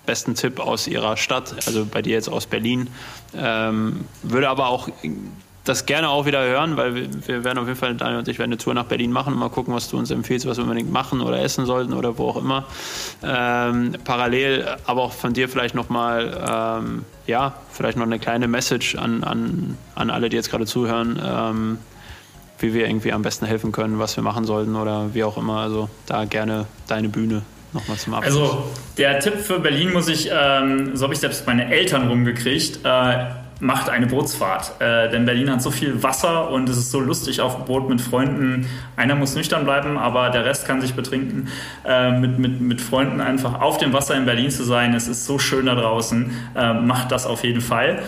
besten 0.04 0.34
Tipp 0.34 0.58
aus 0.58 0.88
ihrer 0.88 1.16
Stadt, 1.16 1.54
also 1.66 1.86
bei 1.86 2.02
dir 2.02 2.14
jetzt 2.14 2.28
aus 2.28 2.46
Berlin. 2.46 2.88
Ähm, 3.36 4.04
würde 4.24 4.48
aber 4.48 4.66
auch 4.66 4.88
das 5.62 5.86
gerne 5.86 6.08
auch 6.08 6.26
wieder 6.26 6.42
hören, 6.44 6.76
weil 6.76 6.96
wir, 6.96 7.28
wir, 7.28 7.44
werden 7.44 7.58
auf 7.58 7.68
jeden 7.68 7.78
Fall, 7.78 7.94
Daniel 7.94 8.18
und 8.18 8.26
ich 8.26 8.40
werden 8.40 8.50
eine 8.50 8.58
Tour 8.58 8.74
nach 8.74 8.86
Berlin 8.86 9.12
machen, 9.12 9.32
mal 9.38 9.48
gucken, 9.48 9.72
was 9.72 9.88
du 9.88 9.96
uns 9.96 10.10
empfiehlst, 10.10 10.44
was 10.44 10.56
wir 10.56 10.64
unbedingt 10.64 10.90
machen 10.90 11.20
oder 11.20 11.40
essen 11.40 11.64
sollten 11.64 11.92
oder 11.92 12.18
wo 12.18 12.30
auch 12.30 12.36
immer. 12.38 12.66
Ähm, 13.22 13.94
parallel 14.02 14.66
aber 14.86 15.02
auch 15.02 15.12
von 15.12 15.34
dir 15.34 15.48
vielleicht 15.48 15.76
nochmal, 15.76 16.80
ähm, 16.82 17.04
ja, 17.28 17.54
vielleicht 17.70 17.96
noch 17.96 18.06
eine 18.06 18.18
kleine 18.18 18.48
Message 18.48 18.96
an, 18.96 19.22
an, 19.22 19.78
an 19.94 20.10
alle, 20.10 20.28
die 20.30 20.36
jetzt 20.36 20.50
gerade 20.50 20.66
zuhören. 20.66 21.22
Ähm, 21.24 21.78
wie 22.62 22.74
wir 22.74 22.86
irgendwie 22.86 23.12
am 23.12 23.22
besten 23.22 23.46
helfen 23.46 23.72
können, 23.72 23.98
was 23.98 24.16
wir 24.16 24.22
machen 24.22 24.44
sollten 24.44 24.76
oder 24.76 25.14
wie 25.14 25.24
auch 25.24 25.36
immer. 25.36 25.58
Also 25.58 25.88
da 26.06 26.24
gerne 26.24 26.66
deine 26.88 27.08
Bühne 27.08 27.42
nochmal 27.72 27.96
zum 27.96 28.14
Abschluss. 28.14 28.36
Also 28.36 28.64
der 28.98 29.20
Tipp 29.20 29.34
für 29.34 29.58
Berlin 29.58 29.92
muss 29.92 30.08
ich, 30.08 30.30
ähm, 30.32 30.96
so 30.96 31.04
habe 31.04 31.14
ich 31.14 31.20
selbst 31.20 31.46
meine 31.46 31.72
Eltern 31.72 32.08
rumgekriegt, 32.08 32.80
äh, 32.84 33.24
macht 33.60 33.88
eine 33.88 34.06
Bootsfahrt. 34.06 34.80
Äh, 34.80 35.08
denn 35.10 35.24
Berlin 35.24 35.50
hat 35.50 35.62
so 35.62 35.70
viel 35.70 36.02
Wasser 36.02 36.50
und 36.50 36.68
es 36.68 36.76
ist 36.76 36.90
so 36.90 37.00
lustig 37.00 37.40
auf 37.40 37.56
dem 37.56 37.64
Boot 37.64 37.88
mit 37.88 38.00
Freunden. 38.00 38.66
Einer 38.96 39.14
muss 39.14 39.36
nüchtern 39.36 39.64
bleiben, 39.64 39.98
aber 39.98 40.30
der 40.30 40.44
Rest 40.44 40.66
kann 40.66 40.80
sich 40.80 40.94
betrinken. 40.94 41.48
Äh, 41.86 42.18
mit, 42.18 42.38
mit, 42.38 42.60
mit 42.60 42.80
Freunden 42.80 43.20
einfach 43.20 43.60
auf 43.60 43.78
dem 43.78 43.92
Wasser 43.92 44.16
in 44.16 44.26
Berlin 44.26 44.50
zu 44.50 44.64
sein, 44.64 44.94
es 44.94 45.06
ist 45.06 45.26
so 45.26 45.38
schön 45.38 45.66
da 45.66 45.76
draußen. 45.76 46.30
Äh, 46.56 46.74
macht 46.74 47.12
das 47.12 47.24
auf 47.24 47.44
jeden 47.44 47.60
Fall. 47.60 48.02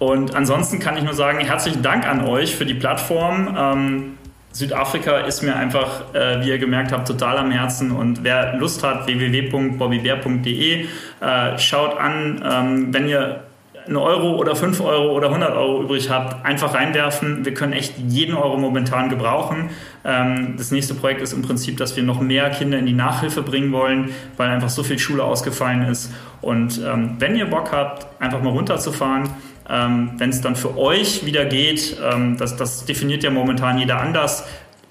Und 0.00 0.34
ansonsten 0.34 0.78
kann 0.78 0.96
ich 0.96 1.04
nur 1.04 1.12
sagen, 1.12 1.40
herzlichen 1.40 1.82
Dank 1.82 2.06
an 2.08 2.26
euch 2.26 2.56
für 2.56 2.64
die 2.64 2.72
Plattform. 2.72 3.54
Ähm, 3.56 4.18
Südafrika 4.50 5.18
ist 5.18 5.42
mir 5.42 5.54
einfach, 5.54 6.14
äh, 6.14 6.40
wie 6.40 6.48
ihr 6.48 6.58
gemerkt 6.58 6.90
habt, 6.90 7.06
total 7.06 7.36
am 7.36 7.50
Herzen. 7.50 7.90
Und 7.90 8.24
wer 8.24 8.56
Lust 8.56 8.82
hat, 8.82 9.06
www.bobbybär.de, 9.06 10.86
äh, 11.20 11.58
schaut 11.58 11.98
an, 11.98 12.42
ähm, 12.42 12.94
wenn 12.94 13.08
ihr 13.10 13.44
einen 13.86 13.96
Euro 13.96 14.36
oder 14.36 14.56
5 14.56 14.80
Euro 14.80 15.12
oder 15.14 15.28
100 15.28 15.54
Euro 15.54 15.82
übrig 15.82 16.08
habt, 16.08 16.46
einfach 16.46 16.74
reinwerfen. 16.74 17.44
Wir 17.44 17.52
können 17.52 17.72
echt 17.74 17.98
jeden 17.98 18.34
Euro 18.36 18.56
momentan 18.56 19.10
gebrauchen. 19.10 19.68
Ähm, 20.04 20.54
das 20.56 20.70
nächste 20.70 20.94
Projekt 20.94 21.20
ist 21.20 21.34
im 21.34 21.42
Prinzip, 21.42 21.76
dass 21.76 21.94
wir 21.96 22.02
noch 22.02 22.20
mehr 22.20 22.48
Kinder 22.50 22.78
in 22.78 22.86
die 22.86 22.94
Nachhilfe 22.94 23.42
bringen 23.42 23.70
wollen, 23.72 24.10
weil 24.38 24.48
einfach 24.48 24.70
so 24.70 24.82
viel 24.82 24.98
Schule 24.98 25.24
ausgefallen 25.24 25.82
ist. 25.82 26.10
Und 26.40 26.80
ähm, 26.86 27.16
wenn 27.18 27.36
ihr 27.36 27.46
Bock 27.46 27.72
habt, 27.72 28.06
einfach 28.20 28.42
mal 28.42 28.50
runterzufahren, 28.50 29.28
ähm, 29.70 30.12
Wenn 30.18 30.30
es 30.30 30.40
dann 30.40 30.56
für 30.56 30.76
euch 30.76 31.24
wieder 31.24 31.44
geht, 31.44 31.96
ähm, 32.02 32.36
das, 32.36 32.56
das 32.56 32.84
definiert 32.84 33.22
ja 33.22 33.30
momentan 33.30 33.78
jeder 33.78 34.00
anders, 34.00 34.44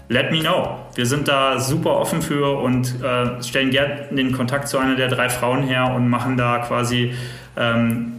let 0.07 0.31
me 0.31 0.39
know. 0.39 0.79
Wir 0.95 1.05
sind 1.05 1.27
da 1.27 1.59
super 1.59 1.97
offen 1.97 2.21
für 2.21 2.57
und 2.59 2.95
äh, 3.03 3.43
stellen 3.43 3.71
gerne 3.71 4.07
den 4.11 4.31
Kontakt 4.31 4.67
zu 4.67 4.77
einer 4.77 4.95
der 4.95 5.09
drei 5.09 5.29
Frauen 5.29 5.63
her 5.63 5.93
und 5.93 6.07
machen 6.07 6.37
da 6.37 6.59
quasi 6.59 7.13
ähm, 7.57 8.18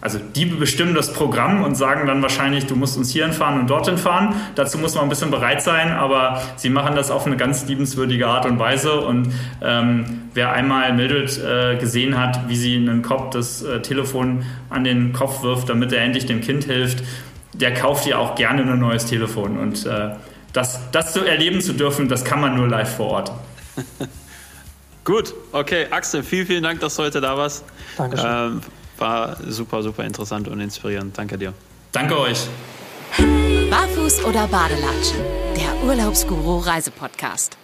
also 0.00 0.18
die 0.18 0.46
bestimmen 0.46 0.94
das 0.94 1.12
Programm 1.12 1.62
und 1.62 1.76
sagen 1.76 2.06
dann 2.06 2.22
wahrscheinlich, 2.22 2.66
du 2.66 2.76
musst 2.76 2.96
uns 2.96 3.10
hierhin 3.10 3.32
fahren 3.32 3.60
und 3.60 3.70
dorthin 3.70 3.98
fahren. 3.98 4.34
Dazu 4.54 4.78
muss 4.78 4.94
man 4.94 5.04
ein 5.04 5.08
bisschen 5.08 5.30
bereit 5.30 5.62
sein, 5.62 5.90
aber 5.90 6.42
sie 6.56 6.70
machen 6.70 6.94
das 6.94 7.10
auf 7.10 7.26
eine 7.26 7.36
ganz 7.36 7.66
liebenswürdige 7.66 8.26
Art 8.26 8.46
und 8.46 8.58
Weise. 8.58 9.00
Und 9.00 9.32
ähm, 9.62 10.22
wer 10.34 10.52
einmal 10.52 10.92
Mildred 10.92 11.38
äh, 11.38 11.76
gesehen 11.76 12.18
hat, 12.18 12.48
wie 12.48 12.56
sie 12.56 12.76
einen 12.76 13.02
Kopf 13.02 13.30
das 13.30 13.62
äh, 13.62 13.80
Telefon 13.80 14.44
an 14.70 14.84
den 14.84 15.12
Kopf 15.12 15.42
wirft, 15.42 15.68
damit 15.68 15.92
er 15.92 16.02
endlich 16.02 16.26
dem 16.26 16.40
Kind 16.40 16.64
hilft, 16.64 17.04
der 17.52 17.72
kauft 17.72 18.06
ihr 18.06 18.18
auch 18.18 18.34
gerne 18.34 18.62
ein 18.62 18.78
neues 18.78 19.06
Telefon. 19.06 19.58
Und 19.58 19.86
äh, 19.86 20.10
das, 20.52 20.80
das 20.92 21.12
zu 21.12 21.24
erleben 21.24 21.60
zu 21.60 21.72
dürfen, 21.72 22.08
das 22.08 22.24
kann 22.24 22.40
man 22.40 22.56
nur 22.56 22.68
live 22.68 22.96
vor 22.96 23.06
Ort. 23.10 23.32
Gut, 25.04 25.34
okay, 25.52 25.86
Axel, 25.90 26.22
vielen, 26.22 26.46
vielen 26.46 26.62
Dank, 26.62 26.80
dass 26.80 26.96
du 26.96 27.02
heute 27.02 27.20
da 27.20 27.36
warst. 27.36 27.64
Dankeschön. 27.98 28.26
Ähm, 28.26 28.60
war 28.98 29.36
super, 29.48 29.82
super 29.82 30.04
interessant 30.04 30.48
und 30.48 30.60
inspirierend. 30.60 31.16
Danke 31.16 31.38
dir. 31.38 31.52
Danke 31.92 32.18
euch. 32.18 32.46
Barfuß 33.70 34.24
oder 34.24 34.46
Badelatschen? 34.48 35.20
Der 35.56 35.88
Urlaubsguru 35.88 36.58
Reisepodcast. 36.58 37.56